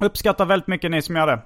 Uppskattar 0.00 0.44
väldigt 0.44 0.66
mycket 0.66 0.90
ni 0.90 1.02
som 1.02 1.16
gör 1.16 1.26
det. 1.26 1.42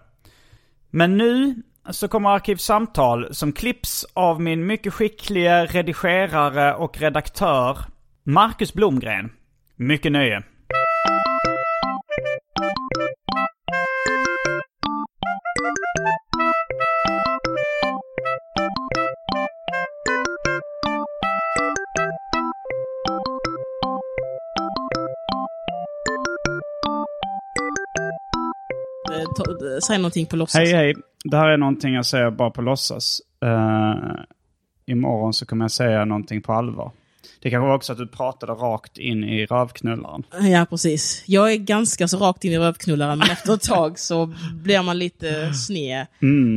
Men 0.90 1.16
nu 1.16 1.62
så 1.90 2.08
kommer 2.08 2.30
Arkivsamtal 2.30 3.34
som 3.34 3.52
klipps 3.52 4.06
av 4.14 4.40
min 4.40 4.66
mycket 4.66 4.94
skickliga 4.94 5.66
redigerare 5.66 6.74
och 6.74 6.98
redaktör 6.98 7.78
Marcus 8.24 8.74
Blomgren. 8.74 9.32
Mycket 9.76 10.12
nöje. 10.12 10.42
Eh, 29.38 29.44
ta- 29.44 29.50
eh, 29.74 29.78
Säg 29.86 29.98
någonting 29.98 30.26
på 30.26 30.36
låtsas. 30.36 30.58
Hej 30.60 30.72
hej. 30.72 30.94
Det 31.24 31.36
här 31.36 31.48
är 31.48 31.56
någonting 31.56 31.94
jag 31.94 32.06
säger 32.06 32.30
bara 32.30 32.50
på 32.50 32.62
låtsas. 32.62 33.20
Uh, 33.44 34.20
imorgon 34.86 35.32
så 35.32 35.46
kommer 35.46 35.64
jag 35.64 35.70
säga 35.70 36.04
någonting 36.04 36.42
på 36.42 36.52
allvar. 36.52 36.92
Det 37.40 37.50
kanske 37.50 37.66
var 37.68 37.74
också 37.74 37.92
att 37.92 37.98
du 37.98 38.06
pratade 38.06 38.52
rakt 38.52 38.98
in 38.98 39.24
i 39.24 39.46
rövknullaren. 39.46 40.22
Ja, 40.52 40.66
precis. 40.70 41.24
Jag 41.26 41.52
är 41.52 41.56
ganska 41.56 42.08
så 42.08 42.18
rakt 42.18 42.44
in 42.44 42.52
i 42.52 42.58
rövknullaren, 42.58 43.18
men 43.18 43.30
efter 43.30 43.54
ett 43.54 43.62
tag 43.62 43.98
så 43.98 44.34
blir 44.62 44.82
man 44.82 44.98
lite 44.98 45.54
sned. 45.54 46.06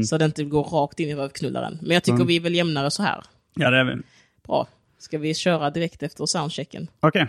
Så 0.06 0.18
det 0.18 0.26
inte 0.26 0.44
går 0.44 0.64
rakt 0.64 1.00
in 1.00 1.10
i 1.10 1.16
rövknullaren. 1.16 1.78
Men 1.82 1.92
jag 1.92 2.04
tycker 2.04 2.24
vi 2.26 2.36
är 2.36 2.40
väl 2.40 2.56
jämnare 2.56 2.92
så 2.92 3.04
här. 3.04 3.24
Ja 3.56 3.70
det 3.70 3.78
är 3.80 3.84
vi. 3.84 4.02
Bra. 4.48 4.68
Ska 5.00 5.18
vi 5.18 5.34
köra 5.34 5.70
direkt 5.70 6.04
efter 6.04 6.26
soundchecken? 6.26 6.88
Okej. 7.00 7.28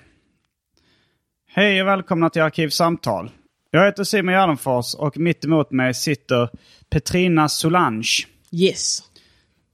Hej 1.49 1.83
och 1.83 1.89
välkomna 1.89 2.31
till 2.31 2.43
Arkivsamtal. 2.43 3.31
Jag 3.75 3.85
heter 3.85 4.05
Simon 4.05 4.35
Gärdenfors 4.35 4.95
och 4.95 5.19
mitt 5.19 5.45
emot 5.45 5.71
mig 5.71 5.95
sitter 5.95 6.49
Petrina 6.91 7.49
Solange. 7.49 8.27
Yes. 8.51 8.99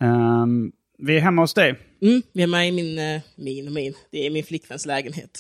Ehm, 0.00 0.72
vi 0.98 1.16
är 1.16 1.20
hemma 1.20 1.42
hos 1.42 1.54
dig. 1.54 1.74
Mm, 2.02 2.22
vi 2.32 2.42
är 2.42 2.46
med 2.46 2.68
i 2.68 2.72
min, 2.72 2.98
eh, 2.98 3.20
min 3.36 3.66
och 3.66 3.72
min. 3.72 3.94
Det 4.10 4.26
är 4.26 4.30
min 4.30 4.44
flickväns 4.44 4.86
lägenhet. 4.86 5.30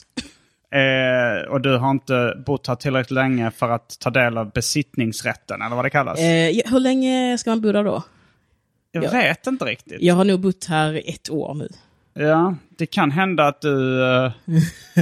Eh, 0.72 1.50
och 1.50 1.60
du 1.60 1.76
har 1.76 1.90
inte 1.90 2.42
bott 2.46 2.66
här 2.66 2.74
tillräckligt 2.74 3.10
länge 3.10 3.50
för 3.50 3.68
att 3.68 3.98
ta 4.00 4.10
del 4.10 4.38
av 4.38 4.52
besittningsrätten, 4.52 5.62
eller 5.62 5.76
vad 5.76 5.84
det 5.84 5.90
kallas. 5.90 6.18
Eh, 6.18 6.50
ja, 6.50 6.62
hur 6.66 6.80
länge 6.80 7.38
ska 7.38 7.50
man 7.50 7.60
bo 7.60 7.72
där 7.72 7.84
då? 7.84 8.02
jag 8.92 9.04
ja. 9.04 9.10
vet 9.10 9.46
inte 9.46 9.64
riktigt. 9.64 10.02
Jag 10.02 10.14
har 10.14 10.24
nog 10.24 10.40
bott 10.40 10.64
här 10.64 11.02
ett 11.06 11.30
år 11.30 11.54
nu. 11.54 11.68
Ja, 12.18 12.54
det 12.78 12.86
kan 12.86 13.10
hända 13.10 13.46
att 13.46 13.60
du... 13.60 14.02
eh, 14.04 14.32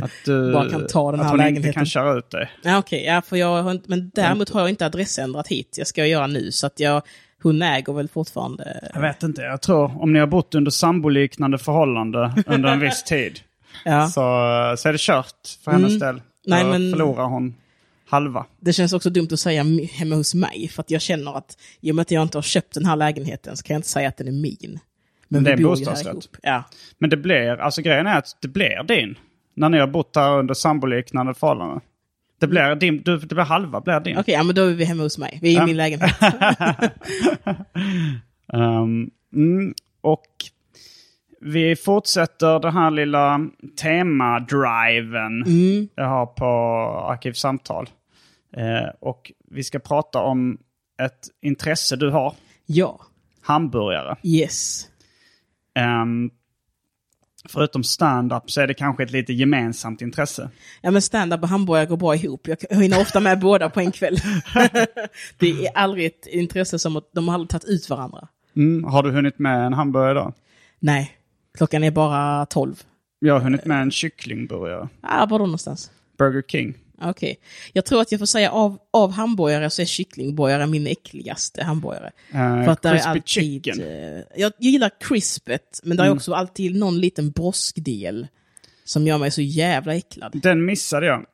att 0.03 0.10
du 0.25 0.53
Bara 0.53 0.71
kan 0.71 0.87
ta 0.87 1.10
den 1.10 1.21
här 1.21 1.27
att 1.27 1.31
hon 1.31 1.41
inte 1.41 1.44
lägenheten. 1.50 1.72
kan 1.72 1.87
köra 1.87 2.19
ut 2.19 2.31
dig. 2.31 2.50
Ja, 2.62 2.78
Okej, 2.78 3.04
ja, 3.04 3.22
för 3.22 3.37
jag 3.37 3.71
inte, 3.71 3.91
men 3.91 4.10
däremot 4.15 4.50
har 4.50 4.60
jag 4.60 4.69
inte 4.71 4.87
adressändrat 4.87 5.49
hit. 5.49 5.75
Jag 5.78 5.87
ska 5.87 6.06
göra 6.06 6.27
nu, 6.27 6.53
så 6.53 6.66
att 6.66 6.81
jag, 6.81 7.03
hon 7.43 7.62
äger 7.62 7.93
väl 7.93 8.09
fortfarande... 8.09 8.91
Jag 8.94 9.00
vet 9.00 9.22
inte, 9.22 9.43
jag 9.43 9.62
tror 9.62 10.03
om 10.03 10.12
ni 10.12 10.19
har 10.19 10.27
bott 10.27 10.54
under 10.54 10.71
samboliknande 10.71 11.59
förhållande 11.59 12.32
under 12.47 12.69
en 12.69 12.81
viss 12.81 13.03
tid. 13.06 13.41
Ja. 13.84 14.06
Så, 14.06 14.12
så 14.78 14.88
är 14.88 14.93
det 14.93 15.00
kört 15.00 15.59
för 15.65 15.71
hennes 15.72 15.91
Mm. 15.93 15.98
del. 15.98 16.22
Nej, 16.47 16.65
Då 16.65 16.71
men- 16.71 16.91
förlorar 16.93 17.25
hon 17.25 17.54
halva. 18.09 18.47
Det 18.60 18.72
känns 18.72 18.93
också 18.93 19.10
dumt 19.10 19.28
att 19.33 19.41
säga 19.41 19.65
hemma 19.93 20.15
hos 20.15 20.34
mig, 20.34 20.69
för 20.75 20.83
att 20.83 20.91
jag 20.91 21.00
känner 21.03 21.37
att 21.38 21.59
i 21.81 21.91
och 21.91 21.94
med 21.94 22.03
att 22.03 22.10
jag 22.10 22.22
inte 22.22 22.38
har 22.38 22.43
köpt 22.43 22.75
den 22.75 22.87
här 22.87 22.97
lägenheten 22.97 23.56
så 23.56 23.62
kan 23.62 23.75
jag 23.75 23.78
inte 23.78 23.88
säga 23.88 24.09
att 24.09 24.16
den 24.16 24.28
är 24.28 24.33
min. 24.33 24.78
Men 25.29 25.45
Det 25.45 25.51
är 25.53 25.57
en 25.57 25.63
bostadsrätt. 25.63 26.29
Ja. 26.43 26.65
Men 26.99 27.11
det 27.11 27.17
blir, 27.17 27.61
alltså 27.61 27.83
grejen 27.83 28.07
är 28.07 28.19
att 28.19 28.39
det 28.43 28.49
blir 28.49 28.83
din. 28.83 29.19
När 29.55 29.69
ni 29.69 29.79
har 29.79 29.87
bott 29.87 30.17
här 30.17 30.39
under 30.39 30.55
samboliknande 30.55 31.35
förhållanden. 31.35 31.81
Det 32.39 32.47
blir, 32.47 32.75
din, 32.75 33.03
du, 33.03 33.19
det 33.19 33.35
blir 33.35 33.45
halva 33.45 33.81
blir 33.81 34.01
din. 34.01 34.19
Okej, 34.19 34.35
ja, 34.35 34.43
men 34.43 34.55
då 34.55 34.63
är 34.63 34.75
vi 34.75 34.85
hemma 34.85 35.03
hos 35.03 35.19
mig. 35.19 35.39
Vi 35.43 35.57
är 35.57 35.63
i 35.63 35.67
min 35.67 35.77
lägenhet. 35.77 36.15
Ehm, 38.53 39.11
mm, 39.35 39.75
och 40.01 40.27
vi 41.41 41.77
fortsätter 41.77 42.59
den 42.61 42.73
här 42.73 42.91
lilla 42.91 43.41
temadriven 43.83 45.43
Mm. 45.43 45.89
jag 45.95 46.09
har 46.09 46.27
på 46.27 46.47
Arkivsamtal. 47.11 47.89
Eh, 48.57 48.89
och 49.01 49.33
vi 49.51 49.65
ska 49.65 49.79
prata 49.79 50.19
om 50.21 50.59
ett 51.03 51.29
intresse 51.43 51.97
du 51.97 52.11
har. 52.11 52.35
ja, 52.67 53.01
Hamburgare. 53.43 54.17
yes. 54.23 54.89
Ehm, 55.77 56.31
förutom 57.49 57.85
stand-up 57.85 58.51
så 58.51 58.61
är 58.61 58.67
det 58.67 58.75
kanske 58.75 59.03
ett 59.03 59.11
lite 59.11 59.33
gemensamt 59.33 60.03
intresse. 60.03 60.51
Ja, 60.81 60.91
men 60.91 61.03
stand-up 61.03 61.43
och 61.43 61.49
hamburgare 61.49 61.87
går 61.87 61.97
bra 61.97 62.15
ihop. 62.15 62.49
Jag 62.49 62.81
hinner 62.81 63.01
ofta 63.01 63.21
med 63.21 63.39
båda 63.41 63.71
på 63.71 63.81
en 63.81 63.93
kväll. 63.93 64.17
det 65.39 65.67
är 65.67 65.71
aldrig 65.75 66.07
ett 66.07 66.27
intresse 66.27 66.79
som 66.79 66.97
att 66.97 67.11
de 67.13 67.29
har 67.29 67.35
aldrig 67.35 67.51
tagit 67.51 67.69
ut 67.69 67.91
varandra. 67.91 68.29
Mm, 68.57 68.85
har 68.85 69.03
du 69.03 69.11
hunnit 69.11 69.39
med 69.39 69.67
en 69.67 69.73
hamburgare 69.73 70.11
idag? 70.11 70.33
Nej, 70.79 71.17
klockan 71.59 71.85
är 71.85 71.91
bara 71.91 72.47
12. 72.47 72.83
Jag 73.19 73.35
har 73.35 73.41
hunnit 73.41 73.65
med 73.65 73.83
en 73.83 73.91
kycklingburgare. 73.91 74.89
Ah, 75.01 75.27
var 75.27 75.39
då 75.39 75.47
någonstans? 75.47 75.91
Burger 76.19 76.43
King. 76.43 76.75
Okej. 77.03 77.37
Jag 77.72 77.84
tror 77.84 78.01
att 78.01 78.13
jag 78.13 78.19
får 78.19 78.27
säga 78.27 78.51
av, 78.51 78.78
av 78.91 79.13
hamburgare 79.13 79.71
så 79.71 79.83
är 79.83 79.87
kycklingburgare 79.87 80.66
min 80.66 80.87
äckligaste 80.87 81.65
hamburgare. 81.65 82.10
Eh, 82.31 82.65
För 82.65 82.69
att 82.69 82.83
där 82.83 82.95
är 82.95 83.01
alltid... 83.01 83.28
chicken. 83.28 83.81
eh, 83.81 84.22
jag 84.37 84.53
gillar 84.59 84.91
crispet, 85.01 85.81
men 85.84 85.97
där 85.97 86.04
är 86.04 86.10
också 86.13 86.34
alltid 86.34 86.77
någon 86.77 87.01
liten 87.01 87.31
broskdel 87.31 88.27
som 88.84 89.07
gör 89.07 89.19
mig 89.19 89.31
så 89.31 89.43
jävla 89.43 89.95
äcklad. 89.95 90.41
Den 90.43 90.65
missade 90.65 91.07
jag. 91.07 91.25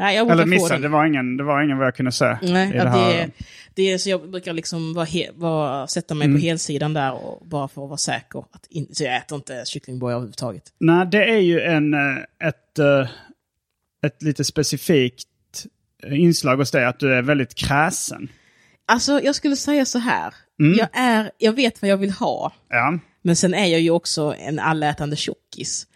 Nej, 0.00 0.16
jag 0.16 0.30
Eller 0.30 0.46
missade, 0.46 0.82
det 0.82 0.88
var 0.88 1.06
ingen, 1.06 1.36
det 1.36 1.44
var 1.44 1.62
ingen 1.62 1.78
vad 1.78 1.86
jag 1.86 1.94
kunde 1.96 2.12
säga. 2.12 2.38
Nej, 2.42 2.72
ja, 2.76 2.84
det 2.84 2.90
det, 2.90 3.30
det 3.74 3.92
är 3.92 3.98
så 3.98 4.10
jag 4.10 4.30
brukar 4.30 4.52
liksom 4.52 4.94
vara 4.94 5.04
he, 5.04 5.30
vara, 5.34 5.86
sätta 5.86 6.14
mig 6.14 6.24
Mm. 6.26 6.38
på 6.40 6.42
helsidan 6.44 6.94
där 6.94 7.12
och 7.12 7.46
bara 7.46 7.68
för 7.68 7.82
att 7.82 7.88
vara 7.88 7.96
säker. 7.98 8.38
Att 8.52 8.66
in, 8.70 8.88
så 8.92 9.04
jag 9.04 9.16
äter 9.16 9.36
inte 9.36 9.62
kycklingburgare 9.66 10.16
överhuvudtaget. 10.16 10.62
Nej, 10.78 11.06
det 11.06 11.24
är 11.30 11.38
ju 11.38 11.60
en, 11.60 11.94
eh, 11.94 12.48
ett, 12.48 12.78
ett 14.06 14.22
lite 14.22 14.44
specifikt 14.44 15.28
eh, 16.02 16.20
inslag 16.20 16.56
hos 16.56 16.70
dig, 16.70 16.84
att 16.84 16.98
du 17.00 17.14
är 17.14 17.22
väldigt 17.22 17.54
kräsen. 17.54 18.28
Alltså, 18.86 19.20
jag 19.20 19.34
skulle 19.34 19.56
säga 19.56 19.84
så 19.84 19.98
här. 19.98 20.34
Mm. 20.60 20.78
Jag, 20.78 20.88
är, 20.92 21.30
jag 21.38 21.52
vet 21.52 21.82
vad 21.82 21.90
jag 21.90 21.96
vill 21.96 22.10
ha. 22.10 22.52
Ja. 22.68 22.98
Men 23.22 23.36
sen 23.36 23.54
är 23.54 23.66
jag 23.66 23.80
ju 23.80 23.90
också 23.90 24.34
en 24.38 24.58
allätande 24.58 25.16
tjockis. 25.16 25.86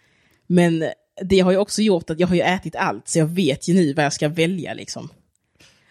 Men 0.47 0.85
det 1.29 1.39
har 1.39 1.51
ju 1.51 1.57
också 1.57 1.81
gjort 1.81 2.09
att 2.09 2.19
jag 2.19 2.27
har 2.27 2.35
ju 2.35 2.41
ätit 2.41 2.75
allt, 2.75 3.07
så 3.07 3.19
jag 3.19 3.25
vet 3.25 3.67
ju 3.67 3.73
nu 3.73 3.93
vad 3.93 4.05
jag 4.05 4.13
ska 4.13 4.29
välja 4.29 4.73
liksom. 4.73 5.09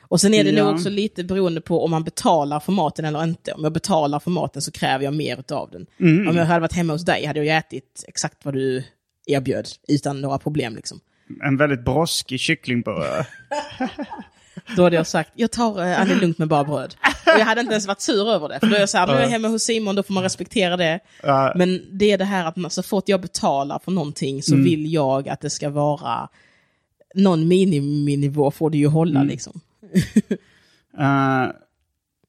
Och 0.01 0.21
sen 0.21 0.35
är 0.35 0.45
det 0.45 0.51
Ja. 0.51 0.65
nog 0.65 0.75
också 0.75 0.89
lite 0.89 1.25
beroende 1.25 1.61
på 1.61 1.85
om 1.85 1.91
man 1.91 2.05
betalar 2.05 2.61
för 2.61 2.73
maten 2.73 3.05
eller 3.05 3.25
inte. 3.25 3.53
Om 3.53 3.63
jag 3.65 3.73
betalar 3.73 4.21
för 4.21 4.31
maten 4.31 4.63
så 4.63 4.71
kräver 4.73 5.05
jag 5.05 5.15
mer 5.15 5.45
av 5.53 5.71
den. 5.71 5.87
Mm. 6.01 6.29
Om 6.29 6.37
jag 6.37 6.45
hade 6.45 6.61
varit 6.61 6.73
hemma 6.73 6.93
hos 6.93 7.05
dig 7.05 7.25
hade 7.27 7.45
jag 7.45 7.57
ätit 7.59 8.05
exakt 8.09 8.45
vad 8.45 8.55
du 8.55 8.85
erbjöd, 9.27 9.69
utan 9.89 10.21
några 10.21 10.39
problem 10.39 10.75
liksom. 10.77 11.01
En 11.45 11.57
väldigt 11.57 11.85
broskig 11.85 12.41
kycklingburgare. 12.41 13.27
Då 14.77 14.83
hade 14.83 14.97
jag 14.97 15.07
sagt, 15.07 15.31
jag 15.35 15.51
tar 15.51 15.85
eh, 15.87 16.01
Annie 16.01 16.15
lugnt 16.15 16.39
med 16.39 16.49
bara 16.49 16.65
bröd. 16.65 16.95
Och 17.27 17.41
jag 17.41 17.45
hade 17.45 17.61
inte 17.61 17.73
ens 17.73 17.87
varit 17.87 18.01
sur 18.01 18.31
över 18.31 18.49
det. 18.49 18.61
För 18.61 18.67
då 18.67 18.77
är 18.77 18.81
jag 18.81 18.89
så 18.89 18.99
här, 18.99 19.07
nu 19.07 19.13
är 19.13 19.21
jag 19.21 19.29
hemma 19.29 19.49
hos 19.49 19.63
Simon, 19.63 19.95
då 19.95 20.03
får 20.03 20.15
man 20.15 20.23
respektera 20.23 20.77
det. 20.77 21.01
Ja. 21.23 21.53
Men 21.57 21.81
det 21.91 22.13
är 22.13 22.19
det 22.19 22.25
här 22.25 22.45
att 22.45 22.57
man, 22.57 22.71
så 22.71 22.83
fort 22.83 23.09
jag 23.09 23.21
betalar 23.21 23.81
för 23.85 23.91
någonting 23.93 24.43
så 24.43 24.57
vill 24.57 24.93
jag 24.93 25.29
att 25.29 25.41
det 25.41 25.51
ska 25.51 25.71
vara 25.71 26.29
någon 27.15 27.49
miniminivå 27.49 28.51
får 28.51 28.71
det 28.71 28.79
ju 28.79 28.87
hålla 28.87 29.23
liksom. 29.23 29.61
Eh, 30.99 31.47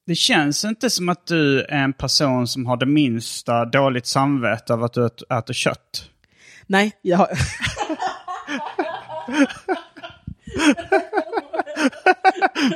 det 0.06 0.14
känns 0.14 0.64
inte 0.64 0.90
som 0.90 1.08
att 1.08 1.26
du 1.26 1.60
är 1.60 1.82
en 1.82 1.92
person 1.92 2.46
som 2.48 2.66
har 2.66 2.76
det 2.76 2.86
minsta 2.86 3.64
dåligt 3.64 4.06
samvete 4.06 4.72
över 4.72 4.84
att 4.84 4.92
du 4.92 5.06
ät- 5.06 5.38
äter 5.38 5.54
kött. 5.54 6.10
Nej, 6.66 6.92
jag 7.02 7.18
har... 7.18 7.28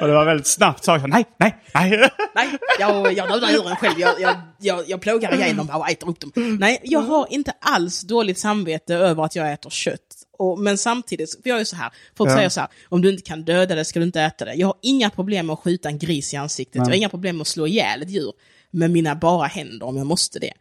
Och 0.00 0.06
det 0.08 0.12
var 0.14 0.24
väldigt 0.24 0.46
snabbt 0.46 0.84
sagt. 0.84 1.06
Nej, 1.08 1.24
nej, 1.38 1.56
nej. 1.74 2.10
Nej, 2.34 2.48
jag, 2.78 3.12
jag 3.12 3.28
dödar 3.28 3.50
djuren 3.50 3.76
själv. 3.76 4.00
Jag, 4.00 4.20
jag, 4.20 4.36
jag, 4.60 4.88
jag 4.88 5.00
plågar 5.00 5.34
igenom 5.34 5.66
dem 5.66 5.80
och 5.80 5.90
äter 5.90 6.08
upp 6.08 6.20
dem. 6.20 6.32
Nej, 6.60 6.80
jag 6.82 7.00
har 7.00 7.26
inte 7.32 7.52
alls 7.60 8.00
dåligt 8.02 8.38
samvete 8.38 8.94
över 8.94 9.24
att 9.24 9.36
jag 9.36 9.52
äter 9.52 9.70
kött. 9.70 10.00
Och, 10.38 10.58
men 10.58 10.78
samtidigt, 10.78 11.42
för 11.42 11.50
jag 11.50 11.60
är 11.60 11.64
så 11.64 11.76
här, 11.76 11.90
folk 12.16 12.30
Ja. 12.30 12.36
säger 12.36 12.48
så 12.48 12.60
här, 12.60 12.68
om 12.88 13.02
du 13.02 13.10
inte 13.10 13.22
kan 13.22 13.44
döda 13.44 13.74
det 13.74 13.84
ska 13.84 13.98
du 13.98 14.04
inte 14.06 14.20
äta 14.22 14.44
det. 14.44 14.54
Jag 14.54 14.66
har 14.66 14.76
inga 14.82 15.10
problem 15.10 15.46
med 15.46 15.54
att 15.54 15.60
skjuta 15.60 15.88
en 15.88 15.98
gris 15.98 16.34
i 16.34 16.36
ansiktet. 16.36 16.74
Jag 16.76 16.84
har 16.84 16.92
inga 16.92 17.08
problem 17.08 17.36
med 17.36 17.40
att 17.42 17.48
slå 17.48 17.66
ihjäl 17.66 18.02
ett 18.02 18.10
djur 18.10 18.32
med 18.70 18.90
mina 18.90 19.14
bara 19.14 19.46
händer 19.46 19.86
om 19.86 19.96
jag 19.96 20.06
måste 20.06 20.38
det. 20.38 20.52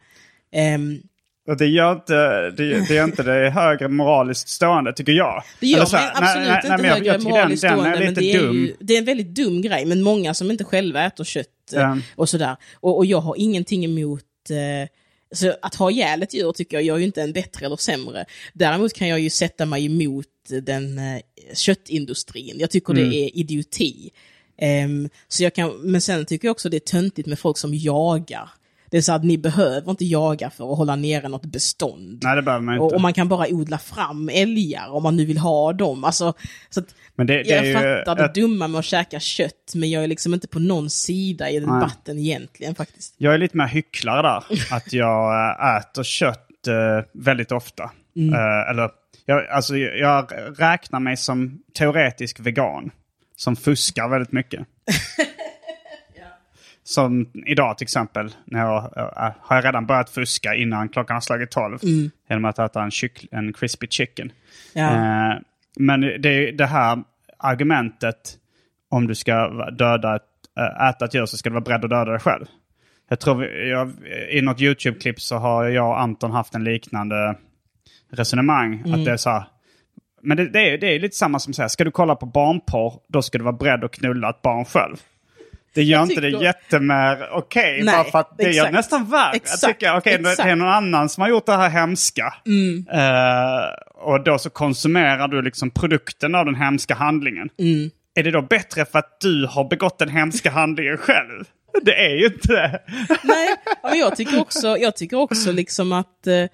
Och 0.52 1.17
det 1.54 1.66
gör 1.66 1.92
inte 1.92 2.14
det, 2.50 2.50
det, 2.88 2.94
gör 2.94 3.04
inte 3.04 3.22
det 3.22 3.50
högre 3.50 3.88
moraliskt 3.88 4.48
stående, 4.48 4.92
tycker 4.92 5.12
jag. 5.12 5.42
Det 5.60 5.66
gör 5.66 5.84
så 5.84 5.96
absolut 5.96 6.20
nej, 6.20 6.46
nej, 6.48 6.56
inte 6.56 6.76
nej, 6.76 6.86
jag- 6.86 6.94
högre 6.94 7.06
jag 7.12 7.22
moraliskt 7.22 7.62
den, 7.62 7.70
den 7.72 7.78
stående, 7.80 7.98
är 7.98 8.04
men 8.04 8.14
det 8.14 8.32
är, 8.32 8.52
ju, 8.52 8.74
det 8.80 8.94
är 8.94 8.98
en 8.98 9.04
väldigt 9.04 9.34
dum 9.34 9.62
grej. 9.62 9.84
Men 9.84 10.02
många 10.02 10.34
som 10.34 10.50
inte 10.50 10.64
själva 10.64 11.04
äter 11.06 11.24
kött 11.24 11.46
Ja. 11.72 11.98
och 12.16 12.28
sådär. 12.28 12.56
Och, 12.74 12.96
och 12.96 13.06
jag 13.06 13.20
har 13.20 13.34
ingenting 13.38 13.84
emot 13.84 14.22
eh, 14.50 14.88
så 15.34 15.54
att 15.62 15.74
ha 15.74 15.90
ihjäl 15.90 16.22
ett 16.22 16.34
djur 16.34 16.52
tycker 16.52 16.76
jag 16.76 16.84
gör 16.84 16.96
ju 16.96 17.04
inte 17.04 17.22
en 17.22 17.32
bättre 17.32 17.66
eller 17.66 17.76
sämre. 17.76 18.24
Däremot 18.52 18.92
kan 18.92 19.08
jag 19.08 19.20
ju 19.20 19.30
sätta 19.30 19.66
mig 19.66 19.86
emot 19.86 20.26
den 20.62 20.98
eh, 20.98 21.20
köttindustrin. 21.54 22.56
Jag 22.58 22.70
tycker 22.70 22.92
Mm. 22.92 23.10
det 23.10 23.16
är 23.16 23.36
idioti. 23.38 24.10
Ehm, 24.60 25.08
så 25.28 25.42
jag 25.42 25.54
kan, 25.54 25.70
men 25.82 26.00
sen 26.00 26.26
tycker 26.26 26.48
jag 26.48 26.52
också 26.52 26.68
det 26.68 26.76
är 26.76 26.80
töntigt 26.80 27.28
med 27.28 27.38
folk 27.38 27.58
som 27.58 27.74
jagar. 27.74 28.50
Det 28.90 28.96
är 28.96 29.00
så 29.00 29.12
att 29.12 29.24
ni 29.24 29.38
behöver 29.38 29.90
inte 29.90 30.04
jaga 30.04 30.50
för 30.50 30.72
att 30.72 30.78
hålla 30.78 30.96
nere 30.96 31.28
något 31.28 31.44
bestånd. 31.46 32.20
Nej, 32.24 32.36
det 32.36 32.42
behöver 32.42 32.64
man 32.64 32.74
inte. 32.74 32.84
Och, 32.84 32.92
och 32.94 33.00
man 33.00 33.12
kan 33.12 33.28
bara 33.28 33.48
odla 33.48 33.78
fram 33.78 34.28
älgar 34.32 34.88
om 34.90 35.02
man 35.02 35.16
nu 35.16 35.24
vill 35.24 35.38
ha 35.38 35.72
dem. 35.72 36.04
Alltså, 36.04 36.34
så 36.70 36.80
att, 36.80 36.94
Men 37.16 37.26
det, 37.26 37.42
det 37.42 37.48
jag 37.48 37.58
är 37.58 37.64
ju 37.64 37.74
fattar 37.74 38.16
det 38.16 38.24
ett- 38.24 38.34
dumma 38.34 38.68
med 38.68 38.78
att 38.78 38.84
käka 38.84 39.20
kött, 39.20 39.72
men 39.74 39.90
jag 39.90 40.04
är 40.04 40.08
liksom 40.08 40.34
inte 40.34 40.48
på 40.48 40.58
någon 40.58 40.90
sida 40.90 41.50
i 41.50 41.60
debatten 41.60 42.18
egentligen 42.18 42.74
faktiskt. 42.74 43.14
Jag 43.18 43.34
är 43.34 43.38
lite 43.38 43.56
mer 43.56 43.66
hycklare 43.66 44.22
där. 44.22 44.44
Att 44.76 44.92
jag 44.92 45.50
äh, 45.60 45.76
äter 45.76 46.02
kött 46.02 46.66
äh, 46.66 47.04
väldigt 47.14 47.52
ofta. 47.52 47.90
Mm. 48.16 48.34
Äh, 48.34 48.70
eller, 48.70 48.90
jag, 49.26 49.48
alltså, 49.48 49.76
jag 49.76 50.32
räknar 50.58 51.00
mig 51.00 51.16
som 51.16 51.58
teoretisk 51.78 52.40
vegan. 52.40 52.90
Som 53.36 53.56
fuskar 53.56 54.08
väldigt 54.08 54.32
mycket. 54.32 54.60
Som 56.88 57.30
idag 57.46 57.78
till 57.78 57.84
exempel. 57.84 58.34
När 58.44 58.60
jag, 58.60 58.76
äh, 58.96 59.32
har 59.40 59.56
jag 59.56 59.64
redan 59.64 59.86
börjat 59.86 60.10
fuska 60.10 60.54
innan 60.54 60.88
klockan 60.88 61.14
har 61.14 61.20
slagit 61.20 61.50
12. 61.50 61.78
Mm. 61.82 62.10
Genom 62.28 62.44
att 62.44 62.58
äta 62.58 62.82
en, 62.82 62.90
kyckl- 62.90 63.28
en 63.30 63.52
crispy 63.52 63.86
chicken. 63.90 64.32
Ja. 64.72 64.90
Eh, 64.90 65.38
men 65.78 66.00
det, 66.00 66.50
det 66.50 66.66
här 66.66 67.02
argumentet 67.38 68.36
om 68.90 69.06
du 69.06 69.14
ska 69.14 69.48
döda 69.70 70.16
ett, 70.16 70.22
äh, 70.58 70.88
äta 70.88 71.04
ett 71.04 71.14
djur 71.14 71.26
så 71.26 71.36
ska 71.36 71.48
du 71.48 71.54
vara 71.54 71.64
beredd 71.64 71.84
att 71.84 71.90
döda 71.90 72.10
dig 72.10 72.20
själv. 72.20 72.44
Jag 73.08 73.20
tror 73.20 73.44
jag, 73.46 73.92
i 74.30 74.40
något 74.42 74.60
YouTube-klipp 74.60 75.20
så 75.20 75.36
har 75.36 75.64
jag 75.64 75.88
och 75.88 76.00
Anton 76.00 76.30
haft 76.30 76.54
en 76.54 76.64
liknande 76.64 77.36
resonemang. 78.10 78.74
Mm. 78.74 78.94
Att 78.94 79.04
det 79.04 79.12
är 79.12 79.16
så 79.16 79.30
här, 79.30 79.44
men 80.22 80.36
det, 80.36 80.48
det, 80.48 80.70
är, 80.70 80.78
det 80.78 80.86
är 80.86 81.00
lite 81.00 81.16
samma 81.16 81.38
som 81.38 81.50
att 81.50 81.56
säga, 81.56 81.68
ska 81.68 81.84
du 81.84 81.90
kolla 81.90 82.14
på 82.14 82.26
barnporr, 82.26 83.00
då 83.08 83.22
ska 83.22 83.38
du 83.38 83.44
vara 83.44 83.56
beredd 83.56 83.84
att 83.84 83.92
knulla 83.92 84.30
ett 84.30 84.42
barn 84.42 84.64
själv. 84.64 84.96
Det 85.78 85.84
gör 85.84 86.02
inte 86.02 86.20
det 86.20 86.28
jättemer 86.30 87.28
okej, 87.32 87.82
Nej, 87.84 87.94
bara 87.94 88.04
för 88.04 88.18
att 88.18 88.38
det 88.38 88.42
gör 88.42 88.50
exakt. 88.50 88.72
det 88.72 88.76
nästan 88.76 89.10
värre. 89.10 89.36
Exakt, 89.36 89.82
Jag 89.82 90.04
tycker, 90.04 90.18
det 90.18 90.30
exakt. 90.30 90.48
är 90.48 90.56
någon 90.56 90.68
annan 90.68 91.08
som 91.08 91.20
har 91.20 91.28
gjort 91.28 91.46
det 91.46 91.56
här 91.56 91.68
hemska. 91.68 92.34
Mm. 92.46 92.86
Eh, 92.92 93.64
och 93.94 94.24
då 94.24 94.38
så 94.38 94.50
konsumerar 94.50 95.28
du 95.28 95.42
liksom 95.42 95.70
produkten 95.70 96.34
av 96.34 96.44
den 96.44 96.54
hemska 96.54 96.94
handlingen. 96.94 97.48
Mm. 97.58 97.90
Är 98.14 98.22
det 98.22 98.30
då 98.30 98.42
bättre 98.42 98.84
för 98.84 98.98
att 98.98 99.20
du 99.20 99.46
har 99.46 99.68
begått 99.68 99.98
den 99.98 100.08
hemska 100.08 100.50
handlingen 100.50 100.96
själv? 100.96 101.44
Det 101.82 102.06
är 102.06 102.14
ju 102.16 102.26
inte 102.26 102.52
det. 102.52 102.80
Nej, 103.22 103.48
men 103.82 103.98
jag 103.98 104.16
tycker 104.16 104.40
också, 104.40 104.76
jag 104.78 104.96
tycker 104.96 105.16
också 105.16 105.52
liksom 105.52 105.92
att, 105.92 106.26
eh, 106.26 106.44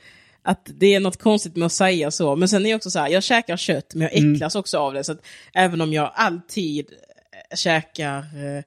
att 0.45 0.69
det 0.81 0.95
är 0.95 1.01
något 1.01 1.23
konstigt 1.23 1.57
med 1.57 1.67
att 1.67 1.73
säga 1.73 2.11
så. 2.11 2.37
Men 2.37 2.49
sen 2.49 2.67
är 2.67 2.71
jag 2.71 2.77
också 2.77 2.91
så 2.91 2.99
här, 2.99 3.09
jag 3.09 3.23
käkar 3.23 3.57
kött, 3.57 3.95
men 3.95 4.03
jag 4.03 4.17
Mm. 4.19 4.35
äcklas 4.35 4.55
också 4.55 4.79
av 4.79 4.95
det. 4.95 5.05
Så 5.05 5.13
att 5.13 5.27
även 5.55 5.81
om 5.81 5.93
jag 5.93 6.11
alltid 6.15 6.87
eh, 7.51 7.57
käkar 7.57 8.19
eh, 8.19 8.63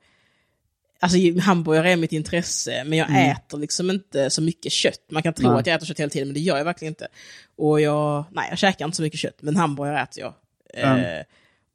Alltså 0.99 1.17
hamburgare 1.41 1.91
är 1.91 1.95
mitt 1.97 2.11
intresse, 2.11 2.83
men 2.85 2.97
jag 2.97 3.29
äter 3.31 3.57
liksom 3.57 3.89
inte 3.89 4.29
så 4.29 4.41
mycket 4.41 4.71
kött. 4.71 5.01
Man 5.11 5.23
kan 5.23 5.33
tro 5.33 5.43
Mm. 5.45 5.53
Nej. 5.53 5.59
att 5.59 5.67
jag 5.67 5.75
äter 5.75 5.85
kött 5.85 5.99
hela 5.99 6.09
tiden, 6.09 6.27
men 6.27 6.33
det 6.33 6.39
gör 6.39 6.57
jag 6.57 6.65
verkligen 6.65 6.91
inte. 6.91 7.07
Och 7.57 7.81
jag, 7.81 8.25
nej, 8.31 8.47
jag 8.49 8.57
käkar 8.57 8.85
inte 8.85 8.97
så 8.97 9.03
mycket 9.03 9.19
kött, 9.19 9.37
men 9.41 9.55
hamburgare 9.55 10.01
äter 10.01 10.23
jag. 10.23 10.33
Eh, 10.73 11.23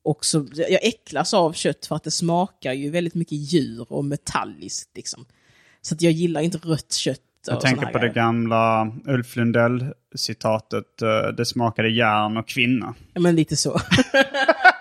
och 0.04 0.24
så, 0.24 0.46
jag 0.54 0.84
äcklas 0.84 1.34
av 1.34 1.52
kött 1.52 1.86
för 1.86 1.96
att 1.96 2.04
det 2.04 2.10
smakar 2.10 2.72
ju 2.72 2.90
väldigt 2.90 3.14
mycket 3.14 3.38
djur 3.38 3.92
och 3.92 4.04
metalliskt. 4.04 4.90
Liksom. 4.96 5.24
Så 5.82 5.94
att 5.94 6.02
jag 6.02 6.12
gillar 6.12 6.40
inte 6.40 6.58
rött 6.58 6.92
kött. 6.92 7.20
Jag 7.46 7.60
tänker 7.60 7.86
på 7.86 7.92
det 7.92 7.98
grejer. 7.98 8.14
gamla 8.14 8.92
Ulf 9.06 9.36
Lundell-citatet. 9.36 11.02
eh, 11.02 11.34
Det 11.36 11.46
smakade 11.46 11.88
järn 11.90 12.36
och 12.36 12.48
kvinna. 12.48 12.94
Ja, 13.14 13.20
men 13.20 13.36
lite 13.36 13.56
så. 13.56 13.80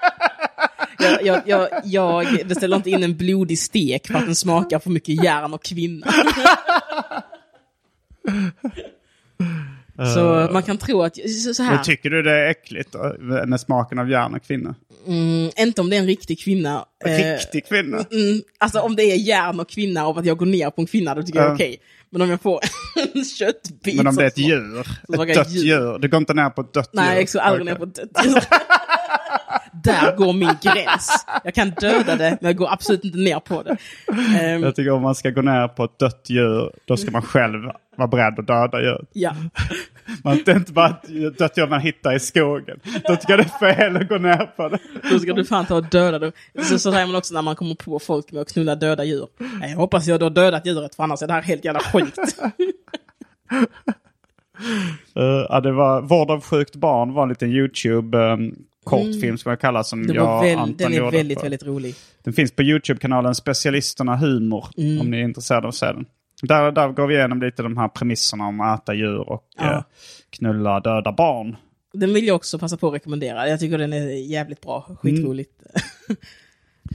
jag, 1.03 1.21
jag, 1.23 1.41
jag, 1.47 1.69
jag 1.85 2.47
beställer 2.47 2.75
inte 2.77 2.89
in 2.89 3.03
en 3.03 3.17
blodig 3.17 3.59
stek 3.59 4.07
för 4.07 4.13
att 4.13 4.25
den 4.25 4.35
smakar 4.35 4.79
för 4.79 4.89
mycket 4.89 5.23
järn 5.23 5.53
och 5.53 5.63
kvinna. 5.63 6.07
så 10.13 10.49
man 10.53 10.63
kan 10.63 10.77
tro 10.77 11.03
att, 11.03 11.15
så, 11.55 11.63
här, 11.63 11.75
Men 11.75 11.83
tycker 11.83 12.09
du 12.09 12.21
det 12.23 12.31
är 12.31 12.49
äckligt 12.49 12.91
då, 12.91 13.15
med 13.45 13.59
smaken 13.61 13.99
av 13.99 14.09
järn 14.09 14.33
och 14.33 14.43
kvinna? 14.43 14.75
mm, 15.07 15.51
inte 15.57 15.81
om 15.81 15.89
det 15.89 15.95
är 15.95 15.99
en 15.99 16.05
riktig 16.07 16.39
kvinna. 16.39 16.85
eh, 17.05 17.11
Riktig 17.11 17.67
kvinna? 17.67 17.97
Mm, 17.97 18.41
alltså 18.57 18.79
om 18.79 18.95
det 18.95 19.03
är 19.03 19.15
järn 19.15 19.59
och 19.59 19.69
kvinna 19.69 20.07
och 20.07 20.19
att 20.19 20.25
jag 20.25 20.37
går 20.37 20.45
ner 20.45 20.69
på 20.69 20.81
en 20.81 20.87
kvinna, 20.87 21.15
då 21.15 21.23
tycker 21.23 21.39
jag 21.39 21.49
Ja. 21.49 21.53
okej. 21.53 21.77
Men 22.09 22.21
om 22.21 22.29
jag 22.29 22.41
får 22.41 22.59
en 23.13 23.25
köttbit 23.25 23.95
Men 23.95 24.07
om 24.07 24.15
det 24.15 24.23
är 24.23 24.27
ett 24.27 24.37
djur, 24.37 24.79
ett 25.13 25.35
dött 25.35 25.49
djur. 25.51 25.63
djur. 25.63 25.99
Du 25.99 26.07
går 26.09 26.17
inte 26.17 26.33
ner 26.33 26.49
på 26.49 26.61
ett 26.61 26.73
dött 26.73 26.89
djur? 26.93 27.01
Nej, 27.01 27.17
jag 27.17 27.27
går 27.33 27.39
aldrig 27.39 27.65
ner 27.65 27.75
på 27.75 27.83
ett 27.83 27.95
dött 27.95 28.25
djur. 28.25 28.33
Där 29.83 30.15
går 30.17 30.33
min 30.33 30.55
gräns. 30.61 31.25
Jag 31.43 31.53
kan 31.53 31.69
döda 31.69 32.15
det, 32.15 32.37
men 32.41 32.49
jag 32.49 32.55
går 32.55 32.73
absolut 32.73 33.03
inte 33.05 33.17
ner 33.17 33.39
på 33.39 33.63
det. 33.63 33.77
Ehm, 34.39 34.63
Jag 34.63 34.75
tycker 34.75 34.91
om 34.91 35.01
man 35.01 35.15
ska 35.15 35.29
gå 35.29 35.41
ner 35.41 35.67
på 35.67 35.83
ett 35.83 35.99
dött 35.99 36.25
djur, 36.29 36.71
då 36.85 36.97
ska 36.97 37.11
man 37.11 37.21
själv 37.21 37.71
vara 37.97 38.07
beredd 38.07 38.39
att 38.39 38.47
döda 38.47 38.81
djur. 38.81 39.05
ja. 39.13 39.35
Man 40.23 40.41
det 40.45 40.51
är 40.51 40.55
inte 40.55 40.71
bara 40.73 40.87
ett 40.89 41.37
dött 41.37 41.57
djur 41.57 41.67
man 41.67 41.79
hittar 41.81 42.15
i 42.15 42.19
skogen. 42.19 42.79
Då 43.07 43.15
tycker 43.15 43.33
jag 43.33 43.39
det 43.39 43.65
är 43.65 43.73
fel 43.75 43.97
att 43.97 44.09
gå 44.09 44.17
ner 44.17 44.45
på 44.55 44.69
det. 44.69 44.79
Då 45.11 45.19
ska 45.19 45.33
du 45.33 45.45
fan 45.45 45.65
ta 45.65 45.75
och 45.75 45.83
döda 45.89 46.19
det. 46.19 46.31
Så, 46.63 46.79
så 46.79 46.91
säger 46.91 47.05
man 47.07 47.15
också 47.15 47.33
när 47.33 47.41
man 47.41 47.55
kommer 47.55 47.75
på 47.75 47.99
folk 47.99 48.31
med 48.31 48.41
att 48.41 48.53
knulla 48.53 48.75
döda 48.75 49.03
djur. 49.03 49.27
Nej, 49.37 49.69
jag 49.71 49.77
hoppas 49.77 50.07
jag 50.07 50.19
då 50.19 50.25
har 50.25 50.29
dödat 50.29 50.65
djuret, 50.65 50.95
för 50.95 51.03
annars 51.03 51.21
är 51.21 51.27
det 51.27 51.33
här 51.33 51.41
helt 51.41 51.65
jävla 51.65 51.79
sjukt. 51.79 52.17
Uh, 55.17 55.23
ja, 55.49 55.59
det 55.61 55.71
var 55.71 56.01
Vård 56.01 56.31
av 56.31 56.41
sjukt 56.43 56.75
barn 56.75 57.13
var 57.13 57.23
en 57.23 57.29
liten 57.29 57.51
YouTube-kortfilm 58.85 59.37
som 59.37 59.49
jag 59.49 59.59
kallar 59.59 59.83
som 59.83 60.07
Det 60.07 60.13
jag 60.13 60.43
väl, 60.43 60.57
Anton 60.57 60.75
den 60.77 60.93
är 60.93 61.11
väldigt, 61.11 61.37
på. 61.37 61.43
väldigt 61.43 61.63
rolig. 61.63 61.95
Den 62.23 62.33
finns 62.33 62.51
på 62.51 62.63
YouTube-kanalen 62.63 63.35
Specialisterna 63.35 64.15
Humor 64.17 64.65
om 65.01 65.11
ni 65.11 65.17
är 65.19 65.23
intresserade 65.23 65.67
av 65.67 65.69
att 65.69 65.75
se 65.75 65.85
den. 65.85 66.05
Där, 66.43 66.71
där 66.71 66.87
går 66.89 67.07
vi 67.07 67.15
igenom 67.15 67.41
lite 67.41 67.63
de 67.63 67.77
här 67.77 67.87
premisserna 67.87 68.47
om 68.47 68.61
att 68.61 68.81
äta 68.83 68.93
djur 68.93 69.29
och 69.29 69.43
Ja. 69.57 69.73
eh, 69.75 69.83
knulla 70.29 70.79
döda 70.79 71.11
barn. 71.11 71.55
Den 71.93 72.13
vill 72.13 72.27
jag 72.27 72.35
också 72.35 72.59
passa 72.59 72.77
på 72.77 72.87
att 72.87 72.93
rekommendera. 72.93 73.47
Jag 73.49 73.59
tycker 73.59 73.77
den 73.77 73.93
är 73.93 74.29
jävligt 74.31 74.61
bra. 74.61 74.97
Skitroligt. 75.01 75.51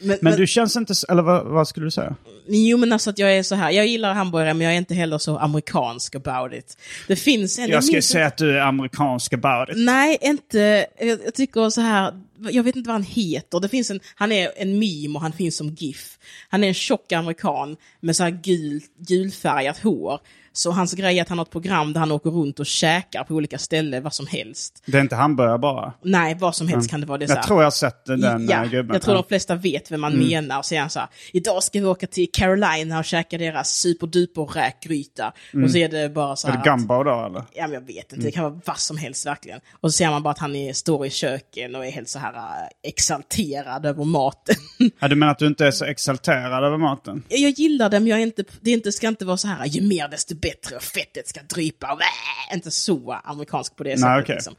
Men, 0.03 0.19
Men 0.21 0.37
du 0.37 0.47
känns 0.47 0.76
inte... 0.76 0.95
Eller 1.09 1.23
vad, 1.23 1.47
vad 1.47 1.69
skulle 1.69 1.87
du 1.87 1.91
säga? 1.91 2.17
Jo 2.49 2.79
men 2.79 2.93
alltså 2.93 3.11
att 3.11 3.19
jag 3.19 3.37
är 3.37 3.43
så 3.43 3.55
här, 3.55 3.71
jag 3.71 3.87
gillar 3.87 4.15
hamburgare 4.15 4.55
men 4.55 4.65
jag 4.65 4.75
är 4.75 4.79
inte 4.79 4.95
heller 4.95 5.19
så 5.19 5.38
amerikansk 5.38 6.15
about 6.15 6.53
it. 6.53 6.79
Det 7.09 7.17
finns 7.17 7.59
en... 7.59 7.71
Jag 7.71 7.85
ska 7.85 7.93
minns 7.93 8.09
säga 8.09 8.26
att 8.26 8.37
du 8.37 8.59
är 8.59 8.61
amerikansk 8.61 9.33
about 9.33 9.69
it. 9.69 9.76
Nej, 9.76 10.19
inte. 10.21 10.87
Jag, 10.99 11.19
jag 11.25 11.35
tycker 11.35 11.71
så 11.71 11.81
här, 11.81 12.21
jag 12.50 12.62
vet 12.62 12.76
inte 12.76 12.88
vad 12.88 12.95
han 12.95 13.03
heter. 13.03 13.61
Det 13.61 13.69
finns 13.69 13.91
en, 13.91 14.00
han 14.15 14.33
är 14.33 14.53
en 14.57 14.79
meme 14.79 15.15
och 15.15 15.21
han 15.21 15.33
finns 15.33 15.57
som 15.57 15.69
GIF. 15.69 16.19
Han 16.49 16.65
är 16.65 16.69
en 16.69 16.75
tjock 16.75 17.12
amerikan 17.12 17.76
med 18.00 18.17
så 18.17 18.23
här 18.23 18.31
gul, 18.31 18.81
gulfärgat 18.99 19.79
hår. 19.79 20.21
Så 20.57 20.71
hans 20.71 20.93
grej 20.95 21.19
är 21.19 21.23
att 21.23 21.29
han 21.29 21.39
har 21.39 21.45
ett 21.45 21.51
program 21.51 21.93
där 21.93 22.01
han 22.01 22.13
åker 22.13 22.31
runt 22.31 22.61
och 22.61 22.67
käkar 22.67 23.25
på 23.25 23.35
olika 23.35 23.59
ställen, 23.59 24.03
vad 24.03 24.15
som 24.15 24.27
helst. 24.27 24.83
Det 24.87 24.97
är 24.97 25.01
inte 25.01 25.17
hamburgare 25.17 25.59
bara. 25.59 25.93
Nej, 26.03 26.37
vad 26.41 26.57
som 26.57 26.69
helst 26.69 26.91
kan 26.91 27.01
det 27.01 27.07
vara. 27.07 27.19
Det 27.19 27.25
är 27.25 27.29
Jag 27.29 27.43
tror 27.43 27.61
jag 27.61 27.67
har 27.67 27.71
sett 27.71 28.05
den 28.05 28.21
ja, 28.49 28.65
eh, 28.65 28.71
gubben. 28.71 28.95
jag 28.95 29.03
tror 29.03 29.15
de 29.15 29.25
flesta 29.29 29.55
vet 29.55 29.93
vem 29.93 30.01
man 30.01 30.19
menar. 30.19 30.63
Så 30.63 30.75
är 30.75 30.81
han 30.81 30.91
så 30.91 30.99
här, 30.99 31.09
idag 31.33 31.63
ska 31.63 31.81
vi 31.81 31.87
åka 31.87 32.07
till 32.07 32.29
Carolina 32.33 32.99
och 32.99 33.05
käka 33.05 33.39
deras 33.39 33.71
superduper 33.71 34.43
räkgryta. 34.43 35.33
Och 35.65 35.71
så 35.71 35.79
är 35.79 35.89
det 35.89 36.09
bara 36.09 36.37
så 36.37 36.49
Är 36.49 36.53
här... 36.53 36.65
det 36.65 36.73
att- 36.73 36.79
gumbo 36.79 37.03
då 37.03 37.27
eller? 37.27 37.43
Ja, 37.53 37.63
men 37.67 37.73
jag 37.73 37.81
vet 37.87 38.13
inte, 38.13 38.25
det 38.25 38.31
kan 38.31 38.45
vara 38.45 38.61
vad 38.65 38.79
som 38.79 38.97
helst 38.97 39.27
verkligen. 39.27 39.61
Och 39.81 39.93
så 39.93 39.97
ser 39.97 40.11
man 40.11 40.23
bara 40.23 40.31
att 40.31 40.39
han 40.39 40.57
är, 40.57 40.73
står 40.73 41.07
i 41.07 41.11
köken 41.11 41.75
och 41.75 41.87
är 41.87 41.91
helt 41.91 42.09
så 42.09 42.19
här 42.19 42.35
äh, 42.35 42.69
exalterad 42.89 43.87
över 43.87 44.05
maten. 44.05 44.57
Ja, 45.01 45.09
du 45.09 45.17
menar 45.17 45.33
att 45.33 45.39
du 45.39 45.47
inte 45.47 45.67
är 45.67 45.71
så 45.71 45.85
exalterad 45.85 46.65
över 46.65 46.77
maten? 46.79 47.23
jag 47.29 47.51
gillar 47.51 47.91
det, 47.91 48.01
men 48.01 48.09
jag 48.09 48.19
är 48.19 48.23
inte, 48.23 48.45
det 48.61 48.71
är 48.71 48.75
inte, 48.75 48.93
ska 48.93 49.09
inte 49.09 49.25
vara 49.25 49.37
så 49.37 49.49
här, 49.49 49.67
ju 49.67 49.83
mer 49.83 50.09
desto 50.09 50.35
bättre 50.35 50.46
och 50.76 50.83
fettet 50.83 51.29
ska 51.29 51.41
drypa. 51.43 51.93
Och, 51.93 52.00
äh, 52.00 52.55
inte 52.55 52.71
så 52.71 53.21
amerikansk 53.25 53.76
på 53.76 53.85
det 53.85 53.99
sättet. 53.99 54.23
okej. 54.23 54.35
Liksom. 54.35 54.55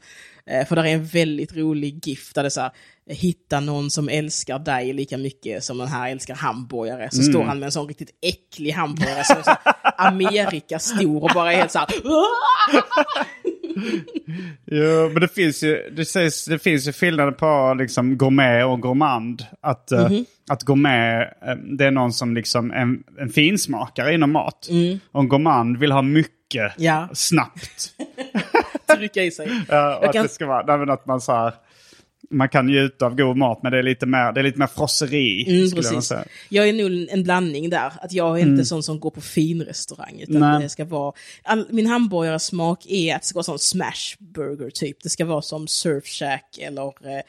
Eh, 0.46 0.66
För 0.66 0.76
där 0.76 0.84
är 0.84 0.88
en 0.94 1.04
väldigt 1.06 1.56
rolig 1.56 2.06
GIF 2.06 2.32
där 2.34 2.42
det 2.42 2.46
är 2.46 2.50
så 2.50 2.60
här, 2.60 2.70
hitta 3.10 3.60
någon 3.60 3.90
som 3.90 4.08
älskar 4.08 4.58
dig 4.58 4.92
lika 4.92 5.18
mycket 5.18 5.64
som 5.64 5.78
den 5.78 5.88
här 5.88 6.10
älskar 6.10 6.34
hamburgare. 6.34 7.08
Så 7.12 7.22
står 7.22 7.42
han 7.42 7.58
med 7.58 7.66
en 7.66 7.72
sån 7.72 7.88
riktigt 7.88 8.10
äcklig 8.22 8.70
hamburgare 8.70 9.24
som 9.24 9.36
är 9.36 9.42
så 9.42 9.56
Amerika 9.98 10.78
stor 10.78 11.22
och 11.24 11.30
bara 11.34 11.52
är 11.52 11.56
helt 11.56 11.70
så 11.72 11.78
här, 11.78 11.88
Jo, 14.66 15.08
men 15.12 15.20
det 15.20 15.28
finns 15.28 15.62
ju, 15.62 15.90
det 15.96 16.04
sägs, 16.04 16.44
det 16.44 16.58
finns 16.58 16.88
ju 16.88 16.92
skillnader 16.92 17.32
på 17.32 17.74
liksom 17.78 18.18
gourmet 18.18 18.64
och 18.66 18.80
gourmand. 18.82 19.46
Att, 19.62 19.92
eh, 19.92 20.10
Mhm. 20.10 20.24
Att 20.48 20.62
gourmet, 20.62 21.28
eh, 21.46 21.54
det 21.54 21.84
är 21.84 21.90
någon 21.90 22.12
som 22.12 22.34
liksom 22.34 22.70
en, 22.70 23.02
en 23.20 23.28
finsmakare 23.28 24.14
inom 24.14 24.32
mat. 24.32 24.68
Och 25.12 25.20
en 25.20 25.28
gourmand 25.28 25.78
vill 25.78 25.92
ha 25.92 26.02
mycket 26.02 26.34
Mm. 26.54 26.72
Ja. 26.76 27.08
snabbt. 27.14 27.92
trycka 28.96 29.22
i 29.22 29.30
sig. 29.30 29.50
Ja, 29.68 29.96
och 29.96 30.04
att 30.06 30.12
kan- 30.12 30.22
det 30.22 30.28
ska 30.28 30.46
vara, 30.46 30.76
nej, 30.76 30.90
att 30.94 31.06
man 31.06 31.20
så 31.20 31.32
här, 31.32 31.54
man 32.30 32.48
kan 32.48 32.66
njuta 32.66 33.06
av 33.06 33.14
god 33.16 33.36
mat 33.36 33.62
men 33.62 33.72
det 33.72 33.78
är 33.78 33.82
lite 33.82 34.06
mer, 34.06 34.32
det 34.32 34.40
är 34.40 34.44
lite 34.44 34.58
mer 34.58 34.66
frosseri. 34.66 35.44
Mm, 35.54 35.66
skulle 35.68 35.82
precis. 35.82 36.04
säga. 36.04 36.24
Jag 36.48 36.68
är 36.68 36.72
nog 36.72 37.08
en 37.10 37.22
blandning 37.22 37.70
där. 37.70 37.92
Att 38.02 38.12
jag 38.12 38.38
är 38.40 38.42
inte 38.42 38.64
sån 38.64 38.82
som 38.82 39.00
går 39.00 39.10
på 39.10 39.20
finrestaurang. 39.20 40.20
Utan 40.20 40.40
Nej. 40.40 40.62
det 40.62 40.68
ska 40.68 40.84
vara... 40.84 41.12
All, 41.42 41.66
min 41.70 41.86
hamburgarsmak 41.86 42.86
är 42.88 43.14
att 43.14 43.22
det 43.22 43.26
ska 43.28 43.36
vara 43.36 43.44
som 43.44 43.58
smash 43.58 44.16
burger 44.18 44.70
typ. 44.70 44.96
Det 45.02 45.08
ska 45.08 45.24
vara 45.24 45.42
som 45.42 45.68
Surfshack 45.68 46.58
eller 46.60 46.82
eh, 46.86 47.22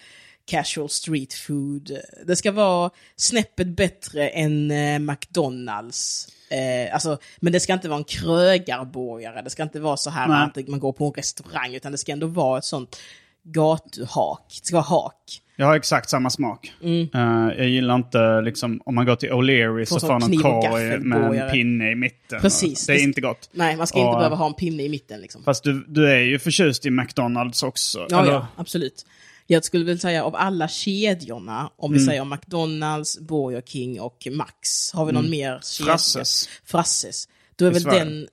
casual 0.50 0.90
street 0.90 1.34
food. 1.34 1.92
Det 2.26 2.36
ska 2.36 2.52
vara 2.52 2.90
snäppet 3.16 3.68
bättre 3.68 4.30
än 4.30 4.72
eh, 4.72 5.00
McDonalds. 5.00 6.28
Eh, 6.50 6.94
alltså, 6.94 7.18
men 7.40 7.54
det 7.54 7.60
ska 7.60 7.74
inte 7.74 7.90
vara 7.90 7.98
en 7.98 8.04
krögarborgare. 8.04 9.42
Det 9.42 9.50
ska 9.50 9.64
inte 9.64 9.80
vara 9.80 9.98
så 9.98 10.10
här 10.10 10.28
Nej. 10.28 10.64
att 10.64 10.68
man 10.68 10.80
går 10.80 10.94
på 10.94 11.06
en 11.06 11.14
restaurang. 11.14 11.74
Utan 11.74 11.92
det 11.92 11.98
ska 11.98 12.12
ändå 12.12 12.28
vara 12.28 12.58
ett 12.58 12.66
sånt 12.66 13.00
gatuhak. 13.44 14.60
Det 14.62 14.68
ska 14.68 14.76
vara 14.76 14.86
hak. 14.86 15.42
Jag 15.56 15.66
har 15.66 15.76
exakt 15.76 16.10
samma 16.10 16.30
smak. 16.30 16.74
Mm. 16.84 17.10
Eh, 17.14 17.58
jag 17.58 17.68
gillar 17.68 17.96
inte 17.96 18.42
liksom, 18.42 18.82
om 18.86 18.96
man 18.96 19.06
går 19.06 19.16
till 19.16 19.30
O'Leary 19.30 19.86
så 19.86 20.00
Får 20.00 20.08
man 20.08 20.24
en 20.24 20.40
korg 20.40 21.00
med 21.00 21.42
en 21.42 21.52
pinne 21.52 21.92
i 21.92 21.96
mitten. 21.96 22.42
Precis. 22.42 22.86
Det 22.86 22.94
är 22.94 23.04
inte 23.04 23.22
gott. 23.22 23.50
Nej, 23.52 23.76
man 23.76 23.88
ska 23.88 24.00
inte 24.00 24.10
Och- 24.10 24.18
behöva 24.18 24.36
ha 24.36 24.48
en 24.48 24.54
pinne 24.54 24.84
i 24.84 24.90
mitten 24.90 25.22
liksom. 25.22 25.44
Fast 25.44 25.64
du, 25.64 25.86
du 25.88 26.10
är 26.10 26.20
ju 26.20 26.40
förtjust 26.40 26.86
i 26.86 26.90
McDonalds 26.90 27.64
också. 27.64 28.08
Ja, 28.10 28.22
eller? 28.22 28.32
ja, 28.32 28.48
absolut. 28.56 29.06
Jag 29.52 29.64
skulle 29.64 29.86
väl 29.86 30.00
säga 30.00 30.24
av 30.26 30.36
alla 30.36 30.68
kedjorna, 30.68 31.72
om 31.78 31.92
Mm. 31.92 32.00
vi 32.00 32.06
säger 32.06 32.26
McDonalds, 32.26 33.20
Burger 33.20 33.62
King 33.62 34.02
och 34.02 34.28
Max, 34.32 34.92
har 34.94 35.06
vi 35.06 35.12
någon 35.12 35.30
mer 35.30 35.60
kedja? 35.64 35.92
Frasses. 35.92 36.50
Frasses. 36.66 37.28
Då 37.56 37.66
är 37.66 37.70
I 37.70 37.74
väl 37.74 37.82
Sverige. 37.82 38.00
den 38.04 38.28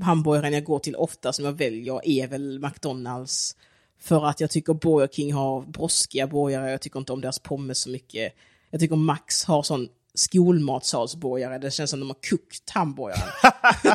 hamburgaren 0.00 0.52
jag 0.52 0.64
går 0.64 0.78
till 0.78 0.96
ofta 0.96 1.32
som 1.32 1.44
jag 1.44 1.52
väljer 1.52 2.00
är 2.08 2.26
väl 2.28 2.58
McDonalds. 2.60 3.56
För 4.00 4.26
att 4.26 4.40
jag 4.40 4.50
tycker 4.50 4.74
Burger 4.74 5.06
King 5.08 5.32
har 5.32 5.60
broskiga 5.62 6.26
burgare, 6.26 6.70
jag 6.70 6.80
tycker 6.80 6.98
inte 6.98 7.12
om 7.12 7.20
deras 7.20 7.38
pommes 7.38 7.78
så 7.78 7.90
mycket. 7.90 8.32
Jag 8.70 8.80
tycker 8.80 8.96
Max 8.96 9.44
har 9.44 9.62
sån 9.62 9.88
skolmatsalsburgare, 10.14 11.58
det 11.58 11.70
känns 11.70 11.90
som 11.90 12.00
de 12.00 12.06
har 12.10 12.16
kokt 12.30 12.70
hamburgaren. 12.70 13.28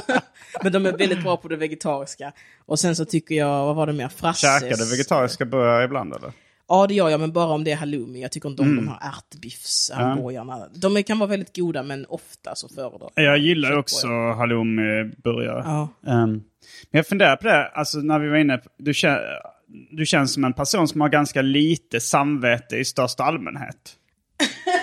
Men 0.63 0.71
de 0.71 0.85
är 0.85 0.97
väldigt 0.97 1.23
bra 1.23 1.37
på 1.37 1.47
det 1.47 1.55
vegetariska. 1.55 2.31
Och 2.65 2.79
sen 2.79 2.95
så 2.95 3.05
tycker 3.05 3.35
jag, 3.35 3.65
vad 3.65 3.75
var 3.75 3.87
det 3.87 3.93
mer? 3.93 4.07
Frasses. 4.09 4.41
Käkar 4.61 4.77
du 4.77 4.89
vegetariska 4.89 5.45
burgare 5.45 5.83
ibland 5.85 6.13
eller? 6.13 6.31
Ja, 6.69 6.87
det 6.87 6.93
gör 6.93 7.09
jag, 7.09 7.19
men 7.19 7.31
bara 7.31 7.45
om 7.53 7.63
det 7.63 7.71
är 7.71 7.75
halloumi. 7.75 8.21
Jag 8.21 8.31
tycker 8.31 8.49
inte 8.49 8.61
om 8.61 8.67
Mm. 8.71 8.85
de 8.85 8.91
här 8.91 8.99
ärtbiffshamburgarna. 9.17 10.67
De 10.75 11.03
kan 11.03 11.19
vara 11.19 11.29
väldigt 11.29 11.55
goda, 11.55 11.83
men 11.83 12.05
ofta 12.09 12.55
så 12.55 12.69
föredrar 12.69 13.09
Jag 13.15 13.37
gillar 13.37 13.69
ju 13.69 13.75
Köttburgare. 13.75 13.79
också 13.79 14.07
halloumi-burgare. 14.41 15.61
Ja. 15.65 15.89
Ehm, 16.07 16.29
men 16.31 16.43
jag 16.99 17.07
funderar 17.07 17.35
på 17.35 17.47
det, 17.47 17.67
alltså 17.67 17.97
när 17.97 18.19
vi 18.19 18.29
var 18.29 18.37
inne, 18.37 18.57
på- 18.57 18.69
du, 18.77 18.93
kän, 18.93 19.17
du 19.91 20.05
känns 20.05 20.33
som 20.33 20.43
en 20.43 20.53
person 20.53 20.87
som 20.87 21.01
har 21.01 21.09
ganska 21.09 21.41
lite 21.41 21.99
samvete 21.99 22.75
i 22.77 22.85
största 22.85 23.23
allmänhet. 23.23 23.95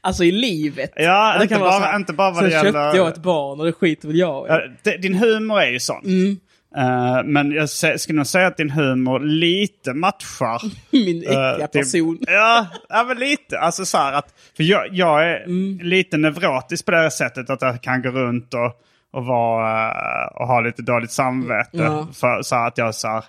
Alltså 0.00 0.24
i 0.24 0.32
livet. 0.32 0.92
Ja, 0.96 1.34
det 1.36 1.42
inte 1.42 1.54
kan 1.54 1.60
vara 1.60 1.70
bara- 1.70 1.80
så 1.80 1.86
här, 1.86 1.96
inte 1.96 2.12
bara 2.12 2.30
vad 2.30 2.36
"Sen 2.38 2.44
det 2.44 2.50
gäller- 2.56 2.72
köpte 2.72 2.98
jag 2.98 3.08
ett 3.08 3.18
barn 3.22 3.60
och 3.60 3.66
det 3.66 3.72
skiter 3.72 4.08
väl 4.08 4.16
jag 4.18 4.46
i." 4.46 4.50
Ja, 4.84 4.96
din 4.98 5.14
humor 5.14 5.60
är 5.60 5.70
ju 5.70 5.80
sån. 5.80 6.04
Mm. 6.04 6.36
Eh, 6.78 7.22
men 7.24 7.50
jag 7.52 7.68
skulle 8.00 8.16
nog 8.16 8.26
säga 8.26 8.46
att 8.46 8.56
din 8.56 8.70
humor 8.70 9.20
lite 9.20 9.94
matchar. 9.94 10.62
Min 10.92 11.22
eh, 11.28 11.50
äckliga 11.50 11.66
till- 11.68 11.80
person. 11.80 12.18
Ja, 12.26 12.66
ja, 12.88 13.04
men 13.08 13.18
lite. 13.18 13.58
Alltså 13.58 13.84
så 13.84 13.98
att, 13.98 14.34
för 14.56 14.64
jag, 14.64 14.88
jag 14.92 15.24
är 15.30 15.44
Mm. 15.44 15.78
lite 15.82 16.16
neurotisk 16.16 16.84
på 16.84 16.90
det 16.90 16.96
här 16.96 17.10
sättet 17.10 17.50
att 17.50 17.62
jag 17.62 17.82
kan 17.82 18.02
gå 18.02 18.08
runt 18.10 18.54
och, 18.54 18.72
och, 19.12 19.24
vara, 19.24 19.88
eh, 19.90 20.26
och 20.36 20.46
ha 20.46 20.60
lite 20.60 20.82
dåligt 20.82 21.10
samvete. 21.12 21.70
Ja. 21.72 22.08
För 22.14 22.42
så 22.42 22.56
att 22.56 22.78
jag 22.78 22.94
så 22.94 23.08
här, 23.08 23.24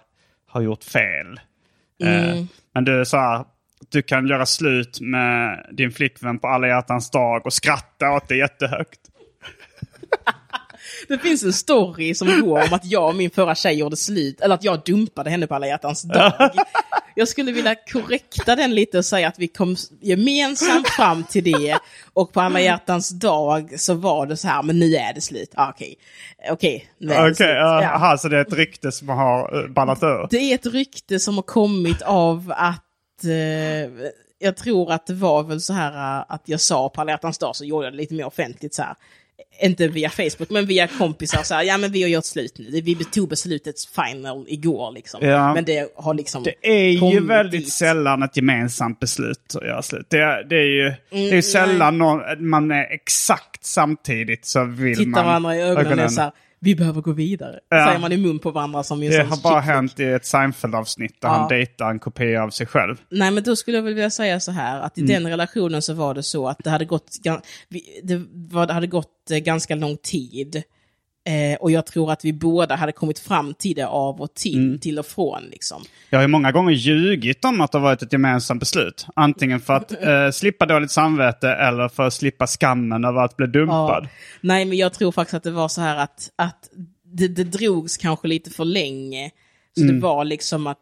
har 0.48 0.62
gjort 0.62 0.84
fel. 0.84 1.39
Mm. 2.03 2.48
Men 2.74 2.84
du 2.86 3.00
är 3.00 3.03
så 3.03 3.18
här, 3.18 3.46
du 3.91 4.01
kan 4.01 4.27
göra 4.27 4.46
slut 4.46 5.01
med 5.01 5.65
din 5.72 5.91
flickvän 5.91 6.39
på 6.39 6.48
alla 6.48 6.68
hjärtans 6.68 7.12
dag 7.12 7.46
och 7.46 7.53
skratta 7.53 8.12
åt 8.12 8.27
det 8.27 8.36
jättehögt. 8.36 9.00
Det 11.08 11.17
finns 11.17 11.43
en 11.43 11.53
story 11.53 12.13
som 12.15 12.41
går 12.41 12.62
om 12.67 12.74
att 12.74 12.86
jag 12.86 13.08
och 13.10 13.15
min 13.15 13.29
förra 13.31 13.55
tjej 13.55 13.75
gjorde 13.75 13.96
slut, 13.96 14.41
eller 14.41 14.55
att 14.55 14.63
jag 14.63 14.81
dumpade 14.86 15.29
henne 15.29 15.48
på 15.48 15.55
alla 15.55 15.67
hjärtans 15.67 16.01
dag. 16.01 16.34
Jag 17.15 17.27
skulle 17.27 17.51
vilja 17.51 17.75
korrekta 17.75 18.55
den 18.55 18.75
lite 18.75 18.98
och 18.98 19.05
säga 19.05 19.27
att 19.27 19.39
vi 19.39 19.48
kom 19.48 19.75
gemensamt 20.01 20.88
fram 20.89 21.24
till 21.24 21.43
det 21.43 21.77
och 22.13 22.34
på 22.34 22.41
alla 22.41 22.62
hjärtans 22.62 23.10
dag 23.10 23.79
så 23.79 23.93
var 23.93 24.25
det 24.25 24.38
så 24.38 24.48
här, 24.48 24.63
men 24.63 24.79
nu 24.79 24.96
är 24.96 25.13
det 25.13 25.22
slut. 25.22 25.51
Ah, 25.55 25.69
Okej, 25.69 25.96
okej, 26.51 26.89
nu 26.98 27.13
är 27.13 27.15
det 27.15 27.22
Okej, 27.24 27.36
slut. 27.36 27.48
ja. 27.50 27.81
Ja. 27.84 27.89
aha, 27.89 28.17
så 28.17 28.27
det 28.29 28.38
är 28.38 28.41
ett 28.41 28.53
rykte 28.53 28.91
som 28.91 29.10
har 29.10 29.63
eh, 29.63 29.69
ballat 29.69 30.03
ur? 30.03 30.27
Det 30.29 30.38
är 30.38 30.55
ett 30.55 30.65
rykte 30.65 31.19
som 31.19 31.36
har 31.36 31.41
kommit 31.43 32.01
av 32.01 32.53
att 32.58 33.24
eh, 33.24 33.31
jag 34.41 34.58
tror 34.58 34.91
att 34.91 35.08
det 35.08 35.13
var 35.13 35.43
väl 35.43 35.62
så 35.62 35.74
här 35.74 36.17
eh, 36.19 36.25
att 36.29 36.41
jag 36.46 36.60
sa 36.62 36.89
på 36.89 37.01
alla 37.01 37.12
hjärtans 37.12 37.38
dag 37.38 37.55
så 37.55 37.65
gjorde 37.65 37.86
jag 37.86 37.93
det 37.93 37.98
lite 37.98 38.13
mer 38.13 38.25
offentligt 38.25 38.74
så 38.74 38.81
här. 38.81 38.96
Inte 39.62 39.88
via 39.88 40.10
Facebook 40.10 40.50
men 40.50 40.65
via 40.65 40.88
kompisar 40.88 41.43
så 41.43 41.53
här, 41.55 41.63
ja 41.63 41.77
men 41.77 41.91
vi 41.91 42.01
har 42.01 42.10
gjort 42.10 42.25
slut 42.25 42.58
nu. 42.58 42.81
Vi 42.81 42.96
tog 42.96 43.29
beslutet 43.29 43.75
final 43.96 44.46
igår 44.48 44.91
liksom. 44.91 45.22
Ja. 45.27 45.53
Men 45.53 45.65
det 45.65 45.93
har 45.96 46.13
liksom 46.13 46.43
Det 46.43 46.53
är 46.62 47.12
ju 47.12 47.19
väldigt 47.25 47.62
dit. 47.65 47.74
sällan 47.74 48.24
ett 48.24 48.38
gemensamt 48.38 49.00
beslut 49.00 49.55
att 49.55 49.67
göra 49.67 49.81
slut. 49.81 50.05
Det, 50.10 50.17
är- 50.19 50.43
det 50.43 50.55
är 50.55 50.63
ju 50.67 50.86
Mm, 50.88 51.29
det 51.29 51.38
är 51.38 51.41
sällan 51.41 51.98
någon, 51.98 52.50
man 52.50 52.72
är 52.72 52.84
exakt 52.93 53.65
samtidigt 53.65 54.46
så 54.46 54.63
vill 54.65 54.98
Tittar 54.98 55.10
man... 55.12 55.25
varandra 55.25 55.55
i 55.55 55.62
ögonen 55.62 56.00
är 56.00 56.08
så 56.08 56.22
här, 56.22 56.31
vi 56.62 56.75
behöver 56.75 57.01
gå 57.01 57.12
vidare. 57.12 57.60
Ja. 57.70 57.86
Säger 57.88 58.00
man 58.00 58.12
i 58.12 58.18
mun 58.18 58.39
på 58.39 58.51
varandra 58.51 58.84
som 58.84 59.00
Det 59.00 59.24
har 59.24 59.44
bara 59.44 59.60
hänt 59.60 60.00
i 60.00 60.04
ett 60.04 60.25
Seinfeld-avsnitt 60.25 61.22
där 61.22 61.28
Ja. 61.30 61.34
han 61.34 61.50
dejtar 61.50 61.89
en 61.89 62.00
kopia 62.00 62.44
av 62.44 62.50
sig 62.50 62.68
själv. 62.68 62.96
Nej, 63.10 63.32
men 63.32 63.44
då 63.44 63.56
skulle 63.56 63.78
jag 63.78 63.84
vilja 63.84 64.10
säga 64.10 64.39
så 64.39 64.51
här, 64.51 64.82
att 64.82 64.98
i 64.98 65.01
Mm. 65.01 65.13
den 65.13 65.28
relationen 65.32 65.82
så 65.82 65.94
var 65.94 66.13
det 66.13 66.24
så 66.24 66.48
att 66.48 66.58
det 66.63 66.70
hade 66.70 66.86
gått, 66.86 67.18
det 68.04 68.74
hade 68.74 68.88
gått 68.88 69.32
eh, 69.32 69.38
ganska 69.38 69.75
lång 69.75 69.98
tid. 69.98 70.63
Eh, 71.29 71.57
och 71.59 71.71
jag 71.71 71.86
tror 71.86 72.12
att 72.12 72.25
vi 72.25 72.33
båda 72.33 72.75
hade 72.75 72.91
kommit 72.91 73.19
fram 73.19 73.53
till 73.53 73.75
det 73.75 73.88
av 73.88 74.21
och 74.21 74.33
till, 74.33 74.57
Mm. 74.67 74.79
till 74.79 75.00
och 75.00 75.05
från 75.05 75.43
liksom. 75.51 75.81
Jag 76.09 76.17
har 76.19 76.24
ju 76.24 76.27
många 76.27 76.51
gånger 76.51 76.71
ljugit 76.74 77.45
om 77.45 77.62
att 77.62 77.71
det 77.71 77.77
har 77.77 77.83
varit 77.83 78.01
ett 78.01 78.13
gemensamt 78.13 78.59
beslut. 78.59 79.05
Antingen 79.15 79.59
för 79.59 79.74
att 79.74 79.91
eh, 80.03 80.29
slippa 80.33 80.65
dåligt 80.65 80.91
samvete 80.91 81.50
eller 81.50 81.89
för 81.89 82.07
att 82.07 82.13
slippa 82.13 82.48
skammen 82.48 83.05
över 83.05 83.21
att 83.21 83.38
bli 83.38 83.48
dumpad. 83.48 84.03
Ja. 84.03 84.09
Nej, 84.41 84.65
men 84.65 84.77
jag 84.77 84.93
tror 84.93 85.12
faktiskt 85.12 85.33
att 85.33 85.43
det 85.43 85.51
var 85.51 85.67
så 85.67 85.81
här 85.81 85.98
att, 85.98 86.29
att 86.36 86.69
det, 87.05 87.27
det 87.27 87.43
drogs 87.43 87.98
kanske 87.98 88.27
lite 88.27 88.50
för 88.50 88.65
länge. 88.65 89.31
Så 89.77 89.83
Mm. 89.83 89.95
det 89.95 90.01
var 90.01 90.25
liksom 90.25 90.67
att 90.67 90.81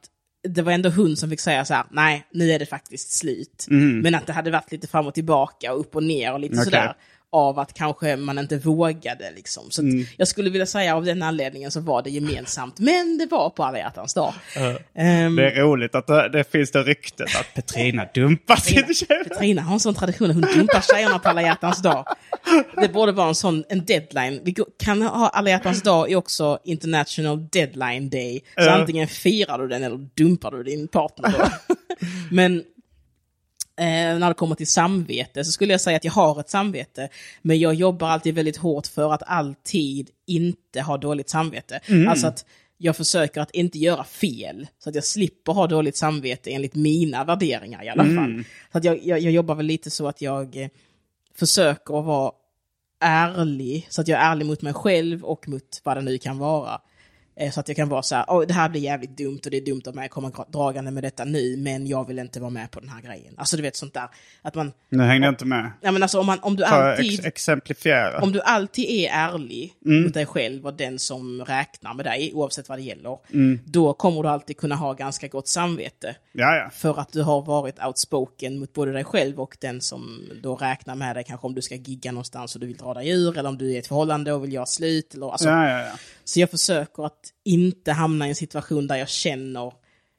det 0.50 0.62
var 0.62 0.72
ändå 0.72 0.90
hon 0.90 1.16
som 1.18 1.30
fick 1.30 1.40
säga 1.40 1.66
så 1.66 1.74
här, 1.74 1.84
nej, 1.92 2.26
nu 2.34 2.52
är 2.52 2.60
det 2.60 2.66
faktiskt 2.66 3.12
slut. 3.12 3.66
Men 3.70 4.16
att 4.16 4.28
det 4.28 4.34
hade 4.34 4.52
varit 4.52 4.72
lite 4.72 4.88
fram 4.88 5.08
och 5.08 5.14
tillbaka 5.14 5.74
och 5.74 5.80
upp 5.80 5.96
och 5.96 6.04
ner 6.04 6.34
och 6.34 6.40
lite 6.40 6.54
Okej. 6.56 6.64
sådär. 6.66 6.94
Av 7.32 7.60
att 7.60 7.74
kanske 7.74 8.16
man 8.16 8.40
inte 8.40 8.58
vågade 8.58 9.32
liksom. 9.36 9.64
Så 9.72 9.82
att 9.82 9.88
jag 10.18 10.28
skulle 10.28 10.50
vilja 10.50 10.66
säga 10.66 10.96
av 10.96 11.06
den 11.06 11.24
anledningen 11.24 11.72
så 11.72 11.80
var 11.80 12.02
det 12.02 12.10
gemensamt. 12.10 12.80
Men 12.80 13.18
det 13.18 13.26
var 13.26 13.50
på 13.50 13.64
alla 13.64 13.78
hjärtans 13.78 14.14
dag. 14.14 14.34
Ehm, 14.96 15.36
Det 15.36 15.52
är 15.52 15.62
roligt 15.62 15.96
att 15.96 16.08
det, 16.08 16.30
det 16.30 16.52
finns 16.52 16.72
det 16.72 16.84
ryktet 16.84 17.28
att 17.40 17.54
Petrina 17.54 18.08
dumpar 18.14 18.56
sin 18.56 18.94
tjej. 18.94 19.24
Petrina 19.24 19.62
har 19.62 19.74
en 19.74 19.80
sån 19.80 19.96
tradition 19.96 20.30
att 20.30 20.36
hon 20.36 20.46
dumpar 20.56 20.82
tjejerna 20.94 21.20
på 21.20 21.30
alla 21.30 21.42
hjärtans 21.42 21.82
dag. 21.82 22.06
Det 22.76 22.88
borde 22.94 23.12
vara 23.12 23.28
en 23.28 23.36
sån 23.36 23.64
en 23.70 23.86
deadline. 23.86 24.42
Vi 24.44 24.56
kan 24.84 25.02
ha 25.02 25.30
alla 25.30 25.50
hjärtans 25.50 25.82
dag 25.84 26.12
är 26.12 26.16
också 26.16 26.60
international 26.64 27.48
deadline 27.52 28.10
day. 28.10 28.40
Så 28.56 28.64
Ja. 28.64 28.72
antingen 28.72 29.08
firar 29.08 29.60
du 29.60 29.68
den 29.68 29.84
eller 29.84 29.98
dumpar 30.18 30.52
du 30.52 30.64
din 30.64 30.88
partner. 30.88 31.34
Då. 31.40 31.76
Men 32.32 32.64
när 33.86 34.28
det 34.28 34.34
kommer 34.34 34.56
till 34.56 34.68
samvete 34.68 35.44
så 35.44 35.52
skulle 35.52 35.74
jag 35.74 35.82
säga 35.82 35.98
att 35.98 36.04
jag 36.04 36.12
har 36.12 36.40
ett 36.40 36.50
samvete. 36.50 37.10
Men 37.42 37.60
jag 37.60 37.74
jobbar 37.74 38.08
alltid 38.10 38.36
väldigt 38.36 38.58
hårt 38.58 38.88
för 38.88 39.14
att 39.14 39.24
alltid 39.26 40.10
inte 40.28 40.82
ha 40.82 40.98
dåligt 40.98 41.30
samvete. 41.30 41.80
Alltså 42.10 42.28
att 42.28 42.46
jag 42.78 42.96
försöker 42.96 43.42
att 43.42 43.52
inte 43.52 43.80
göra 43.80 44.04
fel. 44.04 44.68
Så 44.80 44.90
att 44.90 44.96
jag 44.96 45.04
slipper 45.04 45.54
ha 45.54 45.68
dåligt 45.68 45.98
samvete 45.98 46.52
enligt 46.52 46.76
mina 46.76 47.24
värderingar 47.24 47.84
i 47.84 47.90
alla 47.90 48.04
fall. 48.04 48.44
Så 48.72 48.78
att 48.78 48.84
jag, 48.84 49.06
jag, 49.06 49.20
jag 49.20 49.32
jobbar 49.34 49.56
väl 49.56 49.66
lite 49.66 49.90
så 49.90 50.08
att 50.08 50.22
jag 50.22 50.58
eh, 50.58 50.70
försöker 51.36 52.00
att 52.00 52.06
vara 52.06 52.32
ärlig. 53.00 53.88
Så 53.90 54.02
att 54.02 54.08
jag 54.08 54.22
är 54.22 54.32
ärlig 54.32 54.46
mot 54.46 54.62
mig 54.62 54.74
själv 54.74 55.24
och 55.24 55.48
mot 55.48 55.82
vad 55.84 55.98
det 55.98 56.02
nu 56.02 56.18
kan 56.18 56.38
vara. 56.38 56.82
Eh, 57.40 57.52
Så 57.52 57.60
att 57.60 57.68
jag 57.68 57.76
kan 57.78 57.90
vara 57.90 58.02
så 58.02 58.16
här, 58.16 58.26
"Oj, 58.28 58.46
det 58.48 58.54
här 58.54 58.70
blir 58.70 58.82
jävligt 58.82 59.18
dumt 59.18 59.40
och 59.46 59.52
det 59.52 59.58
är 59.58 59.66
dumt 59.66 59.82
att 59.86 60.10
komma 60.10 60.32
dragande 60.52 60.92
med 60.92 61.04
detta 61.04 61.26
nu, 61.26 61.58
men 61.58 61.88
jag 61.88 62.08
vill 62.08 62.20
inte 62.20 62.40
vara 62.40 62.50
med 62.50 62.72
på 62.72 62.80
den 62.80 62.90
här 62.90 63.02
grejen. 63.02 63.34
Alltså 63.38 63.56
du 63.58 63.62
vet 63.64 63.76
sånt 63.76 63.94
där, 63.94 64.08
att 64.42 64.56
man, 64.56 64.72
Nu 64.90 65.04
hängde 65.04 65.28
jag 65.28 65.32
inte 65.32 65.46
med. 65.46 65.72
ja 65.82 65.92
men 65.92 66.04
alltså 66.04 66.20
om, 66.20 66.26
man, 66.26 66.40
om 66.42 66.56
du 66.56 66.64
Ta 66.64 66.70
alltid... 66.70 67.14
ex 67.20 67.26
exemplifiera. 67.26 68.20
Om 68.22 68.32
du 68.32 68.42
alltid 68.42 68.86
är 68.90 69.10
ärlig 69.10 69.74
Mm. 69.86 70.04
mot 70.04 70.14
dig 70.14 70.26
själv 70.26 70.66
och 70.66 70.74
den 70.74 71.00
som 71.00 71.42
räknar 71.46 71.94
med 71.94 72.06
dig, 72.06 72.32
oavsett 72.34 72.70
vad 72.70 72.78
det 72.78 72.82
gäller, 72.82 73.18
Mm. 73.34 73.60
då 73.66 73.94
kommer 73.94 74.24
du 74.24 74.30
alltid 74.30 74.58
kunna 74.58 74.76
ha 74.76 74.94
ganska 74.94 75.28
gott 75.28 75.48
samvete. 75.48 76.16
Ja, 76.32 76.56
ja. 76.56 76.70
För 76.74 77.00
att 77.00 77.12
du 77.12 77.22
har 77.22 77.42
varit 77.42 77.84
outspoken 77.86 78.60
mot 78.60 78.74
både 78.74 78.92
dig 78.92 79.04
själv 79.04 79.40
och 79.40 79.58
den 79.62 79.82
som 79.82 80.30
då 80.44 80.56
räknar 80.56 80.96
med 80.96 81.16
dig, 81.16 81.24
kanske 81.24 81.48
om 81.48 81.56
du 81.56 81.62
ska 81.62 81.76
gigga 81.76 82.12
någonstans 82.12 82.56
och 82.56 82.62
du 82.62 82.68
vill 82.68 82.78
dra 82.78 82.94
dig 82.94 83.10
ur, 83.10 83.38
eller 83.38 83.50
om 83.50 83.58
du 83.58 83.66
är 83.72 83.76
i 83.76 83.78
ett 83.78 83.88
förhållande 83.88 84.34
och 84.34 84.44
vill 84.44 84.54
göra 84.54 84.66
slut. 84.66 85.14
Eller, 85.14 85.32
alltså. 85.32 85.50
Så 86.24 86.40
jag 86.40 86.50
försöker 86.52 87.06
att 87.06 87.27
inte 87.46 87.92
hamna 87.92 88.26
i 88.26 88.30
en 88.30 88.36
situation 88.36 88.88
där 88.88 88.96
jag 88.96 89.10
känner 89.10 89.74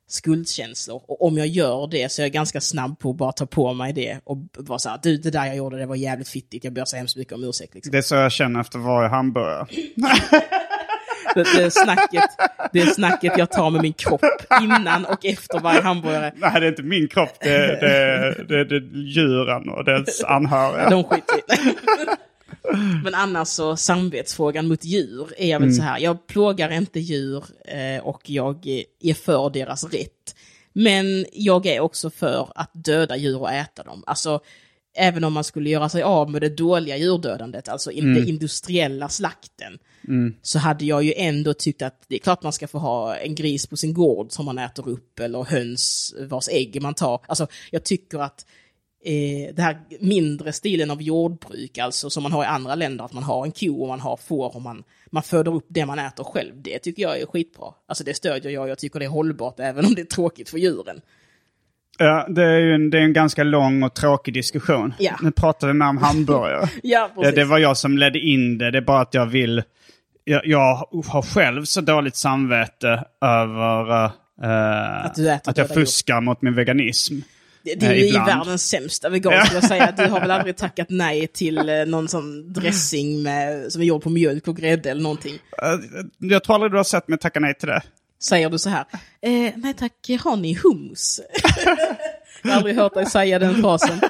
skuldkänslor. 0.08 1.02
Och 1.06 1.26
om 1.26 1.38
jag 1.38 1.46
gör 1.46 1.86
det 1.86 2.12
så 2.12 2.22
är 2.22 2.24
jag 2.24 2.32
ganska 2.32 2.60
snabb 2.60 2.98
på 2.98 3.10
att 3.10 3.16
bara 3.16 3.32
ta 3.32 3.46
på 3.46 3.72
mig 3.72 3.92
det 3.92 4.20
och 4.24 4.38
vara 4.56 4.78
så 4.78 4.88
här, 4.88 4.98
du 5.02 5.16
det 5.16 5.30
där 5.30 5.46
jag 5.46 5.56
gjorde 5.56 5.78
det 5.78 5.86
var 5.86 5.96
jävligt 5.96 6.28
fittigt, 6.28 6.64
jag 6.64 6.72
ber 6.72 6.84
så 6.84 6.96
hemskt 6.96 7.16
mycket 7.16 7.34
om 7.34 7.44
ursäkt. 7.44 7.74
Liksom. 7.74 7.90
Det 7.92 7.98
är 7.98 8.02
så 8.02 8.14
jag 8.14 8.32
känner 8.32 8.60
efter 8.60 8.78
varje 8.78 9.08
hamburgare. 9.08 9.66
Det, 11.34 11.44
det, 11.56 11.70
snacket, 11.70 12.24
det 12.72 12.80
är 12.80 12.86
snacket 12.86 13.38
jag 13.38 13.50
tar 13.50 13.70
med 13.70 13.82
min 13.82 13.92
kropp 13.92 14.24
innan 14.62 15.04
och 15.04 15.24
efter 15.24 15.60
varje 15.60 15.80
hamburgare. 15.80 16.32
Nej, 16.36 16.60
det 16.60 16.66
är 16.66 16.68
inte 16.68 16.82
min 16.82 17.08
kropp. 17.08 17.36
Det 17.40 17.50
är, 17.50 17.80
det 18.48 18.64
det 18.64 18.64
det 18.64 18.76
är 18.76 18.96
djuren 18.96 19.68
och 19.68 19.84
dess 19.84 20.24
anhöriga. 20.24 20.90
De 20.90 21.04
skiter. 21.04 21.40
Men 23.04 23.14
annars 23.14 23.48
så 23.48 23.76
samvetsfrågan 23.76 24.68
mot 24.68 24.84
djur 24.84 25.28
är 25.36 25.50
jag 25.50 25.60
väl 25.60 25.74
så 25.74 25.82
här, 25.82 25.98
jag 25.98 26.26
plågar 26.26 26.72
inte 26.72 27.00
djur 27.00 27.44
eh, 27.64 28.02
och 28.02 28.30
jag 28.30 28.66
är 29.00 29.14
för 29.14 29.50
deras 29.50 29.84
rätt. 29.84 30.34
Men 30.72 31.26
jag 31.32 31.66
är 31.66 31.80
också 31.80 32.10
för 32.10 32.52
att 32.54 32.70
döda 32.74 33.16
djur 33.16 33.40
och 33.40 33.52
äta 33.52 33.82
dem. 33.82 34.04
Alltså, 34.06 34.40
även 34.96 35.24
om 35.24 35.32
man 35.32 35.44
skulle 35.44 35.70
göra 35.70 35.88
sig 35.88 36.02
av 36.02 36.30
med 36.30 36.42
det 36.42 36.48
dåliga 36.48 36.96
djurdödandet, 36.96 37.68
alltså 37.68 37.90
inte 37.90 38.30
industriella 38.30 39.08
slakten, 39.08 39.78
så 40.42 40.58
hade 40.58 40.84
jag 40.84 41.04
ju 41.04 41.14
ändå 41.16 41.54
tyckt 41.54 41.82
att 41.82 42.02
det 42.08 42.14
är 42.14 42.18
klart 42.18 42.42
man 42.42 42.52
ska 42.52 42.68
få 42.68 42.78
ha 42.78 43.16
en 43.16 43.34
gris 43.34 43.66
på 43.66 43.76
sin 43.76 43.94
gård 43.94 44.32
som 44.32 44.44
man 44.46 44.58
äter 44.58 44.88
upp, 44.88 45.20
eller 45.20 45.42
höns 45.42 46.14
vars 46.20 46.48
ägg 46.48 46.82
man 46.82 46.94
tar. 46.94 47.20
Alltså, 47.26 47.46
jag 47.70 47.84
tycker 47.84 48.18
att 48.18 48.46
eh, 49.04 49.54
det 49.54 49.62
här 49.62 49.78
mindre 50.00 50.52
stilen 50.52 50.90
av 50.90 51.02
jordbruk, 51.02 51.78
alltså 51.78 52.10
som 52.10 52.22
man 52.22 52.32
har 52.32 52.44
i 52.44 52.46
andra 52.46 52.74
länder, 52.74 53.04
att 53.04 53.12
man 53.12 53.22
har 53.22 53.44
en 53.44 53.52
ko 53.52 53.82
och 53.82 53.88
man 53.88 54.00
har 54.00 54.16
får 54.16 54.56
och 54.56 54.62
man, 54.62 54.82
man 55.10 55.22
föder 55.22 55.54
upp 55.54 55.66
det 55.68 55.86
man 55.86 55.98
äter 55.98 56.24
själv, 56.24 56.52
det 56.62 56.78
tycker 56.78 57.02
jag 57.02 57.20
är 57.20 57.26
skitbra. 57.26 57.66
Alltså 57.88 58.04
det 58.04 58.14
stödjer 58.14 58.52
jag, 58.52 58.68
jag 58.68 58.78
tycker 58.78 58.98
det 58.98 59.04
är 59.04 59.10
hållbart 59.10 59.60
även 59.60 59.84
om 59.84 59.94
det 59.94 60.00
är 60.00 60.06
tråkigt 60.06 60.48
för 60.48 60.58
djuren. 60.58 61.00
Ja, 61.98 62.26
det 62.28 62.44
är 62.44 62.58
ju 62.58 62.74
en, 62.74 62.90
det 62.90 62.98
är 62.98 63.02
en 63.02 63.12
ganska 63.12 63.44
lång 63.44 63.82
och 63.82 63.94
tråkig 63.94 64.34
diskussion. 64.34 64.94
Ja. 64.98 65.16
Nu 65.22 65.30
pratar 65.30 65.66
vi 65.66 65.72
mer 65.72 65.88
om 65.88 65.98
hamburgare. 65.98 66.68
Ja, 66.82 67.10
precis. 67.14 67.34
det 67.34 67.44
var 67.44 67.58
jag 67.58 67.76
som 67.76 67.98
ledde 67.98 68.18
in 68.18 68.58
det. 68.58 68.70
Det 68.70 68.78
är 68.78 68.82
bara 68.82 69.00
att 69.00 69.14
jag 69.14 69.26
vill... 69.26 69.62
Jag, 70.24 70.46
jag 70.46 70.88
har 71.06 71.22
själv 71.22 71.64
så 71.64 71.80
dåligt 71.80 72.16
samvete 72.16 73.04
över 73.20 74.04
eh, 74.42 75.04
Att 75.04 75.48
att 75.48 75.56
jag 75.56 75.68
fuskar 75.68 76.20
mot 76.20 76.42
min 76.42 76.54
veganism. 76.54 77.14
Det, 77.76 77.86
är 77.86 77.94
ju 77.94 78.12
världens 78.12 78.68
sämsta 78.68 79.08
vegan 79.08 79.44
skulle 79.46 79.60
jag 79.60 79.68
säga. 79.68 79.94
Du 79.96 80.06
har 80.06 80.20
väl 80.20 80.30
aldrig 80.30 80.56
tackat 80.66 80.86
nej 80.90 81.26
till 81.26 81.68
eh, 81.68 81.84
någon 81.86 82.08
sån 82.08 82.52
dressing 82.52 83.22
med, 83.22 83.72
som 83.72 83.82
är 83.82 83.86
gjord 83.86 84.02
på 84.02 84.10
mjölk 84.10 84.48
och 84.48 84.56
grädde 84.56 84.90
eller 84.90 85.02
någonting. 85.02 85.34
Eh, 85.62 86.28
Jag 86.28 86.44
tror 86.44 86.54
aldrig 86.54 86.72
du 86.72 86.76
har 86.76 86.84
sett 86.84 87.08
mig 87.08 87.18
tacka 87.18 87.40
nej 87.40 87.54
till 87.54 87.68
det. 87.68 87.82
Säger 88.22 88.50
du 88.50 88.58
så 88.58 88.70
här, 88.70 88.84
eh, 89.22 89.52
nej 89.56 89.74
tack, 89.78 89.92
har 90.20 90.36
ni 90.36 90.54
hummus? 90.54 91.20
jag 92.42 92.50
har 92.50 92.56
aldrig 92.56 92.76
hört 92.76 92.94
dig 92.94 93.06
säga 93.06 93.38
den 93.38 93.54
frasen. 93.62 94.00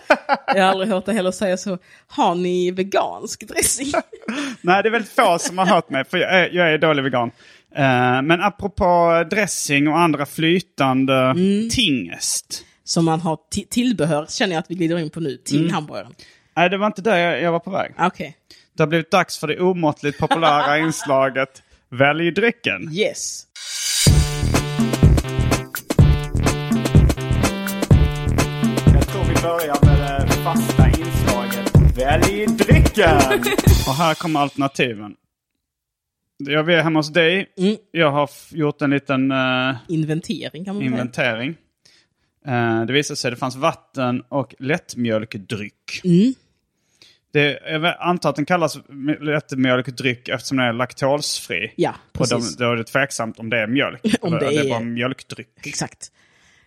Jag 0.46 0.62
har 0.64 0.70
aldrig 0.70 0.90
hört 0.90 1.06
dig 1.06 1.14
heller 1.14 1.30
säga 1.30 1.56
så, 1.56 1.78
har 2.06 2.34
ni 2.34 2.70
vegansk 2.70 3.48
dressing? 3.48 3.92
Nej, 4.60 4.82
det 4.82 4.88
är 4.88 4.90
väldigt 4.90 5.12
få 5.12 5.38
som 5.40 5.58
har 5.58 5.66
hört 5.66 5.90
mig, 5.90 6.04
för 6.04 6.18
jag 6.18 6.34
är, 6.34 6.48
jag 6.52 6.72
är 6.72 6.78
dålig 6.78 7.02
vegan. 7.02 7.30
Eh, 7.76 8.22
men 8.22 8.40
apropå 8.42 9.24
dressing 9.30 9.88
och 9.88 9.98
andra 9.98 10.26
flytande 10.26 11.14
Mm. 11.14 11.68
tingest. 11.70 12.64
Som 12.88 13.04
man 13.04 13.20
har 13.20 13.36
ti- 13.54 13.66
tillbehör, 13.70 14.26
känner 14.28 14.52
jag 14.54 14.60
att 14.60 14.70
vi 14.70 14.74
glider 14.74 14.98
in 14.98 15.10
på 15.10 15.20
nu, 15.20 15.36
till 15.36 15.70
hamburgaren. 15.70 16.14
Nej, 16.56 16.70
det 16.70 16.78
var 16.78 16.86
inte 16.86 17.02
där 17.02 17.16
jag, 17.16 17.42
jag 17.42 17.52
var 17.52 17.58
på 17.60 17.70
väg. 17.70 17.94
Okej, 17.98 18.36
Det 18.76 18.82
har 18.82 18.88
blivit 18.88 19.10
dags 19.10 19.38
för 19.38 19.46
det 19.46 19.60
omåttligt 19.60 20.18
populära 20.18 20.78
inslaget 20.86 21.62
Välj 21.88 22.30
drycken. 22.30 22.90
yes. 22.92 23.44
Jag 28.94 29.08
tror 29.08 29.24
vi 29.24 29.34
börjar 29.42 29.84
med 29.86 30.26
det 30.28 30.32
fasta 30.34 30.88
inslaget 30.88 31.98
Välj 31.98 32.46
drycken! 32.46 33.16
Och 33.88 33.94
här 33.94 34.14
kommer 34.14 34.40
alternativen. 34.40 35.14
Jag 36.38 36.70
är 36.72 36.82
hemma 36.82 36.98
hos 36.98 37.12
dig. 37.12 37.46
Mm. 37.58 37.76
Jag 37.90 38.10
har 38.12 38.30
gjort 38.50 38.82
en 38.82 38.90
liten 38.90 39.30
eh, 39.30 39.76
Inventering 39.88 40.64
kan 40.64 40.74
man 40.74 40.82
säga. 40.82 40.90
inventering. 40.90 41.50
Eh, 41.50 41.56
det 42.86 42.92
visade 42.92 43.16
sig 43.16 43.28
att 43.28 43.34
det 43.34 43.40
fanns 43.40 43.56
vatten 43.56 44.22
och 44.28 44.54
lättmjölkdryck. 44.58 46.00
Mm. 46.04 46.34
Det, 47.32 47.60
jag 47.66 47.94
antar 48.00 48.30
att 48.30 48.36
den 48.36 48.44
kallas 48.46 48.78
lättmjölkdryck 49.20 50.28
eftersom 50.28 50.56
den 50.56 50.66
är 50.66 50.72
laktosfri. 50.72 51.72
Ja, 51.76 51.94
Och 52.18 52.28
de, 52.28 52.34
precis. 52.34 52.56
då 52.56 52.72
är 52.72 52.76
det 52.76 52.84
tveksamt 52.84 53.38
om 53.38 53.50
det 53.50 53.58
är 53.58 53.66
mjölk. 53.66 54.00
Om 54.20 54.32
det 54.32 54.38
det 54.38 54.46
är 54.56 54.64
är- 54.64 54.68
bara 54.68 54.80
mjölkdryck. 54.80 55.66
Exakt. 55.66 56.12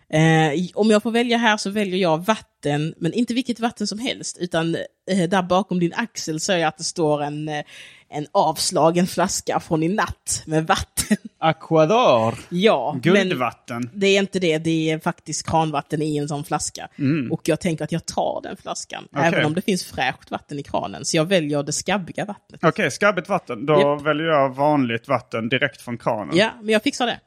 Eh, 0.08 0.60
om 0.74 0.90
jag 0.90 1.02
får 1.02 1.10
välja 1.10 1.36
här 1.36 1.56
så 1.56 1.70
väljer 1.70 1.96
jag 1.98 2.24
vatten, 2.24 2.94
men 2.98 3.12
inte 3.12 3.34
vilket 3.34 3.60
vatten 3.60 3.86
som 3.86 3.98
helst, 3.98 4.38
utan 4.40 4.74
eh, 5.10 5.28
där 5.28 5.42
bakom 5.42 5.78
din 5.80 5.92
axel 5.96 6.40
ser 6.40 6.56
jag 6.56 6.68
att 6.68 6.78
det 6.78 6.84
står 6.84 7.22
en, 7.22 7.48
eh, 7.48 7.64
en 8.08 8.26
avslagen 8.32 9.06
flaska 9.06 9.60
från 9.60 9.82
i 9.82 9.88
natt 9.88 10.42
med 10.46 10.66
vatten. 10.66 10.91
Aquador. 11.38 12.34
ja, 12.48 12.96
Guldvatten. 13.02 13.90
det 13.94 14.06
är 14.06 14.18
inte 14.18 14.38
det, 14.38 14.58
det 14.58 14.90
är 14.90 14.98
faktiskt 14.98 15.46
kranvatten 15.48 16.02
i 16.02 16.16
en 16.16 16.28
sån 16.28 16.44
flaska. 16.44 16.88
Och 17.30 17.40
jag 17.44 17.60
tänker 17.60 17.84
att 17.84 17.92
jag 17.92 18.06
tar 18.06 18.40
den 18.42 18.56
flaskan, 18.56 19.04
Okej. 19.12 19.24
även 19.28 19.44
om 19.44 19.54
det 19.54 19.62
finns 19.62 19.84
fräscht 19.84 20.30
vatten 20.30 20.58
i 20.58 20.62
kranen. 20.62 21.04
Så 21.04 21.16
jag 21.16 21.24
väljer 21.24 21.62
det 21.62 21.72
skabbiga 21.72 22.24
vattnet. 22.24 22.64
Okej, 22.64 22.90
skabbigt 22.90 23.28
vatten. 23.28 23.66
Då 23.66 23.80
Japp. 23.80 24.02
väljer 24.02 24.26
jag 24.26 24.54
vanligt 24.56 25.08
vatten 25.08 25.48
direkt 25.48 25.82
från 25.82 25.98
kranen. 25.98 26.36
Ja, 26.36 26.50
men 26.60 26.68
jag 26.68 26.82
fixar 26.82 27.06
det. 27.06 27.20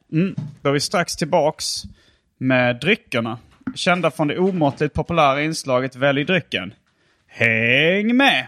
Då 0.61 0.69
är 0.69 0.73
vi 0.73 0.79
strax 0.79 1.15
tillbaks 1.15 1.83
med 2.37 2.79
dryckerna. 2.79 3.37
Kända 3.75 4.11
från 4.11 4.27
det 4.27 4.37
omåttligt 4.37 4.93
populära 4.93 5.41
inslaget 5.43 5.95
Välj 5.95 6.23
drycken. 6.23 6.73
Häng 7.27 8.17
med! 8.17 8.47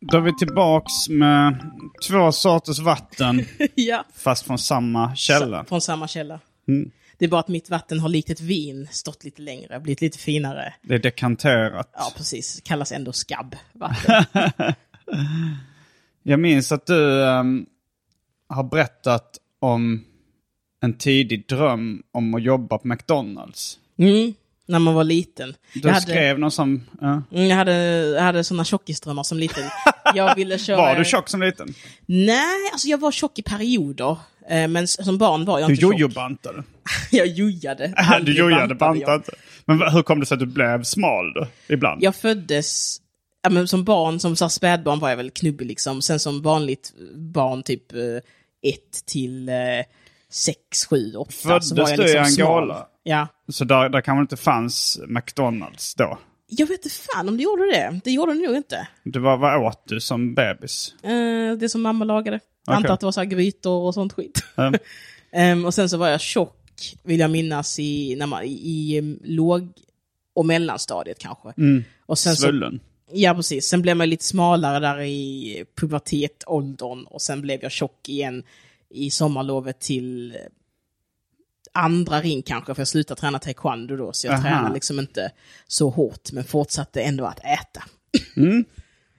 Då 0.00 0.16
är 0.16 0.20
vi 0.20 0.36
tillbaks 0.38 1.08
med 1.08 1.70
två 2.08 2.32
sorters 2.32 2.78
vatten 2.78 3.44
ja. 3.74 4.04
fast 4.14 4.46
från 4.46 4.58
samma 4.58 5.16
källa. 5.16 5.64
Från 5.64 5.80
samma 5.80 6.08
källa. 6.08 6.40
Mm. 6.68 6.90
Det 7.18 7.24
är 7.24 7.28
bara 7.28 7.40
att 7.40 7.48
mitt 7.48 7.70
vatten 7.70 8.00
har 8.00 8.08
likt 8.08 8.30
ett 8.30 8.40
vin 8.40 8.88
stått 8.90 9.24
lite 9.24 9.42
längre, 9.42 9.80
blivit 9.80 10.00
lite 10.00 10.18
finare. 10.18 10.74
Det 10.82 10.94
är 10.94 10.98
dekanterat. 10.98 11.90
Ja, 11.92 12.12
precis. 12.16 12.60
Kallas 12.64 12.92
ändå 12.92 13.12
skabbvatten. 13.12 14.24
Jag 16.22 16.40
minns 16.40 16.72
att 16.72 16.86
du 16.86 17.24
ehm, 17.24 17.66
har 18.48 18.64
berättat 18.64 19.38
om 19.58 20.04
en 20.86 20.98
tidig 20.98 21.48
dröm 21.48 22.02
om 22.12 22.34
att 22.34 22.42
jobba 22.42 22.78
på 22.78 22.88
McDonalds. 22.88 23.78
Mm, 23.98 24.34
när 24.66 24.78
man 24.78 24.94
var 24.94 25.04
liten. 25.04 25.54
Du 25.74 25.88
hade, 25.88 26.00
skrev 26.00 26.38
någon 26.38 26.50
som... 26.50 26.82
ja. 27.00 27.22
mm, 27.32 27.46
jag 27.48 27.56
hade, 27.56 27.72
jag 28.14 28.22
hade 28.22 28.44
såna 28.44 28.64
tjockisdrömmar 28.64 29.22
som 29.22 29.38
liten. 29.38 29.64
Jag 30.14 30.34
ville 30.34 30.58
köra... 30.66 30.76
Var 30.76 30.96
du 30.96 31.04
tjock 31.04 31.28
som 31.28 31.42
liten? 31.42 31.74
Nej, 32.06 32.70
alltså 32.72 32.88
jag 32.88 32.98
var 32.98 33.12
tjock 33.12 33.38
i 33.38 33.42
perioder. 33.42 34.16
Eh, 34.48 34.68
Men 34.68 34.86
som 34.88 35.18
barn 35.18 35.44
var 35.44 35.58
jag 35.58 35.68
Du 35.68 35.72
inte 35.72 35.80
tjock. 35.80 35.92
jojobantade. 35.92 36.62
Jag 37.10 37.26
jojade. 37.26 37.94
Du 38.22 38.32
jojade, 38.38 38.74
bantade 38.74 39.14
inte. 39.14 39.32
Men 39.64 39.92
hur 39.92 40.02
kom 40.02 40.20
det 40.20 40.26
sig 40.26 40.34
att 40.34 40.40
du 40.40 40.46
blev 40.46 40.82
smal 40.82 41.32
då? 41.34 41.46
Ibland? 41.68 42.02
Jag 42.02 42.16
föddes, 42.16 42.96
ja, 43.42 43.50
men 43.50 43.68
som 43.68 43.84
barn, 43.84 44.20
som 44.20 44.36
så 44.36 44.48
spädbarn 44.48 44.98
var 44.98 45.08
jag 45.10 45.16
väl 45.16 45.30
knubbig 45.30 45.66
liksom. 45.66 46.02
Sen 46.02 46.18
som 46.20 46.42
vanligt 46.42 46.92
barn, 47.14 47.62
typ 47.62 47.92
eh, 47.92 48.16
ett 48.72 49.06
till 49.06 49.48
eh, 49.48 49.54
sex, 50.36 50.86
sju, 50.86 51.14
åtta. 51.14 51.30
så 51.32 51.48
Föddes 51.48 51.72
var 51.72 51.88
jag 51.88 51.98
du 51.98 52.02
i 52.02 52.06
liksom 52.06 52.24
smal. 52.26 52.62
Angola? 52.62 52.86
Ja. 53.02 53.28
Så 53.48 53.64
där, 53.64 53.88
där 53.88 54.00
kanske 54.00 54.20
inte 54.20 54.36
fanns 54.36 55.00
McDonalds 55.06 55.94
då? 55.94 56.18
Jag 56.48 56.66
vet 56.66 56.84
inte 56.84 56.96
fan 57.14 57.28
om 57.28 57.36
det 57.36 57.42
gjorde 57.42 57.62
det. 57.62 58.00
Det 58.04 58.10
gjorde 58.10 58.32
det 58.34 58.46
nog 58.46 58.56
inte. 58.56 58.88
Det 59.04 59.18
var, 59.18 59.36
vad 59.36 59.66
åt 59.66 59.82
du 59.86 60.00
som 60.00 60.34
bebis? 60.34 60.94
Eh, 61.02 61.52
det 61.58 61.68
som 61.68 61.82
mamma 61.82 62.04
lagade. 62.04 62.40
Jag 62.66 62.76
antar 62.76 62.94
att 62.94 63.00
det 63.00 63.06
var 63.06 63.12
så 63.12 63.20
här 63.20 63.26
grytor 63.26 63.82
och 63.82 63.94
sånt 63.94 64.12
skit. 64.12 64.44
Mm. 64.56 64.74
Ehm, 65.32 65.64
och 65.64 65.74
sen 65.74 65.88
så 65.88 65.96
var 65.96 66.08
jag 66.08 66.20
tjock, 66.20 66.96
vill 67.02 67.20
jag 67.20 67.30
minnas, 67.30 67.78
i, 67.78 68.16
när 68.16 68.26
man, 68.26 68.44
i, 68.44 68.52
i 68.52 68.98
em, 68.98 69.18
låg 69.24 69.68
och 70.34 70.46
mellanstadiet 70.46 71.18
kanske. 71.18 71.48
Och 72.06 72.18
sen 72.18 72.36
så, 72.36 72.42
Svullen? 72.42 72.80
ja, 73.12 73.34
precis. 73.34 73.68
Sen 73.68 73.82
blev 73.82 73.96
man 73.96 74.10
lite 74.10 74.24
smalare 74.24 74.78
där 74.78 75.00
i 75.00 75.64
pubertetåldern 75.80 77.04
och 77.04 77.22
sen 77.22 77.40
blev 77.42 77.62
jag 77.62 77.72
tjock 77.72 78.08
igen 78.08 78.42
i 78.90 79.10
sommarlovet 79.10 79.80
till 79.80 80.30
eh, 80.34 80.40
andra 81.72 82.20
ring 82.20 82.42
kanske, 82.42 82.74
för 82.74 82.80
jag 82.80 82.88
slutade 82.88 83.20
träna 83.20 83.38
taekwondo 83.38 83.96
då, 83.96 84.12
så 84.12 84.26
jag 84.26 84.34
Aha. 84.34 84.42
tränade 84.42 84.74
liksom 84.74 84.98
inte 84.98 85.30
så 85.66 85.90
hårt, 85.90 86.32
men 86.32 86.44
fortsatte 86.44 87.02
ändå 87.02 87.24
att 87.24 87.38
äta. 87.38 87.82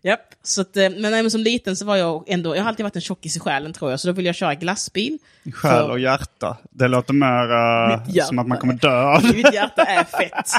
Japp, 0.04 0.34
så 0.44 0.62
att, 0.62 0.78
eh, 0.78 0.90
men, 0.90 1.02
nej, 1.02 1.24
men 1.24 1.32
som 1.32 1.42
liten 1.42 1.76
så 1.76 1.86
var 1.86 1.96
jag 1.96 2.24
ändå, 2.28 2.56
jag 2.56 2.64
har 2.64 2.70
alltid 2.70 2.84
varit 2.84 2.96
en 2.96 3.02
tjockis 3.02 3.38
i 3.38 3.40
själen 3.40 3.74
tror 3.74 3.92
jag, 3.92 4.00
så 4.00 4.08
då 4.08 4.14
ville 4.14 4.30
jag 4.30 4.36
köra 4.36 4.56
glassbil. 4.56 5.18
Själ 5.44 5.72
För- 5.72 5.90
och 5.90 6.00
hjärta. 6.00 6.58
Det 6.72 6.88
låter 6.88 7.14
mer 7.14 8.06
hjärta. 8.10 8.28
som 8.28 8.40
att 8.40 8.48
man 8.48 8.58
kommer 8.58 8.74
dö 8.74 9.02
av 9.04 9.22
det. 9.22 9.34
Mitt 9.34 9.54
hjärta 9.54 9.82
är 9.84 10.04
fett. 10.04 10.50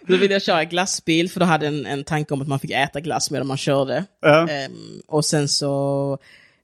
då 0.06 0.16
ville 0.16 0.32
jag 0.34 0.42
köra 0.42 0.64
glassbil, 0.64 1.30
för 1.30 1.40
då 1.40 1.46
hade 1.46 1.66
jag 1.66 1.74
en, 1.74 1.86
en 1.86 2.04
tanke 2.04 2.34
om 2.34 2.42
att 2.42 2.48
man 2.48 2.58
fick 2.58 2.70
äta 2.70 3.00
glass 3.00 3.30
medan 3.30 3.46
man 3.46 3.56
körde. 3.56 4.04
Ja. 4.20 4.48
Ehm, 4.48 4.72
och 5.06 5.24
sen 5.24 5.48
så, 5.48 6.18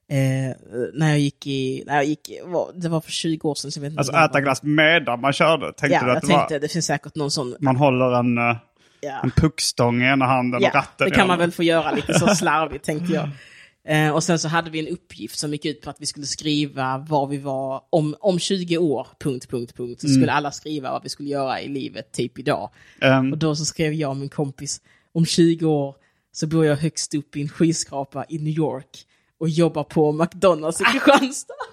eh, 0.07 0.55
när 0.93 1.09
jag 1.09 1.19
gick 1.19 1.47
i, 1.47 1.83
när 1.87 1.95
jag 1.95 2.05
gick, 2.05 2.29
i- 2.29 2.39
det 2.75 2.89
var 2.89 3.01
för 3.01 3.11
20 3.11 3.49
år 3.49 3.55
sedan, 3.55 3.71
så 3.71 3.77
jag 3.77 3.81
vet 3.81 3.89
inte. 3.91 3.99
Alltså 3.99 4.13
det 4.13 4.19
äta 4.25 4.41
glass 4.41 4.63
medan 4.63 5.21
man 5.21 5.33
körde. 5.33 5.65
Tänkte 5.65 5.87
Ja, 5.87 6.03
du 6.05 6.11
att 6.11 6.15
jag 6.15 6.21
det 6.23 6.27
tänkte, 6.27 6.53
var... 6.53 6.59
det 6.59 6.67
finns 6.67 6.85
säkert 6.85 7.15
någon 7.15 7.31
sån, 7.31 7.55
Man 7.59 7.75
håller 7.75 8.19
en, 8.19 8.37
eh, 8.37 8.55
ja. 9.01 9.19
en 9.23 9.31
puckstång 9.31 10.01
i 10.01 10.05
ena 10.05 10.25
handen 10.25 10.57
och 10.57 10.63
Ja, 10.63 10.71
ratten 10.73 11.07
det 11.09 11.13
i 11.13 11.17
kan 11.17 11.27
man 11.27 11.39
väl 11.39 11.51
få 11.51 11.63
göra 11.63 11.91
lite 11.91 12.13
så 12.19 12.27
slarvigt 12.35 12.85
tänkte 12.85 13.13
jag. 13.13 13.29
Eh, 13.87 14.09
och 14.13 14.23
sen 14.23 14.39
så 14.39 14.47
hade 14.47 14.69
vi 14.69 14.79
en 14.79 14.87
uppgift 14.87 15.39
som 15.39 15.51
gick 15.51 15.65
ut 15.65 15.81
på 15.81 15.89
att 15.89 16.01
vi 16.01 16.05
skulle 16.05 16.25
skriva 16.25 16.97
var 16.97 17.27
vi 17.27 17.37
var 17.37 17.81
om, 17.89 18.15
om 18.19 18.39
20 18.39 18.77
år, 18.77 19.07
punkt, 19.19 19.47
punkt, 19.49 19.73
punkt. 19.77 20.01
Så 20.01 20.07
skulle 20.07 20.31
alla 20.31 20.51
skriva 20.51 20.91
vad 20.91 21.03
vi 21.03 21.09
skulle 21.09 21.29
göra 21.29 21.61
i 21.61 21.67
livet, 21.67 22.11
typ 22.11 22.39
idag. 22.39 22.69
Ehm, 23.01 23.31
Och 23.31 23.37
då 23.37 23.55
så 23.55 23.65
skrev 23.65 23.93
jag 23.93 24.09
och 24.09 24.17
min 24.17 24.29
kompis, 24.29 24.81
om 25.13 25.25
20 25.25 25.65
år 25.65 25.95
så 26.31 26.47
bor 26.47 26.65
jag 26.65 26.75
högst 26.75 27.15
upp 27.15 27.35
i 27.35 27.41
en 27.41 27.49
skyskrapa 27.49 28.25
i 28.29 28.37
New 28.39 28.53
York 28.57 28.87
och 29.39 29.49
jobbar 29.49 29.83
på 29.83 30.11
McDonalds 30.11 30.81
i 30.81 30.83
Kristianstad. 30.83 31.53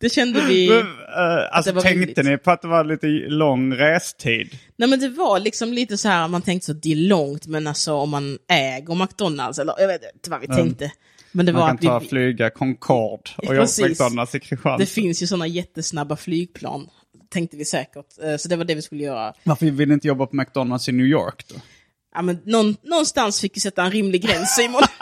det 0.00 0.10
kände 0.10 0.40
vi... 0.40 0.68
men, 0.68 0.78
eh, 0.80 1.56
alltså 1.56 1.72
tänkte 1.72 1.90
rimligt. 1.90 2.16
ni 2.24 2.38
på 2.38 2.50
att 2.50 2.62
det 2.62 2.68
var 2.68 2.84
lite 2.84 3.06
lång 3.28 3.74
restid? 3.74 4.58
Nej 4.76 4.88
men 4.88 5.00
det 5.00 5.08
var 5.08 5.40
liksom 5.40 5.72
lite 5.72 5.98
så 5.98 6.08
här, 6.08 6.28
man 6.28 6.42
tänkte 6.42 6.66
så 6.66 6.72
det 6.72 6.92
är 6.92 6.96
långt, 6.96 7.46
men 7.46 7.66
alltså 7.66 7.94
om 7.94 8.10
man 8.10 8.38
äger 8.48 8.94
McDonalds, 8.94 9.58
eller 9.58 9.74
jag 9.78 9.86
vet 9.88 10.02
inte 10.14 10.30
vad 10.30 10.40
vi 10.40 10.46
tänkte. 10.46 10.92
Men 11.32 11.46
det 11.46 11.52
Man 11.52 11.60
var 11.60 11.68
kan 11.68 11.76
att 11.76 11.82
ta 11.82 11.98
vi, 11.98 12.08
flyga 12.08 12.50
Concorde 12.50 13.30
och 13.36 13.54
jobba 13.54 13.66
på. 13.78 13.86
McDonalds 13.88 14.34
i 14.34 14.40
Kristianstad. 14.40 14.78
det 14.78 14.86
finns 14.86 15.22
ju 15.22 15.26
sådana 15.26 15.46
jättesnabba 15.46 16.16
flygplan, 16.16 16.88
tänkte 17.30 17.56
vi 17.56 17.64
säkert. 17.64 18.06
Eh, 18.22 18.36
Så 18.36 18.48
det 18.48 18.56
var 18.56 18.64
det 18.64 18.74
vi 18.74 18.82
skulle 18.82 19.02
göra. 19.04 19.34
Varför 19.44 19.66
vill 19.66 19.88
ni 19.88 19.94
inte 19.94 20.08
jobba 20.08 20.26
på 20.26 20.36
McDonalds 20.36 20.88
i 20.88 20.92
New 20.92 21.06
York 21.06 21.44
då? 21.48 21.54
Ja, 22.14 22.22
men 22.22 22.40
någon, 22.44 22.76
någonstans 22.82 23.40
fick 23.40 23.56
vi 23.56 23.60
sätta 23.60 23.82
en 23.82 23.90
rimlig 23.90 24.22
gräns 24.22 24.54
Simon. 24.54 24.82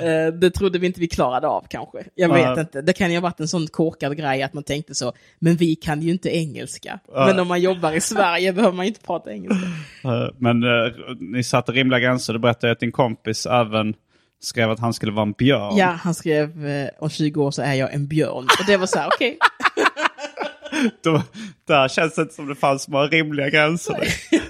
Eh, 0.00 0.34
det 0.34 0.50
trodde 0.50 0.78
vi 0.78 0.86
inte 0.86 1.00
vi 1.00 1.08
klarade 1.08 1.46
av 1.48 1.66
kanske. 1.70 1.98
Jag 2.14 2.28
vet 2.28 2.44
Nej. 2.44 2.60
inte. 2.60 2.82
Det 2.82 2.92
kan 2.92 3.10
ju 3.10 3.16
ha 3.16 3.22
varit 3.22 3.40
en 3.40 3.48
sån 3.48 3.66
korkad 3.66 4.16
grej 4.16 4.42
att 4.42 4.54
man 4.54 4.62
tänkte 4.64 4.94
så, 4.94 5.12
men 5.38 5.56
vi 5.56 5.76
kan 5.76 6.02
ju 6.02 6.10
inte 6.10 6.36
engelska. 6.36 7.00
Men 7.14 7.38
om 7.38 7.48
man 7.48 7.60
jobbar 7.60 7.92
i 7.92 8.00
Sverige 8.00 8.52
behöver 8.52 8.76
man 8.76 8.86
inte 8.86 9.00
prata 9.00 9.32
engelska. 9.32 9.66
Eh, 10.04 10.28
Men 10.38 10.62
eh, 10.62 10.92
ni 11.20 11.44
satte 11.44 11.72
rimliga 11.72 12.00
gränser. 12.00 12.32
Du 12.32 12.38
berättade 12.38 12.72
att 12.72 12.80
din 12.80 12.92
kompis 12.92 13.46
även 13.46 13.94
skrev 14.42 14.70
att 14.70 14.80
han 14.80 14.94
skulle 14.94 15.12
vara 15.12 15.26
en 15.26 15.32
björn. 15.32 15.76
Ja, 15.76 15.86
han 15.86 16.14
skrev 16.14 16.50
om 16.98 17.10
20 17.10 17.42
år 17.44 17.50
så 17.50 17.62
är 17.62 17.74
jag 17.74 17.94
en 17.94 18.06
björn. 18.06 18.44
Och 18.60 18.66
det 18.66 18.76
var 18.76 18.86
så 18.86 18.98
här, 18.98 19.06
okej. 19.06 19.38
Då, 21.02 21.22
där 21.66 21.88
känns 21.88 22.14
det 22.14 22.22
inte 22.22 22.34
som 22.34 22.48
det 22.48 22.54
fanns 22.54 22.88
några 22.88 23.06
rimliga 23.06 23.50
gränser. 23.50 23.96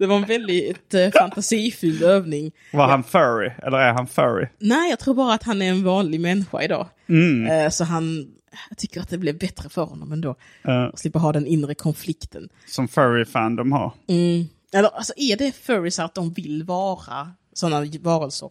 Det 0.00 0.06
var 0.06 0.16
en 0.16 0.24
väldigt 0.24 0.94
eh, 0.94 1.10
fantasifylld 1.18 2.02
övning. 2.02 2.52
Var 2.72 2.86
han 2.88 3.04
furry? 3.04 3.50
Eller 3.62 3.78
är 3.78 3.92
han 3.92 4.06
furry? 4.06 4.46
Nej, 4.58 4.90
jag 4.90 4.98
tror 4.98 5.14
bara 5.14 5.34
att 5.34 5.42
han 5.42 5.62
är 5.62 5.70
en 5.70 5.84
vanlig 5.84 6.20
människa 6.20 6.62
idag. 6.62 6.86
Mm. 7.08 7.46
Eh, 7.46 7.70
så 7.70 7.84
han, 7.84 8.28
jag 8.68 8.78
tycker 8.78 9.00
att 9.00 9.08
det 9.10 9.18
blev 9.18 9.38
bättre 9.38 9.68
för 9.68 9.82
honom 9.84 10.12
ändå. 10.12 10.36
Eh, 10.64 10.82
Att 10.84 10.98
slippa 10.98 11.18
ha 11.18 11.32
den 11.32 11.46
inre 11.46 11.74
konflikten. 11.74 12.48
som 12.66 12.88
furry-fan 12.88 13.56
de 13.56 13.72
har. 13.72 13.92
Mm. 14.06 14.44
Eller 14.74 14.88
alltså 14.88 15.12
är 15.16 15.36
det 15.36 15.52
furries 15.52 15.98
att 15.98 16.14
de 16.14 16.32
vill 16.32 16.62
vara 16.64 17.30
sådana 17.52 17.86
varelser? 18.00 18.50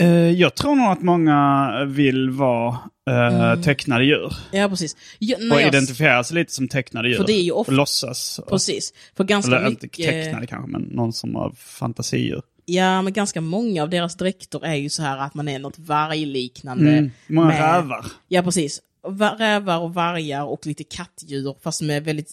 Eh, 0.00 0.08
jag 0.30 0.54
tror 0.54 0.76
nog 0.76 0.86
att 0.92 1.02
många 1.02 1.70
vill 1.84 2.30
vara 2.30 2.78
uh, 3.10 3.62
tecknade 3.62 4.04
djur. 4.04 4.32
Ja, 4.52 4.68
precis. 4.68 4.96
Ja, 5.18 5.36
Och 5.36 5.60
jag- 5.60 5.68
identifiera 5.68 6.24
sig 6.24 6.34
lite 6.34 6.52
som 6.52 6.68
tecknade 6.68 7.08
djur. 7.08 7.16
För 7.16 7.26
det 7.26 7.32
är 7.32 7.42
ju 7.42 7.50
ofta- 7.50 7.72
Och 7.72 7.76
låtsas. 7.76 8.40
Precis. 8.48 8.92
För 9.16 9.24
ganska 9.24 9.56
Eller 9.56 9.68
mycket... 9.70 9.98
inte 9.98 10.12
tecknade 10.12 10.46
kanske, 10.46 10.70
men 10.70 10.82
någon 10.82 11.12
som 11.12 11.34
har 11.34 11.52
fantasier. 11.56 12.42
Ja, 12.64 13.02
men 13.02 13.12
ganska 13.12 13.40
många 13.40 13.82
av 13.82 13.90
deras 13.90 14.16
dräkter 14.16 14.64
är 14.66 14.74
ju 14.74 14.90
så 14.90 15.02
här 15.02 15.18
att 15.18 15.34
man 15.34 15.48
är 15.48 15.58
något 15.58 15.78
vargliknande. 15.78 16.90
Mm. 16.92 17.10
Många 17.26 17.46
med- 17.48 17.58
rävar. 17.74 18.06
Ja, 18.28 18.42
precis. 18.42 18.80
Va- 19.08 19.36
Rävar 19.38 19.78
och 19.78 19.94
vargar 19.94 20.44
och 20.44 20.66
lite 20.66 20.84
kattdjur, 20.84 21.56
fast 21.62 21.82
med 21.82 22.04
väldigt 22.04 22.30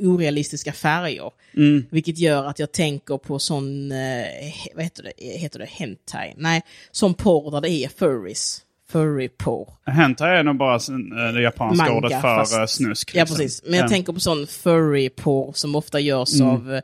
orealistiska 0.00 0.72
färger. 0.72 1.30
Mm. 1.56 1.84
Vilket 1.90 2.18
gör 2.18 2.44
att 2.44 2.58
jag 2.58 2.72
tänker 2.72 3.18
på 3.18 3.38
sån, 3.38 3.92
eh, 3.92 4.26
vad 4.74 4.84
heter 4.84 5.02
det, 5.02 5.12
heter 5.24 5.58
det 5.58 5.68
hentai? 5.68 6.34
Nej, 6.36 6.62
sån 6.90 7.14
porr 7.14 7.50
där 7.50 7.60
det 7.60 7.70
är 7.70 7.88
furries. 7.88 8.62
Furry-porr. 8.88 9.68
Hentai 9.86 10.36
är 10.38 10.42
nog 10.42 10.56
bara 10.56 10.74
eh, 10.74 11.34
det 11.34 11.42
japanska 11.42 11.84
Manga, 11.84 11.96
ordet 11.98 12.12
för 12.12 12.20
fast- 12.20 12.56
eh, 12.58 12.66
snusk. 12.66 13.14
Ja, 13.14 13.20
liksom. 13.22 13.36
precis. 13.36 13.62
Men 13.64 13.74
jag 13.74 13.84
Ja. 13.84 13.88
tänker 13.88 14.12
på 14.12 14.20
sån 14.20 14.46
furry-porr 14.46 15.52
som 15.52 15.74
ofta 15.74 16.00
görs 16.00 16.34
Mm. 16.40 16.48
av 16.48 16.74
eh, 16.74 16.82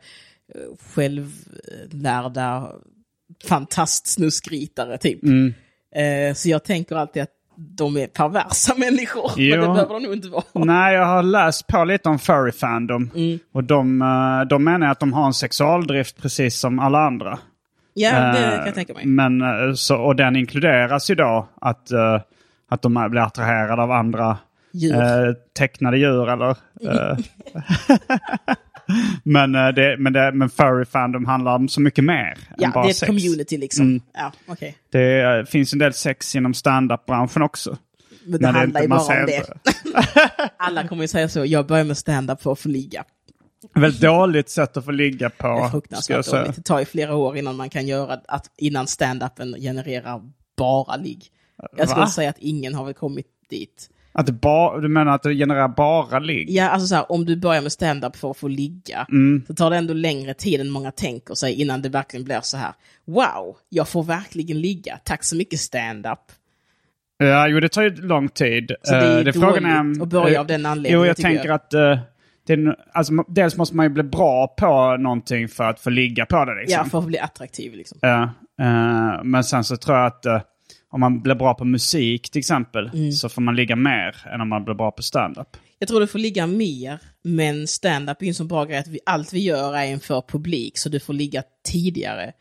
självlärda 0.94 2.72
fantastsnuskritare, 3.44 4.98
typ. 4.98 5.22
Mm. 5.22 5.54
Eh, 5.94 6.34
så 6.34 6.48
jag 6.48 6.64
tänker 6.64 6.96
alltid 6.96 7.22
att 7.22 7.30
de 7.60 7.96
är 7.96 8.06
perversa 8.06 8.74
människor. 8.76 9.30
Men 9.36 9.44
Jo. 9.44 9.60
det 9.60 9.66
behöver 9.68 9.94
de 9.94 10.02
nog 10.02 10.12
inte 10.12 10.28
vara. 10.28 10.42
Nej, 10.52 10.94
jag 10.94 11.04
har 11.06 11.22
läst 11.22 11.66
på 11.66 11.84
lite 11.84 12.08
om 12.08 12.18
furry 12.18 12.52
fandom. 12.52 13.10
Mm. 13.14 13.38
Och 13.52 13.64
de, 13.64 14.02
eh, 14.02 14.48
de 14.48 14.64
menar 14.64 14.86
att 14.90 15.00
de 15.00 15.12
har 15.12 15.26
en 15.26 15.34
sexualdrift 15.34 16.22
precis 16.22 16.58
som 16.58 16.78
alla 16.78 16.98
andra. 16.98 17.38
Ja, 17.94 18.10
det 18.20 18.38
Eh, 18.46 18.56
kan 18.56 18.66
jag 18.66 18.74
tänka 18.74 18.94
mig. 18.94 19.06
Men, 19.06 19.42
eh, 19.42 19.72
så, 19.74 19.96
och 19.96 20.16
den 20.16 20.36
inkluderas 20.36 21.10
ju 21.10 21.14
då 21.14 21.48
att, 21.60 21.88
att 22.70 22.82
de 22.82 23.06
blir 23.10 23.22
attraherade 23.22 23.82
av 23.82 23.90
andra 23.90 24.38
Djur. 24.72 25.36
tecknade 25.58 25.98
djur. 25.98 26.28
Eller. 26.28 26.56
men, 29.22 29.54
eh, 29.54 29.68
det, 29.68 29.96
men, 29.98 30.12
det, 30.12 30.32
men 30.32 30.50
furry 30.50 30.84
fandom 30.84 31.24
handlar 31.24 31.54
om 31.54 31.68
så 31.68 31.80
mycket 31.80 32.04
mer 32.04 32.30
än 32.30 32.54
ja, 32.56 32.70
bara 32.74 32.84
det 32.84 32.88
är 32.88 32.90
ett 32.90 32.96
sex. 32.96 33.08
community 33.08 33.56
liksom. 33.56 33.86
Mm. 33.86 34.02
Ja, 34.14 34.32
okej. 34.46 34.76
Det 34.90 35.20
eh, 35.20 35.44
finns 35.44 35.72
en 35.72 35.78
del 35.78 35.92
sex 35.92 36.36
inom 36.36 36.54
stand-up-branschen 36.54 37.42
också. 37.42 37.76
Men 38.24 38.32
det 38.32 38.46
Men 38.46 38.54
handlar 38.54 38.82
ju 38.82 38.88
bara 38.88 39.00
om 39.00 39.26
det. 39.26 39.44
Alla 40.56 40.88
kommer 40.88 41.02
ju 41.02 41.08
säga 41.08 41.28
så, 41.28 41.44
jag 41.44 41.66
börjar 41.66 41.84
med 41.84 41.98
stand-up 41.98 42.42
för 42.42 42.52
att 42.52 42.58
få 42.58 42.68
ligga. 42.68 43.04
Väldigt 43.74 44.00
dåligt 44.00 44.50
sätt 44.50 44.76
att 44.76 44.84
få 44.84 44.90
ligga 44.90 45.30
på. 45.30 45.48
Det 45.48 45.54
är 45.54 45.58
ska 45.58 45.70
fruktansvärt 45.70 46.24
säga. 46.24 46.42
dåligt. 46.42 46.56
Det 46.56 46.62
tar 46.62 46.78
ju 46.78 46.84
flera 46.84 47.16
år 47.16 47.36
innan 47.36 47.56
man 47.56 47.70
kan 47.70 47.86
göra 47.86 48.20
att 48.28 48.50
innan 48.56 48.86
stand-upen 48.86 49.60
genererar 49.60 50.20
bara 50.56 50.96
ligg. 50.96 51.24
Jag 51.76 51.88
skulle 51.88 52.04
Va? 52.04 52.10
säga 52.10 52.30
att 52.30 52.38
ingen 52.38 52.74
har 52.74 52.84
väl 52.84 52.94
kommit 52.94 53.26
dit. 53.50 53.90
Att 54.12 54.26
det 54.26 54.32
ba, 54.32 54.78
du 54.80 54.88
menar 54.88 55.14
att 55.14 55.22
det 55.22 55.34
genererar 55.34 55.68
bara 55.68 56.18
ligg? 56.18 56.50
Ja, 56.50 56.68
alltså 56.68 56.86
så 56.86 56.94
här, 56.94 57.12
om 57.12 57.24
du 57.24 57.36
börjar 57.36 57.62
med 57.62 57.72
stand-up 57.72 58.16
för 58.16 58.30
att 58.30 58.36
få 58.36 58.48
ligga, 58.48 59.06
Mm. 59.10 59.42
så 59.46 59.54
tar 59.54 59.70
det 59.70 59.76
ändå 59.76 59.94
längre 59.94 60.34
tid 60.34 60.60
än 60.60 60.70
många 60.70 60.90
tänker 60.90 61.34
sig 61.34 61.54
innan 61.62 61.82
det 61.82 61.88
verkligen 61.88 62.24
blir 62.24 62.40
så 62.42 62.56
här. 62.56 62.72
Wow, 63.04 63.56
jag 63.68 63.88
får 63.88 64.02
verkligen 64.02 64.60
ligga. 64.60 64.98
Tack 65.04 65.24
så 65.24 65.36
mycket 65.36 65.60
stand-up. 65.60 66.18
Ja, 67.18 67.48
jo 67.48 67.60
det 67.60 67.68
tar 67.68 67.82
ju 67.82 67.90
lång 67.96 68.28
tid. 68.28 68.72
Så 68.82 68.94
det 68.94 69.00
är 69.00 69.10
Eh, 69.10 69.16
dåligt 69.16 70.02
att 70.02 70.08
börja 70.08 70.34
eh, 70.34 70.40
av 70.40 70.46
den 70.46 70.66
anledningen, 70.66 71.00
Jo, 71.00 71.06
jag 71.06 71.16
tänker 71.16 71.44
jag. 71.46 71.54
att 71.54 71.74
eh, 71.74 71.98
det 72.46 72.52
är, 72.52 72.76
alltså, 72.92 73.12
dels 73.28 73.56
måste 73.56 73.76
man 73.76 73.86
ju 73.86 73.90
bli 73.90 74.02
bra 74.02 74.46
på 74.58 74.96
någonting 74.96 75.48
för 75.48 75.64
att 75.64 75.80
få 75.80 75.90
ligga 75.90 76.26
på 76.26 76.44
det. 76.44 76.54
Liksom. 76.60 76.78
Ja, 76.84 76.90
för 76.90 76.98
att 76.98 77.04
bli 77.06 77.18
attraktiv 77.18 77.74
liksom. 77.74 77.98
Ja, 78.02 78.22
eh, 78.60 79.24
men 79.24 79.44
sen 79.44 79.64
så 79.64 79.76
tror 79.76 79.96
jag 79.96 80.06
att 80.06 80.26
eh, 80.26 80.40
om 80.90 81.00
man 81.00 81.20
blir 81.22 81.34
bra 81.34 81.54
på 81.54 81.64
musik 81.64 82.30
till 82.30 82.38
exempel 82.38 82.90
Mm. 82.94 83.12
så 83.12 83.28
får 83.28 83.42
man 83.42 83.56
ligga 83.56 83.76
mer 83.76 84.16
än 84.34 84.40
om 84.40 84.48
man 84.48 84.64
blir 84.64 84.74
bra 84.74 84.90
på 84.90 85.02
stand-up. 85.02 85.56
Jag 85.78 85.88
tror 85.88 86.00
du 86.00 86.06
får 86.06 86.18
ligga 86.18 86.46
mer, 86.46 86.98
men 87.22 87.66
stand-up 87.66 88.20
är 88.22 88.24
ju 88.24 88.28
en 88.28 88.34
så 88.34 88.44
bra 88.44 88.64
grej 88.64 88.78
att 88.78 88.88
vi, 88.88 89.00
allt 89.06 89.32
vi 89.32 89.40
gör 89.40 89.74
är 89.76 89.84
inför 89.86 90.22
publik, 90.28 90.78
så 90.78 90.88
du 90.88 91.00
får 91.00 91.12
ligga 91.12 91.42
tidigare 91.68 92.32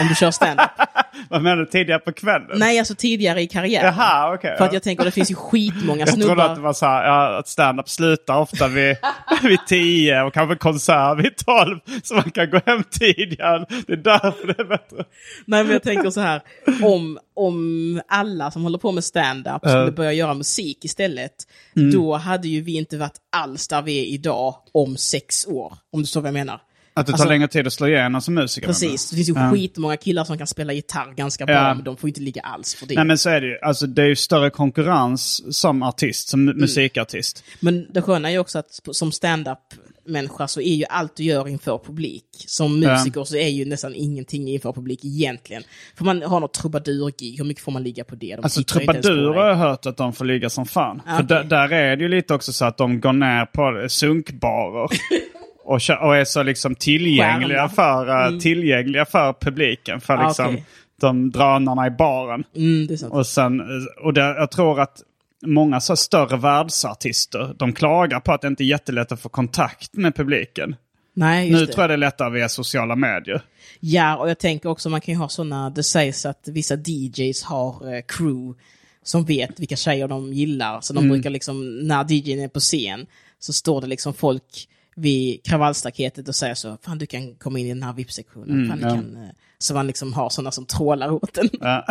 om 0.00 0.08
du 0.08 0.14
kör 0.14 0.30
stand-up. 0.30 0.70
Vad 1.30 1.42
menar 1.42 1.56
du? 1.56 1.66
Tidigare 1.66 1.98
på 1.98 2.12
kvällen? 2.12 2.58
Nej, 2.58 2.78
alltså 2.78 2.94
tidigare 2.94 3.40
i 3.42 3.46
karriären. 3.46 3.94
Jaha, 3.96 4.34
okej. 4.34 4.54
För 4.58 4.64
att 4.64 4.72
jag 4.72 4.82
tänker 4.82 5.04
det 5.04 5.10
finns 5.10 5.30
ju 5.30 5.34
skitmånga 5.34 6.00
Jag 6.00 6.08
trodde 6.08 6.24
snubbar. 6.26 6.44
att 6.48 6.54
det 6.54 6.60
var 6.62 6.72
så 6.72 6.86
här, 6.86 7.04
ja, 7.04 7.38
att 7.38 7.48
stand-up 7.48 7.88
slutar 7.88 8.38
ofta 8.38 8.68
vid, 8.68 8.96
vid 9.42 9.58
tio 9.66 10.22
och 10.22 10.34
kanske 10.34 10.56
konsert 10.56 11.18
vid 11.24 11.36
tolv. 11.36 11.78
Så 12.02 12.14
man 12.14 12.30
kan 12.30 12.50
gå 12.50 12.60
hem 12.66 12.84
tidigare. 12.90 13.66
Det 13.86 13.92
är 13.92 13.96
därför 13.96 14.46
det 14.46 14.58
är 14.62 14.64
bättre. 14.64 15.04
Nej, 15.46 15.64
men 15.64 15.72
jag 15.72 15.82
tänker 15.82 16.10
så 16.10 16.20
här. 16.20 16.40
Om, 16.82 17.18
om 17.36 18.00
alla 18.08 18.50
som 18.50 18.62
håller 18.62 18.78
på 18.78 18.92
med 18.92 19.04
stand-up 19.04 19.60
skulle 19.68 19.92
börja 19.92 20.12
göra 20.12 20.34
musik 20.34 20.84
istället, 20.84 21.32
Mm. 21.76 21.90
då 21.92 22.16
hade 22.16 22.48
ju 22.48 22.60
vi 22.60 22.76
inte 22.76 22.96
varit 22.96 23.16
alls 23.36 23.68
där 23.68 23.82
vi 23.82 23.98
är 24.00 24.04
idag 24.06 24.54
om 24.72 24.96
sex 24.96 25.46
år. 25.46 25.72
Om 25.92 26.00
du 26.00 26.06
förstår 26.06 26.20
vad 26.20 26.28
jag 26.28 26.34
menar. 26.34 26.60
Att 26.94 27.06
det 27.06 27.12
tar 27.12 27.14
Alltså- 27.18 27.28
längre 27.28 27.48
tid 27.48 27.66
att 27.66 27.72
slå 27.72 27.88
igenom 27.88 28.20
som 28.20 28.34
musiker. 28.34 28.66
Precis. 28.66 29.10
Det 29.10 29.16
finns 29.16 29.28
ju 29.28 29.34
skitmånga 29.34 29.96
killar 29.96 30.24
som 30.24 30.38
kan 30.38 30.46
spela 30.46 30.72
gitarr 30.72 31.14
ganska 31.16 31.46
bra, 31.46 31.54
Ja. 31.54 31.74
men 31.74 31.84
de 31.84 31.96
får 31.96 32.08
inte 32.08 32.20
ligga 32.20 32.40
alls 32.42 32.74
för 32.74 32.86
det. 32.86 32.94
Nej 32.94 33.04
men 33.04 33.18
så 33.18 33.30
är 33.30 33.40
det 33.40 33.46
ju. 33.46 33.58
Alltså 33.62 33.86
det 33.86 34.02
är 34.02 34.06
ju 34.06 34.16
större 34.16 34.50
konkurrens 34.50 35.56
som 35.58 35.82
artist, 35.82 36.28
som 36.28 36.40
Mm. 36.42 36.54
mu- 36.56 36.60
musikartist. 36.60 37.44
Men 37.60 37.86
det 37.92 38.02
sköna 38.02 38.28
är 38.28 38.32
ju 38.32 38.38
också 38.38 38.58
att 38.58 38.80
som 38.90 39.12
stand-up-människa 39.12 40.48
så 40.48 40.60
är 40.60 40.74
ju 40.74 40.84
allt 40.88 41.16
du 41.16 41.24
gör 41.24 41.48
inför 41.48 41.78
publik. 41.86 42.24
Som 42.46 42.80
musiker 42.80 43.24
så 43.24 43.36
är 43.36 43.48
ju 43.48 43.64
nästan 43.64 43.94
ingenting 43.94 44.48
inför 44.48 44.72
publik 44.72 45.04
egentligen. 45.04 45.62
För 45.96 46.04
man 46.04 46.22
har 46.22 46.40
något 46.40 46.54
trubadur-gig, 46.54 47.38
hur 47.38 47.44
mycket 47.44 47.64
får 47.64 47.72
man 47.72 47.82
ligga 47.82 48.04
på 48.04 48.14
det? 48.14 48.36
De 48.36 48.42
Alltså 48.44 48.62
trubadurer 48.64 49.34
har 49.34 49.48
jag 49.48 49.56
hört 49.56 49.86
att 49.86 49.96
de 49.96 50.12
får 50.12 50.24
ligga 50.24 50.50
som 50.50 50.66
fan. 50.66 51.02
Ah, 51.06 51.16
För 51.16 51.22
där 51.44 51.72
är 51.72 51.96
det 51.96 52.02
ju 52.02 52.08
lite 52.08 52.34
också 52.34 52.52
så 52.52 52.64
att 52.64 52.76
de 52.76 53.00
går 53.00 53.12
ner 53.12 53.46
på 53.46 53.88
sunkbarer. 53.88 54.88
och, 55.64 55.80
och 56.00 56.16
är 56.16 56.24
så 56.24 56.42
liksom 56.42 56.74
tillgängliga 56.74 57.68
för, 57.68 58.32
eh, 58.32 58.38
tillgängliga 58.38 59.04
för 59.04 59.32
publiken. 59.40 60.00
För 60.00 60.14
Ah, 60.14 60.26
liksom 60.28 60.46
okej. 60.46 60.64
de 61.00 61.30
drönarna 61.30 61.86
i 61.86 61.90
baren. 61.90 62.44
Mm, 62.56 62.86
det. 62.86 63.02
Och, 63.02 63.26
sen, 63.26 63.60
eh, 63.60 64.04
och 64.04 64.14
där, 64.14 64.34
jag 64.34 64.50
tror 64.50 64.80
att 64.80 65.02
många 65.46 65.80
så 65.80 65.96
större 65.96 66.36
världsartister, 66.36 67.54
de 67.58 67.72
klagar 67.72 68.20
på 68.20 68.32
att 68.32 68.40
det 68.40 68.48
inte 68.48 68.64
är 68.64 68.66
jättelätt 68.66 69.12
att 69.12 69.20
få 69.20 69.28
kontakt 69.28 69.94
med 69.94 70.14
publiken. 70.16 70.76
Nej, 71.14 71.50
Nu 71.50 71.58
det. 71.58 71.66
tror 71.72 71.82
jag 71.82 71.90
det 71.90 71.94
är 71.94 71.98
lättare 71.98 72.30
via 72.30 72.48
sociala 72.48 72.96
medier. 72.96 73.42
Ja, 73.80 74.16
och 74.16 74.30
jag 74.30 74.38
tänker 74.38 74.68
också 74.68 74.88
man 74.88 75.00
kan 75.00 75.14
ju 75.14 75.18
ha 75.18 75.28
sådana, 75.28 75.70
det 75.70 75.82
sägs 75.82 76.26
att 76.26 76.48
vissa 76.48 76.74
DJs 76.74 77.42
har 77.42 77.94
eh, 77.94 78.02
crew 78.08 78.58
som 79.02 79.24
vet 79.24 79.60
vilka 79.60 79.76
tjejer 79.76 80.08
de 80.08 80.32
gillar. 80.32 80.80
Så 80.80 80.92
de 80.92 81.08
brukar 81.08 81.30
liksom, 81.30 81.78
när 81.78 82.12
DJn 82.12 82.40
är 82.40 82.48
på 82.48 82.60
scen, 82.60 83.06
så 83.38 83.52
står 83.52 83.80
det 83.80 83.86
liksom 83.86 84.14
folk 84.14 84.68
vid 84.96 85.44
kravallstaketet 85.44 86.28
och 86.28 86.34
säger 86.34 86.54
så, 86.54 86.78
fan 86.82 86.98
du 86.98 87.06
kan 87.06 87.34
komma 87.34 87.58
in 87.58 87.66
i 87.66 87.68
den 87.68 87.82
här 87.82 87.92
VIP-sektionen. 87.92 88.68
fan, 88.68 88.78
du 88.78 88.84
ja. 88.84 88.94
kan, 88.94 89.16
eh, 89.16 89.30
så 89.58 89.74
man 89.74 89.86
liksom 89.86 90.12
har 90.12 90.30
sådana 90.30 90.50
som 90.50 90.66
trålar 90.66 91.10
åt 91.10 91.38
en. 91.38 91.48
Ja. 91.60 91.86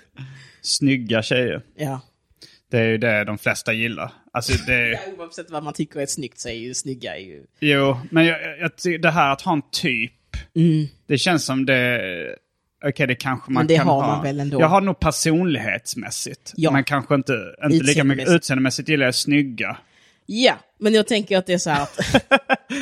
Snygga 0.62 1.22
tjejer. 1.22 1.62
ja. 1.76 2.00
Det 2.70 2.78
är 2.78 2.84
ju 2.84 2.98
det 2.98 3.24
de 3.24 3.38
flesta 3.38 3.72
gillar. 3.72 4.12
Alltså 4.32 4.52
det 4.66 4.74
är, 4.74 4.90
Ja, 4.90 4.98
Oavsett 5.18 5.50
vad 5.50 5.62
man 5.62 5.72
tycker 5.72 6.00
är 6.00 6.06
snyggt 6.06 6.38
så 6.38 6.48
är 6.48 6.52
ju 6.52 6.74
snygga 6.74 7.16
är 7.16 7.20
ju... 7.20 7.44
jo, 7.60 7.96
men 8.10 8.26
jag, 8.26 8.38
jag, 8.58 9.00
det 9.02 9.10
här 9.10 9.32
att 9.32 9.42
ha 9.42 9.52
en 9.52 9.62
typ, 9.72 10.12
det 11.06 11.18
känns 11.18 11.44
som 11.44 11.66
det... 11.66 12.36
Okej, 12.84 13.06
det 13.06 13.14
kanske 13.14 13.50
man 13.52 13.60
Men 13.60 13.66
det 13.66 13.76
kan 13.76 13.86
ha. 13.86 14.06
man 14.06 14.22
väl 14.22 14.40
ändå? 14.40 14.60
Jag 14.60 14.68
har 14.68 14.80
nog 14.80 15.00
personlighetsmässigt. 15.00 16.52
Ja. 16.56 16.70
Men 16.70 16.84
kanske 16.84 17.14
inte, 17.14 17.32
inte 17.64 17.86
lika 17.86 18.04
mycket 18.04 18.28
utseendemässigt 18.28 18.88
gillar 18.88 19.04
jag 19.04 19.14
snygga. 19.14 19.76
Ja, 20.30 20.54
men 20.78 20.94
jag 20.94 21.06
tänker 21.06 21.38
att 21.38 21.46
det 21.46 21.52
är 21.52 21.58
så 21.58 21.70
här 21.70 21.82
att... 21.82 21.98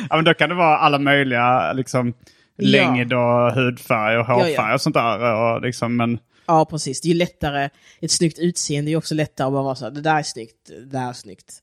Ja, 0.09 0.15
men 0.15 0.25
då 0.25 0.33
kan 0.33 0.49
det 0.49 0.55
vara 0.55 0.77
alla 0.77 0.99
möjliga 0.99 1.73
liksom, 1.73 2.13
Ja. 2.59 2.69
längd 2.69 3.13
och 3.13 3.51
hudfärg 3.53 4.17
och 4.17 4.25
Ja, 4.29 4.33
hårfärg 4.33 4.53
ja. 4.53 4.73
och 4.73 4.81
sånt 4.81 4.93
där. 4.95 5.33
Och 5.33 5.61
liksom, 5.61 5.95
men, 5.97 6.19
Ja, 6.47 6.65
precis. 6.65 7.01
Det 7.01 7.07
är 7.07 7.09
ju 7.09 7.17
lättare, 7.17 7.69
ett 8.01 8.11
snyggt 8.11 8.39
utseende 8.39 8.89
är 8.89 8.91
ju 8.91 8.97
också 8.97 9.15
lättare 9.15 9.47
att 9.47 9.53
bara 9.53 9.63
vara 9.63 9.75
så 9.75 9.85
här, 9.85 9.91
det 9.91 10.01
där 10.01 10.17
är 10.19 10.23
snyggt, 10.23 10.55
det 10.67 10.85
där 10.97 11.09
är 11.09 11.13
snyggt. 11.13 11.53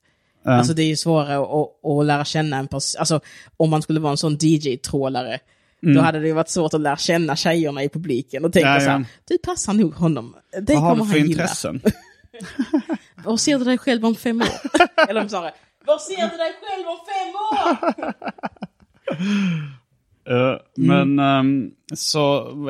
Alltså 0.45 0.73
det 0.73 0.83
är 0.83 0.87
ju 0.87 0.95
svårare 0.95 1.37
att, 1.37 1.85
att 1.99 2.05
lära 2.05 2.25
känna 2.25 2.57
en 2.57 2.67
person. 2.67 2.99
Alltså 2.99 3.19
om 3.57 3.69
man 3.69 3.81
skulle 3.81 3.99
vara 3.99 4.11
en 4.11 4.17
sån 4.17 4.37
DJ-trålare, 4.41 5.39
då 5.81 6.01
hade 6.01 6.19
det 6.19 6.27
ju 6.27 6.33
varit 6.33 6.49
svårt 6.49 6.73
att 6.73 6.81
lära 6.81 6.97
känna 6.97 7.35
tjejerna 7.35 7.83
i 7.83 7.89
publiken 7.89 8.45
och 8.45 8.53
tänka 8.53 8.67
Mm. 8.69 8.81
Ja, 8.81 8.85
så 8.85 8.89
ja. 8.89 8.97
här, 8.97 9.05
du 9.27 9.37
passar 9.37 9.73
nog 9.73 9.93
honom. 9.93 10.35
Det 10.61 10.73
vad 10.73 10.83
har 10.83 10.89
kommer 10.89 11.03
du 11.05 11.11
för 11.11 11.19
han 11.19 11.27
gilla. 11.27 11.43
intressen? 11.43 11.81
Var 13.25 13.37
ser 13.37 13.59
du 13.59 13.65
dig 13.65 13.77
själv 13.77 14.05
om 14.05 14.15
fem 14.15 14.41
år? 14.41 14.47
Eller 15.09 15.21
om 15.21 15.29
snarare, 15.29 15.53
var 15.87 15.97
ser 15.97 16.29
du 16.31 16.37
dig 16.37 16.53
själv 16.61 16.87
om 16.87 16.99
fem 17.07 17.35
år? 17.35 18.13
Eh, 20.29 20.55
Men 20.77 21.19
ehm, 21.19 21.71
så, 21.93 22.19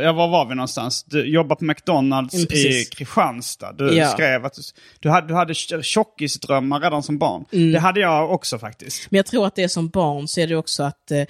ja, 0.03 0.13
var 0.13 0.27
var 0.27 0.45
vi 0.45 0.55
någonstans? 0.55 1.03
Du 1.03 1.25
jobbar 1.25 1.55
på 1.55 1.65
McDonalds 1.65 2.33
Mm, 2.33 2.47
i. 2.51 2.85
Kristianstad. 2.85 3.71
Du 3.73 3.97
Ja. 3.97 4.07
skrev 4.09 4.45
att 4.45 4.53
du, 4.53 4.61
du 4.99 5.09
hade, 5.09 5.27
du 5.27 5.33
hade 5.33 5.53
tjockisdrömmar 5.83 6.79
redan 6.79 7.03
som 7.03 7.17
barn. 7.17 7.45
Mm. 7.51 7.71
Det 7.71 7.79
hade 7.79 7.99
jag 7.99 8.31
också 8.31 8.59
faktiskt. 8.59 9.11
Men 9.11 9.17
jag 9.17 9.25
tror 9.25 9.47
att 9.47 9.55
det 9.55 9.63
är 9.63 9.67
som 9.67 9.89
barn 9.89 10.27
så 10.27 10.39
är 10.41 10.47
det 10.47 10.55
också 10.55 10.83
att 10.83 11.11
eh, 11.11 11.23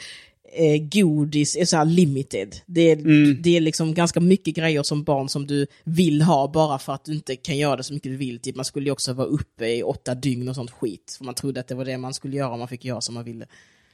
eh, 0.57 0.81
godis 0.91 1.55
är 1.57 1.65
så 1.65 1.77
här 1.77 1.85
limited. 1.85 2.55
Det 2.65 2.81
är, 2.91 2.95
Mm. 2.97 3.41
det 3.41 3.57
är 3.57 3.61
liksom 3.61 3.93
ganska 3.93 4.19
mycket 4.19 4.55
grejer 4.55 4.83
som 4.83 5.03
barn 5.03 5.29
som 5.29 5.47
du 5.47 5.67
vill 5.83 6.21
ha 6.21 6.47
bara 6.47 6.79
för 6.79 6.93
att 6.93 7.05
du 7.05 7.13
inte 7.13 7.35
kan 7.35 7.57
göra 7.57 7.75
det 7.75 7.83
så 7.83 7.93
mycket 7.93 8.11
du 8.11 8.17
vill. 8.17 8.39
Typ, 8.39 8.55
man 8.55 8.65
skulle 8.65 8.85
ju 8.85 8.91
också 8.91 9.13
vara 9.13 9.27
uppe 9.27 9.65
i 9.67 9.83
åtta 9.83 10.15
dygn 10.15 10.49
och 10.49 10.55
sånt 10.55 10.71
skit. 10.71 11.15
För 11.17 11.25
man 11.25 11.33
trodde 11.33 11.59
att 11.59 11.67
det 11.67 11.75
var 11.75 11.85
det 11.85 11.97
man 11.97 12.13
skulle 12.13 12.37
göra 12.37 12.49
om 12.49 12.59
man 12.59 12.67
fick 12.67 12.85
göra 12.85 13.01
som 13.01 13.15
man 13.15 13.23
ville. 13.23 13.45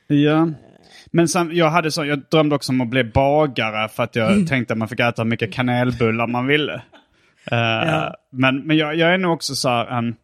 Ja. 0.07 0.49
Men 1.11 1.27
sen, 1.27 1.55
jag, 1.55 1.69
hade 1.69 1.91
så, 1.91 2.05
jag 2.05 2.21
drömde 2.31 2.55
också 2.55 2.71
om 2.71 2.81
att 2.81 2.87
bli 2.89 3.03
bagare 3.03 3.89
för 3.89 4.03
att 4.03 4.15
Mm. 4.15 4.39
jag 4.39 4.47
tänkte 4.47 4.73
att 4.73 4.77
man 4.77 4.87
fick 4.87 4.99
äta 4.99 5.21
hur 5.21 5.29
mycket 5.29 5.53
kanelbullar 5.53 6.27
man 6.27 6.47
ville. 6.47 6.81
Eh, 7.51 8.11
Men, 8.31 8.57
men 8.67 8.77
jag, 8.77 8.95
jag 8.95 9.13
är 9.13 9.17
nog 9.17 9.33
också 9.33 9.55
så 9.55 9.69
här 9.69 9.85
en 9.97 10.15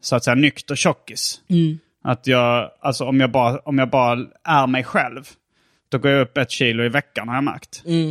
så 0.00 0.16
att 0.16 0.24
säga 0.24 0.34
nykter 0.34 0.74
tjockis. 0.74 1.40
Mm. 1.48 1.78
Att 2.04 2.26
jag, 2.26 2.70
alltså 2.80 3.04
om 3.04 3.20
jag, 3.20 3.30
bara, 3.30 3.58
om 3.58 3.78
jag 3.78 3.90
bara 3.90 4.26
är 4.44 4.66
mig 4.66 4.84
själv, 4.84 5.24
då 5.94 5.98
går 5.98 6.10
jag 6.10 6.20
upp 6.20 6.38
ett 6.38 6.50
kilo 6.50 6.84
i 6.84 6.88
veckan 6.88 7.28
har 7.28 7.34
jag 7.34 7.44
märkt. 7.44 7.82
Mm. 7.86 8.08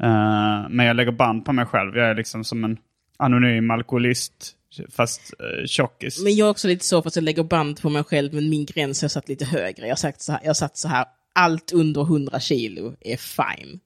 Eh, 0.00 0.68
men 0.70 0.86
jag 0.86 0.96
lägger 0.96 1.12
band 1.12 1.44
på 1.44 1.52
mig 1.52 1.66
själv. 1.66 1.96
Jag 1.96 2.10
är 2.10 2.14
liksom 2.14 2.44
som 2.44 2.64
en 2.64 2.76
anonym 3.16 3.70
alkoholist, 3.70 4.52
fast 4.90 5.34
uh, 5.40 5.66
tjockis. 5.66 6.22
Men 6.22 6.36
jag 6.36 6.46
är 6.46 6.50
också 6.50 6.68
lite 6.68 6.84
så 6.84 7.02
för 7.02 7.08
att 7.08 7.16
jag 7.16 7.22
lägger 7.22 7.42
band 7.42 7.82
på 7.82 7.90
mig 7.90 8.04
själv, 8.04 8.34
men 8.34 8.50
min 8.50 8.66
gräns 8.66 9.02
har 9.02 9.08
satt 9.08 9.28
lite 9.28 9.44
högre. 9.44 9.82
Jag 9.82 9.90
har 9.90 9.96
sagt 9.96 10.22
så 10.22 10.32
här, 10.32 10.40
jag 10.42 10.48
har 10.48 10.54
satt 10.54 10.76
så 10.76 10.88
här 10.88 11.04
allt 11.32 11.72
under 11.72 12.02
100 12.02 12.40
kilo 12.40 12.94
är 13.00 13.16
fine. 13.16 13.80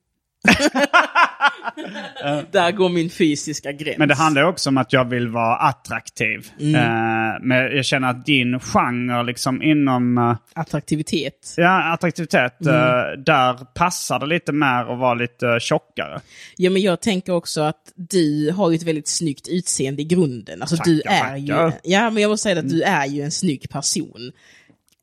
Där 2.53 2.73
går 2.73 2.89
min 2.89 3.11
fysiska 3.11 3.73
gräns. 3.73 3.99
Men 3.99 4.09
det 4.09 4.15
handlar 4.15 4.43
också 4.43 4.71
om 4.71 4.79
att 4.79 4.93
jag 4.93 5.05
vill 5.05 5.29
vara 5.29 5.57
attraktiv. 5.57 6.47
Mm. 6.61 6.75
Eh, 6.75 7.37
men 7.41 7.77
jag 7.77 7.85
känner 7.85 8.09
att 8.11 8.27
din 8.27 8.61
genre 8.61 9.23
liksom 9.23 9.63
inom 9.63 10.19
eh, 10.19 10.37
Attraktivitet. 10.53 11.55
ja, 11.57 11.93
attraktivitet, 11.93 12.61
Mm. 12.61 12.75
eh, 12.75 13.19
där 13.19 13.55
passar 13.75 14.19
det 14.19 14.27
lite 14.27 14.53
mer 14.53 14.93
att 14.93 14.99
vara 14.99 15.15
lite 15.15 15.59
tjockare. 15.61 16.21
Ja, 16.57 16.71
men 16.71 16.83
jag 16.83 17.01
tänker 17.01 17.33
också 17.33 17.61
att 17.61 17.93
du 17.95 18.51
har 18.57 18.71
ju 18.71 18.77
ett 18.77 18.83
väldigt 18.83 19.09
snyggt 19.09 19.49
utseende 19.49 20.03
i 20.03 20.05
grunden. 20.05 20.63
Alltså 20.63 20.77
du 20.85 21.01
Tackar, 21.01 21.33
är 21.33 21.37
ju... 21.37 21.73
Ja, 21.83 22.11
men 22.11 22.23
jag 22.23 22.29
måste 22.29 22.43
säga 22.43 22.59
att 22.59 22.69
du 22.69 22.83
är 22.83 23.07
ju 23.07 23.23
en 23.23 23.31
snygg 23.31 23.71
person. 23.71 24.33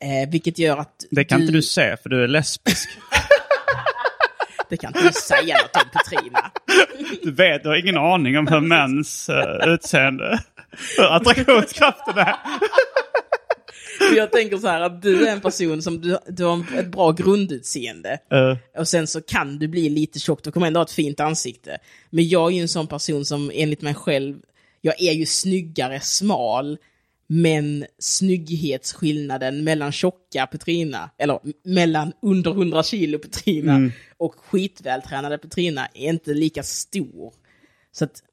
Eh, 0.02 0.30
vilket 0.30 0.60
gör 0.60 0.78
att... 0.78 1.06
Det 1.12 1.24
kan 1.24 1.42
inte 1.42 1.54
du 1.54 1.62
se 1.62 1.98
för 1.98 2.10
du 2.10 2.24
är 2.24 2.28
lesbisk. 2.28 2.90
Det 4.70 4.78
kan 4.78 4.88
inte 4.88 5.08
du 5.08 5.14
säga 5.14 5.58
något 5.58 5.76
om, 5.84 5.90
Petrina. 5.94 6.52
Du 7.24 7.32
vet, 7.32 7.64
du 7.64 7.70
har 7.70 7.76
ingen 7.76 7.98
aning 7.98 8.38
om 8.38 8.48
hur 8.48 8.60
mäns 8.60 9.30
uh, 9.30 9.74
utseende, 9.74 10.40
hur 10.98 11.16
attraktionskraften 11.16 12.18
är. 12.18 12.36
Jag 14.16 14.32
tänker 14.32 14.58
så 14.58 14.68
här 14.68 14.82
att 14.82 15.02
du 15.02 15.28
är 15.28 15.32
en 15.32 15.42
person 15.42 15.82
som 15.82 16.02
du, 16.02 16.18
du 16.28 16.44
har 16.44 16.66
ett 16.80 16.88
bra 16.88 17.12
grundutseende. 17.12 18.18
Eh, 18.32 18.58
Och 18.82 18.88
sen 18.88 19.08
så 19.08 19.22
kan 19.22 19.60
du 19.60 19.68
bli 19.68 19.90
lite 19.90 20.20
tjock, 20.20 20.44
du 20.44 20.52
kommer 20.52 20.68
ändå 20.68 20.80
ha 20.80 20.86
ett 20.86 20.92
fint 20.92 21.20
ansikte. 21.20 21.78
Men 22.10 22.28
jag 22.28 22.52
är 22.52 22.56
ju 22.56 22.62
en 22.62 22.68
sån 22.68 22.88
person 22.88 23.26
som 23.26 23.52
enligt 23.54 23.82
mig 23.82 23.94
själv, 23.94 24.36
jag 24.82 25.02
är 25.02 25.12
ju 25.14 25.26
snyggare 25.26 26.00
smal, 26.00 26.78
men 27.28 27.86
snygghetsskillnaden 28.00 29.64
mellan 29.64 29.92
tjocka 29.92 30.48
Petrina, 30.48 31.10
eller 31.18 31.40
mellan 31.64 32.14
under 32.22 32.52
100 32.52 32.84
kilo 32.84 33.20
Petrina 33.20 33.92
och 34.18 34.36
skitvältränade 34.36 35.38
Petrina 35.38 35.86
är 35.94 36.10
inte 36.10 36.34
lika 36.34 36.64
stor. 36.64 37.34
Så 37.92 38.04
att 38.04 38.24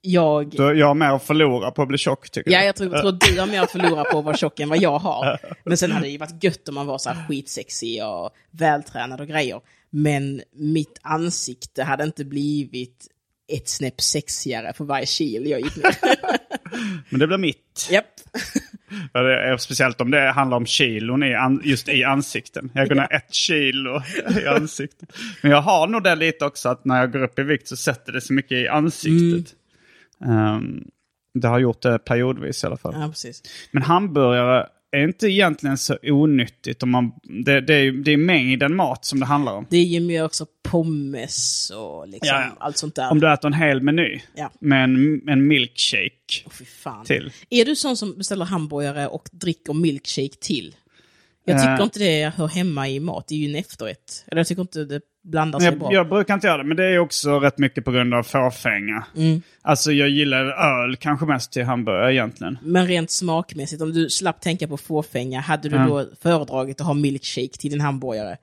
jag... 0.00 0.50
Du, 0.50 0.78
jag 0.78 0.86
har 0.86 0.94
mer 0.94 1.06
att 1.10 1.22
förlora 1.22 1.70
på 1.70 1.82
att 1.82 1.88
bli 1.88 1.98
tjock 1.98 2.30
tycker 2.30 2.50
Ja, 2.50 2.58
du? 2.60 2.64
jag 2.66 2.76
tror, 2.76 2.98
tror 2.98 3.12
du 3.12 3.40
har 3.40 3.46
mer 3.46 3.60
att 3.60 3.70
förlora 3.70 4.04
på 4.04 4.18
att 4.18 4.24
vara 4.24 4.36
tjock 4.36 4.60
än 4.60 4.68
vad 4.68 4.82
jag 4.82 4.98
har. 4.98 5.40
Men 5.64 5.76
sen 5.76 5.92
hade 5.92 6.06
det 6.06 6.10
ju 6.10 6.18
varit 6.18 6.44
gött 6.44 6.68
om 6.68 6.74
man 6.74 6.86
var 6.86 6.98
så 6.98 7.10
här 7.10 7.26
skitsexig 7.28 8.04
och 8.04 8.30
vältränad 8.50 9.20
och 9.20 9.28
grejer. 9.28 9.60
Men 9.90 10.42
mitt 10.52 10.98
ansikte 11.02 11.82
hade 11.82 12.04
inte 12.04 12.24
blivit 12.24 13.06
ett 13.48 13.68
snäpp 13.68 14.00
sexigare 14.00 14.72
för 14.72 14.84
varje 14.84 15.06
kilo 15.06 15.48
jag 15.48 15.60
gick 15.60 15.76
ner. 15.76 15.96
Men 17.10 17.20
det 17.20 17.26
blir 17.26 17.38
mitt. 17.38 17.88
Japp. 17.90 18.04
Ja, 19.12 19.20
är, 19.20 19.56
speciellt 19.56 20.00
om 20.00 20.10
det 20.10 20.30
handlar 20.30 20.56
om 20.56 20.66
kilon 20.66 21.22
i 21.22 21.34
an, 21.34 21.60
just 21.64 21.88
i 21.88 22.04
ansikten. 22.04 22.70
Jag 22.74 22.88
går 22.88 22.94
ner 22.94 23.12
ett 23.12 23.34
kilo 23.34 24.02
i 24.42 24.46
ansiktet. 24.46 25.08
Men 25.42 25.50
jag 25.50 25.60
har 25.62 25.86
nog 25.86 26.02
det 26.02 26.14
lite 26.14 26.44
också 26.44 26.68
att 26.68 26.84
när 26.84 26.98
jag 27.00 27.12
går 27.12 27.22
upp 27.22 27.38
i 27.38 27.42
vikt 27.42 27.68
så 27.68 27.76
sätter 27.76 28.12
det 28.12 28.20
så 28.20 28.32
mycket 28.32 28.52
i 28.52 28.68
ansiktet. 28.68 29.54
Ehm, 30.24 30.84
det 31.34 31.48
har 31.48 31.58
gjort 31.58 31.82
det 31.82 31.98
periodvis 31.98 32.64
i 32.64 32.66
alla 32.66 32.76
fall. 32.76 32.94
Ja, 33.00 33.08
precis. 33.08 33.42
Men 33.70 33.82
hamburgare 33.82 34.66
är 34.92 35.04
inte 35.04 35.26
egentligen 35.26 35.78
så 35.78 35.96
onyttigt. 36.02 36.82
Om 36.82 36.90
man, 36.90 37.12
det, 37.44 37.60
det, 37.60 37.74
är, 37.74 37.92
det 37.92 38.12
är 38.12 38.16
mängden 38.16 38.76
mat 38.76 39.04
som 39.04 39.20
det 39.20 39.26
handlar 39.26 39.52
om. 39.52 39.66
Det 39.70 39.78
ger 39.78 40.00
mig 40.00 40.22
också 40.22 40.46
pommes 40.62 41.70
och 41.76 42.08
liksom 42.08 42.28
Ja, 42.36 42.40
ja. 42.40 42.56
allt 42.60 42.76
sånt 42.78 42.94
där. 42.94 43.10
Om 43.10 43.20
du 43.20 43.32
äter 43.32 43.46
en 43.46 43.54
hel 43.54 43.80
meny 43.82 44.20
Ja. 44.34 44.50
med 44.60 44.84
en, 44.84 45.28
en 45.28 45.46
milkshake 45.46 46.44
fan. 46.82 47.04
till. 47.04 47.32
Är 47.50 47.64
du 47.64 47.76
sån 47.76 47.96
som 47.96 48.18
beställer 48.18 48.44
hamburgare 48.44 49.06
och 49.06 49.28
dricker 49.32 49.72
milkshake 49.72 50.36
till? 50.40 50.74
Jag 51.48 51.58
tycker 51.58 51.74
Eh. 51.78 51.82
inte 51.82 51.98
det 51.98 52.32
hör 52.36 52.48
hemma 52.48 52.88
i 52.88 53.00
mat, 53.00 53.24
det 53.28 53.34
är 53.34 53.38
ju 53.38 53.48
en 53.48 53.54
efterrätt. 53.56 54.24
Eller 54.26 54.40
jag 54.40 54.46
tycker 54.46 54.62
inte 54.62 54.84
det 54.84 55.00
blandar 55.24 55.58
sig 55.58 55.68
Jag, 55.68 55.78
bra. 55.78 55.92
jag 55.92 56.08
brukar 56.08 56.34
inte 56.34 56.46
göra 56.46 56.58
det, 56.58 56.64
men 56.64 56.76
det 56.76 56.84
är 56.84 56.98
också 56.98 57.38
rätt 57.40 57.58
mycket 57.58 57.84
på 57.84 57.90
grund 57.92 58.14
av 58.14 58.22
fåfänga. 58.22 59.06
Mm. 59.16 59.42
Alltså 59.62 59.92
jag 59.92 60.08
gillar 60.08 60.44
öl 60.44 60.96
kanske 60.96 61.26
mest 61.26 61.52
till 61.52 61.64
hamburgare 61.64 62.14
egentligen. 62.14 62.58
Men 62.62 62.86
rent 62.86 63.10
smakmässigt, 63.10 63.82
om 63.82 63.92
du 63.92 64.10
slapp 64.10 64.40
tänka 64.40 64.68
på 64.68 64.76
fåfänga, 64.76 65.40
hade 65.40 65.68
du 65.68 65.78
då 65.78 66.06
föredragit 66.22 66.80
att 66.80 66.86
ha 66.86 66.94
milkshake 66.94 67.58
till 67.58 67.70
din 67.70 67.80
hamburgare? 67.80 68.36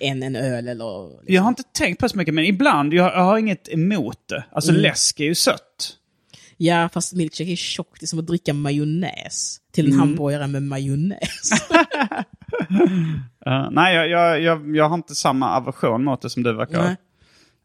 Än 0.00 0.22
en 0.22 0.36
öl 0.36 0.68
eller... 0.68 1.08
Liksom. 1.08 1.34
Jag 1.34 1.42
har 1.42 1.48
inte 1.48 1.62
tänkt 1.62 1.98
på 2.00 2.06
det 2.06 2.10
så 2.10 2.16
mycket, 2.18 2.34
men 2.34 2.44
ibland, 2.44 2.94
jag, 2.94 3.06
jag 3.14 3.24
har 3.24 3.38
inget 3.38 3.68
emot 3.68 4.18
det. 4.28 4.44
Alltså 4.52 4.70
Mm. 4.70 4.82
läsk 4.82 5.20
är 5.20 5.24
ju 5.24 5.34
sött. 5.34 5.96
Ja, 6.56 6.88
fast 6.92 7.12
milkshake 7.12 7.52
är 7.52 7.56
tjockt. 7.56 8.00
Det 8.00 8.04
är 8.04 8.08
som 8.08 8.18
att 8.18 8.26
dricka 8.26 8.52
majonnäs 8.54 9.56
till 9.72 9.84
Mm. 9.86 9.94
en 9.94 10.00
hamburgare 10.00 10.46
med 10.46 10.62
majonnäs. 10.62 11.50
Uh, 13.46 13.68
nej, 13.70 13.96
jag, 13.96 14.08
jag, 14.08 14.40
jag, 14.40 14.76
jag 14.76 14.88
har 14.88 14.94
inte 14.94 15.14
samma 15.14 15.56
aversion 15.56 16.04
mot 16.04 16.22
det 16.22 16.30
som 16.30 16.42
du 16.42 16.52
verkar 16.52 16.78
ha. 16.78 16.96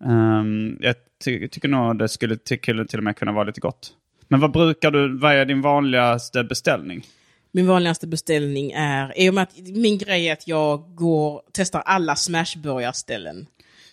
Ehm, 0.05 0.77
jag 0.79 0.95
ty 1.25 1.47
tycker 1.47 1.67
nog 1.67 1.99
det 1.99 2.09
skulle 2.09 2.37
skulle 2.45 2.85
till 2.85 2.97
och 2.97 3.03
med 3.03 3.17
kunna 3.17 3.31
vara 3.31 3.43
lite 3.43 3.61
gott. 3.61 3.91
Men 4.27 4.39
vad 4.39 4.51
brukar 4.51 4.91
du, 4.91 5.17
vad 5.17 5.35
är 5.35 5.45
din 5.45 5.61
vanligaste 5.61 6.43
beställning? 6.43 7.03
Min 7.51 7.67
vanligaste 7.67 8.07
beställning 8.07 8.71
är, 8.71 9.19
i 9.19 9.29
och 9.29 9.33
med 9.33 9.43
att 9.43 9.57
min 9.57 9.97
grej 9.97 10.27
är 10.27 10.33
att 10.33 10.47
jag 10.47 10.95
går, 10.95 11.41
testar 11.53 11.81
alla 11.85 12.15
smashburgarställen. 12.15 13.47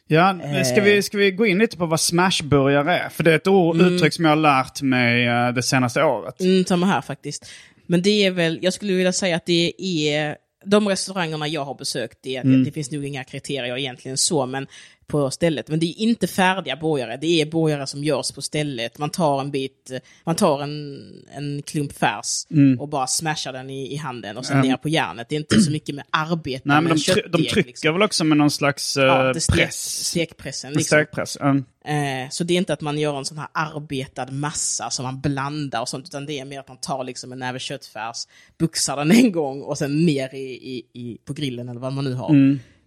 Ja, 0.07 0.39
ska, 0.65 0.81
vi, 0.83 1.03
ska 1.03 1.19
vi 1.19 1.31
gå 1.31 1.47
in 1.47 1.59
lite 1.59 1.77
på 1.77 1.87
vad 1.87 2.01
smashburgare 2.01 2.99
är? 2.99 3.09
För 3.09 3.25
det 3.25 3.33
är 3.33 3.37
ett 3.37 3.47
ord, 3.47 3.77
uttryck 3.77 4.13
som 4.13 4.25
jag 4.25 4.33
har 4.33 4.37
lärt 4.37 4.83
mig 4.83 5.27
eh, 5.27 5.53
det 5.53 5.63
senaste 5.63 6.05
året. 6.05 6.41
Mm, 6.41 6.65
samma 6.65 6.87
här 6.87 7.01
faktiskt. 7.01 7.51
Men 7.87 8.03
det 8.03 8.27
är 8.27 8.31
väl, 8.31 8.59
jag 8.63 8.73
skulle 8.73 8.93
vilja 8.93 9.13
säga 9.13 9.37
att 9.37 9.47
det 9.47 9.73
är, 9.79 10.37
de 10.64 10.88
restaurangerna 10.88 11.48
jag 11.48 11.64
har 11.64 11.74
besökt, 11.74 12.18
det, 12.22 12.42
det 12.42 12.72
finns 12.72 12.90
nog 12.90 13.05
inga 13.05 13.24
kriterier 13.24 13.77
egentligen 13.77 14.18
så, 14.18 14.46
men 14.46 14.66
på 15.07 15.31
stället. 15.31 15.69
Men 15.69 15.81
det 15.81 15.87
är 15.87 15.99
inte 15.99 16.27
färdiga 16.27 16.77
borgare, 16.77 17.17
det 17.21 17.40
är 17.40 17.47
borgare 17.47 17.87
som 17.87 18.05
görs 18.05 18.33
på 18.33 18.43
stället. 18.43 18.99
Man 18.99 19.11
tar 19.11 19.40
en 19.40 19.51
bit, 19.51 19.90
man 20.25 20.37
tar 20.37 20.62
en, 20.62 20.99
en 21.37 21.62
klump 21.62 21.93
färs 21.93 22.47
och 22.79 22.88
bara 22.88 23.07
smashar 23.07 23.53
den 23.53 23.71
i, 23.71 23.93
i 23.93 23.97
handen 23.97 24.37
och 24.37 24.47
sen 24.47 24.61
ner 24.61 24.77
på 24.77 24.88
järnet. 24.88 25.29
Det 25.29 25.35
är 25.35 25.40
inte 25.40 25.61
så 25.61 25.71
mycket 25.71 25.95
med 25.95 26.05
arbete 26.11 26.62
Nej, 26.64 26.81
men 26.81 26.93
de, 26.93 26.95
try- 26.99 27.14
de 27.14 27.23
köttdeg, 27.23 27.51
trycker 27.51 27.69
liksom. 27.69 27.93
väl 27.93 28.03
också 28.03 28.25
med 28.25 28.37
någon 28.38 28.51
slags 28.51 28.97
eh, 28.97 29.05
Ja, 29.05 29.33
det 29.33 29.40
stek, 29.40 29.57
press? 29.57 30.07
stekpressen. 30.07 30.73
Liksom. 30.73 30.85
Stekpress. 30.85 31.37
Mm. 31.37 31.64
Eh, 31.87 32.31
så 32.31 32.45
det 32.45 32.55
är 32.55 32.59
inte 32.59 32.73
att 32.73 32.81
man 32.81 32.99
gör 32.99 33.19
en 33.19 33.25
sån 33.25 33.38
här 33.38 33.49
arbetad 33.55 34.27
massa 34.31 34.90
som 34.90 35.03
man 35.05 35.21
blandar 35.21 35.81
och 35.81 35.88
sånt, 35.88 36.07
utan 36.09 36.27
det 36.27 36.38
är 36.38 36.45
mer 36.45 36.61
att 36.61 36.69
man 36.69 36.77
tar 36.81 37.05
liksom 37.05 37.33
en 37.33 37.38
näve 37.38 37.59
köttfärs, 37.59 38.17
buxar 38.59 38.97
den 38.97 39.11
en 39.11 39.33
gång 39.33 39.62
och 39.62 39.79
sen 39.79 40.07
ner 40.07 40.35
i, 40.35 40.38
i, 40.38 40.83
i, 40.93 41.19
på 41.25 41.33
grillen 41.33 41.69
eller 41.69 41.81
vad 41.81 41.93
man 41.93 42.05
nu 42.05 42.14
har. 42.14 42.31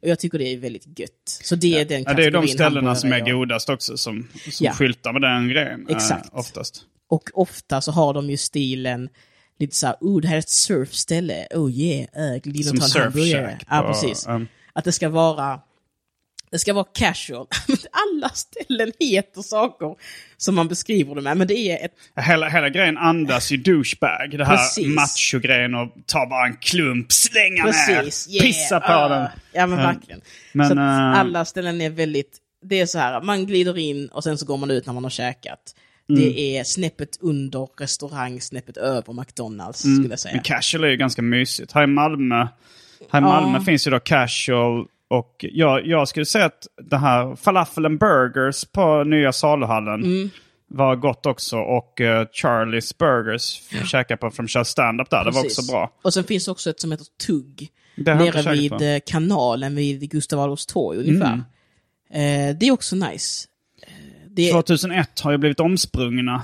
Och 0.02 0.08
jag 0.08 0.20
tycker 0.20 0.38
det 0.38 0.54
är 0.54 0.58
väldigt 0.58 1.00
gött. 1.00 1.12
Så 1.44 1.56
det 1.56 1.74
är 1.80 1.86
den 1.86 1.98
Mm. 1.98 2.04
Ja, 2.08 2.14
det 2.14 2.26
är 2.26 2.32
de 2.32 2.48
ställena 2.48 2.96
som 2.96 3.14
är 3.14 3.20
godast 3.32 3.70
också 3.70 3.98
som, 3.98 4.28
som 4.52 4.66
Ja. 4.66 4.74
skyltar 4.74 5.14
med 5.14 5.22
den 5.22 5.48
grejen. 5.50 5.86
eh, 5.90 5.96
Exakt. 5.96 6.30
oftast. 6.32 6.82
Och 7.10 7.30
ofta 7.34 7.82
så 7.82 7.92
har 7.92 8.14
de 8.14 8.30
ju 8.30 8.38
stilen 8.38 9.10
lite 9.60 9.76
så 9.76 9.88
här, 9.88 9.96
oh 10.02 10.22
det 10.22 10.28
här 10.28 10.36
är 10.36 10.40
ett 10.40 10.50
surfställe, 10.50 11.48
oh 11.52 11.72
yeah, 11.72 12.34
äh, 12.34 12.42
glid 12.42 12.70
och 12.70 12.80
ta 12.92 13.00
en 13.00 13.04
hamburgare. 13.04 13.60
Ja, 13.70 13.84
precis. 13.94 14.28
um, 14.28 14.48
Att 14.74 14.84
det 14.86 14.92
ska 14.92 15.10
vara 15.10 15.60
det 16.52 16.60
ska 16.60 16.74
vara 16.74 16.86
casual. 16.94 17.48
Alla 17.92 18.30
ställen 18.30 18.92
heter 19.00 19.42
saker 19.42 19.96
som 20.38 20.56
man 20.56 20.68
beskriver 20.68 21.16
det 21.16 21.22
med, 21.22 21.38
men 21.38 21.48
det 21.48 21.58
är 21.58 21.86
ett 21.86 21.92
Hela, 22.16 22.50
hela 22.50 22.70
grejen 22.70 22.98
andas 22.98 23.52
ju 23.52 23.58
douchebag. 23.58 24.38
Det 24.38 24.46
här 24.46 24.58
Precis. 24.58 24.88
macho-grejen 24.88 25.76
och 25.76 25.94
ta 26.06 26.26
bara 26.26 26.48
en 26.48 26.56
klump, 26.58 27.12
slänga 27.12 27.64
Precis, 27.64 28.28
ner, 28.28 28.36
yeah, 28.36 28.46
pissa 28.46 28.80
på 28.80 28.92
ah. 28.92 29.08
den. 29.08 29.28
Ja 29.54 29.68
men 29.68 29.80
Mm. 29.80 29.94
verkligen. 29.96 30.22
Men, 30.54 30.68
så 30.68 30.74
att 30.74 30.78
eh, 30.80 31.20
alla 31.20 31.46
ställen 31.46 31.82
är 31.82 31.90
väldigt, 31.90 32.38
det 32.70 32.80
är 32.80 32.86
så 32.86 33.00
här, 33.00 33.22
man 33.22 33.46
glider 33.46 33.78
in 33.78 34.08
och 34.08 34.24
sen 34.24 34.38
så 34.38 34.46
går 34.46 34.58
man 34.58 34.72
ut 34.72 34.86
när 34.86 34.94
man 34.94 35.04
har 35.04 35.12
käkat. 35.12 35.60
Mm. 36.10 36.22
Det 36.22 36.40
är 36.58 36.64
snäppet 36.64 37.18
under 37.22 37.68
restaurang, 37.80 38.42
snäppet 38.42 38.78
över 38.78 39.14
McDonalds 39.14 39.80
skulle 39.80 40.10
jag 40.10 40.20
säga. 40.20 40.34
Men 40.34 40.44
casual 40.44 40.84
är 40.84 40.88
ju 40.88 40.98
ganska 40.98 41.22
mysigt. 41.22 41.72
Här 41.72 41.84
i 41.84 41.88
Malmö, 41.88 42.48
här 43.12 43.20
i 43.20 43.22
Malmö 43.22 43.60
finns 43.62 43.88
ju 43.88 43.92
då 43.92 44.00
casual 44.00 44.86
och 45.10 45.36
jag, 45.52 45.88
jag 45.88 46.08
skulle 46.08 46.26
säga 46.26 46.46
att 46.46 46.68
det 46.90 46.98
här 46.98 47.36
falafel 47.36 47.86
and 47.86 48.00
burgers 48.00 48.66
på 48.66 49.04
nya 49.04 49.32
saluhallen 49.34 50.04
Mm. 50.04 50.30
var 50.68 50.96
gott 50.96 51.26
också. 51.26 51.58
Och 51.58 52.02
eh, 52.02 52.28
Charlies 52.34 52.98
Burgers 52.98 53.62
ja. 53.72 53.86
käkade 53.86 54.18
på 54.18 54.32
från 54.32 54.48
kör 54.48 54.64
stand-up 54.64 55.10
där. 55.10 55.26
Det 55.26 55.32
var 55.32 55.44
Precis. 55.44 55.60
också 55.60 55.72
bra. 55.72 55.92
Och 56.02 56.14
sen 56.14 56.24
finns 56.24 56.48
också 56.48 56.70
ett 56.70 56.80
som 56.80 56.92
heter 56.92 57.06
Tugg. 57.28 57.70
Det 57.96 58.16
Nere 58.16 58.54
vid 58.54 58.72
på. 58.72 58.76
Mm. 58.76 58.96
eh, 58.96 59.02
kanalen 59.06 59.76
vid 59.76 60.12
Gustav 60.12 60.40
Adolfs 60.40 60.66
torg 60.66 60.98
ungefär. 60.98 61.34
Eh, 62.14 62.56
det 62.60 62.68
är 62.68 62.72
också 62.72 62.96
nice. 62.96 63.48
Eh, 63.82 63.94
det, 64.30 64.52
2001 64.52 65.20
har 65.20 65.32
ju 65.32 65.38
blivit 65.38 65.60
omsprungna. 65.60 66.44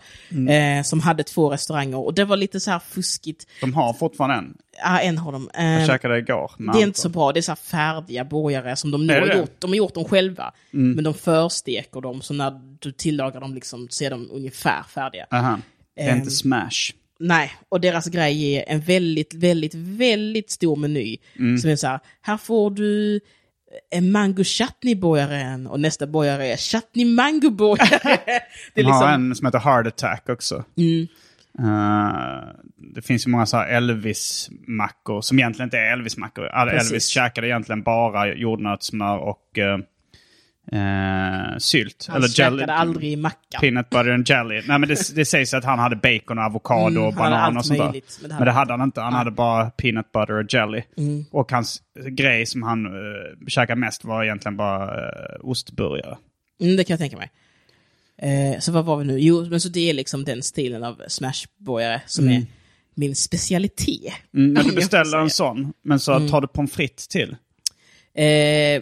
Eh, 0.49 0.83
som 0.83 0.99
hade 0.99 1.23
två 1.23 1.49
restauranger 1.49 1.97
och 1.97 2.13
det 2.13 2.25
var 2.25 2.37
lite 2.37 2.59
så 2.59 2.71
här 2.71 2.79
fuskigt. 2.79 3.47
De 3.61 3.73
har 3.73 3.93
fortfarande 3.93 4.35
en. 4.35 4.57
Ja, 4.83 4.99
en 4.99 5.17
har 5.17 5.31
de. 5.31 5.49
Jag 5.53 5.81
Eh, 5.81 5.87
käkade 5.87 6.17
igår. 6.17 6.51
det 6.73 6.79
är 6.79 6.83
inte 6.83 6.99
så 6.99 7.09
bra, 7.09 7.31
det 7.31 7.39
är 7.39 7.41
så 7.41 7.51
här 7.51 7.55
färdiga 7.55 8.25
burgare 8.25 8.75
som 8.75 8.91
de 8.91 9.09
har 9.09 9.21
det? 9.21 9.37
gjort. 9.37 9.55
De 9.59 9.67
har 9.71 9.75
gjort 9.75 9.93
dem 9.93 10.05
själva. 10.05 10.53
Mm. 10.73 10.91
Men 10.91 11.03
de 11.03 11.13
försteker 11.13 12.01
dem, 12.01 12.21
så 12.21 12.33
när 12.33 12.59
du 12.79 12.91
tillagar 12.91 13.41
dem 13.41 13.53
liksom, 13.53 13.87
så 13.89 14.03
är 14.03 14.09
de 14.09 14.29
ungefär 14.31 14.83
färdiga. 14.83 15.25
Aha. 15.31 15.59
Det 15.95 16.01
är 16.01 16.11
Ehm, 16.11 16.17
inte 16.17 16.31
smash. 16.31 16.93
Nej, 17.19 17.51
och 17.69 17.81
deras 17.81 18.05
grej 18.07 18.55
är 18.55 18.63
en 18.67 18.79
väldigt, 18.81 19.33
väldigt, 19.33 19.73
väldigt 19.75 20.51
stor 20.51 20.75
meny. 20.75 21.17
Mm. 21.39 21.57
Som 21.57 21.69
är 21.69 21.75
så 21.75 21.87
här, 21.87 21.99
här 22.21 22.37
får 22.37 22.71
du 22.71 23.19
en 23.91 24.11
mango 24.11 24.43
chutney 24.43 24.95
burgaren 24.95 25.67
och 25.67 25.79
nästa 25.79 26.07
burgare 26.07 26.47
är 26.47 26.57
chutney 26.57 27.05
mango 27.05 27.49
det 27.75 28.41
De 28.73 28.81
är 28.81 28.83
har 28.83 28.91
liksom, 28.91 29.09
en 29.09 29.35
som 29.35 29.45
heter 29.45 29.59
Heart 29.59 29.87
Attack 29.87 30.29
också. 30.29 30.63
mm, 30.77 31.07
Eh, 31.59 32.47
det 32.77 33.01
finns 33.01 33.27
ju 33.27 33.31
många 33.31 33.45
så 33.45 33.57
Elvis-mackor 33.57 35.21
som 35.21 35.39
egentligen 35.39 35.67
inte 35.67 35.77
är 35.77 35.91
Elvis-mackor. 35.91 36.45
Elvis 36.45 37.07
käkade 37.07 37.47
egentligen 37.47 37.83
bara 37.83 38.27
jordnötssmör 38.35 39.17
och 39.17 39.57
uh, 39.57 39.77
sylt. 41.59 42.05
han 42.09 42.17
Eller 42.17 42.39
jelly, 42.39 42.63
aldrig 42.63 43.17
mackan. 43.17 43.61
peanut 43.61 43.89
butter 43.89 44.09
and 44.11 44.29
jelly. 44.29 44.61
Nej 44.67 44.79
men 44.79 44.89
det, 44.89 45.15
det 45.15 45.25
sägs 45.25 45.53
att 45.53 45.63
han 45.65 45.79
hade 45.79 45.95
bacon 45.95 46.37
och 46.37 46.43
avokado 46.43 46.87
Mm, 46.87 47.03
och 47.03 47.13
banan 47.13 47.57
och 47.57 47.65
sånt 47.65 47.79
där. 47.79 47.85
möjligt, 47.85 48.17
men 48.21 48.29
det 48.29 48.35
Men 48.35 48.37
hade 48.37 48.45
det 48.45 48.51
han 48.51 48.59
hade 48.59 48.73
han 48.73 48.87
inte. 48.87 49.01
Han 49.01 49.13
Nej. 49.13 49.17
hade 49.17 49.31
bara 49.31 49.69
peanut 49.69 50.11
butter 50.11 50.33
och 50.33 50.53
jelly. 50.53 50.81
Mm. 50.97 51.25
Och 51.31 51.51
hans 51.51 51.81
grej 52.09 52.45
som 52.45 52.63
han 52.63 52.85
uh, 52.85 52.91
käkade 53.47 53.79
mest 53.79 54.03
var 54.05 54.23
egentligen 54.23 54.57
bara 54.57 54.85
uh, 54.85 55.11
ostburgare. 55.49 56.17
Mm, 56.61 56.75
det 56.75 56.83
kan 56.83 56.93
jag 56.93 56.99
tänka 56.99 57.17
mig. 57.17 57.31
Eh, 58.21 58.59
så 58.59 58.71
vad 58.71 58.85
var 58.85 58.97
vi 58.97 59.05
nu? 59.05 59.19
Jo, 59.19 59.45
men 59.49 59.61
så 59.61 59.69
det 59.69 59.89
är 59.89 59.93
liksom 59.93 60.23
den 60.23 60.43
stilen 60.43 60.83
av 60.83 61.01
smashburgare 61.07 62.01
som 62.05 62.29
är 62.29 62.45
min 62.95 63.15
specialitet. 63.15 64.13
Mm, 64.33 64.53
men 64.53 64.63
du 64.67 64.71
beställer 64.75 65.17
en 65.17 65.29
sån, 65.29 65.73
men 65.81 65.99
så 65.99 66.27
tar 66.27 66.41
du 66.41 66.47
pommes 66.47 66.71
frites 66.71 67.07
till. 67.07 67.35
Eh, 68.13 68.25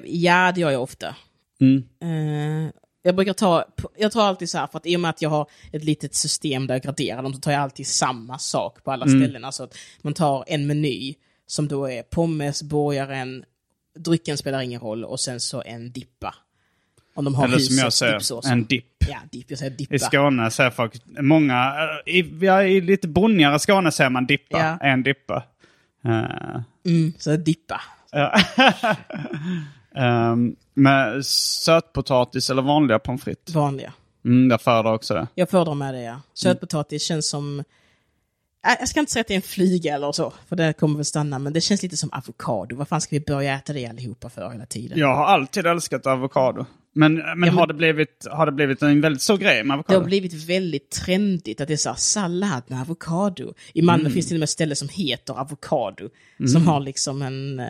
ja, 0.06 0.52
det 0.56 0.62
gör 0.62 0.72
jag 0.72 0.82
ofta. 0.82 1.16
Mm. 1.62 1.84
Eh, 2.02 2.72
jag 3.02 3.16
brukar 3.16 3.34
ta, 3.34 3.66
jag 3.98 4.12
tar 4.12 4.24
alltid 4.28 4.50
så 4.50 4.58
här, 4.58 4.68
för 4.68 4.78
att 4.78 4.86
i 4.86 4.96
och 4.96 5.00
med 5.00 5.10
att 5.10 5.22
jag 5.22 5.30
har 5.30 5.48
ett 5.72 5.84
litet 5.84 6.16
system 6.16 6.68
där 6.68 6.76
jag 6.76 6.82
graderar 6.82 7.24
dem, 7.24 7.34
så 7.34 7.40
tar 7.40 7.52
jag 7.52 7.62
alltid 7.62 7.88
samma 7.88 8.38
sak 8.40 8.84
på 8.84 8.92
alla 8.92 9.06
Mm. 9.06 9.20
ställen. 9.22 9.46
Alltså 9.46 9.64
att 9.64 9.78
man 10.02 10.14
tar 10.14 10.44
en 10.48 10.68
meny 10.68 11.16
som 11.48 11.68
då 11.68 11.90
är 11.90 12.04
pommes, 12.04 12.64
burgaren, 12.64 13.44
drycken 13.98 14.38
spelar 14.38 14.62
ingen 14.62 14.80
roll 14.82 15.04
och 15.06 15.20
sen 15.20 15.40
så 15.40 15.64
en 15.66 15.92
dippa. 15.92 16.36
Om 17.14 17.26
de 17.26 17.36
har 17.36 17.46
Eller 17.46 17.60
som 17.60 17.78
jag 17.78 17.94
säger, 17.94 18.52
en 18.52 18.66
dipp. 18.66 18.86
Ja, 19.10 19.18
dipp, 19.32 19.46
jag 19.50 19.60
säger 19.60 19.72
dippa. 19.78 19.96
I 19.96 20.00
Skåne 20.00 20.52
säger 20.52 20.70
folk, 20.70 20.94
många, 21.20 21.74
eh, 22.06 22.16
i, 22.16 22.38
ja, 22.42 22.64
i 22.64 22.82
lite 22.82 23.08
brunnigare 23.08 23.60
Skåne 23.60 23.92
säger 23.92 24.10
man 24.10 24.26
dippa, 24.26 24.58
Ja. 24.60 24.78
en 24.88 25.04
dippa. 25.04 25.44
Eh, 26.06 26.62
Mm, 26.86 27.14
så 27.20 27.36
dippa. 27.36 27.82
ja. 28.12 28.40
Ehm, 29.96 30.56
med 30.74 31.26
sötpotatis 31.26 32.50
eller 32.50 32.62
vanliga 32.62 33.00
pommes 33.00 33.24
frites? 33.24 33.56
Vanliga. 33.56 33.94
Mm, 34.26 34.52
jag 34.52 34.62
föredrar 34.62 34.94
också 34.94 35.14
det. 35.14 35.28
Jag 35.36 35.50
föredrar 35.50 35.74
med 35.76 35.94
det, 35.94 36.02
ja. 36.02 36.22
Sötpotatis 36.34 37.04
känns 37.04 37.30
som... 37.30 37.64
Nej, 38.66 38.76
Jag 38.80 38.88
ska 38.90 39.00
inte 39.00 39.12
säga 39.12 39.22
att 39.22 39.28
det 39.28 39.34
är 39.34 39.36
en 39.36 39.42
flyga 39.42 39.96
eller 39.96 40.12
så, 40.12 40.34
för 40.48 40.56
det 40.56 40.74
kommer 40.74 40.96
väl 40.96 41.06
stanna, 41.06 41.40
men 41.40 41.54
det 41.54 41.62
känns 41.62 41.84
lite 41.84 41.98
som 41.98 42.10
avokado. 42.14 42.76
Vad 42.76 42.88
fan 42.88 43.02
ska 43.02 43.16
vi 43.16 43.20
börja 43.20 43.56
äta 43.56 43.74
det 43.74 43.86
allihopa 43.88 44.30
för 44.30 44.50
hela 44.52 44.66
tiden? 44.66 45.00
Jag 45.00 45.16
har 45.16 45.26
alltid 45.26 45.66
älskat 45.66 46.06
avokado. 46.08 46.66
Men, 46.94 47.14
men, 47.16 47.40
men- 47.40 47.50
har, 47.50 47.68
det 47.68 47.74
blivit, 47.74 48.28
har 48.32 48.46
det 48.46 48.52
blivit 48.52 48.82
en 48.82 49.02
väldigt 49.02 49.22
stor 49.22 49.38
grej 49.38 49.64
med 49.64 49.70
Det 49.70 49.74
avokado? 49.74 50.00
har 50.00 50.06
blivit 50.06 50.34
väldigt 50.34 50.92
trendigt 50.92 51.62
att 51.62 51.68
det 51.68 51.74
är 51.74 51.78
så 51.78 51.90
här, 51.90 51.96
sallad 51.98 52.64
med 52.68 52.82
avokado. 52.82 53.54
I 53.74 53.82
Malmö 53.82 54.10
finns 54.10 54.28
till 54.28 54.36
och 54.38 54.40
med 54.40 54.50
ställen 54.50 54.76
som 54.76 54.90
heter 54.90 55.34
avokado. 55.40 56.10
Som 56.52 56.68
har 56.68 56.80
liksom 56.80 57.22
en... 57.22 57.62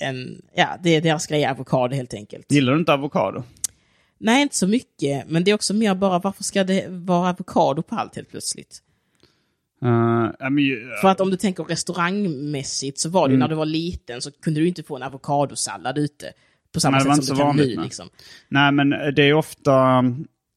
eh, 0.00 0.08
en 0.08 0.42
ja, 0.54 0.78
det 0.82 0.90
är 0.90 1.00
deras 1.00 1.26
grej, 1.26 1.46
avokado 1.46 1.94
helt 1.94 2.14
enkelt. 2.14 2.52
Gillar 2.52 2.72
du 2.72 2.78
inte 2.78 2.92
avokado? 2.92 3.42
Nej, 4.18 4.42
inte 4.42 4.56
så 4.56 4.66
mycket. 4.66 5.28
Men 5.28 5.44
det 5.44 5.50
är 5.50 5.54
också 5.54 5.74
mer 5.74 5.94
bara, 5.94 6.18
varför 6.18 6.44
ska 6.44 6.64
det 6.64 6.86
vara 6.88 7.28
avokado 7.30 7.82
på 7.82 7.94
allt 7.94 8.16
helt 8.16 8.30
plötsligt? 8.30 8.80
Uh, 9.84 10.30
ja, 10.38 10.50
men, 10.50 10.64
ju- 10.64 10.90
För 11.00 11.08
att 11.08 11.20
om 11.20 11.30
du 11.30 11.36
tänker 11.36 11.64
restaurangmässigt 11.64 12.98
så 12.98 13.08
var 13.08 13.28
det 13.28 13.32
ju 13.32 13.38
när 13.38 13.48
du 13.48 13.54
var 13.54 13.66
liten 13.66 14.22
så 14.22 14.30
kunde 14.32 14.60
du 14.60 14.68
inte 14.68 14.82
få 14.82 14.96
en 14.96 15.02
avokadosallad 15.02 15.98
ute. 15.98 16.32
På 16.72 16.80
samma 16.80 16.96
Nej, 16.98 17.16
sätt 17.16 17.24
som 17.24 17.36
du 17.36 17.40
kan 17.40 17.46
vanligt, 17.46 17.68
nu 17.68 17.74
nej. 17.76 17.84
liksom. 17.84 18.08
Nej, 18.48 18.72
men 18.72 18.90
det 18.90 19.22
är 19.22 19.32
ofta 19.34 20.04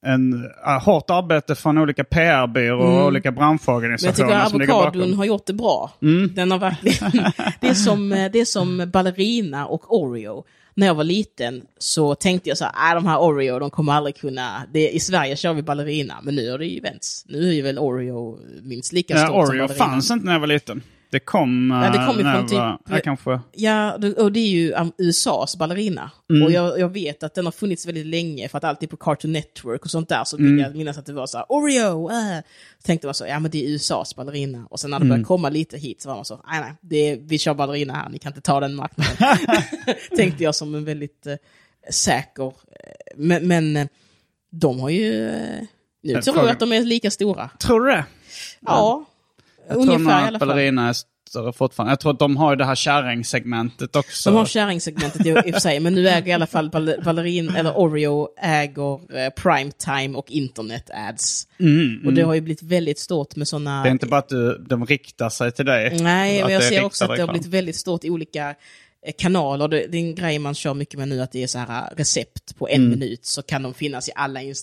en 0.08 0.34
uh, 0.68 0.84
hårt 0.84 1.10
arbete 1.10 1.55
från 1.55 1.78
olika 1.78 2.03
PR-byråer 2.03 3.01
och 3.01 3.08
olika 3.08 3.30
Mm. 3.30 3.36
Men 3.36 3.47
jag 3.47 3.49
branschorganisationer 3.60 4.14
tycker 4.14 4.49
som 4.49 4.62
avokadon 4.62 5.01
bakom. 5.01 5.18
har 5.18 5.26
gjort 5.26 5.45
det 5.45 5.53
bra. 5.53 5.91
Den 6.36 6.51
har 6.51 6.60
verkligen... 6.60 7.12
det, 7.62 7.68
är 7.68 7.74
som, 7.74 8.10
det 8.10 8.39
är 8.39 8.45
som 8.45 8.89
ballerina 8.93 9.66
och 9.68 9.95
Oreo. 10.01 10.43
När 10.74 10.88
jag 10.88 10.95
var 10.95 11.03
liten 11.03 11.62
så 11.78 12.16
tänkte 12.16 12.49
jag 12.49 12.58
så 12.58 12.66
här, 12.74 12.91
"Äh, 12.91 12.95
de 12.95 13.05
här 13.05 13.20
Oreo, 13.20 13.60
de 13.60 13.70
kommer 13.70 13.93
aldrig 13.93 14.16
kunna... 14.18 14.64
Det, 14.74 14.89
I 14.89 14.99
Sverige 14.99 15.36
kör 15.36 15.53
vi 15.53 15.62
ballerina, 15.62 16.16
men 16.24 16.36
nu 16.36 16.51
har 16.51 16.58
det 16.58 16.66
ju 16.66 16.80
vänts. 16.82 17.26
Nu 17.28 17.49
är 17.49 17.53
ju 17.53 17.62
väl 17.62 17.80
Oreo 17.80 18.39
minst 18.62 18.93
lika 18.93 19.14
Ja, 19.14 19.20
stort 19.20 19.30
som 19.30 19.36
Oreo 19.39 19.68
ballerina. 19.68 19.86
fanns 19.86 20.12
inte 20.12 20.26
när 20.26 20.34
jag 20.34 20.39
var 20.39 20.47
liten. 20.47 20.82
Det 21.10 21.20
kom, 21.20 21.68
Nej, 21.68 21.91
det 21.91 21.97
eh, 21.97 22.05
kom 22.08 22.16
från 22.16 22.47
typ- 22.47 22.58
var, 22.58 22.80
ja, 22.89 22.99
kanske. 23.03 23.39
Ja, 23.53 23.93
och 24.18 24.32
det 24.32 24.39
är 24.39 24.47
ju 24.49 24.74
um, 24.74 24.91
USAs 24.97 25.58
ballerina. 25.58 26.12
Mm. 26.30 26.43
Och 26.43 26.51
jag, 26.51 26.80
jag 26.80 26.89
vet 26.89 27.24
att 27.24 27.34
den 27.34 27.45
har 27.45 27.51
funnits 27.51 27.86
väldigt 27.86 28.05
länge, 28.05 28.49
för 28.49 28.58
att 28.58 28.64
alltid 28.64 28.89
på 28.89 28.97
Cartoon 28.97 29.32
Network 29.32 29.86
och 29.86 29.91
sånt 29.91 30.10
där 30.10 30.24
så 30.24 30.38
Mm. 30.38 30.60
jag 30.60 30.76
minnas 30.76 30.97
att 30.97 31.05
det 31.05 31.14
var 31.14 31.28
så 31.28 31.38
här, 31.38 31.45
Oreo! 31.49 32.10
Äh. 32.12 32.39
Tänkte 32.84 33.08
jag 33.08 33.16
så, 33.16 33.26
ja 33.28 33.39
men 33.39 33.51
det 33.51 33.66
är 33.66 33.70
USAs 33.70 34.16
ballerina. 34.16 34.68
Och 34.70 34.80
sen 34.80 34.91
när 34.91 34.99
det 34.99 35.03
Mm. 35.05 35.10
började 35.10 35.26
komma 35.26 35.49
lite 35.49 35.78
hit 35.78 36.01
så 36.01 36.10
var 36.10 36.16
man 36.16 36.26
så, 36.26 36.41
nej 36.51 36.62
nej, 36.62 36.74
det 36.82 36.97
är, 37.12 37.18
vi 37.22 37.38
kör 37.38 37.53
ballerina 37.53 37.93
här, 37.93 38.10
ni 38.10 38.20
kan 38.20 38.30
inte 38.30 38.41
ta 38.41 38.60
den 38.60 38.76
marknaden. 38.76 39.38
tänkte 40.16 40.43
jag 40.43 40.55
som 40.55 40.76
en 40.76 40.86
väldigt 40.86 41.28
eh, 41.28 41.36
säker, 41.91 42.45
eh, 42.47 42.51
men, 43.16 43.47
men 43.47 43.76
eh, 43.78 43.88
de 44.51 44.80
har 44.80 44.89
ju, 44.89 45.22
nu 46.03 46.14
Jag 46.14 46.24
tror 46.24 46.38
jag 46.38 46.49
att 46.49 46.60
de 46.60 46.72
är 46.74 46.82
lika 46.82 47.12
stora. 47.12 47.49
Tror 47.60 47.86
du 47.86 47.91
det? 47.91 48.05
Ja, 48.60 49.05
Jag 49.70 49.82
tror 49.84 49.93
ungefär 49.95 50.28
alla 50.28 50.39
fall. 50.39 50.47
ballerina 50.47 50.89
är 50.89 50.93
större 51.30 51.53
fortfarande. 51.53 51.91
Jag 51.91 51.99
tror 51.99 52.11
att 52.13 52.20
de 52.20 52.38
har 52.38 52.51
ju 52.51 52.55
det 52.55 52.65
här 52.65 52.76
kärringsegmentet 52.76 53.95
också. 53.95 54.30
De 54.32 54.36
har 54.38 54.45
kärringsegmentet 54.45 55.26
i, 55.26 55.32
och 55.32 55.38
för 55.53 55.59
sig, 55.59 55.80
men 55.80 55.93
nu 55.93 56.07
äger 56.09 56.28
i 56.28 56.34
alla 56.34 56.47
fall 56.47 56.70
Ball- 56.70 57.03
Ballerin, 57.03 57.49
eller 57.55 57.78
Oreo 57.78 58.28
äger 58.41 59.18
eh, 59.20 59.30
primetime 59.30 60.18
och 60.18 60.32
internet 60.32 60.89
ads. 61.09 61.47
Och 62.05 62.13
det 62.13 62.22
har 62.22 62.34
ju 62.34 62.41
blivit 62.41 62.63
väldigt 62.63 62.99
stort 62.99 63.36
med 63.36 63.47
sådana... 63.47 63.72
Mm, 63.72 63.84
Det 63.84 63.89
är 63.89 63.91
inte 63.91 64.05
bara 64.05 64.20
att 64.20 64.30
du, 64.30 64.65
de 64.70 64.86
riktar 64.86 65.30
sig 65.30 65.51
till 65.51 65.65
dig. 65.65 65.97
Nej, 66.01 66.43
men 66.43 66.53
jag 66.53 66.63
ser 66.63 66.84
också 66.84 67.05
att 67.05 67.15
det 67.15 67.22
har 67.22 67.30
blivit 67.34 67.47
väldigt 67.47 67.76
stort 67.76 68.03
i 68.03 68.09
olika 68.09 68.55
kanaler, 69.12 69.68
det, 69.68 69.88
det 69.88 69.97
är 69.97 70.01
en 70.01 70.16
grej 70.16 70.39
man 70.39 70.55
kör 70.55 70.74
mycket 70.74 70.99
med 70.99 71.08
nu, 71.08 71.22
att 71.22 71.32
det 71.32 71.43
är 71.43 71.47
så 71.47 71.60
här 71.60 71.82
eh, 71.91 71.95
recept 71.95 72.58
på 72.58 72.70
en 72.70 72.89
minut, 72.89 73.26
så 73.26 73.41
kan 73.41 73.64
de 73.64 73.74
finnas 73.74 74.10
i 74.10 74.12
alla 74.16 74.43
eh, 74.43 74.53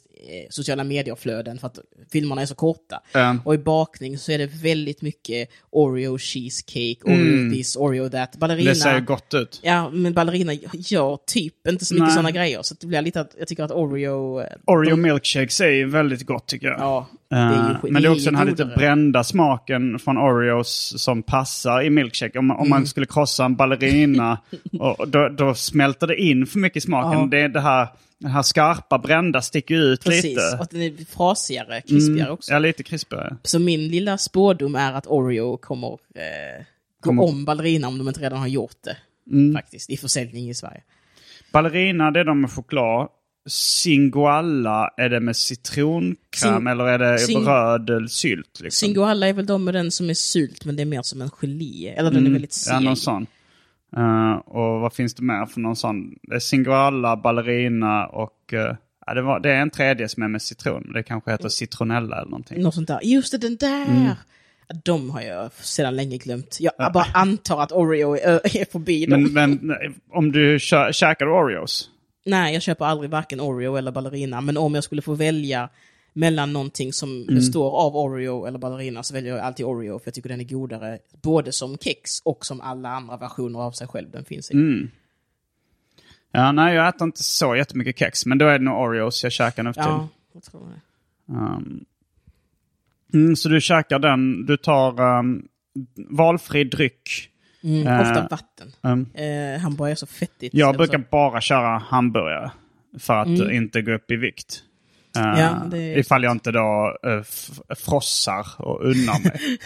sociala 0.50 0.84
medier-flöden 0.84 1.58
för 1.58 1.66
att 1.66 1.78
filmerna 2.12 2.42
är 2.42 2.46
så 2.46 2.54
korta. 2.54 3.02
Ja. 3.12 3.36
Och 3.44 3.54
i 3.54 3.58
bakning 3.58 4.18
så 4.18 4.32
är 4.32 4.38
det 4.38 4.46
väldigt 4.46 5.02
mycket 5.02 5.48
Oreo 5.70 6.18
cheesecake, 6.18 6.96
Oreo 7.04 7.52
this, 7.54 7.76
Oreo 7.76 8.08
that. 8.08 8.36
Ballerina, 8.36 8.70
Det 8.70 8.76
ser 8.76 9.00
gott 9.00 9.34
ut. 9.34 9.60
Ja, 9.62 9.90
men 9.90 10.14
ballerina 10.14 10.52
gör 10.72 11.18
typ 11.26 11.66
inte 11.68 11.84
så 11.84 11.94
mycket 11.94 12.12
sådana 12.12 12.30
grejer. 12.30 12.62
Så 12.62 12.74
det 12.80 12.86
blir 12.86 13.02
lite 13.02 13.20
att, 13.20 13.34
jag 13.38 13.48
tycker 13.48 13.62
att 13.62 13.70
Oreo... 13.70 14.40
eh, 14.40 14.46
Oreo 14.66 14.90
de, 14.90 15.02
milkshakes 15.02 15.60
är 15.60 15.86
väldigt 15.86 16.26
gott 16.26 16.46
tycker 16.46 16.66
jag. 16.66 16.80
Ja, 16.80 17.08
det 17.34 17.54
ju 17.54 17.72
Eh, 17.74 17.80
skit- 17.80 17.92
men 17.92 18.02
det 18.02 18.08
är 18.08 18.12
också 18.12 18.24
den 18.24 18.34
här 18.36 18.44
lite 18.44 18.64
brända 18.64 19.24
smaken 19.24 19.98
från 19.98 20.18
Oreos 20.18 20.94
som 20.96 21.22
passar 21.22 21.82
i 21.82 21.90
milkshake. 21.90 22.38
Om, 22.38 22.50
om 22.50 22.56
Mm. 22.56 22.68
man 22.70 22.86
skulle 22.86 23.06
krossa 23.06 23.44
en 23.44 23.56
ballerina, 23.56 24.38
och 24.80 25.08
då, 25.08 25.28
då 25.28 25.54
smälter 25.54 26.06
det 26.06 26.16
in 26.16 26.46
för 26.46 26.58
mycket 26.58 26.76
i 26.76 26.80
smaken. 26.80 27.20
Ja. 27.20 27.26
Det, 27.30 27.40
är 27.40 27.48
det 27.48 27.60
här, 27.60 27.88
det 28.18 28.28
här 28.28 28.42
skarpa 28.42 28.98
brända 28.98 29.42
sticker 29.42 29.74
ut 29.74 30.04
Precis, 30.04 30.24
lite. 30.24 30.40
och 30.56 30.62
att 30.62 30.70
den 30.70 30.80
är 30.82 31.04
frasigare, 31.16 31.80
krispigare 31.80 32.30
också. 32.30 32.52
Ja, 32.52 32.58
lite 32.58 32.82
krispigare. 32.82 33.36
Så 33.42 33.58
min 33.58 33.88
lilla 33.88 34.18
spådom 34.18 34.74
är 34.74 34.92
att 34.92 35.06
Oreo 35.06 35.56
kommer 35.56 35.88
eh, 35.88 36.64
gå 37.02 37.08
Kommer- 37.10 37.22
om 37.22 37.44
ballerina 37.44 37.88
om 37.88 37.98
de 37.98 38.08
inte 38.08 38.20
redan 38.20 38.38
har 38.38 38.48
gjort 38.48 38.76
det. 38.84 38.96
Faktiskt, 39.54 39.90
i 39.90 39.96
försäljning 39.96 40.50
i 40.50 40.54
Sverige. 40.54 40.80
Ballerina, 41.52 42.10
det 42.10 42.20
är 42.20 42.24
de 42.24 42.40
med 42.40 42.50
choklad. 42.50 43.08
Singoalla, 43.46 44.90
är 44.96 45.08
det 45.08 45.20
med 45.20 45.36
citronkräm 45.36 46.16
Sing- 46.66 46.70
eller 46.70 46.84
är 46.84 46.98
det 46.98 47.16
Sing- 47.18 47.44
röd 47.46 48.10
sylt? 48.10 48.60
Liksom? 48.60 48.86
Singoalla 48.86 49.28
är 49.28 49.32
väl 49.32 49.46
de 49.46 49.64
med 49.64 49.74
den 49.74 49.90
som 49.90 50.10
är 50.10 50.14
sylt, 50.14 50.64
men 50.64 50.76
det 50.76 50.82
är 50.82 50.86
mer 50.86 51.02
som 51.02 51.22
en 51.22 51.30
gelé. 51.30 51.88
Eller 51.96 52.10
den 52.10 52.26
är 52.26 52.30
väldigt 52.30 52.52
seg. 52.52 52.74
Ja, 52.74 52.80
någon 52.80 52.96
sån. 52.96 53.26
Eh, 53.96 54.32
och 54.32 54.80
vad 54.80 54.92
finns 54.92 55.14
det 55.14 55.22
mer 55.22 55.46
för 55.46 55.60
någon 55.60 55.76
sån? 55.76 56.14
Det 56.22 56.34
är 56.34 56.38
Singoalla, 56.38 57.16
Ballerina 57.16 58.06
och... 58.06 58.52
eh, 58.52 58.76
ja, 59.06 59.14
det, 59.14 59.22
var, 59.22 59.40
det 59.40 59.50
är 59.50 59.56
en 59.60 59.70
tredje 59.70 60.08
som 60.08 60.22
är 60.22 60.28
med 60.28 60.42
citron. 60.42 60.92
Det 60.92 61.02
kanske 61.02 61.30
heter 61.30 61.48
citronella 61.48 62.16
eller 62.16 62.30
någonting. 62.30 62.62
Något 62.62 62.74
sånt 62.74 62.88
där. 62.88 63.00
Just 63.02 63.32
det, 63.32 63.38
den 63.38 63.56
där! 63.56 63.86
Mm. 63.86 64.10
De 64.84 65.10
har 65.10 65.20
jag 65.20 65.52
sedan 65.52 65.96
länge 65.96 66.16
glömt. 66.16 66.58
Jag 66.60 66.92
bara 66.92 67.06
antar 67.14 67.62
att 67.62 67.72
Oreo 67.72 68.16
är, 68.16 68.56
är 68.56 68.72
förbi 68.72 69.06
dem. 69.06 69.22
Men, 69.32 69.58
men 69.62 69.94
om 70.12 70.32
du 70.32 70.58
kö- 70.58 70.92
käkar 70.92 71.26
Oreos? 71.26 71.90
Nej, 72.24 72.52
jag 72.54 72.62
köper 72.62 72.84
aldrig 72.84 73.10
varken 73.10 73.40
Oreo 73.40 73.76
eller 73.76 73.92
ballerina. 73.92 74.40
Men 74.40 74.56
om 74.56 74.74
jag 74.74 74.84
skulle 74.84 75.02
få 75.02 75.14
välja 75.14 75.68
mellan 76.12 76.52
någonting 76.52 76.92
som 76.92 77.22
Mm. 77.22 77.34
består 77.34 77.70
av 77.70 77.96
Oreo 77.96 78.46
eller 78.46 78.58
ballerina 78.58 79.02
så 79.02 79.14
väljer 79.14 79.36
jag 79.36 79.44
alltid 79.44 79.66
Oreo. 79.66 79.98
För 79.98 80.06
jag 80.06 80.14
tycker 80.14 80.28
den 80.28 80.40
är 80.40 80.44
godare 80.44 80.98
både 81.22 81.52
som 81.52 81.78
kex 81.78 82.20
och 82.24 82.46
som 82.46 82.60
alla 82.60 82.88
andra 82.88 83.16
versioner 83.16 83.58
av 83.58 83.72
sig 83.72 83.86
själv 83.86 84.10
den 84.10 84.24
finns 84.24 84.50
i. 84.50 84.54
Mm. 84.54 84.90
Ja, 86.30 86.52
nej, 86.52 86.74
jag 86.74 86.88
äter 86.88 87.04
inte 87.04 87.22
så 87.22 87.56
jättemycket 87.56 87.98
kex. 87.98 88.26
Men 88.26 88.38
då 88.38 88.46
är 88.46 88.58
det 88.58 88.64
nog 88.64 88.80
Oreos 88.80 89.22
jag 89.22 89.32
käkar 89.32 89.62
nu 89.62 89.72
för. 89.72 89.80
Ja, 89.80 90.08
jag 90.32 90.42
tror 90.42 90.60
det. 90.68 91.32
Um, 91.32 91.84
mm, 93.14 93.36
så 93.36 93.48
du 93.48 93.60
käkar 93.60 93.98
den, 93.98 94.46
du 94.46 94.56
tar 94.56 95.00
um, 95.18 95.48
valfri 95.96 96.64
dryck. 96.64 97.30
Mm, 97.64 97.86
Eh, 97.86 98.00
ofta 98.00 98.28
vatten. 98.30 98.72
Um, 98.82 99.06
Eh, 99.14 99.60
hamburgare 99.60 99.92
är 99.92 99.94
så 99.96 100.06
fettigt. 100.06 100.54
jag 100.54 100.74
så- 100.74 100.78
brukar 100.78 100.98
bara 101.10 101.40
köra 101.40 101.78
hamburgare 101.78 102.50
för 102.98 103.14
att 103.14 103.40
eh, 103.40 103.56
inte 103.56 103.82
gå 103.82 103.92
upp 103.92 104.10
i 104.10 104.16
vikt. 104.16 104.62
Uh, 105.18 105.22
Mm. 105.22 105.38
Ja, 105.72 105.76
Ifall 105.98 106.22
jag 106.24 106.32
inte 106.32 106.52
då 106.52 106.96
uh, 107.06 107.22
frossar 107.76 108.46
och 108.58 108.80
unnar 108.84 109.22
mig. 109.24 109.58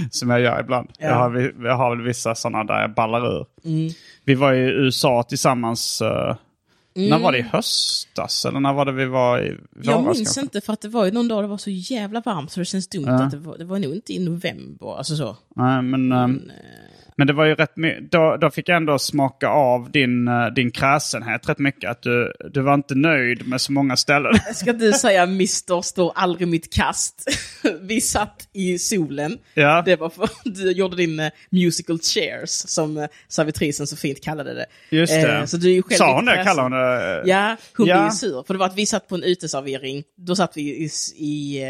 Som 0.10 0.30
jag 0.30 0.40
gör 0.40 0.60
ibland. 0.60 0.88
Ja. 0.98 1.06
Jag, 1.08 1.14
har, 1.14 1.52
jag 1.64 1.76
har 1.76 1.96
väl 1.96 2.04
vissa 2.06 2.34
sådana 2.34 2.64
där 2.64 2.80
jag 2.80 2.94
ballar 2.94 3.36
ur. 3.40 3.46
Mm. 3.64 3.90
Vi 4.24 4.34
var 4.34 4.52
i 4.52 4.58
USA 4.58 5.22
tillsammans. 5.22 6.02
eh, 6.02 6.36
När 6.94 7.18
var 7.18 7.32
det 7.32 7.38
i 7.38 7.42
höstas? 7.42 8.44
Eller 8.44 8.60
när 8.60 8.72
var 8.72 8.84
det 8.84 8.92
vi 8.92 9.04
var 9.04 9.38
i 9.42 9.50
våras? 9.50 9.86
Jag 9.86 10.02
minns 10.04 10.16
kanske? 10.18 10.40
inte 10.40 10.60
för 10.60 10.72
att 10.72 10.80
det 10.80 10.88
var 10.88 11.04
ju 11.04 11.10
någon 11.10 11.28
dag 11.28 11.44
det 11.44 11.48
var 11.48 11.58
så 11.58 11.70
jävla 11.70 12.20
varmt 12.20 12.50
så 12.50 12.60
det 12.60 12.64
känns 12.66 12.88
dumt 12.88 13.08
att 13.08 13.30
det 13.30 13.36
var, 13.36 13.58
det 13.58 13.64
var 13.64 13.78
nog 13.78 13.94
inte 13.94 14.12
i 14.12 14.18
november. 14.24 14.98
Alltså 14.98 15.16
så. 15.16 15.36
Nej, 15.56 15.82
men, 15.82 16.12
ehm, 16.12 16.50
men 17.16 17.26
det 17.26 17.32
var 17.32 17.44
ju 17.44 17.54
rätt 17.54 17.76
mycket. 17.76 18.10
Då, 18.12 18.36
då 18.40 18.50
fick 18.50 18.68
jag 18.68 18.76
ändå 18.76 18.98
smaka 18.98 19.48
av 19.48 19.90
din, 19.90 20.28
eh, 20.28 20.46
din 20.46 20.70
kräsenhet 20.70 21.48
rätt 21.48 21.58
mycket. 21.58 21.90
Att 21.90 22.02
du, 22.02 22.32
du 22.50 22.60
var 22.60 22.74
inte 22.74 22.94
nöjd 22.94 23.48
med 23.48 23.60
så 23.60 23.72
många 23.72 23.96
ställen. 23.96 24.32
Ska 24.54 24.72
du 24.72 24.92
säga 24.92 25.26
Mister 25.26 25.82
står 25.82 26.12
aldrig 26.14 26.48
mitt 26.48 26.72
kast? 26.74 27.28
Vi 27.80 28.00
satt 28.00 28.48
i 28.52 28.78
solen. 28.78 29.38
Ja. 29.54 29.82
Det 29.86 29.96
var 29.96 30.10
för 30.10 30.28
du 30.44 30.72
gjorde 30.72 30.96
din 30.96 31.20
eh, 31.20 31.30
musical 31.50 31.98
chairs 31.98 32.50
som 32.50 32.96
eh, 32.96 33.06
servitrisen 33.28 33.86
så 33.86 33.96
fint 33.96 34.24
kallade 34.24 34.54
det. 34.54 34.66
Just 34.90 35.12
det. 35.12 35.38
Eh, 35.38 35.44
så 35.44 35.56
du 35.56 35.68
är 35.70 35.74
ju 35.74 35.82
själv 35.82 35.98
Sa 35.98 36.14
hon 36.14 36.24
det? 36.24 36.44
Kallade 36.44 36.62
hon 36.62 36.72
det? 36.72 37.22
Ja, 37.26 37.56
hon 37.76 37.86
Ja. 37.86 37.94
blev 37.96 38.04
ju 38.06 38.10
sur. 38.10 38.42
För 38.46 38.54
det 38.54 38.58
var 38.58 38.66
att 38.66 38.76
vi 38.78 38.86
satt 38.86 39.08
på 39.08 39.14
en 39.14 39.22
uteservering. 39.24 40.02
Då 40.16 40.36
satt 40.36 40.56
vi 40.56 40.62
i, 40.62 40.90
i 41.16 41.62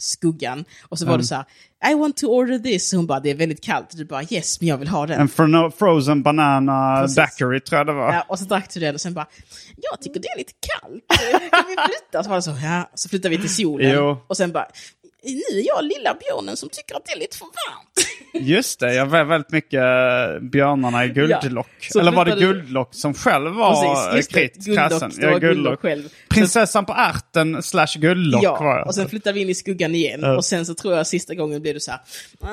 skuggan. 0.00 0.64
Och 0.88 0.98
så 0.98 1.04
var 1.04 1.12
Mm. 1.12 1.20
det 1.20 1.26
så 1.26 1.34
här, 1.34 1.44
I 1.92 1.94
want 1.94 2.16
to 2.16 2.26
order 2.26 2.58
this. 2.58 2.90
Så 2.90 2.96
hon 2.96 3.06
bara, 3.06 3.20
det 3.20 3.30
är 3.30 3.34
väldigt 3.34 3.60
kallt. 3.64 3.90
Du 3.96 4.04
bara, 4.04 4.22
yes, 4.30 4.60
men 4.60 4.68
jag 4.68 4.78
vill 4.78 4.88
ha 4.88 5.06
den. 5.06 5.20
En 5.20 5.28
fro- 5.28 5.70
frozen 5.78 6.22
banana 6.22 7.00
Precis. 7.02 7.16
daiquiri 7.16 7.60
tror 7.60 7.78
jag 7.78 7.86
det 7.86 7.92
var. 7.92 8.12
Ja, 8.12 8.24
och 8.28 8.38
så 8.38 8.44
drack 8.44 8.74
du 8.74 8.80
den 8.80 8.94
och 8.94 9.00
sen 9.00 9.14
bara, 9.14 9.26
jag 9.76 10.00
tycker 10.00 10.20
det 10.20 10.28
är 10.28 10.38
lite 10.38 10.52
kallt. 10.60 11.04
Kan 11.52 11.64
vi 11.68 11.74
flytta? 11.74 12.22
Så 12.22 12.28
var 12.30 12.36
det 12.36 12.42
så, 12.42 12.50
ja. 12.62 12.90
Så 12.94 13.08
flyttade 13.08 13.36
vi 13.36 13.40
till 13.40 13.54
solen. 13.54 13.90
Jo. 13.94 14.16
Och 14.26 14.36
sen 14.36 14.52
bara, 14.52 14.66
nu 15.22 15.58
är 15.60 15.66
jag 15.66 15.84
lilla 15.84 16.14
björnen 16.14 16.56
som 16.56 16.68
tycker 16.68 16.94
att 16.94 17.06
det 17.06 17.12
är 17.12 17.18
lite 17.18 17.36
för 17.36 17.44
varmt. 17.44 18.06
Just 18.48 18.80
det, 18.80 18.94
jag 18.94 19.06
var 19.06 19.24
väldigt 19.24 19.52
mycket 19.52 19.80
Björnarna 20.42 21.04
i 21.04 21.08
Guldlock. 21.08 21.66
Så 21.92 22.00
Eller 22.00 22.12
var 22.12 22.24
det 22.24 22.36
Guldlock 22.36 22.88
som 22.94 23.14
själv 23.14 23.52
var 23.54 23.70
Precis, 23.70 24.16
just 24.16 24.32
det. 24.32 24.40
kritisk 24.40 24.66
Guldlock, 25.40 25.82
var 25.82 25.90
själv. 25.90 26.08
Prinsessan 26.28 26.84
på 26.86 26.92
ärten 26.92 27.62
slash 27.62 27.86
Guldlock 27.98 28.42
var 28.42 28.66
Ja, 28.66 28.76
jag. 28.78 28.86
och 28.86 28.94
sen 28.94 29.08
flyttade 29.08 29.32
vi 29.34 29.40
in 29.40 29.48
i 29.50 29.54
skuggan 29.54 29.94
igen. 29.94 30.24
Och 30.24 30.44
sen 30.44 30.66
så 30.66 30.74
tror 30.74 30.94
jag 30.96 31.06
sista 31.06 31.34
gången 31.34 31.62
blev 31.62 31.74
det 31.74 31.80
så 31.80 31.90
här, 31.90 32.00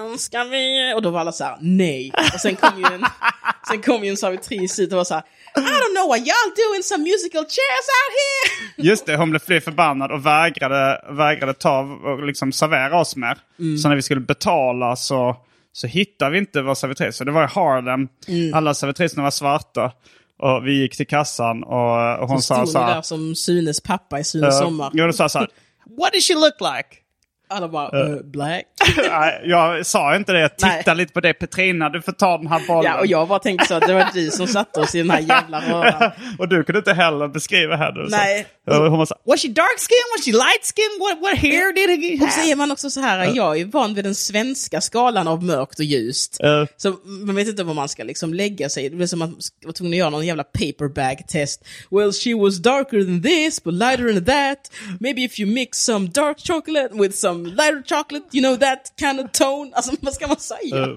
"Mm, 0.06 0.18
ska 0.18 0.44
vi? 0.44 0.94
Och 0.96 1.02
då 1.02 1.10
var 1.10 1.20
alla 1.20 1.32
så 1.32 1.44
här, 1.44 1.58
nej. 1.62 2.12
Och 2.34 2.40
sen 2.40 2.56
kom 2.56 2.78
ju 2.80 2.86
en, 2.96 3.06
sen 3.70 3.82
kom 3.82 4.04
ju 4.04 4.10
en 4.10 4.18
servitris 4.18 4.80
ut 4.80 4.92
och 4.92 4.98
var 4.98 5.04
så 5.04 5.14
här, 5.14 5.24
I 5.62 5.80
don't 5.82 5.96
know 5.96 6.08
what 6.08 6.20
y'all 6.20 6.52
doing 6.70 6.84
some 6.84 7.04
musical 7.04 7.42
chairs 7.44 7.88
out 7.98 8.14
here. 8.20 8.90
Just 8.90 9.06
det, 9.06 9.16
hon 9.18 9.30
blev 9.30 9.40
förbannad 9.60 10.12
och 10.12 10.26
vägrade, 10.26 11.02
vägrade 11.10 11.54
ta 11.54 11.80
och 11.80 12.26
liksom 12.26 12.52
servera 12.52 13.00
oss 13.00 13.16
mer. 13.16 13.38
Mm. 13.60 13.78
Så 13.78 13.90
när 13.90 13.96
vi 13.96 14.02
skulle 14.02 14.22
betala 14.22 14.96
så, 14.96 15.36
så 15.74 15.88
hittade 15.88 16.32
vi 16.32 16.38
inte 16.38 16.62
vår 16.62 16.76
servitris. 16.76 17.16
Så 17.16 17.24
det 17.24 17.32
var 17.32 17.44
i 17.44 17.48
Harlem, 17.48 18.08
Mm. 18.28 18.54
alla 18.54 18.74
servitriserna 18.74 19.24
var 19.24 19.32
svarta. 19.32 19.92
Och 20.40 20.68
vi 20.68 20.82
gick 20.82 20.98
till 20.98 21.08
kassan 21.08 21.64
och, 21.64 22.20
och 22.20 22.28
hon 22.30 22.42
Så 22.42 22.56
sa 22.56 22.66
så 22.66 22.80
här. 22.80 22.96
där 22.96 23.02
som 23.02 23.36
Sunes 23.36 23.82
pappa 23.82 24.20
i 24.20 24.24
Sunes 24.24 24.56
eh, 24.56 24.62
sommar. 24.66 24.92
Hon 25.04 25.14
sa 25.14 25.30
så 25.30 25.40
här. 25.40 25.48
What 26.00 26.14
does 26.14 26.28
she 26.28 26.34
look 26.34 26.54
like? 26.62 26.90
Alla 27.50 27.68
bara, 27.70 28.04
"Eh, 28.04 28.16
black. 28.24 28.66
Nej, 29.10 29.42
jag 29.46 29.86
sa 29.86 30.16
inte 30.16 30.34
det. 30.34 30.40
Jag 30.40 30.56
tittade 30.58 30.84
Nej. 30.86 30.96
lite 30.96 31.14
på 31.14 31.20
dig 31.20 31.34
Petrina. 31.34 31.90
Du 31.90 32.02
får 32.02 32.12
ta 32.12 32.38
den 32.38 32.48
här 32.48 32.68
bollen. 32.68 32.92
Ja, 32.92 33.00
och 33.00 33.08
jag 33.08 33.28
bara 33.28 33.40
tänkte 33.40 33.68
så 33.68 33.74
att 33.74 33.88
det 33.88 33.94
var 33.94 34.08
du 34.14 34.32
som 34.32 34.48
satte 34.48 34.80
oss 34.80 34.96
i 34.96 34.98
den 34.98 35.10
här 35.10 35.20
jävla 35.20 35.62
röran. 35.62 36.12
och 36.40 36.48
du 36.48 36.64
kunde 36.64 36.80
inte 36.80 36.94
heller 36.94 37.28
beskriva 37.28 37.76
henne. 37.76 38.06
Nej. 38.10 38.48
Hon 38.66 38.98
var 38.98 39.06
så 39.06 39.14
här, 39.14 39.32
Was 39.32 39.42
she 39.42 39.48
dark 39.48 39.80
skin? 39.80 40.06
Was 40.18 40.26
she 40.26 40.32
light 40.32 40.74
skin? 40.76 41.00
What, 41.00 41.22
what 41.22 41.40
hair 41.40 41.74
did 41.74 42.04
he 42.20 42.26
Och 42.26 42.32
så 42.32 42.40
är 42.52 42.56
man 42.56 42.72
också 42.72 42.90
så 42.90 43.00
här, 43.00 43.32
jag 43.36 43.60
är 43.60 43.66
van 43.66 43.94
vid 43.94 44.04
den 44.04 44.16
svenska 44.16 44.82
skalan 44.82 45.28
av 45.28 45.44
mörkt 45.44 45.80
och 45.80 45.86
ljust. 45.86 46.44
Eh. 46.44 46.66
Så 46.78 46.96
man 47.06 47.36
vet 47.36 47.48
inte 47.48 47.64
var 47.64 47.74
man 47.74 47.90
ska 47.90 48.04
liksom 48.04 48.34
lägga 48.34 48.70
sig. 48.70 48.90
Det 48.90 48.96
blir 48.96 49.08
som 49.08 49.22
att 49.22 49.30
man 49.30 49.40
var 49.66 49.72
tvungen 49.72 49.94
att 49.94 49.98
göra 49.98 50.10
någon 50.10 50.26
jävla 50.26 50.44
paperbag-test. 50.44 51.66
Well, 51.92 52.12
she 52.14 52.34
was 52.36 52.58
darker 52.58 53.04
than 53.04 53.22
this, 53.22 53.64
but 53.64 53.74
lighter 53.74 54.14
than 54.14 54.26
that. 54.26 54.72
Maybe 55.00 55.24
if 55.24 55.40
you 55.40 55.52
mix 55.52 55.78
some 55.78 56.08
dark 56.08 56.38
chocolate 56.48 56.90
with 56.94 57.16
some 57.16 57.37
lighter 57.46 57.84
chocolate, 57.96 58.26
you 58.38 58.44
know 58.44 58.56
that 58.58 58.94
kind 59.00 59.20
of 59.20 59.32
tone. 59.32 59.72
Alltså 59.76 59.92
vad 60.02 60.14
ska 60.14 60.28
man 60.28 60.38
säga? 60.40 60.78
Eh, 60.84 60.88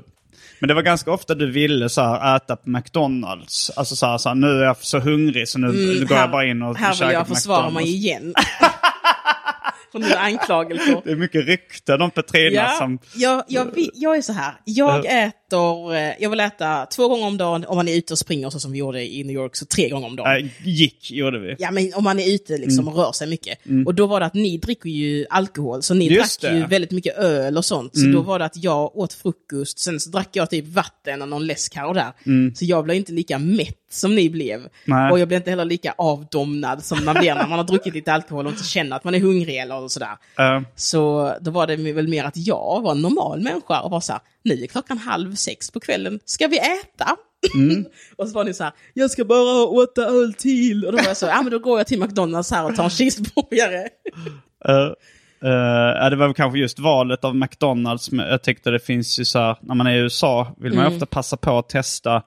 Men 0.59 0.68
det 0.68 0.74
var 0.74 0.82
ganska 0.82 1.12
ofta 1.12 1.34
du 1.34 1.51
ville 1.51 1.88
så 1.88 2.01
här, 2.01 2.36
äta 2.36 2.57
på 2.57 2.70
McDonalds. 2.70 3.70
Alltså 3.76 3.97
så 3.97 4.07
här, 4.07 4.18
så 4.18 4.28
här, 4.28 4.36
nu 4.36 4.61
är 4.61 4.64
jag 4.64 4.76
så 4.80 4.99
hungrig 4.99 5.49
så 5.49 5.59
nu, 5.59 5.66
nu 5.72 6.07
går 6.07 6.16
jag 6.18 6.30
bara 6.30 6.45
in 6.47 6.62
och 6.62 6.68
Mm, 6.68 6.82
här 6.82 6.88
vill 6.91 6.99
käkar 6.99 7.12
jag 7.12 7.28
på 7.28 7.34
försvara 7.34 7.70
mig 7.70 7.84
McDonald's. 7.84 7.86
igen. 7.86 8.34
För 9.93 9.99
nu 9.99 10.12
anklagelser. 10.14 11.01
Det 11.05 11.11
är 11.11 11.16
mycket 11.16 11.47
rykten 11.47 12.03
om 12.03 12.11
Petrina 12.11 12.55
Ja, 12.62 12.68
som... 12.78 12.99
jag, 13.14 13.45
jag, 13.49 13.68
jag 13.95 14.16
är 14.16 14.22
så 14.22 14.32
här. 14.32 14.55
Jag 14.64 15.05
äter, 15.07 15.32
eh, 15.57 16.22
jag 16.22 16.30
vill 16.30 16.40
äta 16.40 16.86
två 16.86 17.09
gånger 17.09 17.26
om 17.26 17.36
dagen. 17.36 17.64
Om 17.68 17.76
man 17.76 17.88
är 17.88 17.96
ute 17.96 18.12
och 18.14 18.18
springer 18.18 18.51
så 18.51 18.61
som 18.61 18.72
vi 18.72 18.78
gjorde 18.78 19.14
i 19.14 19.24
New 19.24 19.34
York, 19.36 19.57
så 19.57 19.66
tre 19.66 19.88
gånger 19.88 20.07
om 20.07 20.16
dagen. 20.16 20.36
Äh, 20.44 20.68
gick 20.68 21.11
gjorde 21.11 21.38
vi. 21.38 21.55
Ja, 21.59 21.70
men 21.70 21.94
om 21.94 22.05
man 22.05 22.18
är 22.20 22.34
ute 22.34 22.59
liksom 22.59 22.88
och 22.88 22.96
rör 22.96 23.12
sig 23.12 23.28
mycket. 23.28 23.59
Och 23.86 23.94
då 23.94 24.07
var 24.07 24.20
det 24.20 24.26
att 24.26 24.34
ni 24.34 24.59
dricker 24.59 24.88
ju 24.90 25.26
alkohol, 25.30 25.82
så 25.82 25.94
ni 25.94 26.09
Just 26.12 26.40
drack 26.40 26.53
det. 26.53 26.59
ju 26.59 26.66
väldigt 26.66 26.90
mycket 26.90 27.16
öl 27.18 27.57
och 27.57 27.64
sånt. 27.64 27.98
Så 27.98 28.07
då 28.07 28.20
var 28.20 28.38
det 28.38 28.44
att 28.44 28.57
jag 28.64 28.96
åt 28.96 29.12
frukost, 29.12 29.78
sen 29.78 30.01
så 30.01 30.11
drack 30.11 30.28
jag 30.32 30.51
typ 30.51 30.66
vatten 30.66 31.22
och 31.22 31.28
någon 31.28 31.46
läsk 31.46 31.76
här 31.76 31.86
och 31.88 31.94
där. 31.94 32.12
Så 32.55 32.64
jag 32.64 32.84
blev 32.84 32.96
inte 32.96 33.12
lika 33.12 33.38
mätt 33.38 33.76
som 33.90 34.14
ni 34.14 34.30
blev. 34.30 34.68
Nej. 34.84 35.12
Och 35.12 35.18
jag 35.18 35.28
blev 35.28 35.36
inte 35.38 35.51
heller 35.51 35.64
lika 35.64 35.94
avdomnad 35.98 36.84
som 36.84 37.05
man 37.05 37.14
blir 37.14 37.34
när 37.34 37.46
man 37.46 37.59
har 37.59 37.64
druckit 37.66 37.94
lite 37.94 38.12
alkohol 38.12 38.46
och 38.46 38.53
inte 38.53 38.64
känner 38.64 38.96
att 38.96 39.05
man 39.05 39.14
är 39.14 39.20
hungrig 39.20 39.57
eller 39.57 39.88
sådär. 39.88 40.16
Eh, 40.38 40.61
Så 40.76 41.32
då 41.40 41.51
var 41.51 41.66
det 41.66 41.76
väl 41.76 42.09
mer 42.09 42.24
att 42.24 42.36
jag 42.36 42.80
var 42.82 42.92
en 42.92 43.03
normal 43.03 43.40
människa 43.40 43.80
och 43.80 43.90
var 43.90 44.01
så 44.01 44.12
här, 44.12 44.22
nu 44.43 44.62
är 44.62 44.66
klockan 44.66 44.99
halv 44.99 45.34
sex 45.34 45.70
på 45.70 45.80
kvällen, 45.80 46.20
ska 46.24 46.47
vi 46.47 46.59
äta? 46.59 47.16
och 48.16 48.28
så 48.28 48.34
var 48.34 48.45
ni 48.45 48.55
så 48.55 48.64
här, 48.64 48.72
jag 48.95 49.11
ska 49.11 49.24
bara 49.24 49.38
ha 49.38 49.64
åtta 49.66 50.03
öl 50.03 50.34
till. 50.34 50.86
Och 50.86 50.93
då 50.93 50.99
var 50.99 51.05
jag 51.05 51.16
så, 51.16 51.26
ja 51.26 51.43
men 51.43 51.53
då 51.53 51.59
går 51.59 51.78
jag 51.78 51.86
till 51.86 52.01
McDonalds 52.01 52.51
här 52.51 52.64
och 52.64 52.76
tar 52.76 52.84
en 52.84 52.91
cheeseburgare. 52.91 53.88
Uh, 54.68 54.74
uh, 55.45 55.51
ja, 56.01 56.11
det 56.11 56.16
var 56.16 56.26
väl 56.26 56.34
kanske 56.34 56.59
just 56.59 56.78
valet 56.78 57.24
av 57.24 57.36
McDonalds. 57.36 58.11
Men 58.11 58.28
jag 58.28 58.43
tyckte 58.43 58.70
det 58.70 58.80
finns 58.80 59.20
ju 59.20 59.24
så 59.24 59.38
här, 59.38 59.57
när 59.61 59.74
man 59.74 59.86
är 59.86 59.95
i 59.95 59.99
USA 59.99 60.55
vill 60.59 60.74
man 60.74 60.88
ju 60.88 60.95
ofta 60.95 61.07
passa 61.07 61.36
på 61.36 61.59
att 61.59 61.68
testa 61.68 62.22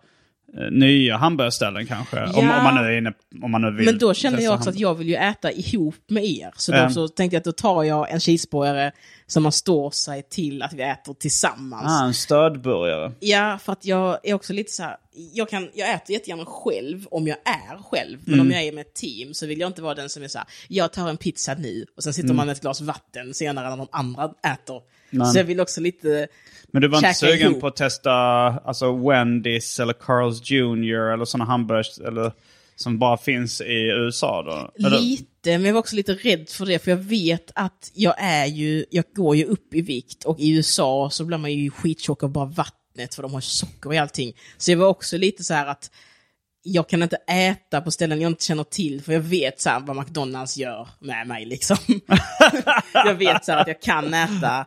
nya 0.71 1.17
hamburgerställen 1.17 1.85
kanske. 1.85 2.23
Om, 2.23 2.31
Ja. 2.35 2.57
om, 2.57 2.63
man 2.63 2.75
nu 2.75 2.81
är 2.81 2.97
inne, 2.97 3.13
om 3.41 3.51
man 3.51 3.61
nu 3.61 3.71
vill 3.71 3.85
Men 3.85 3.97
då 3.97 4.13
testa 4.13 4.41
jag 4.41 4.53
också 4.55 4.69
att 4.69 4.79
jag 4.79 4.95
vill 4.95 5.09
ju 5.09 5.15
äta 5.15 5.51
ihop 5.51 5.95
med 6.07 6.25
er. 6.25 6.51
Så 6.55 6.71
då 6.71 6.77
Ja. 6.77 6.89
så 6.89 7.07
tänkte 7.07 7.35
jag 7.35 7.39
att 7.39 7.45
då 7.45 7.51
tar 7.51 7.83
jag 7.83 8.11
en 8.11 8.19
cheeseburgare 8.19 8.91
som 9.27 9.43
man 9.43 9.51
står 9.51 9.91
sig 9.91 10.23
till 10.23 10.61
att 10.61 10.73
vi 10.73 10.83
äter 10.83 11.13
tillsammans. 11.13 11.85
Ah, 11.87 12.05
en 12.05 12.13
stödburgare. 12.13 13.11
Ja, 13.19 13.59
för 13.63 13.73
att 13.73 13.85
jag 13.85 14.19
är 14.23 14.33
också 14.33 14.53
lite 14.53 14.71
så 14.71 14.83
här, 14.83 14.97
jag, 15.33 15.49
kan, 15.49 15.69
jag 15.73 15.93
äter 15.93 16.13
jättegärna 16.13 16.45
själv 16.45 17.07
om 17.11 17.27
jag 17.27 17.37
är 17.45 17.77
själv. 17.83 18.17
Men 18.25 18.39
om 18.39 18.51
jag 18.51 18.63
är 18.63 18.71
med 18.71 18.81
ett 18.81 18.93
team 18.93 19.33
så 19.33 19.45
vill 19.47 19.59
jag 19.59 19.69
inte 19.69 19.81
vara 19.81 19.95
den 19.95 20.09
som 20.09 20.23
är 20.23 20.27
så 20.27 20.37
här, 20.37 20.47
jag 20.67 20.93
tar 20.93 21.09
en 21.09 21.17
pizza 21.17 21.53
nu 21.53 21.85
och 21.97 22.03
sen 22.03 22.13
sitter 22.13 22.33
man 22.33 22.45
med 22.45 22.53
ett 22.53 22.61
glas 22.61 22.81
vatten 22.81 23.33
senare 23.33 23.69
när 23.69 23.77
de 23.77 23.87
andra 23.91 24.23
äter. 24.53 24.81
Så 25.31 25.37
jag 25.37 25.43
vill 25.43 25.59
också 25.59 25.81
lite... 25.81 26.27
Men 26.67 26.81
du 26.81 26.87
var 26.87 26.97
inte 26.97 27.13
sugen 27.13 27.51
ihop. 27.51 27.61
på 27.61 27.67
att 27.67 27.75
testa 27.75 28.11
alltså 28.11 28.85
Wendy's 28.85 29.81
eller 29.81 29.93
Carl's 29.93 30.41
Jr. 30.43 31.13
eller 31.13 31.25
sådana 31.25 31.45
hamburgers 31.45 31.99
eller, 31.99 32.31
som 32.75 32.99
bara 32.99 33.17
finns 33.17 33.61
i 33.61 33.87
USA 33.87 34.43
då? 34.43 34.89
Lite, 34.89 35.27
men 35.43 35.65
jag 35.65 35.73
var 35.73 35.79
också 35.79 35.95
lite 35.95 36.13
rädd 36.13 36.49
för 36.49 36.65
det, 36.65 36.79
för 36.79 36.91
jag 36.91 36.97
vet 36.97 37.51
att 37.55 37.91
jag 37.93 38.15
är 38.17 38.45
ju, 38.45 38.85
jag 38.89 39.05
går 39.15 39.35
ju 39.35 39.45
upp 39.45 39.73
i 39.73 39.81
vikt 39.81 40.23
och 40.23 40.39
i 40.39 40.49
USA 40.49 41.09
så 41.09 41.25
blir 41.25 41.37
man 41.37 41.53
ju 41.53 41.71
skittjock 41.71 42.23
av 42.23 42.29
bara 42.29 42.45
vattnet 42.45 43.15
för 43.15 43.21
de 43.21 43.33
har 43.33 43.41
socker 43.41 43.93
i 43.93 43.97
allting. 43.97 44.33
Så 44.57 44.71
jag 44.71 44.77
var 44.77 44.87
också 44.87 45.17
lite 45.17 45.43
så 45.43 45.53
här 45.53 45.67
att 45.67 45.91
jag 46.63 46.89
kan 46.89 47.03
inte 47.03 47.15
äta 47.15 47.81
på 47.81 47.91
ställen 47.91 48.21
jag 48.21 48.31
inte 48.31 48.45
känner 48.45 48.63
till 48.63 49.01
för 49.01 49.13
jag 49.13 49.19
vet 49.19 49.61
så 49.61 49.83
vad 49.85 49.95
McDonalds 49.95 50.57
gör 50.57 50.87
med 50.99 51.27
mig 51.27 51.45
liksom. 51.45 51.77
jag 52.93 53.15
vet 53.15 53.45
så 53.45 53.51
här 53.51 53.59
att 53.59 53.67
jag 53.67 53.81
kan 53.81 54.13
äta, 54.13 54.65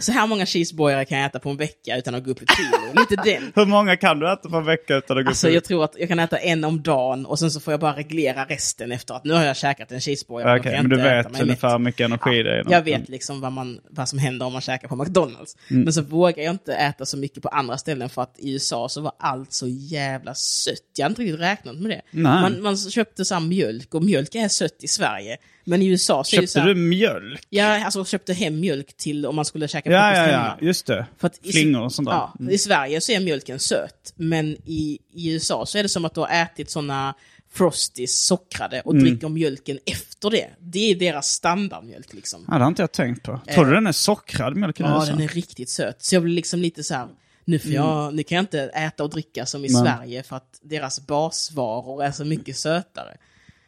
så 0.00 0.12
här 0.12 0.26
många 0.26 0.46
cheeseburgare 0.46 1.04
kan 1.04 1.18
jag 1.18 1.26
äta 1.26 1.38
på 1.38 1.50
en 1.50 1.56
vecka 1.56 1.96
utan 1.96 2.14
att 2.14 2.24
gå 2.24 2.30
upp 2.30 2.42
i 2.42 2.46
kilo. 2.56 3.00
Lite 3.00 3.22
den. 3.30 3.52
Hur 3.54 3.66
många 3.66 3.96
kan 3.96 4.18
du 4.18 4.32
äta 4.32 4.48
på 4.48 4.56
en 4.56 4.64
vecka 4.64 4.96
utan 4.96 5.18
att 5.18 5.24
gå 5.24 5.28
Alltså 5.28 5.46
upp 5.46 5.50
i- 5.50 5.54
jag 5.54 5.64
tror 5.64 5.84
att 5.84 5.94
jag 5.98 6.08
kan 6.08 6.18
äta 6.18 6.36
en 6.38 6.64
om 6.64 6.82
dagen 6.82 7.26
och 7.26 7.38
sen 7.38 7.50
så 7.50 7.60
får 7.60 7.72
jag 7.72 7.80
bara 7.80 7.96
reglera 7.96 8.44
resten 8.44 8.92
efter 8.92 9.14
att 9.14 9.24
nu 9.24 9.32
har 9.34 9.44
jag 9.44 9.56
käkat 9.56 9.92
en 9.92 10.00
cheeseburgare. 10.00 10.60
Okej, 10.60 10.72
jag 10.72 10.82
men 10.82 10.90
du 10.90 10.96
vet 11.02 11.40
ungefär 11.42 11.70
hur 11.70 11.78
mycket 11.78 12.04
energi 12.04 12.42
det 12.42 12.50
är. 12.50 12.60
Mm. 12.60 12.72
Jag 12.72 12.82
vet 12.82 13.08
liksom 13.08 13.40
vad, 13.40 13.52
man, 13.52 13.80
vad 13.90 14.08
som 14.08 14.18
händer 14.18 14.46
om 14.46 14.52
man 14.52 14.62
käkar 14.62 14.88
på 14.88 14.96
McDonalds. 14.96 15.56
Men 15.68 15.92
så 15.92 16.02
vågar 16.02 16.42
jag 16.44 16.54
inte 16.54 16.74
äta 16.74 17.06
så 17.06 17.16
mycket 17.16 17.42
på 17.42 17.48
andra 17.48 17.78
ställen 17.78 18.08
för 18.08 18.22
att 18.22 18.34
i 18.38 18.52
USA 18.52 18.88
så 18.88 19.00
var 19.00 19.12
allt 19.18 19.52
så 19.52 19.66
jävla 19.68 20.34
sött. 20.34 20.74
Jag 20.96 21.04
har 21.04 21.10
inte 21.10 21.22
riktigt 21.22 21.40
räknat 21.40 21.76
med 21.76 21.90
det. 21.90 22.00
Nej. 22.10 22.22
Man, 22.42 22.62
man 22.62 22.76
köpte 22.76 23.24
så 23.24 23.40
mjölk 23.40 23.94
och 23.94 24.02
mjölk 24.04 24.34
är 24.34 24.48
sött 24.48 24.76
i 24.84 24.88
Sverige. 24.88 25.36
Men 25.64 25.82
i 25.82 25.86
USA 25.86 26.24
så 26.24 26.36
är 26.36 26.40
det 26.40 26.46
så 26.46 26.52
Köpte 26.52 26.60
här, 26.68 26.74
du 26.74 26.80
mjölk? 26.80 27.46
Jag 27.50 27.82
alltså, 27.82 28.04
köpte 28.04 28.32
hem 28.32 28.60
mjölk 28.60 28.96
till 28.96 29.26
om 29.26 29.36
man 29.36 29.44
skulle 29.44 29.68
käka 29.68 29.90
Ja, 29.90 30.00
frukost 30.00 30.16
ja, 30.32 30.38
hemma. 30.38 30.56
ja, 30.60 30.66
just 30.66 30.86
det. 30.86 31.06
För 31.18 31.26
att 31.26 31.38
i- 31.46 31.52
Flingor 31.52 31.82
och 31.82 31.92
sånt 31.92 32.08
där. 32.08 32.14
Ja, 32.14 32.32
I 32.50 32.58
Sverige 32.58 33.00
så 33.00 33.12
är 33.12 33.20
mjölken 33.20 33.58
söt, 33.60 34.12
men 34.16 34.46
i, 34.64 34.98
i 35.12 35.32
USA 35.32 35.66
så 35.66 35.78
är 35.78 35.82
det 35.82 35.88
som 35.88 36.04
att 36.04 36.14
du 36.14 36.20
har 36.20 36.28
ätit 36.42 36.70
såna 36.70 37.14
Frosties 37.52 38.26
sockrade 38.26 38.80
och 38.80 38.92
Mm. 38.92 39.04
dricker 39.04 39.28
mjölken 39.28 39.78
efter 39.86 40.30
det. 40.30 40.50
Det 40.60 40.90
är 40.90 40.94
deras 40.94 41.28
standardmjölk 41.28 42.12
liksom. 42.12 42.44
Ja, 42.48 42.54
det 42.54 42.60
har 42.60 42.68
inte 42.68 42.82
jag 42.82 42.92
tänkt 42.92 43.22
på. 43.22 43.40
Tror 43.54 43.64
du 43.64 43.70
den 43.74 43.86
är 43.86 43.92
sockrad 43.92 44.56
mjölken? 44.56 44.86
Ja, 44.86 45.04
den 45.04 45.20
är 45.20 45.28
riktigt 45.28 45.70
söt. 45.70 46.02
Så 46.04 46.14
jag 46.14 46.22
blir 46.22 46.34
liksom 46.34 46.60
lite 46.60 46.84
så 46.84 46.94
här, 46.94 47.08
nu, 47.44 47.58
får 47.58 47.70
jag, 47.70 48.14
nu 48.14 48.22
kan 48.22 48.36
jag 48.36 48.42
inte 48.42 48.60
äta 48.62 49.04
och 49.04 49.10
dricka 49.10 49.46
som 49.46 49.64
i 49.64 49.68
Nej. 49.68 49.82
Sverige 49.82 50.22
för 50.22 50.36
att 50.36 50.58
deras 50.62 51.06
basvaror 51.06 52.04
är 52.04 52.12
så 52.12 52.24
mycket 52.24 52.56
sötare. 52.56 53.16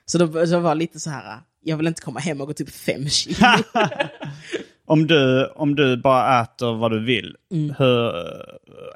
Så 0.07 0.19
då 0.19 0.47
så 0.47 0.59
var 0.59 0.75
lite 0.75 1.01
så 1.01 1.11
här, 1.11 1.41
jag 1.67 1.77
vill 1.77 1.87
inte 1.87 2.03
komma 2.03 2.21
hem 2.21 2.41
och 2.41 2.47
gå 2.47 2.53
typ 2.53 2.71
fem 2.71 3.09
kilo. 3.09 3.37
Om 4.89 5.07
du, 5.07 5.47
om 5.47 5.75
du 5.75 5.97
bara 5.97 6.43
äter 6.43 6.75
vad 6.75 6.91
du 6.91 7.05
vill, 7.05 7.37
Mm. 7.53 7.75
hur, 7.79 8.13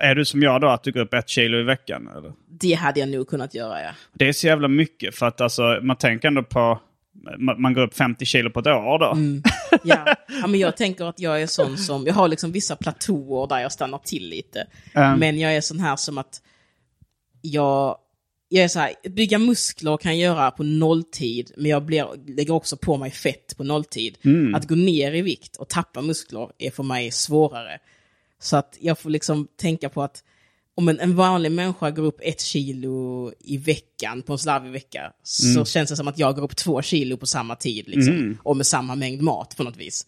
är 0.01 0.15
du 0.15 0.25
som 0.25 0.43
jag 0.43 0.61
då 0.61 0.69
att 0.69 0.83
du 0.83 0.93
går 0.93 1.01
upp 1.01 1.15
ett 1.15 1.29
kilo 1.29 1.59
i 1.59 1.63
veckan? 1.63 2.09
Eller? 2.17 2.33
det 2.61 2.75
hade 2.75 3.01
jag 3.01 3.09
nog 3.09 3.29
kunnat 3.29 3.55
göra, 3.55 3.83
ja. 3.83 3.91
Det 4.13 4.29
är 4.29 4.33
så 4.33 4.47
jävla 4.47 4.69
mycket 4.69 5.15
för 5.15 5.27
att 5.27 5.41
alltså, 5.41 5.79
man 5.83 5.97
tänker 5.97 6.29
ändå 6.29 6.43
på, 6.43 6.81
man, 7.59 7.75
går 7.75 7.83
upp 7.83 7.97
50 7.97 8.25
kilo 8.25 8.51
på 8.51 8.61
ett 8.61 8.67
år 8.67 8.99
då. 8.99 9.13
Mm. 9.13 9.43
Ja. 9.85 10.15
ja, 10.41 10.47
men 10.47 10.61
jag 10.61 10.77
tänker 10.77 11.05
att 11.05 11.21
jag 11.21 11.43
är 11.43 11.47
sån 11.47 11.77
som, 11.79 12.07
jag 12.07 12.15
har 12.15 12.29
liksom 12.29 12.53
vissa 12.53 12.77
platåer 12.77 13.47
där 13.47 13.59
jag 13.59 13.73
stannar 13.73 13.99
till 13.99 14.29
lite. 14.29 14.67
Mm. 14.95 15.19
Men 15.19 15.39
jag 15.39 15.57
är 15.57 15.61
sån 15.61 15.81
här 15.81 15.97
som 15.97 16.19
att 16.19 16.43
jag, 17.43 17.97
jag 18.53 18.65
är 18.65 18.69
så 18.69 18.79
här, 18.79 18.95
bygga 19.11 19.39
muskler 19.39 19.97
kan 19.97 20.19
jag 20.19 20.35
göra 20.35 20.51
på 20.51 20.63
nolltid, 20.63 21.53
men 21.57 21.71
jag 21.71 21.85
blir, 21.85 22.07
lägger 22.37 22.55
också 22.55 22.77
på 22.77 22.97
mig 22.97 23.11
fett 23.11 23.57
på 23.57 23.65
nolltid. 23.65 24.19
Att 24.55 24.69
gå 24.69 24.75
ner 24.75 25.13
i 25.13 25.23
vikt 25.23 25.57
och 25.57 25.69
tappa 25.69 26.03
muskler 26.03 26.51
är 26.59 26.71
för 26.71 26.83
mig 26.83 27.11
svårare. 27.11 27.79
Så 28.41 28.57
att 28.57 28.79
jag 28.81 28.99
får 28.99 29.11
liksom 29.11 29.49
tänka 29.57 29.89
på 29.89 30.03
att 30.03 30.25
om 30.75 30.89
en, 30.89 31.01
en 31.01 31.17
vanlig 31.17 31.53
människa 31.53 31.91
går 31.91 32.03
upp 32.03 32.21
ett 32.23 32.41
kilo 32.41 33.33
i 33.39 33.57
veckan 33.57 34.23
på 34.23 34.33
en 34.33 34.39
slarvig 34.39 34.71
vecka, 34.71 35.13
så 35.23 35.65
känns 35.65 35.91
det 35.91 35.97
som 35.97 36.09
att 36.09 36.19
jag 36.19 36.35
går 36.37 36.43
upp 36.43 36.57
två 36.57 36.83
kilo 36.83 37.17
på 37.17 37.27
samma 37.27 37.57
tid. 37.57 37.89
Liksom, 37.89 38.39
Och 38.43 38.57
med 38.57 38.67
samma 38.67 38.95
mängd 38.95 39.23
mat 39.23 39.57
på 39.57 39.63
något 39.63 39.77
vis. 39.77 40.07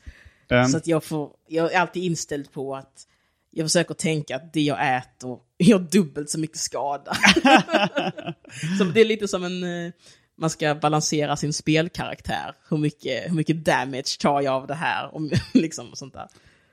Mm. 0.50 0.68
Så 0.68 0.76
att 0.76 0.86
jag, 0.86 1.04
får, 1.04 1.30
jag 1.48 1.72
är 1.72 1.78
alltid 1.78 2.04
inställd 2.04 2.52
på 2.52 2.76
att 2.76 3.06
jag 3.54 3.64
försöker 3.66 3.94
tänka 3.94 4.36
att 4.36 4.52
det 4.52 4.60
jag 4.60 4.96
äter 4.96 5.38
gör 5.58 5.78
dubbelt 5.78 6.30
så 6.30 6.38
mycket 6.40 6.56
skada. 6.58 7.12
så 8.78 8.84
det 8.84 9.00
är 9.00 9.04
lite 9.04 9.28
som 9.28 9.44
en... 9.44 9.64
eh, 9.86 9.92
Man 10.38 10.50
ska 10.50 10.74
balansera 10.74 11.36
sin 11.36 11.52
spelkaraktär. 11.52 12.54
Hur 12.70 12.76
mycket, 12.78 13.30
hur 13.30 13.34
mycket 13.34 13.64
damage 13.64 14.18
tar 14.20 14.40
jag 14.40 14.54
av 14.54 14.66
det 14.66 14.74
här? 14.74 15.14
Om, 15.14 15.30
liksom 15.54 15.90
sånt 15.94 16.14
där. 16.14 16.28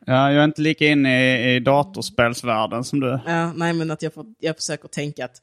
Ja, 0.05 0.31
jag 0.31 0.39
är 0.41 0.43
inte 0.45 0.61
lika 0.61 0.85
inne 0.87 1.35
i, 1.37 1.55
i 1.55 1.59
datorspelsvärlden 1.59 2.83
som 2.83 2.99
du. 2.99 3.19
Ja, 3.25 3.53
nej, 3.53 3.73
men 3.73 3.91
att 3.91 4.01
jag, 4.01 4.13
får, 4.13 4.25
jag 4.39 4.55
försöker 4.55 4.87
tänka 4.87 5.25
att 5.25 5.41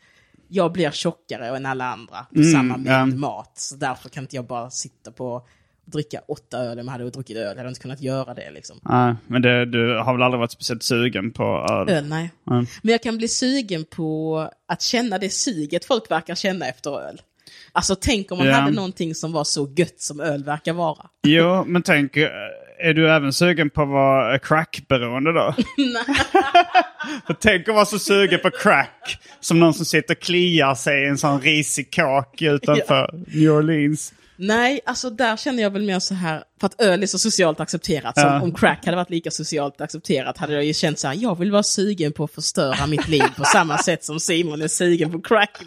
jag 0.48 0.72
blir 0.72 0.90
tjockare 0.90 1.56
än 1.56 1.66
alla 1.66 1.84
andra 1.84 2.26
på 2.34 2.40
Mm, 2.40 2.52
samma 2.52 2.76
mängd 2.76 3.12
ja. 3.14 3.18
mat. 3.18 3.52
Så 3.58 3.76
därför 3.76 4.08
kan 4.08 4.24
inte 4.24 4.36
jag 4.36 4.46
bara 4.46 4.70
sitta 4.70 5.10
på 5.10 5.26
och 5.26 5.48
dricka 5.86 6.20
åtta 6.28 6.58
öl. 6.58 6.78
Om 6.78 6.86
jag 6.86 6.92
hade 6.92 7.10
druckit 7.10 7.36
öl 7.36 7.42
jag 7.42 7.56
hade 7.56 7.68
inte 7.68 7.80
kunnat 7.80 8.00
göra 8.00 8.34
det. 8.34 8.50
Liksom. 8.50 8.80
Nej, 8.82 9.14
men 9.26 9.42
det, 9.42 9.64
du 9.64 9.98
har 9.98 10.12
väl 10.12 10.22
aldrig 10.22 10.38
varit 10.38 10.50
speciellt 10.52 10.82
sugen 10.82 11.30
på 11.32 11.66
öl? 11.70 11.88
Öl, 11.88 12.06
nej. 12.08 12.30
Mm. 12.50 12.66
Men 12.82 12.92
jag 12.92 13.02
kan 13.02 13.16
bli 13.18 13.28
sugen 13.28 13.84
på 13.84 14.38
att 14.68 14.82
känna 14.82 15.18
det 15.18 15.30
suget 15.30 15.84
folk 15.84 16.10
verkar 16.10 16.34
känna 16.34 16.66
efter 16.68 17.00
öl. 17.08 17.20
Alltså 17.72 17.94
tänk 18.00 18.32
om 18.32 18.38
man 18.38 18.46
Ja. 18.46 18.52
hade 18.54 18.72
någonting 18.72 19.14
som 19.14 19.32
var 19.32 19.44
så 19.44 19.72
gött 19.76 20.00
som 20.00 20.20
öl 20.20 20.44
verkar 20.44 20.72
vara. 20.72 21.06
Jo, 21.26 21.64
men 21.66 21.82
tänk, 21.82 22.16
eh, 22.16 22.28
är 22.78 22.94
du 22.94 23.10
även 23.10 23.32
sugen 23.32 23.70
på 23.70 23.82
att 23.82 23.88
vara 23.88 24.38
crackberoende 24.38 25.32
då? 25.32 25.54
För 27.26 27.34
tänk 27.40 27.68
att 27.68 27.74
vara 27.74 27.84
så 27.84 27.98
sugen 27.98 28.40
på 28.42 28.50
crack 28.50 29.18
som 29.40 29.60
någon 29.60 29.74
som 29.74 29.84
sitter 29.84 30.14
och 30.14 30.20
kliar 30.20 30.74
sig 30.74 31.02
i 31.04 31.08
en 31.08 31.18
sån 31.18 31.40
risig 31.40 31.94
kåk 31.94 32.42
utanför 32.42 33.10
New 33.34 33.50
Orleans. 33.50 34.12
Nej, 34.36 34.80
alltså 34.84 35.10
där 35.10 35.36
känner 35.36 35.62
jag 35.62 35.70
väl 35.70 35.82
mer 35.82 35.98
så 35.98 36.14
här, 36.14 36.44
för 36.60 36.66
att 36.66 36.80
öl 36.80 37.02
är 37.02 37.06
så 37.06 37.18
socialt 37.18 37.60
accepterat. 37.60 38.14
Ja. 38.16 38.42
om 38.42 38.54
crack 38.54 38.84
hade 38.84 38.96
varit 38.96 39.10
lika 39.10 39.30
socialt 39.30 39.80
accepterat 39.80 40.38
hade 40.38 40.52
jag 40.52 40.64
ju 40.64 40.74
känt 40.74 40.98
så 40.98 41.08
här, 41.08 41.14
jag 41.14 41.38
vill 41.38 41.52
vara 41.52 41.62
sugen 41.62 42.12
på 42.12 42.24
att 42.24 42.32
förstöra 42.32 42.86
mitt 42.86 43.08
liv 43.08 43.24
på 43.36 43.44
samma 43.44 43.78
sätt 43.82 44.04
som 44.04 44.20
Simon 44.20 44.62
är 44.62 44.68
sugen 44.68 45.12
på 45.12 45.20
crack. 45.20 45.58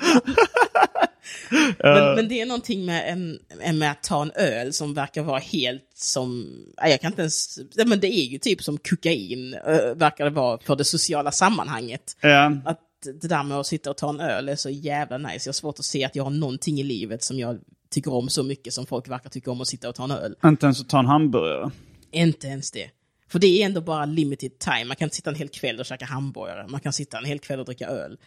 men, 1.79 2.15
men 2.15 2.27
det 2.27 2.41
är 2.41 2.45
någonting 2.45 2.85
med, 2.85 3.13
en, 3.13 3.79
med 3.79 3.91
att 3.91 4.03
ta 4.03 4.21
en 4.21 4.31
öl 4.31 4.73
som 4.73 4.93
verkar 4.93 5.21
vara 5.21 5.39
helt 5.39 5.83
som, 5.95 6.55
jag 6.77 7.01
kan 7.01 7.11
inte 7.11 7.21
ens, 7.21 7.59
men 7.85 7.99
det 7.99 8.07
är 8.07 8.25
ju 8.25 8.37
typ 8.37 8.63
som 8.63 8.77
kokain, 8.77 9.51
verkar 9.95 10.25
det 10.25 10.31
vara 10.31 10.59
för 10.63 10.75
det 10.75 10.85
sociala 10.85 11.31
sammanhanget. 11.31 12.17
Ja, 12.21 12.51
Att 12.65 12.79
det 13.21 13.27
där 13.27 13.43
med 13.43 13.57
att 13.57 13.67
sitta 13.67 13.89
och 13.89 13.97
ta 13.97 14.09
en 14.09 14.19
öl 14.19 14.49
är 14.49 14.55
så 14.55 14.69
jävla 14.69 15.17
nice. 15.17 15.47
Jag 15.47 15.51
har 15.51 15.53
svårt 15.53 15.79
att 15.79 15.85
se 15.85 16.05
att 16.05 16.15
jag 16.15 16.23
har 16.23 16.31
någonting 16.31 16.79
i 16.79 16.83
livet 16.83 17.23
som 17.23 17.39
jag 17.39 17.59
tycker 17.91 18.13
om 18.13 18.29
så 18.29 18.43
mycket 18.43 18.73
som 18.73 18.85
folk 18.85 19.09
verkar 19.09 19.29
tycka 19.29 19.51
om 19.51 19.61
att 19.61 19.67
sitta 19.67 19.89
och 19.89 19.95
ta 19.95 20.03
en 20.03 20.11
öl. 20.11 20.35
inte 20.45 20.65
ens 20.65 20.81
att 20.81 20.89
ta 20.89 20.99
en 20.99 21.05
hamburgare. 21.05 21.71
Inte 22.11 22.47
ens 22.47 22.71
det. 22.71 22.89
För 23.31 23.39
det 23.39 23.47
är 23.47 23.65
ändå 23.65 23.81
bara 23.81 24.05
limited 24.05 24.59
time. 24.59 24.85
Man 24.85 24.95
kan 24.95 25.05
inte 25.05 25.15
sitta 25.15 25.29
en 25.29 25.35
hel 25.35 25.49
kväll 25.49 25.79
och 25.79 25.85
käka 25.85 26.05
hamburgare. 26.05 26.67
Man 26.67 26.79
kan 26.79 26.93
sitta 26.93 27.17
en 27.17 27.25
hel 27.25 27.39
kväll 27.39 27.59
och 27.59 27.65
dricka 27.65 27.87
öl. 27.87 28.17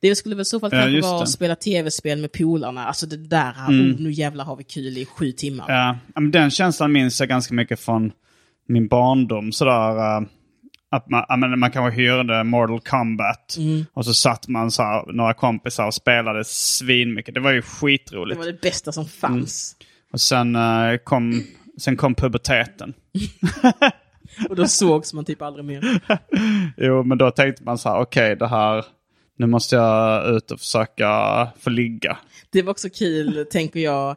Det 0.00 0.16
skulle 0.16 0.34
väl 0.34 0.42
i 0.42 0.44
så 0.44 0.60
fall 0.60 0.70
Ja, 0.72 0.78
kanske 0.78 0.96
just 0.96 1.08
vara 1.08 1.22
att 1.22 1.30
spela 1.30 1.56
tv-spel 1.56 2.18
med 2.20 2.32
polarna. 2.32 2.86
Alltså 2.86 3.06
det 3.06 3.16
där, 3.16 3.52
oh, 3.52 4.00
nu 4.00 4.12
jävlar 4.12 4.44
har 4.44 4.56
vi 4.56 4.64
kul 4.64 4.98
i 4.98 5.06
sju 5.06 5.32
timmar. 5.32 5.64
Ja, 5.68 5.98
ja, 6.14 6.20
men 6.20 6.30
den 6.30 6.50
känslan 6.50 6.92
minns 6.92 7.20
jag 7.20 7.28
ganska 7.28 7.54
mycket 7.54 7.80
från 7.80 8.12
min 8.66 8.88
barndom. 8.88 9.52
Sådär, 9.52 10.16
eh, 10.16 10.26
att 10.90 11.08
man, 11.10 11.58
man 11.58 11.70
kanske 11.70 12.00
hyrde 12.02 12.44
Mortal 12.44 12.80
Kombat 12.80 13.56
och 13.92 14.04
så 14.04 14.14
satt 14.14 14.48
man 14.48 14.70
så 14.70 14.82
här, 14.82 15.12
några 15.12 15.34
kompisar 15.34 15.86
och 15.86 15.94
spelade 15.94 16.44
svinmycket. 16.44 17.34
Det 17.34 17.40
var 17.40 17.50
ju 17.50 17.56
Det 17.60 17.62
skitroligt. 17.66 18.38
var 18.38 18.46
det 18.46 18.60
bästa 18.60 18.92
som 18.92 19.06
fanns. 19.06 19.76
Och 20.12 20.20
sen, 20.20 20.56
eh, 20.56 20.96
kom, 21.04 21.44
sen 21.78 21.96
kom 21.96 22.14
puberteten. 22.14 22.94
Och 24.48 24.56
då 24.56 24.66
sågs 24.66 25.12
man 25.14 25.24
typ 25.24 25.42
aldrig 25.42 25.64
mer. 25.64 26.00
Jo, 26.76 27.02
men 27.02 27.18
då 27.18 27.30
tänkte 27.30 27.64
man 27.64 27.78
så 27.78 27.88
här, 27.88 28.00
okej, 28.00 28.36
det 28.36 28.46
här... 28.48 28.84
nu 29.38 29.46
måste 29.46 29.76
jag 29.76 30.28
ut 30.36 30.50
och 30.50 30.60
försöka 30.60 31.08
få 31.60 31.70
ligga. 31.70 32.18
Det 32.50 32.62
var 32.62 32.70
också 32.70 32.88
kul, 32.90 33.46
tänker 33.50 33.80
jag, 33.80 34.10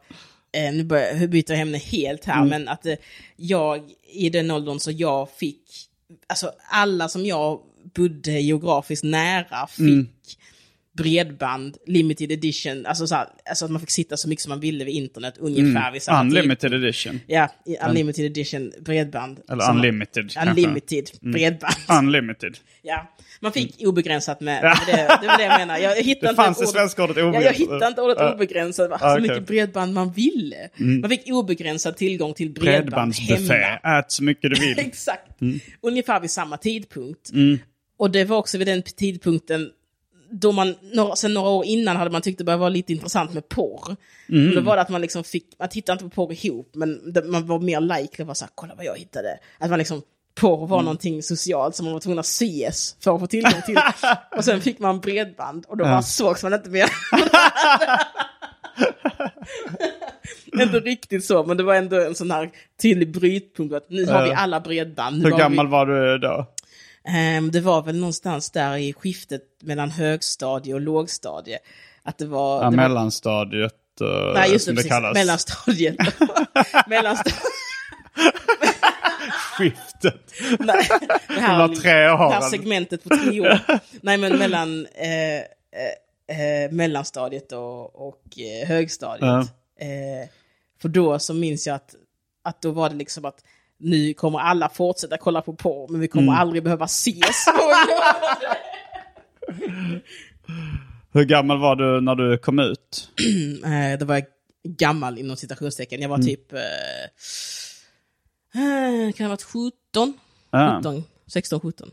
eh, 0.57 0.73
nu 0.73 0.83
börjar, 0.83 1.27
byter 1.27 1.51
jag 1.51 1.59
ämne 1.59 1.77
helt 1.77 2.25
här, 2.25 2.45
men 2.45 2.67
att 2.67 2.85
eh, 2.85 2.93
jag 3.35 3.81
i 4.13 4.29
den 4.29 4.51
åldern 4.51 4.79
så 4.79 4.91
jag 4.91 5.29
fick, 5.29 5.63
alltså 6.27 6.51
alla 6.69 7.09
som 7.09 7.25
jag 7.25 7.59
bodde 7.95 8.31
geografiskt 8.31 9.03
nära 9.03 9.67
fick 9.67 9.79
mm 9.79 10.07
bredband, 10.97 11.77
limited 11.87 12.31
edition, 12.31 12.85
alltså, 12.85 13.07
så 13.07 13.15
här, 13.15 13.27
alltså 13.49 13.65
att 13.65 13.71
man 13.71 13.79
fick 13.79 13.91
sitta 13.91 14.17
så 14.17 14.29
mycket 14.29 14.41
som 14.43 14.49
man 14.49 14.59
ville 14.59 14.85
vid 14.85 14.95
internet 14.95 15.33
ungefär 15.37 15.91
vid 15.91 16.01
samma 16.01 16.21
tid. 16.29 16.37
Unlimited 16.37 16.73
edition. 16.73 17.19
Ja, 17.27 17.49
unlimited 17.87 18.25
edition 18.25 18.71
bredband. 18.81 19.39
Eller 19.49 19.63
Som- 19.63 19.75
unlimited. 19.75 20.31
kanske. 20.31 20.49
Unlimited 20.49 21.09
bredband. 21.21 21.73
Unlimited. 21.99 22.57
Ja, 22.81 23.13
man 23.39 23.51
fick 23.51 23.75
obegränsat 23.87 24.41
med, 24.41 24.63
det, 24.63 24.67
var 24.67 24.85
det, 24.85 25.17
det 25.21 25.27
var 25.27 25.37
det 25.37 25.43
jag 25.43 25.57
menar. 25.59 25.77
Jag 25.77 25.95
hittade 25.95 26.03
Det 26.21 26.29
inte 26.29 26.35
fanns 26.35 26.57
i 26.57 26.61
ordet- 26.63 26.71
svenska 26.71 27.03
ordet 27.03 27.17
Ja, 27.17 27.21
jag 27.23 27.29
obegränsat. 27.29 27.59
hittade 27.61 27.87
inte 27.87 28.01
ordet 28.01 28.17
Ja. 28.19 28.33
obegränsat, 28.35 28.89
va? 28.89 28.97
Ja, 29.01 29.07
så 29.07 29.13
okej. 29.13 29.21
mycket 29.21 29.47
bredband 29.47 29.93
man 29.93 30.11
ville. 30.11 30.69
Man 31.01 31.09
fick 31.09 31.27
obegränsad 31.27 31.97
tillgång 31.97 32.33
till 32.33 32.49
bredband 32.49 32.85
Bredbandsbuffé. 32.85 33.53
hemma. 33.53 33.99
Ät 33.99 34.11
så 34.11 34.23
mycket 34.23 34.51
du 34.55 34.59
vill. 34.67 34.79
Exakt. 34.87 35.29
Ungefär 35.81 36.19
vid 36.19 36.31
samma 36.31 36.57
tidpunkt. 36.57 37.31
Mm. 37.33 37.59
Och 37.97 38.11
det 38.11 38.25
var 38.25 38.37
också 38.37 38.57
vid 38.57 38.67
den 38.67 38.83
tidpunkten 38.83 39.69
då 40.41 40.51
man, 40.51 40.75
några, 40.81 41.15
sen 41.15 41.33
några 41.33 41.49
år 41.49 41.65
innan 41.65 41.95
hade 41.95 42.11
man 42.11 42.21
tyckt 42.21 42.37
det 42.37 42.43
började 42.43 42.59
vara 42.59 42.69
lite 42.69 42.93
intressant 42.93 43.33
med 43.33 43.49
porr. 43.49 43.95
Mm. 44.29 44.49
Och 44.49 44.55
Då 44.55 44.61
var 44.61 44.75
det 44.75 44.81
att 44.81 44.89
man 44.89 45.01
liksom 45.01 45.23
fick, 45.23 45.45
man 45.59 45.69
tittade 45.69 45.93
inte 45.93 46.15
på 46.15 46.25
porr 46.27 46.45
ihop, 46.45 46.69
men 46.73 47.13
det, 47.13 47.23
man 47.23 47.47
var 47.47 47.59
mer 47.59 47.79
likely 47.79 48.21
att 48.23 48.27
vara 48.27 48.35
såhär, 48.35 48.51
kolla 48.55 48.75
vad 48.75 48.85
jag 48.85 48.97
hittade. 48.97 49.39
Att 49.59 49.69
man 49.69 49.79
liksom, 49.79 50.01
porr 50.35 50.67
var 50.67 50.77
Mm. 50.77 50.85
någonting 50.85 51.23
socialt 51.23 51.75
som 51.75 51.85
man 51.85 51.93
var 51.93 51.99
tvungen 51.99 52.19
att 52.19 52.25
ses 52.25 52.95
för 52.99 53.15
att 53.15 53.19
få 53.19 53.27
tillgång 53.27 53.61
till. 53.65 53.77
och 54.37 54.45
sen 54.45 54.61
fick 54.61 54.79
man 54.79 54.99
bredband 54.99 55.65
och 55.67 55.77
då 55.77 55.83
bara 55.83 56.01
sågs 56.01 56.43
man 56.43 56.53
inte 56.53 56.69
mer. 56.69 56.89
inte 60.61 60.79
riktigt 60.79 61.25
så, 61.25 61.43
men 61.43 61.57
det 61.57 61.63
var 61.63 61.75
ändå 61.75 62.01
en 62.01 62.15
sån 62.15 62.31
här 62.31 62.49
tydlig 62.81 63.13
brytpunkt 63.13 63.75
att 63.75 63.89
nu 63.89 64.05
har 64.05 64.23
vi 64.23 64.31
alla 64.31 64.59
bredband. 64.59 65.23
Hur 65.23 65.37
gammal 65.37 65.65
vi, 65.65 65.71
var 65.71 65.85
du 65.85 66.17
då? 66.17 66.52
Ehm, 67.07 67.51
det 67.51 67.61
var 67.61 67.81
väl 67.81 67.95
någonstans 67.95 68.51
där 68.51 68.77
i 68.77 68.93
skiftet 68.93 69.41
mellan 69.61 69.91
högstadie 69.91 70.73
och 70.73 70.81
lågstadie. 70.81 71.59
Att 72.03 72.17
det 72.17 72.25
var... 72.25 72.57
Ja, 72.57 72.59
det 72.59 72.63
var 72.63 72.71
mellanstadiet, 72.71 73.73
uh, 74.01 74.33
nej, 74.33 74.51
just 74.51 74.65
som 74.65 74.75
det, 74.75 74.81
det 74.83 74.89
kallas. 74.89 75.13
Mellanstadiet. 75.13 75.95
Mellanstadiet. 76.87 77.41
Skiftet. 79.31 80.33
Nej, 80.59 80.87
det 81.27 81.33
här, 81.39 81.57
var 81.57 81.67
tre 81.67 82.09
år. 82.09 82.29
det 82.29 82.33
här 82.33 82.41
segmentet 82.41 83.03
på 83.03 83.09
tre 83.09 83.41
år. 83.41 83.59
Nej, 84.01 84.17
men 84.17 84.37
mellan 84.37 84.85
eh, 84.85 85.37
eh, 85.37 86.63
eh, 86.63 86.71
mellanstadiet 86.71 87.51
och, 87.51 88.07
och 88.07 88.39
eh, 88.39 88.67
högstadiet. 88.67 89.21
Ja. 89.21 89.85
Eh, 89.85 90.29
för 90.81 90.89
då 90.89 91.19
så 91.19 91.33
minns 91.33 91.67
jag 91.67 91.75
att, 91.75 91.95
att 92.43 92.61
då 92.61 92.71
var 92.71 92.89
det 92.89 92.95
liksom 92.95 93.25
att 93.25 93.43
nu 93.79 94.13
kommer 94.13 94.39
alla 94.39 94.69
fortsätta 94.69 95.17
kolla 95.17 95.41
på 95.41 95.53
porr, 95.53 95.87
men 95.91 96.01
vi 96.01 96.07
kommer 96.07 96.27
Mm. 96.27 96.35
aldrig 96.39 96.63
behöva 96.63 96.85
ses. 96.85 97.45
Hur 101.13 101.23
gammal 101.23 101.59
var 101.59 101.75
du 101.75 102.01
när 102.01 102.15
du 102.15 102.37
kom 102.37 102.59
ut? 102.59 103.09
Eh, 103.65 103.99
då 103.99 104.05
var 104.05 104.21
gammal 104.63 105.17
inom 105.19 105.37
citationstecken. 105.37 106.01
Jag 106.01 106.09
var 106.09 106.15
Mm. 106.15 106.27
typ... 106.27 106.53
Eh, 106.53 106.59
eh, 108.61 109.11
kan 109.11 109.13
det 109.17 109.23
ha 109.23 109.29
varit 109.29 109.43
17? 109.43 110.13
Ja. 110.51 110.75
17 110.77 111.03
16, 111.27 111.59
17. 111.59 111.91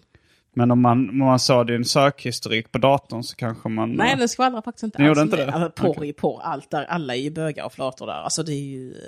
Men 0.55 0.71
om 0.71 0.81
man, 0.83 1.09
om 1.11 1.19
man 1.19 1.39
sa 1.39 1.65
din 1.65 1.85
sökhistorik 1.85 2.73
på 2.73 2.79
datorn 2.79 3.23
så 3.23 3.37
kanske 3.37 3.69
man... 3.69 3.93
Nej, 3.93 4.17
den 4.17 4.29
skvallrar 4.29 4.63
faktiskt 4.63 4.83
inte 4.85 4.99
alls 5.09 5.19
inte 5.19 5.37
det? 5.37 5.53
Alltså, 5.53 5.71
porr 5.83 5.89
Okej. 5.99 6.09
är 6.09 6.13
porr, 6.13 6.41
allt 6.43 6.71
där, 6.71 6.85
alla 6.85 7.15
är 7.17 7.21
ju 7.21 7.31
bögar 7.31 7.65
och 7.65 7.73
flator 7.73 8.07
där. 8.07 8.13
Alltså 8.15 8.43
det 8.43 8.53
är 8.53 8.65
ju... 8.65 8.93
eh, 8.93 8.99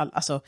All, 0.00 0.10
alltså, 0.12 0.40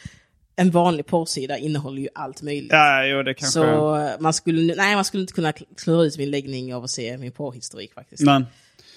en 0.62 0.70
vanlig 0.70 1.06
porrsida 1.06 1.58
innehåller 1.58 2.02
ju 2.02 2.08
allt 2.14 2.42
möjligt. 2.42 2.72
Ja, 2.72 3.04
jo 3.06 3.22
det 3.22 3.34
kanske... 3.34 3.60
Så 3.60 3.96
eh, 3.96 4.10
man 4.20 4.32
skulle, 4.32 4.74
nej, 4.74 4.94
man 4.94 5.04
skulle 5.04 5.20
inte 5.20 5.32
kunna 5.32 5.52
klura 5.52 6.02
ut 6.02 6.18
min 6.18 6.30
läggning 6.30 6.74
av 6.74 6.84
att 6.84 6.90
se 6.90 7.18
min 7.18 7.32
porrhistorik 7.32 7.94
faktiskt. 7.94 8.22
Men, 8.22 8.46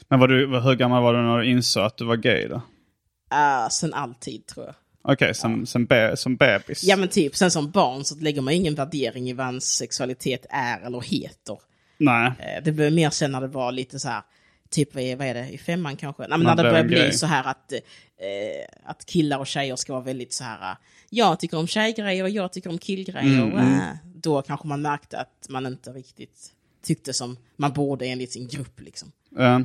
men 0.08 0.20
var 0.20 0.28
du, 0.28 0.60
hur 0.60 0.76
gammal 0.76 1.04
var 1.04 1.14
du 1.14 1.22
när 1.22 1.38
du 1.38 1.50
insåg 1.50 1.84
att 1.84 1.98
du 1.98 2.06
var 2.06 2.16
gay 2.16 2.48
då? 2.48 2.56
Uh, 2.56 3.70
sen 3.70 3.94
alltid 3.94 4.46
tror 4.46 4.66
jag. 4.66 4.76
Okej, 5.08 5.34
som, 5.34 5.66
som, 5.66 5.86
be, 5.86 6.18
som 6.18 6.36
bebis? 6.36 6.84
Ja 6.84 6.96
men 6.96 7.10
typ, 7.10 7.36
sen 7.36 7.52
som 7.52 7.72
barn 7.72 8.04
så 8.04 8.16
lägger 8.16 8.42
man 8.42 8.54
ingen 8.54 8.76
värdering 8.76 9.30
i 9.30 9.34
vad 9.34 9.48
ens 9.48 9.76
sexualitet 9.76 10.46
är 10.50 10.86
eller 10.86 11.02
heter. 11.02 11.60
Nej. 11.98 12.32
Eh, 12.40 12.64
Det 12.64 12.72
blev 12.72 12.94
mer 12.94 13.10
sen 13.10 13.32
när 13.32 13.42
det 13.42 13.48
var 13.48 13.72
lite 13.72 14.00
så 14.00 14.10
här, 14.10 14.22
typ 14.70 14.96
vad 14.96 15.04
är, 15.04 15.16
vad 15.16 15.28
är 15.28 15.34
det, 15.34 15.50
i 15.50 15.58
femman 15.58 15.98
kanske? 15.98 16.28
Nej, 16.28 16.38
men 16.38 16.56
när 16.56 16.64
det 16.64 16.80
en 16.80 16.88
bli 16.88 16.98
grej. 16.98 17.14
så 17.14 17.26
här 17.26 17.44
att, 17.44 17.74
eh, 18.18 18.90
att 18.90 19.06
killar 19.06 19.40
och 19.40 19.48
tjejer 19.48 19.76
ska 19.76 19.94
vara 19.94 20.04
väldigt 20.04 20.34
så 20.34 20.44
här, 20.44 20.78
jag 21.10 21.40
tycker 21.40 21.58
om 21.58 21.68
tjejgrejer 21.68 22.24
och 22.24 22.30
jag 22.30 22.54
tycker 22.54 22.70
om 22.70 22.78
killgrejer. 22.78 23.44
Mm, 23.44 23.58
äh, 23.58 23.82
då 24.16 24.42
kanske 24.42 24.68
man 24.68 24.82
märkte 24.82 25.20
att 25.20 25.46
man 25.50 25.66
inte 25.66 25.90
riktigt 25.92 26.52
tyckte 26.86 27.14
som 27.14 27.38
man 27.56 27.74
borde 27.74 28.06
enligt 28.06 28.32
sin 28.32 28.48
grupp 28.48 28.82
liksom. 28.82 29.12
Eh, 29.40 29.60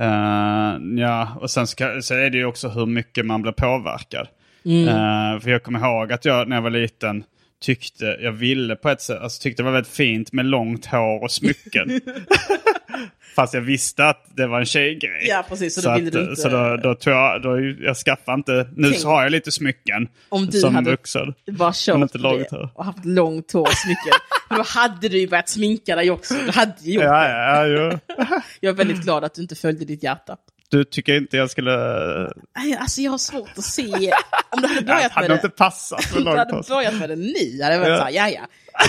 eh, 0.00 0.78
ja, 0.96 1.36
och 1.40 1.50
sen 1.50 1.66
ska, 1.66 2.02
så 2.02 2.14
är 2.14 2.30
det 2.30 2.38
ju 2.38 2.44
också 2.44 2.68
hur 2.68 2.86
mycket 2.86 3.26
man 3.26 3.42
blir 3.42 3.52
påverkad. 3.52 4.28
Mm. 4.64 4.88
Eh, 4.88 5.40
för 5.40 5.50
jag 5.50 5.62
kommer 5.62 5.78
ihåg 5.78 6.12
att 6.12 6.24
jag 6.24 6.48
när 6.48 6.56
jag 6.56 6.62
var 6.62 6.70
liten 6.70 7.24
tyckte, 7.60 8.04
jag 8.04 8.32
ville 8.32 8.76
på 8.76 8.88
ett 8.88 9.00
sätt, 9.00 9.20
alltså 9.20 9.42
tyckte 9.42 9.62
det 9.62 9.64
var 9.64 9.72
väldigt 9.72 9.92
fint 9.92 10.32
med 10.32 10.46
långt 10.46 10.86
hår 10.86 11.22
och 11.22 11.30
smycken. 11.30 11.88
Fast 13.36 13.54
jag 13.54 13.60
visste 13.60 14.04
att 14.08 14.24
det 14.36 14.46
var 14.46 14.58
en 14.60 14.66
tjejgrej. 14.66 15.26
Ja, 15.28 15.44
precis, 15.48 15.74
så 15.74 15.80
Så, 15.80 15.88
då 15.88 15.94
att, 15.94 16.00
du 16.12 16.20
inte- 16.20 16.36
så 16.36 16.48
då, 16.48 16.76
då 16.76 16.94
tror 16.94 17.16
jag, 17.16 17.42
då, 17.42 17.60
jag 17.60 17.96
skaffade 17.96 18.34
inte, 18.34 18.68
nu 18.76 18.90
Tänk- 18.90 19.04
har 19.04 19.22
jag 19.22 19.32
lite 19.32 19.52
smycken 19.52 20.08
Om 20.28 20.46
du 20.46 20.58
som 20.60 20.74
hade 20.74 20.90
vuxen. 20.90 21.34
bara 21.50 21.72
kört 21.74 21.98
inte 22.02 22.18
långt 22.18 22.50
hår. 22.50 22.68
och 22.74 22.84
haft 22.84 23.04
långt 23.04 23.52
hår 23.52 23.60
och 23.60 23.68
smycken, 23.72 24.12
då 24.56 24.62
hade 24.62 25.08
du 25.08 25.18
ju 25.18 25.28
börjat 25.28 25.48
sminka 25.48 25.96
dig 25.96 26.10
också. 26.10 26.34
Du 26.46 26.52
hade 26.52 26.72
ju 26.80 26.92
gjort 26.92 27.04
Ja, 27.04 27.22
det. 27.64 27.68
ja, 27.72 27.98
ja. 28.18 28.40
Jag 28.60 28.70
är 28.70 28.74
väldigt 28.76 29.02
glad 29.02 29.24
att 29.24 29.34
du 29.34 29.42
inte 29.42 29.54
följde 29.54 29.84
ditt 29.84 30.02
hjärta. 30.02 30.36
Du 30.76 30.84
tycker 30.84 31.16
inte 31.16 31.36
jag 31.36 31.50
skulle... 31.50 31.72
Alltså 32.78 33.00
jag 33.00 33.10
har 33.10 33.18
svårt 33.18 33.48
att 33.58 33.64
se, 33.64 34.12
om 34.50 34.62
du 34.62 34.68
hade 34.68 34.82
börjat 34.82 35.02
med 35.02 35.10
hade 35.12 35.28
det. 35.28 35.34
inte 35.34 35.48
passat 35.48 36.04
för 36.04 36.18
Om 36.18 36.24
du 36.24 36.30
hade 36.30 36.62
börjat 36.68 36.94
med 36.94 37.08
det 37.08 37.16
nu 37.16 37.62
hade 37.62 37.74
jag 37.74 37.80
varit 37.80 37.88
Ja. 37.90 37.98
såhär, 37.98 38.10
ja 38.10 38.28
ja. 38.28 38.40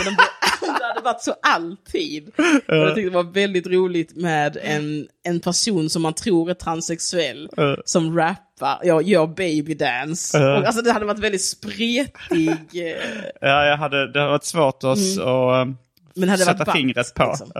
Men 0.06 0.14
om 0.70 0.76
det 0.80 0.86
hade 0.86 1.02
varit 1.02 1.22
så 1.22 1.34
alltid. 1.42 2.28
Och 2.68 2.76
jag 2.76 2.96
tyckte 2.96 3.10
det 3.10 3.16
var 3.24 3.34
väldigt 3.34 3.68
roligt 3.68 4.16
med 4.16 4.58
en, 4.64 5.08
en 5.24 5.40
person 5.40 5.90
som 5.90 6.02
man 6.02 6.14
tror 6.14 6.50
är 6.50 6.54
transsexuell. 6.54 7.50
Ja. 7.58 7.78
Som 7.86 8.18
rappar, 8.18 8.80
ja, 8.84 9.02
gör 9.02 9.28
babydance. 9.28 10.38
Ja. 10.40 10.58
Och, 10.60 10.66
alltså 10.66 10.82
det 10.82 10.92
hade 10.92 11.06
varit 11.06 11.20
väldigt 11.20 11.44
spretig. 11.46 12.50
eh, 12.74 12.98
Ja, 13.42 13.66
jag 13.66 13.78
hade, 13.78 14.12
det 14.12 14.20
har 14.20 14.28
varit 14.30 14.44
svårt 14.46 14.84
att, 14.84 14.98
att 15.20 15.68
Mm. 15.68 15.78
Men 16.16 16.30
hade 16.30 16.44
sätta 16.46 16.64
varit 16.66 16.76
fingret 16.78 17.14
på. 17.14 17.24
liksom? 17.26 17.52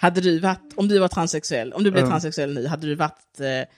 Hade 0.00 0.20
du 0.20 0.38
varit, 0.38 0.72
om 0.76 0.88
du 0.88 0.98
var 0.98 1.08
transsexuell, 1.08 1.72
om 1.72 1.84
du 1.84 1.90
blev 1.90 2.04
Ja. 2.04 2.10
transsexuell 2.10 2.54
nu, 2.54 2.66
hade 2.66 2.86
du 2.86 2.94
varit, 2.94 3.40
eh, 3.40 3.68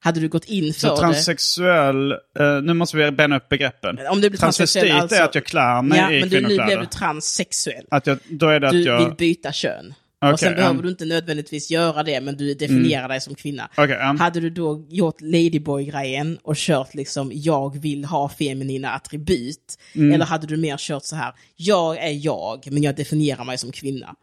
hade 0.00 0.20
du 0.20 0.28
gått 0.28 0.44
in 0.44 0.72
för 0.74 0.80
Så 0.88 0.96
transsexuell, 0.96 2.12
eh, 2.12 2.62
nu 2.62 2.74
måste 2.74 2.96
vi 2.96 3.10
bena 3.10 3.36
upp 3.36 3.48
begreppen. 3.48 3.98
Om 4.10 4.20
du 4.20 4.30
blir 4.30 4.40
transsexuell, 4.40 4.88
Transvestit 4.88 5.02
alltså- 5.02 5.16
är 5.16 5.24
att 5.24 5.34
jag 5.34 5.44
klär 5.44 5.82
mig 5.82 5.98
Ja, 5.98 6.10
i 6.12 6.20
men 6.20 6.28
du, 6.28 6.40
nu 6.40 6.54
blev 6.64 6.80
du 6.80 6.86
transsexuell. 6.86 7.84
Att 7.90 8.06
jag, 8.06 8.18
då 8.30 8.48
är 8.48 8.60
det 8.60 8.66
att 8.66 8.72
Du 8.72 8.82
jag... 8.82 9.04
vill 9.04 9.16
byta 9.16 9.52
kön. 9.52 9.94
Okej, 10.20 10.32
och 10.32 10.40
sen 10.40 10.54
behöver 10.54 10.74
ja. 10.76 10.82
du 10.82 10.88
inte 10.88 11.04
nödvändigtvis 11.04 11.70
göra 11.70 12.02
det, 12.02 12.20
men 12.20 12.36
du 12.36 12.54
definierar 12.54 13.08
dig 13.08 13.20
som 13.20 13.34
kvinna. 13.34 13.68
Okej, 13.76 13.96
ja. 14.00 14.16
Hade 14.18 14.40
du 14.40 14.50
då 14.50 14.86
gjort 14.88 15.20
Ladyboy-grejen 15.20 16.38
och 16.42 16.56
kört 16.56 16.94
liksom 16.94 17.30
jag 17.34 17.78
vill 17.80 18.04
ha 18.04 18.28
feminina 18.28 18.90
attribut? 18.90 19.78
Mm. 19.94 20.12
Eller 20.12 20.24
hade 20.24 20.46
du 20.46 20.56
mer 20.56 20.76
kört 20.78 21.04
så 21.04 21.16
här, 21.16 21.32
jag 21.56 21.98
är 21.98 22.24
jag, 22.24 22.68
men 22.70 22.82
jag 22.82 22.96
definierar 22.96 23.44
mig 23.44 23.58
som 23.58 23.72
kvinna? 23.72 24.14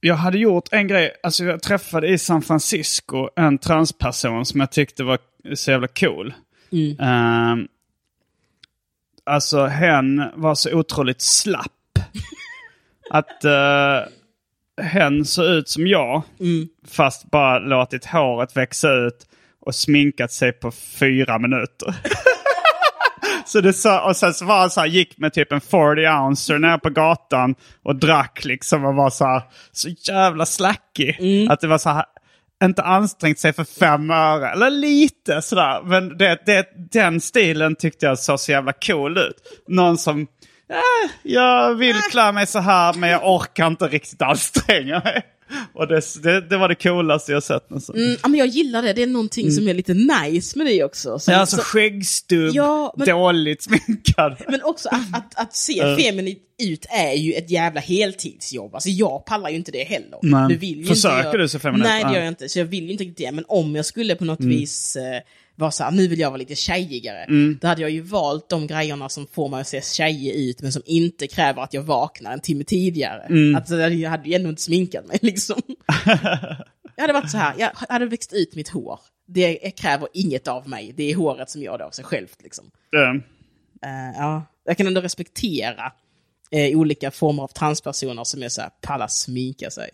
Jag 0.00 0.14
hade 0.14 0.38
gjort 0.38 0.68
en 0.72 0.88
grej, 0.88 1.12
alltså 1.22 1.44
jag 1.44 1.62
träffade 1.62 2.08
i 2.08 2.18
San 2.18 2.42
Francisco 2.42 3.28
en 3.36 3.58
transperson 3.58 4.46
som 4.46 4.60
jag 4.60 4.72
tyckte 4.72 5.04
var 5.04 5.18
så 5.54 5.70
jävla 5.70 5.88
cool. 5.88 6.34
Mm. 6.72 6.96
Ehm, 7.00 7.68
alltså 9.24 9.66
hen 9.66 10.22
var 10.34 10.54
så 10.54 10.72
otroligt 10.78 11.20
slapp. 11.20 11.72
att 13.10 13.44
uh, 13.44 14.08
hen 14.84 15.24
såg 15.24 15.44
ut 15.46 15.68
som 15.68 15.86
jag, 15.86 16.22
Mm. 16.40 16.68
fast 16.88 17.30
bara 17.30 17.58
låtit 17.58 18.04
håret 18.04 18.56
växa 18.56 18.92
ut 18.92 19.26
och 19.60 19.74
sminkat 19.74 20.32
sig 20.32 20.52
på 20.52 20.70
fyra 20.70 21.38
minuter. 21.38 21.94
Så 23.50 23.60
det 23.60 23.72
sa, 23.72 24.00
och 24.08 24.16
sen 24.16 24.34
så 24.34 24.44
var 24.44 24.60
han 24.60 24.70
så 24.70 24.80
här, 24.80 24.86
gick 24.86 25.18
med 25.18 25.32
typ 25.32 25.52
en 25.52 25.60
40 25.60 26.08
ouncer 26.08 26.58
ner 26.58 26.78
på 26.78 26.90
gatan 26.90 27.54
och 27.82 27.96
drack 27.96 28.44
liksom 28.44 28.84
och 28.84 28.94
var 28.94 29.10
så 29.10 29.24
här, 29.24 29.42
så 29.72 29.88
jävla 29.88 30.46
slackig. 30.46 31.16
Mm. 31.20 31.50
Att 31.50 31.60
det 31.60 31.66
var 31.66 31.78
så 31.78 31.90
här, 31.90 32.04
inte 32.64 32.82
ansträngt 32.82 33.38
sig 33.38 33.52
för 33.52 33.64
fem 33.64 34.10
öre, 34.10 34.50
eller 34.50 34.70
lite 34.70 35.42
sådär. 35.42 35.82
Men 35.84 36.18
det, 36.18 36.38
det, 36.46 36.66
den 36.92 37.20
stilen 37.20 37.76
tyckte 37.76 38.06
jag 38.06 38.18
såg 38.18 38.40
så 38.40 38.52
jävla 38.52 38.72
cool 38.72 39.18
ut. 39.18 39.64
Någon 39.68 39.98
som, 39.98 40.20
eh, 40.70 41.10
jag 41.22 41.74
vill 41.74 41.96
klä 42.10 42.32
mig 42.32 42.46
så 42.46 42.58
här 42.58 42.94
men 42.94 43.10
jag 43.10 43.34
orkar 43.34 43.66
inte 43.66 43.86
riktigt 43.88 44.22
anstränga 44.22 45.00
mig. 45.04 45.22
Och 45.74 45.88
det, 45.88 46.02
det, 46.22 46.40
det 46.40 46.56
var 46.56 46.68
det 46.68 46.74
coolaste 46.74 47.32
jag 47.32 47.42
sett 47.42 47.70
nästan. 47.70 47.96
Mm, 47.96 48.16
ja, 48.22 48.28
men 48.28 48.38
jag 48.38 48.48
gillar 48.48 48.82
det, 48.82 48.92
det 48.92 49.02
är 49.02 49.06
någonting 49.06 49.50
som 49.50 49.68
är 49.68 49.74
lite 49.74 49.94
nice 49.94 50.58
med 50.58 50.66
det 50.66 50.84
också. 50.84 51.18
Som, 51.18 51.32
Ja, 51.34 51.40
alltså 51.40 51.56
så- 51.56 51.62
skäggstubb, 51.62 52.54
Ja, 52.54 52.94
men- 52.96 53.08
dåligt 53.08 53.62
sminkad. 53.62 54.36
Men 54.48 54.62
också 54.62 54.88
att, 54.88 55.14
att, 55.18 55.38
att 55.38 55.56
se 55.56 55.96
feminint 55.96 56.38
ut 56.62 56.86
är 56.90 57.12
ju 57.12 57.32
ett 57.32 57.50
jävla 57.50 57.80
heltidsjobb. 57.80 58.74
Alltså 58.74 58.88
jag 58.88 59.24
pallar 59.26 59.50
ju 59.50 59.56
inte 59.56 59.72
det 59.72 59.84
heller. 59.84 60.18
Nej. 60.22 60.48
Det 60.48 60.54
vill 60.56 60.86
Försöker 60.86 61.24
jag... 61.24 61.38
du 61.38 61.48
se 61.48 61.58
feminint? 61.58 61.84
Nej, 61.88 62.04
det 62.04 62.10
gör 62.12 62.18
jag 62.18 62.28
inte. 62.28 62.48
Så 62.48 62.58
jag 62.58 62.66
vill 62.66 62.84
ju 62.84 62.92
inte 62.92 63.04
riktigt 63.04 63.26
det. 63.26 63.32
Men 63.32 63.44
om 63.48 63.76
jag 63.76 63.84
skulle 63.86 64.14
på 64.16 64.24
något 64.24 64.40
vis 64.40 64.96
eh, 64.96 65.20
vara 65.60 65.70
så 65.70 65.84
här, 65.84 65.90
nu 65.90 66.08
vill 66.08 66.20
jag 66.20 66.30
vara 66.30 66.38
lite 66.38 66.54
tjejigare. 66.54 67.26
Då 67.60 67.68
hade 67.68 67.80
jag 67.82 67.90
ju 67.90 68.00
valt 68.00 68.48
de 68.48 68.66
grejerna 68.66 69.08
som 69.08 69.26
får 69.26 69.48
mig 69.48 69.60
att 69.60 69.68
se 69.68 69.82
tjejig 69.82 70.34
ut, 70.34 70.62
men 70.62 70.72
som 70.72 70.82
inte 70.86 71.26
kräver 71.26 71.62
att 71.62 71.74
jag 71.74 71.82
vaknar 71.82 72.32
en 72.32 72.40
timme 72.40 72.64
tidigare. 72.64 73.26
Alltså, 73.56 73.76
jag 73.76 74.10
hade 74.10 74.28
ju 74.28 74.34
ändå 74.34 74.48
inte 74.48 74.62
sminkat 74.62 75.06
mig 75.06 75.18
liksom. 75.22 75.62
jag 76.96 77.02
hade 77.02 77.12
varit 77.12 77.30
så 77.30 77.38
här, 77.38 77.54
jag 77.58 77.70
hade 77.88 78.06
växt 78.06 78.32
ut 78.32 78.54
mitt 78.54 78.68
hår. 78.68 79.00
Det 79.26 79.70
kräver 79.70 80.08
inget 80.12 80.48
av 80.48 80.68
mig. 80.68 80.92
Det 80.96 81.10
är 81.10 81.14
håret 81.14 81.50
som 81.50 81.62
gör 81.62 81.78
det 81.78 81.84
av 81.84 81.90
sig 81.90 82.04
självt 82.04 82.42
liksom. 82.42 82.70
Ja. 82.90 83.14
Eh, 83.82 84.18
ja, 84.18 84.46
jag 84.64 84.76
kan 84.76 84.86
ändå 84.86 85.00
respektera 85.00 85.92
eh, 86.50 86.78
olika 86.78 87.10
former 87.10 87.42
av 87.42 87.48
transpersoner 87.48 88.24
som 88.24 88.42
är 88.42 88.48
så 88.48 88.60
här, 88.60 88.70
palla 88.80 89.08
sminka 89.08 89.70
sig. 89.70 89.90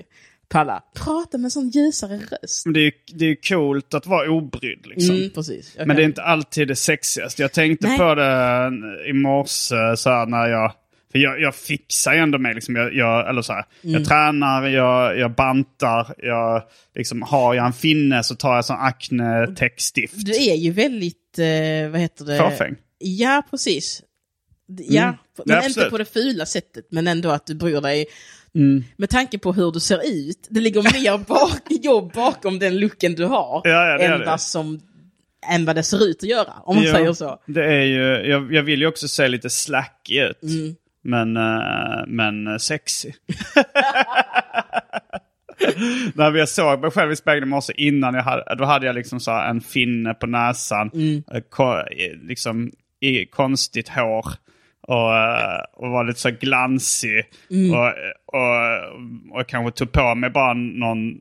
Palla 0.48 0.82
prata 0.94 1.38
med 1.38 1.44
en 1.44 1.50
sån 1.50 1.68
ljusare 1.68 2.20
röst. 2.42 2.66
Men 2.66 2.72
det 2.72 2.80
är 2.80 2.84
ju 2.84 2.92
det 3.14 3.24
är 3.24 3.36
coolt 3.48 3.94
att 3.94 4.06
vara 4.06 4.30
obrydd 4.30 4.86
liksom. 4.86 5.16
Mm, 5.16 5.30
precis. 5.30 5.74
Jag 5.78 5.86
Men 5.86 5.96
det 5.96 6.02
är 6.02 6.06
inte 6.06 6.22
alltid 6.22 6.68
det 6.68 6.76
sexigaste. 6.76 7.42
Jag 7.42 7.52
tänkte 7.52 7.86
Nej. 7.88 7.98
på 7.98 8.14
det 8.14 8.80
i 9.08 9.12
morse 9.12 9.96
så 9.96 10.10
här, 10.10 10.26
när 10.26 10.46
jag... 10.46 10.72
För 11.12 11.18
jag, 11.18 11.40
jag 11.40 11.54
fixar 11.54 12.12
ju 12.12 12.18
ändå 12.18 12.38
mig. 12.38 12.54
Liksom, 12.54 12.76
jag, 12.76 12.94
jag, 12.94 13.28
eller 13.28 13.42
så 13.42 13.52
här, 13.52 13.64
Mm. 13.84 13.94
jag 13.94 14.04
tränar, 14.08 14.66
jag, 14.68 15.18
jag 15.18 15.34
bantar, 15.34 16.14
jag, 16.18 16.62
liksom, 16.94 17.22
har 17.22 17.54
jag 17.54 17.66
en 17.66 17.72
finne 17.72 18.22
så 18.22 18.34
tar 18.34 18.54
jag 18.54 18.64
sån 18.64 18.76
Acne-täckstift. 18.80 20.14
Du 20.26 20.32
är 20.50 20.54
ju 20.54 20.70
väldigt, 20.72 21.38
eh, 21.38 21.90
vad 21.90 22.00
heter 22.00 22.24
det? 22.24 22.38
Fåfäng. 22.38 22.74
Ja, 22.98 23.42
precis. 23.50 24.02
Ja, 24.66 25.02
Mm. 25.02 25.16
men 25.44 25.56
Ja, 25.56 25.68
inte 25.68 25.90
på 25.90 25.98
det 25.98 26.04
fula 26.04 26.46
sättet, 26.46 26.86
men 26.90 27.08
ändå 27.08 27.30
att 27.30 27.46
du 27.46 27.54
bryr 27.54 27.80
dig. 27.80 28.06
Mm. 28.56 28.84
Med 28.96 29.10
tanke 29.10 29.38
på 29.38 29.52
hur 29.52 29.72
du 29.72 29.80
ser 29.80 30.00
ut, 30.04 30.46
det 30.50 30.60
ligger 30.60 30.82
mer 30.82 31.18
bak, 31.28 31.62
jobb 31.68 32.12
bakom 32.12 32.58
den 32.58 32.78
looken 32.78 33.14
du 33.14 33.24
har, 33.24 33.60
Ja, 33.64 33.88
ja, 33.88 33.98
det 33.98 34.04
än, 34.04 34.24
vad 34.26 34.40
som, 34.40 34.80
än 35.52 35.64
vad 35.64 35.76
det 35.76 35.82
ser 35.82 36.04
ut 36.04 36.16
att 36.16 36.28
göra, 36.28 36.52
om 36.64 36.76
man 36.76 36.84
Ja, 36.84 36.92
säger 36.92 37.12
så. 37.12 37.38
Det 37.46 37.64
är 37.64 37.82
ju, 37.82 38.30
jag, 38.30 38.52
jag 38.54 38.62
vill 38.62 38.80
ju 38.80 38.86
också 38.86 39.08
se 39.08 39.28
lite 39.28 39.50
slackig 39.50 40.16
ut. 40.16 40.42
Mm. 40.42 40.74
Men, 41.02 41.36
eh, 41.36 42.06
men 42.06 42.46
eh, 42.46 42.56
sexy. 42.56 43.12
När 46.14 46.34
jag 46.34 46.48
såg 46.48 46.80
mig 46.80 46.90
själv 46.90 47.12
i 47.12 47.16
spegeln 47.16 47.46
i 47.46 47.50
morse 47.50 47.72
innan 47.76 48.14
jag 48.14 48.22
hade, 48.22 48.54
då 48.58 48.64
hade 48.64 48.86
jag 48.86 48.94
liksom 48.94 49.20
så 49.20 49.30
en 49.30 49.60
finne 49.60 50.14
på 50.14 50.26
näsan. 50.26 50.90
Mm. 50.94 51.22
eh, 51.32 51.40
Ko, 51.50 51.82
liksom 52.22 52.72
i 53.00 53.26
konstigt 53.26 53.88
hår. 53.88 54.26
Och, 54.86 55.16
eh, 55.16 55.60
och 55.76 55.90
var 55.90 56.04
lite 56.04 56.20
så 56.20 56.30
glansig. 56.30 57.24
Mm. 57.50 57.70
Och, 57.74 57.92
och, 58.26 59.40
och 59.40 59.46
kanske 59.48 59.78
tog 59.78 59.92
på 59.92 60.14
mig 60.14 60.30
bara 60.30 60.54
någon, 60.54 61.14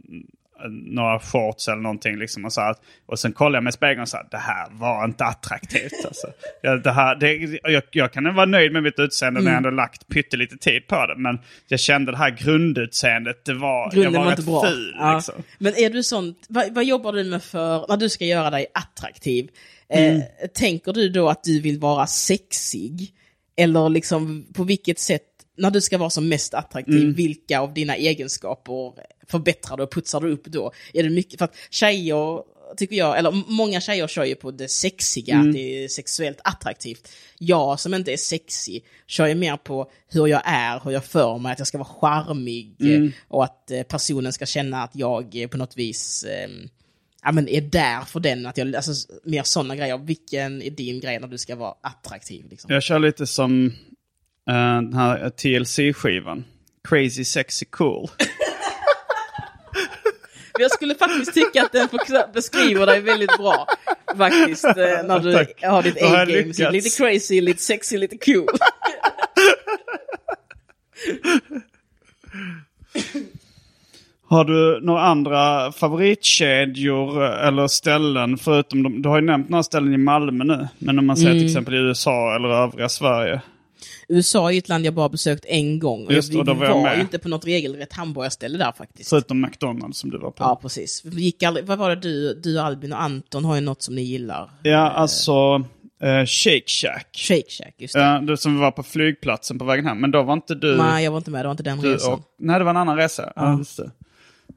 några 0.70 1.20
shorts 1.20 1.68
eller 1.68 1.82
någonting. 1.82 2.18
Liksom 2.18 2.46
och, 2.46 2.54
så 2.54 2.62
här, 2.62 2.76
och 3.06 3.20
sen 3.20 3.34
kollade 3.34 3.58
jag 3.58 3.64
mig 3.64 3.70
i 3.70 3.74
spegeln 3.74 4.02
och 4.02 4.08
sa 4.10 4.24
det 4.32 4.38
här 4.38 4.68
var 4.72 5.06
inte 5.06 5.26
attraktivt. 5.26 6.06
Alltså. 6.06 6.28
Jag, 6.62 6.84
det 6.84 6.92
här, 6.92 7.16
det, 7.16 7.60
jag, 7.72 7.84
jag 7.92 8.14
kan 8.14 8.36
vara 8.36 8.46
nöjd 8.46 8.72
med 8.74 8.84
mitt 8.84 9.00
utseende 9.00 9.40
när 9.40 9.46
jag 9.52 9.58
Mm. 9.58 9.66
ändå 9.66 9.76
lagt 9.76 10.08
pyttelite 10.08 10.58
tid 10.58 10.88
på 10.88 11.06
det. 11.06 11.16
Men 11.18 11.40
jag 11.68 11.80
kände 11.80 12.12
det 12.12 12.18
här 12.18 12.30
grundutseendet, 12.30 13.46
det 13.46 13.54
var, 13.54 13.92
Grunden 13.92 14.14
jag 14.14 14.20
var, 14.20 14.26
var 14.26 14.32
rätt 14.32 14.40
inte 14.40 14.52
bra. 14.52 14.66
ful. 14.68 14.96
Ja. 15.00 15.16
Liksom. 15.16 15.36
Men 15.58 15.74
är 15.76 15.90
du 15.90 16.04
sånt, 16.04 16.46
vad, 16.50 16.74
vad 16.74 16.86
jobbar 16.86 17.14
du 17.14 17.24
med 17.24 17.44
för, 17.44 17.86
när 17.90 17.98
du 17.98 18.10
ska 18.10 18.26
göra 18.26 18.50
dig 18.50 18.66
attraktiv? 18.74 19.50
Eh, 19.90 20.20
tänker 20.54 20.94
du 20.94 21.10
då 21.10 21.30
att 21.30 21.44
du 21.44 21.62
vill 21.62 21.80
vara 21.80 22.08
sexig? 22.08 23.12
Eller 23.58 23.90
liksom 23.90 24.48
på 24.54 24.64
vilket 24.64 25.00
sätt, 25.00 25.24
när 25.58 25.72
du 25.72 25.82
ska 25.82 25.98
vara 25.98 26.10
som 26.10 26.28
mest 26.30 26.54
attraktiv, 26.54 27.16
vilka 27.16 27.60
av 27.60 27.74
dina 27.74 27.96
egenskaper 27.96 28.94
förbättrar 29.28 29.78
du 29.78 29.84
och 29.84 29.94
putsar 29.94 30.22
du 30.22 30.32
upp 30.32 30.46
då? 30.46 30.72
Är 30.94 31.04
det 31.04 31.10
mycket, 31.10 31.38
för 31.38 31.46
att 31.46 31.56
tjejer, 31.70 32.42
tycker 32.78 32.96
jag, 32.96 33.18
eller 33.18 33.32
många 33.52 33.82
tjejer 33.82 34.08
kör 34.08 34.26
ju 34.26 34.36
på 34.36 34.52
det 34.52 34.68
sexiga, 34.68 35.38
att 35.38 35.54
det 35.54 35.84
är 35.84 35.88
sexuellt 35.88 36.40
attraktivt. 36.44 37.10
Jag 37.38 37.80
som 37.80 37.94
inte 37.94 38.14
är 38.14 38.18
sexig 38.18 38.86
kör 39.08 39.28
ju 39.28 39.36
mer 39.36 39.58
på 39.58 39.92
hur 40.08 40.28
jag 40.28 40.42
är, 40.46 40.82
hur 40.84 40.92
jag 40.92 41.06
för 41.06 41.38
mig, 41.38 41.52
att 41.52 41.60
jag 41.60 41.68
ska 41.68 41.78
vara 41.78 41.88
charmig 41.88 42.76
eh, 42.80 43.10
och 43.28 43.44
att 43.44 43.72
eh, 43.72 43.84
personen 43.84 44.34
ska 44.34 44.46
känna 44.46 44.84
att 44.84 44.96
jag 44.96 45.36
eh, 45.36 45.48
på 45.48 45.58
något 45.58 45.78
vis 45.78 46.24
eh, 46.24 46.50
ja, 47.26 47.32
men 47.32 47.50
är 47.50 47.62
där 47.62 48.02
för 48.02 48.20
den. 48.20 48.46
Att 48.46 48.58
jag, 48.58 48.76
alltså, 48.76 48.92
mer 49.24 49.44
sådana 49.44 49.76
grejer. 49.76 49.98
Vilken 49.98 50.62
är 50.62 50.70
din 50.70 51.00
grej 51.00 51.20
när 51.20 51.28
du 51.28 51.38
ska 51.38 51.56
vara 51.56 51.74
attraktiv? 51.82 52.46
Liksom? 52.50 52.74
Jag 52.74 52.84
kör 52.84 53.00
lite 53.00 53.28
som 53.28 53.66
eh, 54.50 54.76
den 54.82 54.94
här 54.94 55.30
TLC-skivan. 55.30 56.44
Crazy 56.90 57.26
sexy 57.26 57.66
cool. 57.66 58.10
Jag 60.60 60.72
skulle 60.72 60.96
faktiskt 60.96 61.34
tycka 61.34 61.64
att 61.64 61.72
den 61.72 61.88
beskriver 62.34 62.86
dig 62.86 63.02
väldigt 63.02 63.38
bra. 63.38 63.68
Faktiskt, 64.18 64.66
eh, 64.66 64.74
när 65.06 65.20
du 65.20 65.34
Tack. 65.34 65.64
har 65.64 65.84
ditt 65.84 66.02
A-game. 66.02 66.72
Lite 66.72 66.90
crazy, 66.98 67.42
lite 67.42 67.62
sexy, 67.62 67.98
lite 67.98 68.18
cool. 68.18 68.48
Har 74.28 74.46
du 74.46 74.80
några 74.82 75.02
andra 75.02 75.72
favoritkedjor 75.72 77.24
eller 77.24 77.68
ställen 77.68 78.38
förutom 78.38 78.84
de, 78.84 79.02
du 79.02 79.10
har 79.10 79.20
ju 79.20 79.26
nämnt 79.26 79.50
några 79.50 79.64
ställen 79.64 79.94
i 79.94 79.98
Malmö 79.98 80.44
nu. 80.44 80.68
Men 80.80 81.00
om 81.00 81.06
man 81.06 81.18
säger 81.18 81.30
Mm. 81.32 81.40
till 81.40 81.48
exempel 81.48 81.74
i 81.74 81.78
USA 81.78 82.36
eller 82.36 82.50
övriga 82.50 82.90
Sverige. 82.90 83.42
USA 84.10 84.52
är 84.52 84.58
ett 84.58 84.70
land 84.70 84.86
jag 84.86 84.94
bara 84.94 85.10
besökt 85.10 85.46
en 85.46 85.80
gång. 85.80 86.06
Och 86.06 86.14
Just 86.14 86.32
det, 86.32 86.38
vi 86.38 86.52
och 86.52 86.58
var 86.58 86.66
jag 86.66 86.82
var 86.82 86.96
ju 86.96 87.02
inte 87.02 87.20
på 87.20 87.30
något 87.30 87.46
regelrätt 87.46 87.94
hamburgarställe 87.94 88.58
där 88.58 88.72
faktiskt. 88.72 89.10
Förutom 89.10 89.42
McDonalds 89.42 90.00
som 90.00 90.10
du 90.10 90.18
var 90.18 90.32
på. 90.32 90.44
Ja, 90.44 90.60
precis. 90.62 91.02
Vi 91.06 91.22
gick 91.22 91.44
aldrig, 91.44 91.66
vad 91.66 91.78
var 91.78 91.90
det 91.90 91.96
du, 91.96 92.34
du, 92.44 92.60
Albin 92.60 92.94
och 92.94 93.02
Anton 93.02 93.46
har 93.46 93.56
ju 93.56 93.62
något 93.62 93.82
som 93.82 93.96
ni 93.96 94.02
gillar. 94.02 94.50
Ja, 94.64 94.92
alltså 94.92 95.56
eh, 96.02 96.26
Shake 96.26 96.64
Shack. 96.68 97.08
Shake 97.14 97.50
Shack, 97.50 97.76
just 97.78 97.94
det. 97.94 98.00
Ja, 98.02 98.20
du 98.22 98.38
som 98.38 98.60
var 98.60 98.72
på 98.72 98.84
flygplatsen 98.84 99.60
på 99.60 99.66
vägen 99.66 99.86
hem. 99.86 99.98
Men 100.02 100.12
då 100.12 100.24
var 100.24 100.34
inte 100.34 100.56
du... 100.56 100.78
Nej, 100.78 101.04
jag 101.04 101.12
var 101.12 101.18
inte 101.18 101.32
med, 101.32 101.44
det 101.44 101.48
var 101.48 101.52
inte 101.52 101.64
den 101.64 101.80
du 101.80 101.94
resan. 101.94 102.14
och, 102.14 102.20
nej, 102.40 102.60
det 102.60 102.64
var 102.64 102.72
en 102.72 102.78
annan 102.78 102.98
resa. 102.98 103.34
Ja. 103.36 103.58
just 103.58 103.80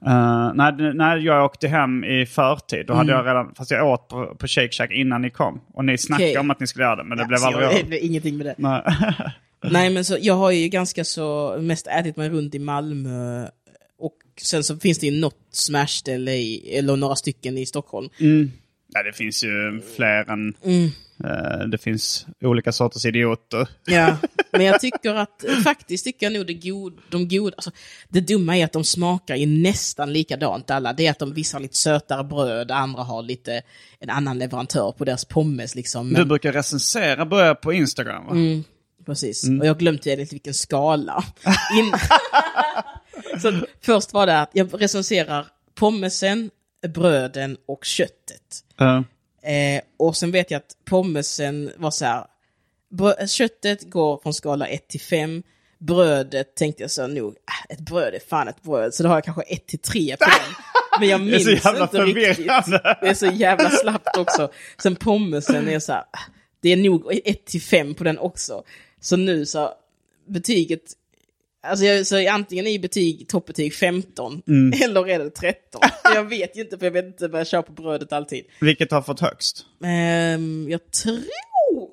Eh, 0.07 0.55
när, 0.55 0.95
när 0.95 1.17
jag 1.17 1.45
åkte 1.45 1.69
hem 1.69 2.05
i 2.05 2.27
förtid, 2.27 2.87
då 2.87 2.93
Mm. 2.93 2.97
hade 2.99 3.13
jag 3.13 3.27
redan, 3.27 3.55
fast 3.55 3.71
jag 3.71 3.87
åt 3.89 4.09
på, 4.09 4.35
på 4.39 4.47
Shake 4.47 4.73
Shack 4.73 4.91
innan 4.91 5.23
ni 5.23 5.31
kom. 5.31 5.61
Och 5.75 5.85
ni 5.85 5.99
snackade 5.99 6.31
Okej. 6.31 6.39
om 6.41 6.51
att 6.51 6.61
ni 6.61 6.67
skulle 6.67 6.85
göra 6.85 6.97
det, 6.97 7.05
men 7.05 7.19
det 7.19 7.25
blev 7.25 7.41
aldrig 7.45 7.65
jag, 7.65 7.75
av. 7.75 7.93
ingenting 7.93 8.37
med 8.37 8.47
det. 8.47 8.55
Nej. 8.59 8.83
Nej, 9.71 9.91
men 9.91 10.05
så, 10.05 10.17
jag 10.21 10.35
har 10.35 10.51
ju 10.51 10.69
ganska 10.69 11.05
så, 11.05 11.57
mest 11.61 11.87
ätit 11.87 12.17
mig 12.17 12.29
runt 12.31 12.55
i 12.55 12.59
Malmö. 12.59 13.47
Och 13.99 14.17
sen 14.43 14.65
så 14.65 14.77
finns 14.77 14.99
det 14.99 15.07
ju 15.07 15.21
något 15.21 15.39
smashställe 15.51 16.33
i, 16.33 16.77
eller 16.79 16.97
några 16.97 17.17
stycken 17.17 17.59
i 17.59 17.67
Stockholm. 17.67 18.09
Nej, 18.95 19.05
det 19.05 19.13
finns 19.17 19.45
ju 19.45 19.81
fler 19.97 20.31
än... 20.31 20.55
Mm. 20.65 20.89
Eh, 21.25 21.67
det 21.69 21.79
finns 21.79 22.27
olika 22.45 22.73
sorters 22.73 23.05
idioter. 23.05 23.69
Ja, 23.87 24.17
men 24.53 24.65
jag 24.65 24.81
tycker 24.81 25.15
att, 25.15 25.45
faktiskt 25.65 26.05
tycker 26.05 26.27
jag 26.27 26.33
nog 26.33 26.47
det 26.47 26.55
god, 26.55 26.99
de 27.11 27.29
goda, 27.29 27.55
alltså, 27.57 27.71
det 28.09 28.21
dumma 28.21 28.57
är 28.57 28.65
att 28.65 28.73
de 28.73 28.85
smakar 28.85 29.37
ju 29.37 29.47
nästan 29.47 30.13
likadant 30.13 30.71
alla. 30.71 30.93
Det 30.93 31.07
är 31.07 31.11
att 31.11 31.19
de 31.19 31.35
vissa 31.35 31.57
har 31.57 31.63
lite 31.63 31.77
sötare 31.77 32.25
bröd, 32.25 32.71
andra 32.71 33.03
har 33.03 33.23
lite 33.23 33.63
en 34.01 34.11
annan 34.11 34.39
leverantör 34.39 34.93
på 34.93 35.05
deras 35.05 35.25
pommes 35.25 35.75
liksom. 35.75 36.09
Men, 36.09 36.23
Du 36.23 36.29
brukar 36.29 36.53
recensera 36.53 37.27
börja 37.27 37.55
på 37.55 37.73
Instagram 37.73 38.25
va? 38.27 38.31
Mm. 38.33 38.65
Precis, 39.07 39.49
och 39.61 39.67
jag 39.67 39.79
glömde 39.79 40.13
enligt 40.13 40.33
vilken 40.33 40.55
skala. 40.55 41.25
Innan- 41.79 42.01
så 43.43 43.67
först 43.81 44.13
var 44.13 44.27
det 44.27 44.41
att 44.41 44.51
jag 44.53 44.83
recenserar 44.83 45.47
pommesen, 45.75 46.51
bröden 46.89 47.57
och 47.67 47.85
köttet. 47.85 48.65
Ja. 48.77 49.05
Eh, 49.43 49.83
och 49.97 50.17
sen 50.17 50.31
vet 50.31 50.51
jag 50.51 50.59
att 50.59 50.77
pommesen 50.85 51.73
var 51.77 51.91
så 51.91 52.05
här, 52.05 52.27
köttet 53.27 53.91
går 53.91 54.21
från 54.23 54.35
skala 54.35 54.67
1 54.67 54.89
till 54.89 55.01
5, 55.01 55.43
brödet 55.79 56.57
tänkte 56.57 56.83
jag 56.83 56.91
så 56.91 57.07
nog, 57.07 57.29
äh, 57.29 57.75
ett 57.75 57.81
bröd 57.81 58.15
är 58.15 58.21
fan 58.29 58.49
ett 58.49 58.63
bröd, 58.63 58.95
så 58.95 59.03
då 59.03 59.09
har 59.09 59.17
jag 59.17 59.25
kanske 59.25 59.43
1 59.43 59.67
till 59.67 59.79
3 59.79 60.17
på 60.17 60.25
den. 60.25 60.55
Men 61.01 61.09
jag 61.09 61.21
minns 61.21 61.49
inte 61.49 62.05
riktigt. 62.05 62.47
Det 63.01 63.09
är 63.09 63.15
så 63.15 63.27
jävla 63.27 63.71
slappt 63.71 64.17
också. 64.17 64.51
Sen 64.83 64.97
pommesen 64.97 65.69
är 65.69 65.79
så 65.79 65.93
här, 65.93 66.01
äh, 66.01 66.21
det 66.61 66.73
är 66.73 66.77
nog 66.77 67.21
1 67.25 67.47
till 67.47 67.63
5 67.63 67.95
på 67.95 68.05
den 68.05 68.19
också. 68.19 68.63
Så 69.01 69.17
nu 69.17 69.47
så, 69.47 69.73
betyget, 70.29 70.83
alltså 71.69 71.85
jag, 71.85 72.07
så 72.07 72.17
är 72.17 72.31
antingen 72.31 72.67
i 72.67 72.79
betyg, 72.79 73.29
toppbetyg 73.29 73.75
15, 73.75 74.43
Mm. 74.49 74.81
eller 74.85 75.09
är 75.09 75.19
det 75.19 75.31
13. 75.31 75.81
Jag 76.15 76.25
vet 76.25 76.57
ju 76.57 76.61
inte, 76.61 76.79
för 76.79 76.87
jag 76.87 76.91
vet 76.93 77.05
inte 77.07 77.29
vad 77.29 77.41
jag 77.41 77.47
kör 77.47 77.63
på 77.63 77.73
brödet 77.73 78.13
alltid. 78.13 78.45
Vilket 78.61 78.91
har 78.93 79.03
fått 79.03 79.21
högst? 79.21 79.67
Ehm, 79.85 80.67
jag 80.71 80.81
tror 80.91 81.89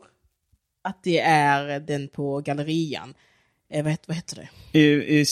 att 0.84 1.04
det 1.04 1.20
är 1.20 1.80
den 1.80 2.08
på 2.08 2.40
gallerian. 2.40 3.14
Eh, 3.74 3.84
vad, 3.84 3.92
heter, 3.92 4.08
vad 4.08 4.16
heter 4.16 4.36
det? 4.72 4.80
I, 4.80 5.20
i, 5.22 5.26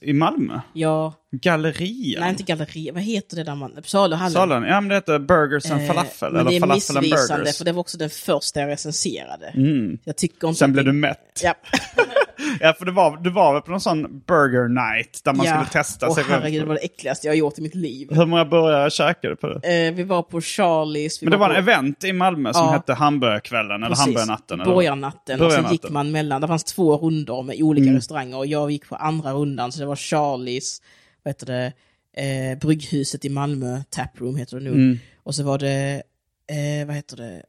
I 0.00 0.12
Malmö? 0.12 0.60
Ja, 0.72 1.14
Gallerian? 1.32 2.20
nej 2.20 2.30
inte 2.30 2.42
galleri. 2.42 2.90
Vad 2.90 3.02
heter 3.02 3.36
det 3.36 3.44
där 3.44 3.54
man... 3.54 3.82
Saluhallen. 3.84 4.32
Salen? 4.32 4.62
Ja, 4.62 4.80
men 4.80 4.88
det 4.88 4.94
heter 4.94 5.18
Burgers 5.18 5.70
and 5.70 5.80
Eh, 5.80 5.86
Falafel. 5.86 6.32
Men 6.32 6.40
eller 6.40 6.50
det 6.50 6.56
är 6.56 6.60
Falafel 6.60 6.96
and 6.96 7.02
missvisande 7.04 7.42
Burgers. 7.42 7.58
för 7.58 7.64
det 7.64 7.72
var 7.72 7.80
också 7.80 7.98
den 7.98 8.10
första 8.10 8.60
jag 8.60 8.68
recenserade. 8.68 9.52
Jag 10.04 10.16
tycker 10.16 10.48
inte 10.48 10.58
Sen 10.58 10.72
blev 10.72 10.84
det- 10.84 10.90
du 10.90 10.96
mätt. 10.96 11.40
Ja. 11.42 11.54
Ja, 12.60 12.74
för 12.78 12.84
det 12.84 12.92
var, 12.92 13.16
du 13.16 13.30
var 13.30 13.52
väl 13.52 13.62
på 13.62 13.70
någon 13.70 13.80
sån 13.80 14.22
burger 14.26 14.68
night 14.68 15.20
där 15.24 15.32
man 15.32 15.46
ja. 15.46 15.52
skulle 15.52 15.82
testa 15.82 16.08
Åh, 16.08 16.14
sig 16.14 16.24
herregud, 16.28 16.62
det 16.62 16.66
var 16.66 16.74
det 16.74 16.80
äckligaste 16.84 17.26
jag 17.26 17.32
har 17.32 17.36
gjort 17.36 17.58
i 17.58 17.62
mitt 17.62 17.74
liv. 17.74 18.08
Hur 18.10 18.26
många 18.26 18.44
burgare 18.44 18.90
käkade 18.90 19.32
du 19.34 19.36
på 19.36 19.46
det? 19.46 19.86
Eh, 19.86 19.94
vi 19.94 20.02
var 20.02 20.22
på 20.22 20.40
Charlies. 20.40 21.22
Men 21.22 21.30
det 21.30 21.36
var 21.36 21.48
en 21.50 21.64
på... 21.64 21.70
event 21.70 22.04
i 22.04 22.12
Malmö 22.12 22.52
som 22.52 22.66
Ja. 22.66 22.72
hette 22.72 22.94
Hamburgerkvällen 22.94 23.82
eller. 23.82 23.96
Hamburgernatten. 23.96 24.58
Borgarnatten. 24.58 25.40
Och 25.40 25.52
sen 25.52 25.72
gick 25.72 25.90
man 25.90 26.10
mellan, 26.12 26.40
det 26.40 26.46
fanns 26.46 26.64
två 26.64 26.96
rundor 26.96 27.42
med 27.42 27.62
olika 27.62 27.84
Mm. 27.84 27.96
restauranger 27.96 28.36
och 28.38 28.46
jag 28.46 28.70
gick 28.70 28.88
på 28.88 28.96
andra 28.96 29.32
rundan 29.32 29.72
så 29.72 29.80
det 29.80 29.86
var 29.86 29.96
Charlies, 29.96 30.82
vad 31.22 31.30
heter 31.34 31.46
det, 31.46 31.72
eh, 32.22 32.58
Brygghuset 32.58 33.24
i 33.24 33.28
Malmö, 33.28 33.82
Taproom 33.90 34.36
heter 34.36 34.56
det 34.56 34.62
nu. 34.64 34.70
Mm. 34.70 34.98
Och 35.22 35.34
så 35.34 35.42
var 35.42 35.58
det, 35.58 36.02
eh, 36.50 36.86
vad 36.86 36.96
heter 36.96 37.16
det, 37.16 37.42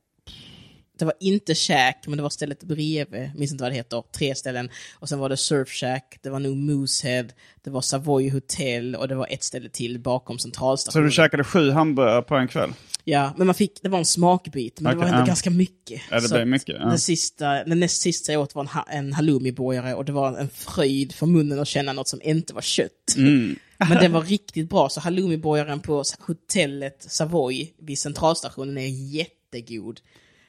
det 0.97 1.05
var 1.05 1.13
inte 1.19 1.55
Shack, 1.55 2.03
men 2.07 2.17
det 2.17 2.23
var 2.23 2.29
stället 2.29 2.63
bredvid, 2.63 3.31
minns 3.35 3.51
inte 3.51 3.63
vad 3.63 3.71
det 3.71 3.75
heter, 3.75 4.03
tre 4.17 4.35
ställen. 4.35 4.69
Och 4.93 5.09
sen 5.09 5.19
var 5.19 5.29
det 5.29 5.37
Surf 5.37 5.69
Shack, 5.69 6.17
det 6.21 6.29
var 6.29 6.39
nog 6.39 6.57
Moosehead, 6.57 7.27
det 7.63 7.69
var 7.69 7.81
Savoy 7.81 8.29
Hotel 8.29 8.95
och 8.95 9.07
det 9.07 9.15
var 9.15 9.27
ett 9.29 9.43
ställe 9.43 9.69
till 9.69 9.99
bakom 9.99 10.37
Så 10.37 10.41
centralstationen. 10.43 11.05
du 11.05 11.11
käkade 11.11 11.43
sju 11.43 11.71
hamburgare 11.71 12.21
på 12.21 12.35
en 12.35 12.47
kväll? 12.47 12.73
Ja, 13.07 13.33
men 13.37 13.47
man 13.47 13.55
fick, 13.55 13.81
det 13.81 13.89
var 13.89 13.99
en 13.99 14.05
smakbit, 14.05 14.79
men 14.79 14.93
det 14.93 14.99
var 14.99 15.05
ändå 15.05 15.19
ja. 15.19 15.25
ganska 15.25 15.49
mycket. 15.49 16.01
Ja, 16.11 16.15
det 16.15 16.27
Så 16.27 16.35
blev 16.35 16.47
mycket, 16.47 16.75
ja. 16.79 16.85
Den, 16.85 16.99
sista, 16.99 17.63
den 17.63 17.79
näst 17.79 18.01
sista 18.01 18.31
jag 18.31 18.41
åt 18.41 18.55
var 18.55 18.61
en, 18.63 18.67
ha, 18.67 18.83
en 18.89 19.13
halloumiborgare 19.13 19.93
och 19.93 20.05
det 20.05 20.11
var 20.11 20.37
en 20.37 20.49
fröjd 20.49 21.15
för 21.15 21.25
munnen 21.25 21.59
att 21.59 21.67
känna 21.67 21.93
något 21.93 22.07
som 22.07 22.21
inte 22.23 22.53
var 22.53 22.61
kött. 22.61 23.15
Mm. 23.17 23.55
men 23.77 23.97
den 23.97 24.11
var 24.11 24.21
riktigt 24.21 24.69
bra, 24.69 24.89
så 24.89 24.99
halloumiborgaren 24.99 25.79
på 25.79 26.03
hotellet 26.19 27.05
Savoy 27.09 27.73
vid 27.79 27.99
centralstationen 27.99 28.77
är 28.77 28.87
jättegod. 28.87 29.99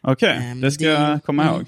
Okej, 0.06 0.36
Ehm, 0.36 0.60
det 0.60 0.70
ska 0.72 0.84
det- 0.84 0.90
jag 0.90 1.24
komma 1.24 1.42
mm. 1.42 1.54
ihåg. 1.54 1.64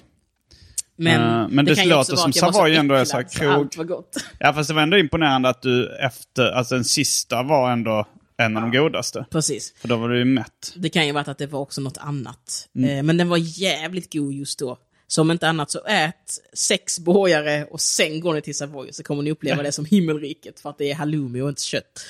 Men, 0.96 1.42
Eh, 1.42 1.48
men 1.48 1.64
det 1.64 1.72
ju 1.72 1.88
låter 1.88 2.16
som 2.16 2.32
Savoy 2.32 2.74
ändå 2.74 2.94
är 2.94 3.04
så 3.04 3.16
här 3.16 3.22
krog. 3.22 3.52
allt 3.52 3.76
var 3.76 3.84
gott. 3.84 4.16
Ja, 4.38 4.52
fast 4.52 4.68
det 4.68 4.74
var 4.74 4.82
ändå 4.82 4.98
imponerande 4.98 5.48
att 5.48 5.62
du 5.62 5.96
efter, 5.96 6.50
alltså 6.52 6.74
den 6.74 6.84
sista 6.84 7.42
var 7.42 7.70
ändå 7.72 8.06
en 8.36 8.56
av 8.56 8.62
de 8.62 8.78
godaste. 8.78 9.24
Precis. 9.30 9.74
För 9.80 9.88
då 9.88 9.96
var 9.96 10.08
du 10.08 10.18
ju 10.18 10.24
mätt. 10.24 10.72
Det 10.76 10.88
kan 10.88 11.06
ju 11.06 11.12
vara 11.12 11.30
att 11.30 11.38
det 11.38 11.46
var 11.46 11.60
också 11.60 11.80
något 11.80 11.98
annat. 11.98 12.68
Mm. 12.76 12.90
Eh, 12.90 13.02
men 13.02 13.16
den 13.16 13.28
var 13.28 13.36
jävligt 13.60 14.12
god 14.12 14.32
just 14.32 14.58
då. 14.58 14.78
Så 15.06 15.20
om 15.20 15.30
inte 15.30 15.48
annat 15.48 15.70
så 15.70 15.84
ät 15.84 16.14
sex 16.52 16.98
borgare 16.98 17.64
och 17.64 17.80
sen 17.80 18.20
går 18.20 18.34
ni 18.34 18.42
till 18.42 18.54
Savoy 18.56 18.92
så 18.92 19.02
kommer 19.02 19.22
ni 19.22 19.30
uppleva 19.30 19.62
det 19.62 19.72
som 19.72 19.84
himmelriket 19.90 20.60
för 20.60 20.70
att 20.70 20.78
det 20.78 20.90
är 20.90 20.94
halloumi 20.94 21.40
och 21.40 21.48
inte 21.48 21.62
kött. 21.62 22.06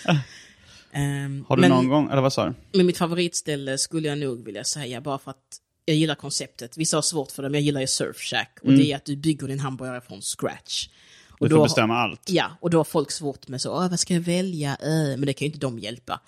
Ehm, 0.93 1.45
Har 1.49 1.57
du 1.57 1.61
men, 1.61 1.70
någon 1.70 1.89
gång, 1.89 2.11
eller 2.11 2.22
vad 2.22 2.33
sa 2.33 2.47
du? 2.47 2.55
Men 2.72 2.87
mitt 2.87 2.99
favoritställe 2.99 3.79
skulle 3.79 4.09
jag 4.09 4.18
nog 4.18 4.45
vilja 4.45 4.64
säga 4.64 5.01
bara 5.01 5.18
för 5.18 5.31
att 5.31 5.37
jag 5.89 5.97
gillar 5.97 6.14
konceptet. 6.14 6.76
Vissa 6.76 6.97
har 6.97 7.03
svårt 7.03 7.32
för 7.32 7.43
det, 7.43 7.49
men 7.49 7.61
jag 7.61 7.64
gillar 7.64 7.80
ju 7.80 7.86
Surf 7.86 8.16
Shack. 8.16 8.59
Och 8.62 8.72
det 8.72 8.93
är 8.93 8.97
att 8.97 9.05
du 9.05 9.16
bygger 9.16 9.49
din 9.49 9.61
hamburgare 9.61 10.01
från 10.01 10.22
scratch. 10.22 10.89
Och 11.30 11.41
Mm. 11.41 11.49
Du 11.51 11.57
får 11.57 11.62
bestämma 11.62 11.95
allt. 11.97 12.20
Ja, 12.30 12.51
och 12.61 12.70
då 12.70 12.78
har 12.78 12.84
folk 12.84 13.11
svårt 13.11 13.49
med 13.49 13.61
så, 13.61 13.72
"Åh, 13.72 13.89
vad 13.91 14.01
ska 14.01 14.14
jag 14.14 14.20
välja? 14.20 14.70
Äh, 14.70 14.89
men 15.16 15.20
det 15.26 15.32
kan 15.32 15.47
ju 15.47 15.53
inte 15.55 15.59
de 15.66 15.78
hjälpa. 15.78 16.20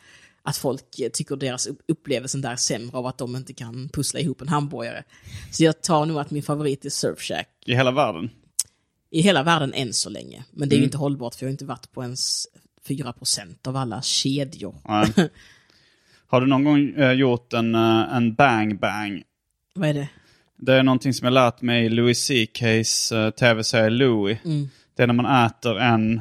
Att 0.42 0.56
folk 0.56 0.82
tycker 1.12 1.36
deras 1.36 1.66
upp- 1.66 1.82
upplevelse 1.88 2.38
där 2.38 2.52
är 2.52 2.56
sämre 2.56 2.96
av 2.98 3.06
att 3.06 3.18
de 3.18 3.36
inte 3.36 3.52
kan 3.52 3.88
pussla 3.88 4.20
ihop 4.20 4.40
en 4.40 4.48
hamburgare. 4.48 5.04
Så 5.50 5.64
jag 5.64 5.82
tar 5.82 6.06
nog 6.06 6.18
att 6.18 6.30
min 6.30 6.42
favorit 6.42 6.84
är 6.84 6.90
Surf 6.90 7.20
Shack. 7.20 7.48
I 7.66 7.74
hela 7.74 7.90
världen? 7.90 8.30
I 9.10 9.20
hela 9.20 9.42
världen 9.42 9.72
än 9.74 9.92
så 9.92 10.10
länge. 10.10 10.44
Men 10.50 10.68
det 10.68 10.74
är 10.74 10.76
Mm. 10.76 10.82
ju 10.82 10.84
inte 10.84 10.98
hållbart 10.98 11.34
för 11.34 11.44
jag 11.44 11.48
har 11.48 11.52
inte 11.52 11.64
varit 11.64 11.92
på 11.92 12.02
ens 12.02 12.46
4% 12.86 13.66
av 13.66 13.76
alla 13.76 14.02
kedjor. 14.02 14.74
Nej. 14.88 15.12
Har 16.26 16.40
du 16.40 16.46
någon 16.46 16.64
gång 16.64 16.88
eh, 16.96 17.12
gjort 17.12 17.52
en, 17.52 17.74
eh, 17.74 18.16
en 18.16 18.34
bang 18.34 18.80
bang? 18.80 19.22
Vad 19.74 19.88
är 19.88 19.94
det? 19.94 20.08
Det 20.56 20.74
är 20.74 20.82
någonting 20.82 21.14
som 21.14 21.24
jag 21.24 21.32
lärt 21.32 21.62
mig 21.62 21.84
i 21.84 21.88
Louis 21.88 22.26
CKs 22.26 23.12
uh, 23.12 23.30
tv-serie 23.30 23.90
Louis. 23.90 24.38
Mm. 24.44 24.68
Det 24.96 25.02
är 25.02 25.06
när 25.06 25.14
man 25.14 25.46
äter 25.46 25.78
en 25.78 26.20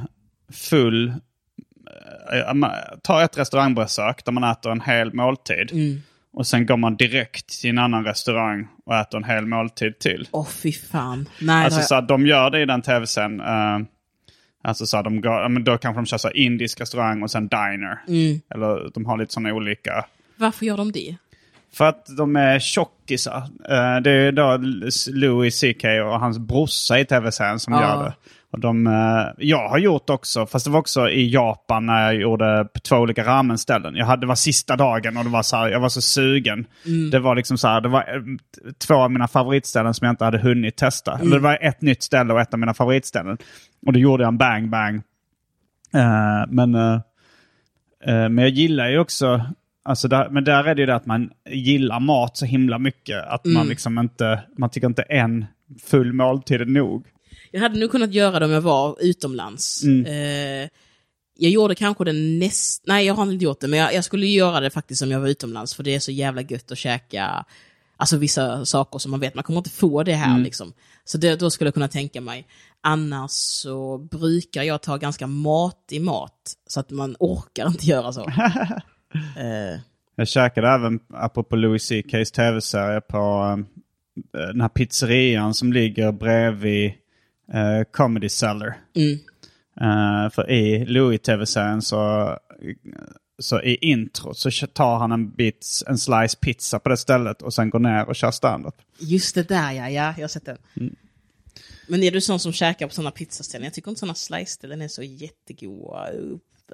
full... 0.54 1.14
eh, 2.34 2.54
man- 2.54 2.72
ta 3.04 3.24
ett 3.24 3.38
restaurangbesök 3.38 4.26
där 4.26 4.32
man 4.32 4.43
äter 4.43 4.72
en 4.72 4.82
hel 4.82 5.14
måltid. 5.14 5.72
Mm. 5.72 6.02
Och 6.34 6.47
sen 6.47 6.66
går 6.66 6.78
man 6.78 6.95
direkt 6.95 7.62
till 7.62 7.70
en 7.70 7.78
annan 7.78 8.06
restaurang 8.06 8.68
och 8.86 8.95
äter 8.95 9.18
en 9.18 9.24
hel 9.24 9.45
måltid 9.45 10.00
till. 10.00 10.28
Åh 10.32 10.47
fy 10.47 10.72
fan. 10.72 11.30
Nej, 11.41 11.66
Alltså 11.66 11.80
har 11.80 12.02
så 12.02 12.02
de 12.02 12.28
gör 12.28 12.50
det 12.50 12.62
i 12.62 12.66
den 12.66 12.82
tv-serien. 12.82 13.41
Uh, 13.41 13.80
alltså 14.64 14.86
så 14.86 15.02
de 15.02 15.22
går, 15.22 15.50
men 15.50 15.64
då 15.64 15.78
kanske 15.78 16.00
de 16.00 16.06
kör 16.06 16.18
så 16.18 16.32
indisk 16.32 16.82
restaurang 16.82 17.24
och 17.24 17.32
sen 17.32 17.47
diner. 17.47 18.00
Mm. 18.08 18.41
Eller 18.54 18.91
de 18.93 19.06
har 19.06 19.18
lite 19.18 19.34
sådana 19.34 19.54
olika. 19.54 19.89
jag... 19.91 20.06
Varför 20.36 20.66
gör 20.66 20.78
de 20.78 20.91
det? 20.91 21.16
För 21.74 21.86
att 21.86 22.05
de 22.17 22.36
är 22.36 22.59
tjockisar. 22.59 23.38
Eh, 23.70 24.01
det 24.03 24.11
är 24.11 24.32
då 24.32 24.57
Louis 25.11 25.59
CK 25.59 25.84
och 26.05 26.20
hans 26.20 26.39
brorsa 26.39 26.99
i 26.99 27.05
tv-serien 27.05 27.59
som 27.59 27.74
Ja. 27.74 27.82
gör 27.82 28.03
det. 28.03 28.13
Och 28.51 28.59
de, 28.59 28.88
eh, 28.88 29.45
jag 29.47 29.70
har 29.70 29.78
gjort 29.78 30.09
också, 30.09 30.45
fast 30.45 30.65
det 30.65 30.72
var 30.72 30.80
också 30.80 31.09
i 31.09 31.30
Japan 31.30 31.86
när 31.86 32.01
jag 32.05 32.15
gjorde 32.22 32.67
på 32.74 32.80
två 32.80 32.95
olika 32.95 33.24
ramenställen. 33.24 33.95
Jag 33.95 34.05
hade, 34.05 34.22
det 34.22 34.28
var 34.28 34.36
sista 34.36 34.76
dagen 34.76 35.17
och 35.17 35.24
det 35.24 35.30
var 35.30 35.43
så 35.43 35.55
här, 35.57 35.70
jag 35.70 35.80
var 35.80 35.89
så 35.89 36.01
sugen. 36.01 36.65
Det 37.11 37.20
var 37.20 37.36
liksom 37.36 37.57
så 37.57 37.67
här, 37.67 37.82
det 37.82 37.89
var 37.89 37.99
eh, 38.01 38.22
två 38.88 38.95
av 38.95 39.11
mina 39.11 39.28
favoritställen 39.28 39.93
som 39.93 40.05
jag 40.05 40.11
inte 40.13 40.26
hade 40.26 40.38
hunnit 40.38 40.76
testa. 40.78 41.20
Eller 41.22 41.32
det 41.36 41.43
var 41.43 41.57
ett 41.61 41.82
nytt 41.82 42.03
ställe 42.03 42.34
och 42.34 42.41
ett 42.41 42.53
av 42.53 42.59
mina 42.59 42.74
favoritställen. 42.74 43.38
Och 43.86 43.93
då 43.93 43.99
gjorde 43.99 44.24
jag 44.24 44.28
en 44.28 44.38
bang 44.38 44.70
bang. 44.70 44.95
Eh, 45.93 46.45
men, 46.47 46.76
eh, 46.76 46.93
eh, 48.05 48.30
men 48.30 48.38
jag 48.38 48.49
gillar 48.49 48.89
ju 48.89 48.99
också, 48.99 49.41
alltså 49.84 50.08
där, 50.08 50.30
men 50.30 50.44
där 50.44 50.64
är 50.64 50.76
det 50.76 50.82
ju 50.82 50.86
det 50.86 50.96
att 50.96 51.06
man 51.06 51.30
gillar 51.50 52.00
mat 52.00 52.38
så 52.38 52.46
himla 52.46 52.80
mycket. 52.80 53.24
Att 53.28 53.46
man 53.46 53.68
liksom 53.68 54.00
inte, 54.00 54.40
man 54.58 54.70
tycker 54.70 54.88
inte 54.88 55.02
en 55.02 55.46
full 55.84 56.14
måltid 56.14 56.62
är 56.62 56.66
nog. 56.66 57.06
Jag 57.52 57.62
hade 57.62 57.80
nog 57.80 57.92
kunnat 57.92 58.14
göra 58.14 58.40
det 58.40 58.46
om 58.46 58.52
jag 58.52 58.62
var 58.62 58.98
utomlands. 59.00 59.84
Mm. 59.84 60.06
Eh, 60.06 60.70
jag 61.42 61.52
gjorde 61.52 61.76
kanske 61.76 62.04
den 62.04 62.40
näst... 62.40 62.84
Nej, 62.88 63.06
jag 63.06 63.14
har 63.14 63.32
inte 63.32 63.46
gjort 63.46 63.60
det, 63.60 63.68
men 63.68 63.80
jag, 63.80 63.94
jag 63.94 64.04
skulle 64.04 64.28
göra 64.28 64.60
det 64.60 64.70
faktiskt 64.70 65.02
om 65.02 65.12
jag 65.12 65.20
var 65.20 65.28
utomlands, 65.28 65.76
för 65.76 65.84
det 65.84 65.96
är 65.96 66.00
så 66.00 66.12
jävla 66.12 66.42
gött 66.42 66.72
att 66.72 66.78
käka 66.78 67.46
alltså 67.98 68.18
vissa 68.18 68.66
saker 68.66 69.00
som 69.00 69.12
man 69.12 69.20
vet, 69.20 69.36
man 69.36 69.44
kommer 69.44 69.58
inte 69.58 69.70
få 69.70 70.04
det 70.04 70.14
här 70.14 70.32
Mm. 70.32 70.44
liksom. 70.44 70.74
Så 71.04 71.18
det, 71.18 71.36
då 71.36 71.50
skulle 71.50 71.68
jag 71.68 71.74
kunna 71.74 71.88
tänka 71.88 72.22
mig. 72.22 72.48
Annars 72.82 73.32
så 73.32 73.98
brukar 73.98 74.64
jag 74.64 74.82
ta 74.82 74.98
ganska 74.98 75.28
matig 75.28 76.02
mat, 76.02 76.54
så 76.68 76.80
att 76.80 76.90
man 76.92 77.16
orkar 77.20 77.68
inte 77.68 77.86
göra 77.86 78.14
så. 78.14 78.22
eh, 79.38 79.80
Jag 80.16 80.28
käkade 80.28 80.68
även, 80.68 80.99
apropå 81.10 81.55
Louis 81.55 81.84
CKs 81.84 82.32
tv-serie, 82.32 83.01
på 83.01 83.18
eh, 84.34 84.39
den 84.39 84.62
här 84.62 84.70
pizzerian 84.70 85.53
som 85.53 85.74
ligger 85.74 86.12
bredvid 86.12 86.93
eh, 87.53 87.84
Comedy 87.91 88.30
Cellar. 88.30 88.78
mm. 88.95 89.20
För 90.32 90.49
i 90.49 90.86
Louis-tv-serien 90.86 91.82
så, 91.82 92.38
så 93.39 93.62
i 93.62 93.76
introt 93.76 94.38
så 94.38 94.68
tar 94.68 94.99
han 94.99 95.12
en 95.12 95.30
bit, 95.30 95.68
en 95.88 95.97
slice 95.97 96.38
pizza 96.41 96.80
på 96.80 96.89
det 96.89 96.97
stället 96.97 97.41
och 97.41 97.53
sen 97.53 97.70
går 97.70 97.80
ner 97.80 98.05
och 98.05 98.16
kör 98.16 98.32
standup. 98.32 98.76
Just 98.99 99.36
det 99.36 99.47
där 99.47 99.72
ja, 99.72 99.89
ja, 99.89 100.14
jag 100.18 100.24
har 100.24 100.28
sett 100.28 100.45
den. 100.45 100.57
Mm. 100.80 100.95
Men 101.88 102.03
är 102.03 102.12
du 102.12 102.22
sån 102.22 102.39
som 102.39 102.53
käkar 102.53 102.88
på 102.88 102.93
sådana 102.93 103.12
pizzaställen? 103.12 103.66
Jag 103.66 103.74
tycker 103.74 103.91
inte 103.91 103.99
sådana 103.99 104.16
slice-ställen 104.16 104.82
är 104.82 104.88
så 104.88 105.03
jättegoda. 105.03 106.07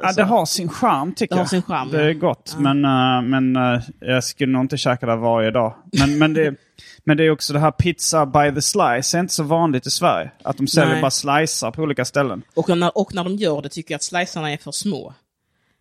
Ja, 0.01 0.11
det 0.11 0.23
har 0.23 0.45
sin 0.45 0.69
charm 0.69 1.13
tycker 1.13 1.35
Det 1.35 1.39
har 1.39 1.43
jag. 1.43 1.49
sin 1.49 1.61
charm, 1.61 1.91
det 1.91 2.01
är 2.01 2.07
ja. 2.07 2.13
gott, 2.13 2.55
men, 2.59 2.85
eh, 2.85 3.21
men 3.21 3.55
eh, 3.55 3.81
jag 3.99 4.23
skulle 4.23 4.51
nog 4.51 4.61
inte 4.61 4.77
käka 4.77 5.05
det 5.05 5.15
varje 5.15 5.51
dag. 5.51 5.73
Men, 5.99 6.17
men, 6.17 6.33
det, 6.33 6.55
men 7.03 7.17
det 7.17 7.23
är 7.23 7.31
också 7.31 7.53
det 7.53 7.59
här 7.59 7.71
pizza 7.71 8.25
by 8.25 8.55
the 8.55 8.61
slice 8.61 9.17
är 9.17 9.19
inte 9.19 9.33
så 9.33 9.43
vanligt 9.43 9.87
i 9.87 9.91
Sverige. 9.91 10.31
Att 10.43 10.57
de 10.57 10.67
säljer 10.67 10.93
Nej. 10.93 11.01
bara 11.01 11.11
slicer 11.11 11.71
på 11.71 11.81
olika 11.81 12.05
ställen. 12.05 12.41
Och 12.53 12.77
när, 12.77 12.97
och 12.97 13.15
när 13.15 13.23
de 13.23 13.35
gör 13.35 13.61
det 13.61 13.69
tycker 13.69 13.93
jag 13.93 13.97
att 13.97 14.03
slicerna 14.03 14.51
är 14.51 14.57
för 14.57 14.71
små. 14.71 15.13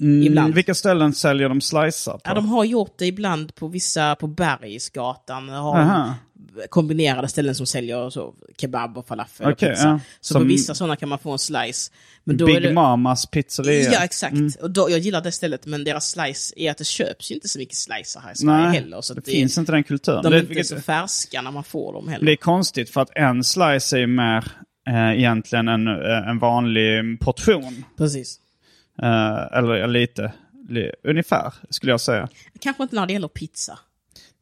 Mm, 0.01 0.23
Ibland. 0.23 0.55
Vilka 0.55 0.75
ställen 0.75 1.15
säljer 1.15 1.49
de 1.49 1.61
slicer 1.61 2.13
på? 2.13 2.21
Ja, 2.25 2.35
de 2.35 2.49
har 2.49 2.65
gjort 2.65 2.95
det 2.99 3.07
ibland 3.07 3.55
på 3.55 3.69
vissa, 3.69 4.15
på 4.15 4.27
Bergsgatan. 4.27 5.49
Har. 5.49 6.15
Kombinerade 6.69 7.29
ställen 7.29 7.55
som 7.55 7.67
säljer 7.67 8.11
så, 8.11 8.35
kebab 8.61 8.99
och 8.99 9.07
falafel 9.07 9.53
Okej, 9.53 9.69
och 9.69 9.75
pizza. 9.75 9.89
ja. 9.89 10.01
Så 10.21 10.33
Som- 10.35 10.43
på 10.43 10.49
vissa 10.49 10.75
sådana 10.75 10.97
kan 10.97 11.09
man 11.09 11.19
få 11.19 11.31
en 11.33 11.39
slice. 11.39 11.93
Men 12.25 12.37
då 12.37 12.47
Big 12.47 12.57
är 12.57 12.61
det, 12.61 12.73
Mamas 12.73 13.27
pizzeria. 13.27 13.93
Ja, 13.93 14.05
exakt. 14.05 14.37
Och 14.63 14.71
då, 14.71 14.91
jag 14.91 14.99
gillar 14.99 15.21
det 15.21 15.33
stället, 15.33 15.67
men 15.67 15.85
deras 15.85 16.09
slice 16.11 16.55
är 16.57 16.71
att 16.71 16.79
det 16.79 16.85
köps 16.85 17.31
ju 17.31 17.35
inte 17.35 17.49
så 17.49 17.59
mycket 17.59 17.77
slicer 17.77 18.21
här 18.21 18.33
i 18.33 18.37
Sverige 18.37 18.69
heller. 18.81 19.01
Så 19.01 19.15
det, 19.15 19.19
att 19.19 19.25
finns 19.25 19.59
inte 19.59 19.73
den 19.73 19.85
kulturen. 19.85 20.23
De 20.23 20.31
det, 20.31 20.37
är 20.37 20.41
inte 20.41 20.49
vilket- 20.49 20.67
så 20.67 20.81
färska 20.81 21.43
när 21.43 21.51
man 21.51 21.65
får 21.65 21.93
dem 21.93 22.09
heller. 22.09 22.27
det 22.27 22.33
är 22.33 22.37
konstigt 22.37 22.91
för 22.91 23.01
att 23.01 23.11
en 23.15 23.45
slice 23.45 23.97
är 23.97 24.01
ju 24.01 24.07
mer 24.07 24.45
eh, 24.89 25.19
egentligen 25.19 25.69
en, 25.69 25.89
eh, 25.89 26.29
en 26.29 26.39
vanlig 26.39 27.21
portion. 27.21 27.85
Precis. 27.97 28.41
Eh, 29.03 29.59
eller 29.59 29.87
lite, 29.87 30.33
li, 30.69 30.91
ungefär 31.05 31.55
skulle 31.71 31.93
jag 31.93 32.01
säga. 32.01 32.29
Kanske 32.61 32.83
inte 32.83 32.95
när 32.95 33.07
det 33.07 33.13
gäller 33.13 33.29
pizza. 33.29 33.79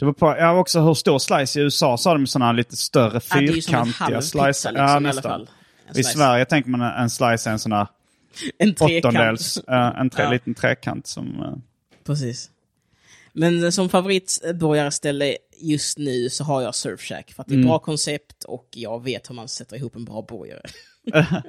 Det 0.02 0.06
var 0.06 0.12
på, 0.12 0.26
ja, 0.38 0.52
också 0.58 0.80
hur 0.80 0.94
stor 0.94 1.18
slice 1.18 1.60
i 1.60 1.62
USA 1.62 1.96
så 1.96 2.10
har 2.10 2.18
de 2.18 2.26
sådana 2.26 2.52
lite 2.52 2.76
större 2.76 3.14
Ja, 3.14 3.20
fyrkantiga 3.20 4.06
pizza 4.06 4.22
slicer. 4.22 4.46
liksom, 4.48 4.74
ja, 4.76 4.82
i 4.82 4.86
alla 4.90 4.98
nästan. 5.00 5.42
I 5.90 5.94
slice. 5.94 6.08
Sverige 6.12 6.44
tänker 6.44 6.70
man 6.70 6.80
en 6.82 7.10
slice 7.10 7.48
är 7.50 7.52
en 7.52 7.58
sån 7.58 7.72
här 7.72 7.86
En 8.58 8.74
åttondels, 8.80 9.56
eh, 9.56 10.00
en 10.00 10.10
tre, 10.10 10.24
Ja. 10.24 10.30
liten 10.30 10.54
trekant 10.54 11.06
som... 11.06 11.26
eh, 11.42 11.52
Precis. 12.04 12.50
Men 13.32 13.72
som 13.72 13.88
favoritburgarställe 13.88 15.36
just 15.60 15.98
nu 15.98 16.30
så 16.30 16.44
har 16.44 16.62
jag 16.62 16.74
Surfshack. 16.74 17.32
För 17.32 17.42
att 17.42 17.48
det 17.48 17.54
är 17.54 17.56
Mm. 17.56 17.68
bra 17.68 17.78
koncept 17.78 18.44
och 18.44 18.68
jag 18.70 19.04
vet 19.04 19.30
hur 19.30 19.34
man 19.34 19.48
sätter 19.48 19.76
ihop 19.76 19.96
en 19.96 20.04
bra 20.04 20.22
burgare. 20.28 20.62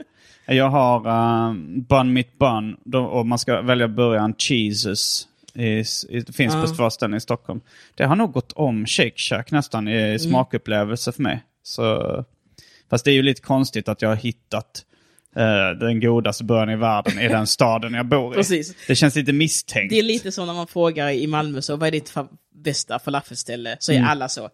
Jag 0.45 0.69
har 0.69 1.07
uh, 1.07 1.53
Bun 1.89 2.13
Mitt 2.13 2.39
Bun 2.39 2.77
då, 2.83 3.03
och 3.05 3.25
man 3.25 3.39
ska 3.39 3.61
välja 3.61 3.87
burgaren 3.87 4.33
Cheeses. 4.37 5.27
I, 5.55 5.83
i, 6.09 6.19
det 6.19 6.33
finns 6.33 6.53
på 6.55 6.67
två 6.67 6.89
ställen 6.89 7.17
i 7.17 7.21
Stockholm. 7.21 7.61
Det 7.95 8.03
har 8.05 8.15
nog 8.15 8.31
gått 8.31 8.51
om 8.51 8.85
Shake 8.85 9.17
Shack 9.17 9.51
nästan 9.51 9.87
Mm. 9.87 10.15
i 10.15 10.19
smakupplevelse 10.19 11.11
för 11.11 11.21
mig. 11.23 11.43
Så, 11.63 12.25
fast 12.89 13.05
det 13.05 13.11
är 13.11 13.15
ju 13.15 13.21
lite 13.23 13.41
konstigt 13.41 13.87
att 13.89 14.01
jag 14.01 14.09
har 14.09 14.15
hittat 14.15 14.85
eh, 15.35 15.69
den 15.79 15.99
godaste 15.99 16.43
burgaren 16.43 16.69
i 16.69 16.75
världen 16.75 17.19
i 17.19 17.27
den 17.27 17.47
staden 17.47 17.93
jag 17.93 18.05
bor 18.05 18.33
i. 18.33 18.35
Precis. 18.35 18.75
Det 18.87 18.95
känns 18.95 19.15
lite 19.15 19.33
misstänkt. 19.33 19.89
Det 19.89 19.99
är 19.99 20.03
lite 20.03 20.31
så 20.31 20.45
när 20.45 20.53
man 20.53 20.67
frågar 20.67 21.09
i 21.09 21.27
Malmö, 21.27 21.61
så 21.61 21.75
vad 21.75 21.87
är 21.87 21.91
ditt 21.91 22.11
fa- 22.13 22.27
bästa 22.55 22.99
falafelställe? 22.99 23.77
Så 23.79 23.91
är 23.91 23.95
Mm. 23.97 24.09
alla 24.09 24.29
så. 24.29 24.49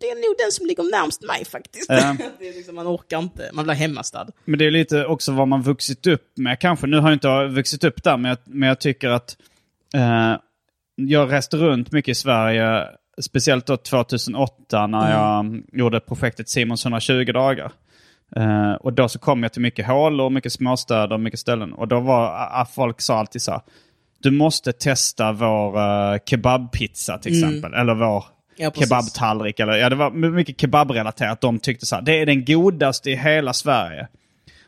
Det 0.00 0.06
är 0.06 0.14
nog 0.28 0.36
den 0.38 0.52
som 0.52 0.66
ligger 0.66 0.82
närmst 1.00 1.22
mig 1.22 1.44
faktiskt. 1.44 1.86
Ja. 1.88 2.16
det 2.38 2.48
är 2.48 2.52
liksom, 2.56 2.74
man 2.74 2.86
orkar 2.86 3.18
inte, 3.18 3.50
man 3.52 3.64
blir 3.64 3.74
hemmastad. 3.74 4.26
Men 4.44 4.58
det 4.58 4.64
är 4.66 4.70
lite 4.70 5.04
också 5.06 5.32
vad 5.32 5.48
man 5.48 5.62
vuxit 5.62 6.06
upp 6.06 6.32
med 6.36 6.58
kanske. 6.58 6.86
Nu 6.86 6.96
har 6.98 7.08
jag 7.10 7.16
inte 7.16 7.46
vuxit 7.54 7.84
upp 7.84 8.02
där, 8.04 8.16
men 8.16 8.28
jag, 8.28 8.38
men 8.44 8.68
jag 8.68 8.80
tycker 8.80 9.08
att 9.08 9.36
eh, 9.94 10.36
jag 10.94 11.32
reste 11.32 11.56
runt 11.56 11.92
mycket 11.92 12.12
i 12.12 12.14
Sverige, 12.14 12.88
speciellt 13.20 13.66
då 13.66 13.76
2008 13.76 14.86
när 14.86 15.10
jag 15.10 15.62
gjorde 15.72 16.00
projektet 16.00 16.48
Simons 16.48 16.84
120 16.84 17.32
dagar. 17.32 17.72
Eh, 18.36 18.72
och 18.72 18.92
då 18.92 19.08
så 19.08 19.18
kom 19.18 19.42
jag 19.42 19.52
till 19.52 19.62
mycket 19.62 19.86
hålor, 19.86 20.30
mycket 20.30 20.52
småstäder, 20.52 21.18
mycket 21.18 21.40
ställen. 21.40 21.72
Och 21.72 21.88
då 21.88 22.00
var 22.00 22.64
folk 22.64 23.00
sa 23.00 23.18
alltid 23.18 23.42
så 23.42 23.50
här, 23.50 23.60
du 24.22 24.30
måste 24.30 24.72
testa 24.72 25.32
vår 25.32 25.78
uh, 25.78 26.18
kebabpizza 26.26 27.18
till 27.18 27.32
exempel. 27.32 27.74
Eller 27.74 27.94
vår 27.94 28.24
Ja, 28.56 28.70
kebabtallrik. 28.70 29.60
Eller, 29.60 29.76
ja, 29.76 29.88
det 29.88 29.96
var 29.96 30.10
mycket 30.10 30.60
kebabrelaterat. 30.60 31.40
De 31.40 31.58
tyckte 31.58 31.86
så 31.86 31.94
här, 31.94 32.02
det 32.02 32.20
är 32.20 32.26
den 32.26 32.44
godaste 32.44 33.10
i 33.10 33.16
hela 33.16 33.52
Sverige. 33.52 34.08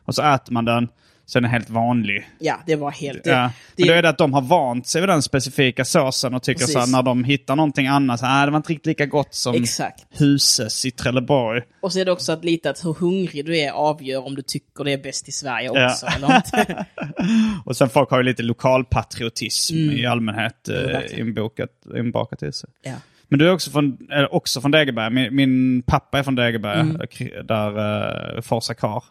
Och 0.04 0.14
så 0.14 0.22
äter 0.22 0.52
man 0.52 0.64
den, 0.64 0.88
så 1.26 1.38
är 1.38 1.40
den 1.40 1.50
helt 1.50 1.70
vanlig. 1.70 2.28
Ja, 2.38 2.56
det 2.66 2.76
var 2.76 2.90
helt... 2.90 3.24
Det, 3.24 3.30
ja. 3.30 3.50
det, 3.76 3.82
Men 3.82 3.88
då 3.88 3.94
är 3.94 4.02
det 4.02 4.08
att 4.08 4.18
de 4.18 4.32
har 4.32 4.40
vant 4.40 4.86
sig 4.86 5.00
vid 5.00 5.08
den 5.08 5.22
specifika 5.22 5.84
såsen 5.84 6.34
och 6.34 6.42
tycker 6.42 6.58
Precis. 6.58 6.72
så 6.72 6.78
här, 6.80 6.86
när 6.86 7.02
de 7.02 7.24
hittar 7.24 7.56
någonting 7.56 7.86
annat, 7.86 8.20
så 8.20 8.26
här, 8.26 8.42
"Ah, 8.42 8.46
det 8.46 8.50
var 8.52 8.56
inte 8.56 8.72
riktigt 8.72 8.86
lika 8.86 9.06
gott 9.06 9.34
som 9.34 9.54
Exakt. 9.54 10.06
Huses 10.18 10.84
i 10.84 10.90
Trelleborg. 10.90 11.62
Och 11.82 11.92
så 11.92 12.00
är 12.00 12.04
det 12.04 12.12
också 12.12 12.32
att 12.32 12.44
lite 12.44 12.70
att 12.70 12.84
hur 12.84 12.94
hungrig 12.94 13.46
du 13.46 13.58
är 13.58 13.70
avgör 13.72 14.26
om 14.26 14.34
du 14.34 14.42
tycker 14.42 14.84
det 14.84 14.92
är 14.92 14.98
bäst 14.98 15.28
i 15.28 15.32
Sverige 15.32 15.70
Ja. 15.74 15.90
också. 15.90 16.06
Eller 16.06 16.36
inte. 16.36 16.86
Och 17.64 17.76
sen 17.76 17.88
folk 17.88 18.10
har 18.10 18.18
ju 18.18 18.24
lite 18.24 18.42
lokalpatriotism 18.42 19.74
i 19.74 20.06
allmänhet 20.06 20.68
eh, 20.68 21.18
inbokat, 21.20 21.70
inbakat 21.96 22.42
i 22.42 22.52
sig. 22.52 22.70
ja. 22.82 22.92
Men 23.28 23.38
du 23.38 23.48
är 23.48 23.52
också 23.52 23.70
från, 23.70 23.98
eh, 24.12 24.24
också 24.30 24.60
från 24.60 24.70
Degeberga. 24.70 25.10
Min, 25.10 25.34
min 25.36 25.82
pappa 25.82 26.18
är 26.18 26.22
från 26.22 26.34
Degeberga, 26.34 26.80
Mm. 26.80 26.96
där, 26.98 27.42
där 27.42 28.34
uh, 28.36 28.40
Forsa 28.40 28.74
Kar. 28.74 29.04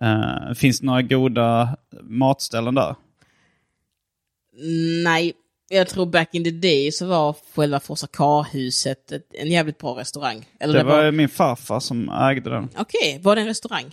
Eh, 0.00 0.54
finns 0.54 0.80
det 0.80 0.86
några 0.86 1.02
goda 1.02 1.76
matställen 2.02 2.74
där? 2.74 2.94
Nej, 5.04 5.32
jag 5.70 5.88
tror 5.88 6.06
back 6.06 6.28
in 6.34 6.44
the 6.44 6.50
day 6.50 6.92
så 6.92 7.06
var 7.06 7.36
själva 7.56 7.80
Forsa 7.80 8.06
Karhuset 8.12 9.12
ett- 9.12 9.34
en 9.34 9.48
jävligt 9.50 9.78
bra 9.78 9.98
restaurang. 9.98 10.44
Eller 10.60 10.78
Det 10.78 10.84
var 10.84 11.04
var... 11.04 11.10
min 11.12 11.28
farfar 11.28 11.80
som 11.80 12.08
ägde 12.08 12.50
den. 12.50 12.68
Okej, 12.78 13.20
var 13.22 13.34
det 13.36 13.42
en 13.42 13.48
restaurang? 13.48 13.84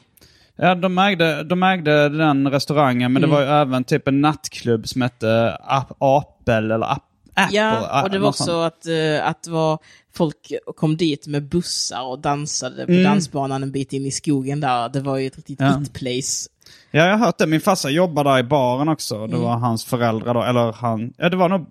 Ja, 0.55 0.75
de 0.75 0.97
ägde, 0.97 1.43
de 1.43 1.63
ägde 1.63 2.09
den 2.09 2.51
restaurangen, 2.51 3.13
men 3.13 3.23
Mm. 3.23 3.29
det 3.29 3.35
var 3.35 3.41
ju 3.43 3.47
även 3.61 3.83
typ 3.83 4.07
en 4.07 4.21
nattklubb 4.21 4.87
som 4.87 5.01
hette 5.01 5.57
Apel 5.99 6.71
eller 6.71 6.85
Ap- 6.85 7.01
Apple. 7.33 7.57
Ja, 7.57 8.03
och 8.03 8.09
det 8.09 8.19
var 8.19 8.25
något 8.25 8.35
sånt. 8.37 8.49
också 8.49 8.61
att, 8.61 8.85
eh, 8.85 9.27
att 9.27 9.43
det 9.43 9.51
var, 9.51 9.79
folk 10.19 10.53
kom 10.75 10.97
dit 10.97 11.27
med 11.27 11.43
bussar 11.49 12.01
och 12.03 12.19
dansade 12.19 12.85
på 12.85 12.91
Mm. 12.91 13.03
dansbanan 13.03 13.63
en 13.63 13.71
bit 13.71 13.93
in 13.93 14.05
i 14.05 14.11
skogen 14.11 14.59
där. 14.59 14.89
Det 14.89 14.99
var 15.01 15.17
ju 15.17 15.27
ett 15.27 15.35
riktigt 15.35 15.59
Ja. 15.61 15.77
hit-place. 15.77 16.49
Ja, 16.91 17.05
jag 17.05 17.17
har 17.17 17.25
hört 17.25 17.37
det. 17.37 17.47
Min 17.47 17.61
farsa 17.61 17.89
jobbade 17.89 18.29
där 18.29 18.39
i 18.39 18.43
baren 18.43 18.89
också. 18.89 19.15
Det 19.27 19.33
Mm. 19.33 19.41
var 19.41 19.57
hans 19.57 19.85
föräldrar 19.85 20.33
då, 20.33 20.43
eller 20.43 20.71
han, 20.73 21.13
ja 21.17 21.29
det 21.29 21.37
var 21.37 21.49
nog 21.49 21.65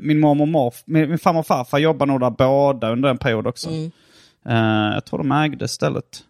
min 0.00 0.20
mormor 0.20 0.44
och 0.44 0.48
morf, 0.48 0.82
min, 0.86 1.08
min 1.08 1.18
farmor 1.18 1.40
och 1.40 1.46
farfar 1.46 1.78
jobbade 1.78 2.12
nog 2.12 2.20
där 2.20 2.30
båda 2.30 2.90
under 2.92 3.08
en 3.08 3.18
period 3.18 3.46
också. 3.46 3.68
Mm. 3.70 3.90
Eh, 4.48 4.94
jag 4.94 5.04
tror 5.04 5.18
de 5.18 5.32
ägde 5.32 5.68
stället. 5.68 6.24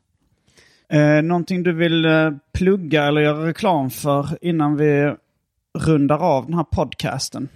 Uh, 0.95 1.23
någonting 1.23 1.63
du 1.63 1.73
vill 1.73 2.05
eh, 2.05 2.31
plugga 2.53 3.05
eller 3.05 3.21
göra 3.21 3.47
reklam 3.47 3.91
för 3.91 4.39
innan 4.41 4.77
vi 4.77 5.15
rundar 5.79 6.19
av 6.19 6.45
den 6.47 6.55
här 6.55 6.65
podcasten? 6.65 7.49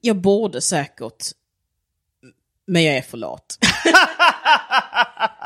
Jag 0.00 0.16
borde 0.16 0.60
säkert, 0.60 1.24
men 2.72 2.84
jag 2.84 2.96
är 2.96 3.02
för 3.02 3.18
lat. 3.18 3.58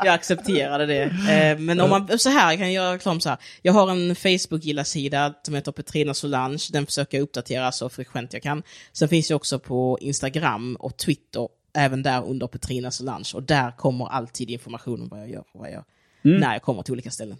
jag 0.03 0.13
accepterade 0.13 0.85
det. 0.85 1.03
Eh, 1.03 1.59
Men 1.59 1.79
om 1.79 1.89
man, 1.89 2.19
så 2.19 2.29
här, 2.29 2.51
jag 2.51 2.59
kan 2.59 2.73
göra 2.73 2.93
reklam 2.93 3.21
så 3.21 3.29
här. 3.29 3.37
Jag 3.61 3.73
har 3.73 3.91
en 3.91 4.15
Facebook-gilla-sida 4.15 5.33
som 5.43 5.55
heter 5.55 5.71
Petrina 5.71 6.13
Solange. 6.13 6.63
Den 6.71 6.85
försöker 6.85 7.17
jag 7.17 7.23
uppdatera 7.23 7.71
så 7.71 7.89
frekvent 7.89 8.33
jag 8.33 8.43
kan. 8.43 8.63
Sen 8.93 9.09
finns 9.09 9.29
jag 9.29 9.35
också 9.35 9.59
på 9.59 9.97
Instagram 10.01 10.75
och 10.75 10.97
Twitter, 10.97 11.47
även 11.77 12.03
där 12.03 12.25
under 12.25 12.47
Petrina 12.47 12.91
Solange. 12.91 13.31
Och 13.33 13.43
där 13.43 13.71
kommer 13.71 14.05
alltid 14.05 14.49
information 14.49 15.01
om 15.01 15.07
vad 15.07 15.19
jag 15.19 15.29
gör 15.29 15.43
och 15.53 15.59
vad 15.59 15.71
jag, 15.71 15.83
när 16.21 16.53
jag 16.53 16.61
kommer 16.61 16.83
till 16.83 16.93
olika 16.93 17.11
ställen. 17.11 17.37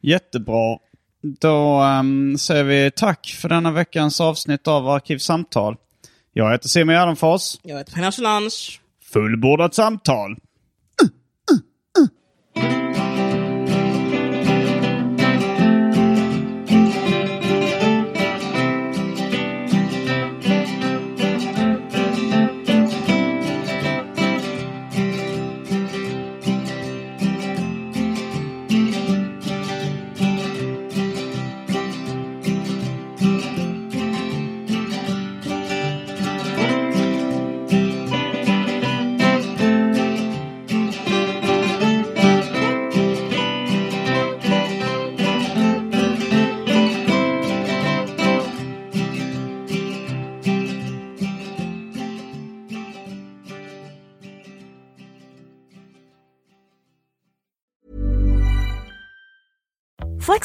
Jättebra. 0.00 0.78
Då 1.22 1.82
um, 1.82 2.38
säger 2.38 2.64
vi 2.64 2.90
tack 2.90 3.36
för 3.40 3.48
denna 3.48 3.70
veckans 3.70 4.20
avsnitt 4.20 4.68
av 4.68 4.88
Arkivsamtal. 4.88 5.76
Jag 6.32 6.52
heter 6.52 6.68
Simon 6.68 6.94
Gärdenfors. 6.94 7.56
Jag 7.62 7.78
heter 7.78 7.90
Petrina 7.92 8.12
Solange. 8.12 8.50
Fullbordat 9.12 9.74
samtal. 9.74 10.36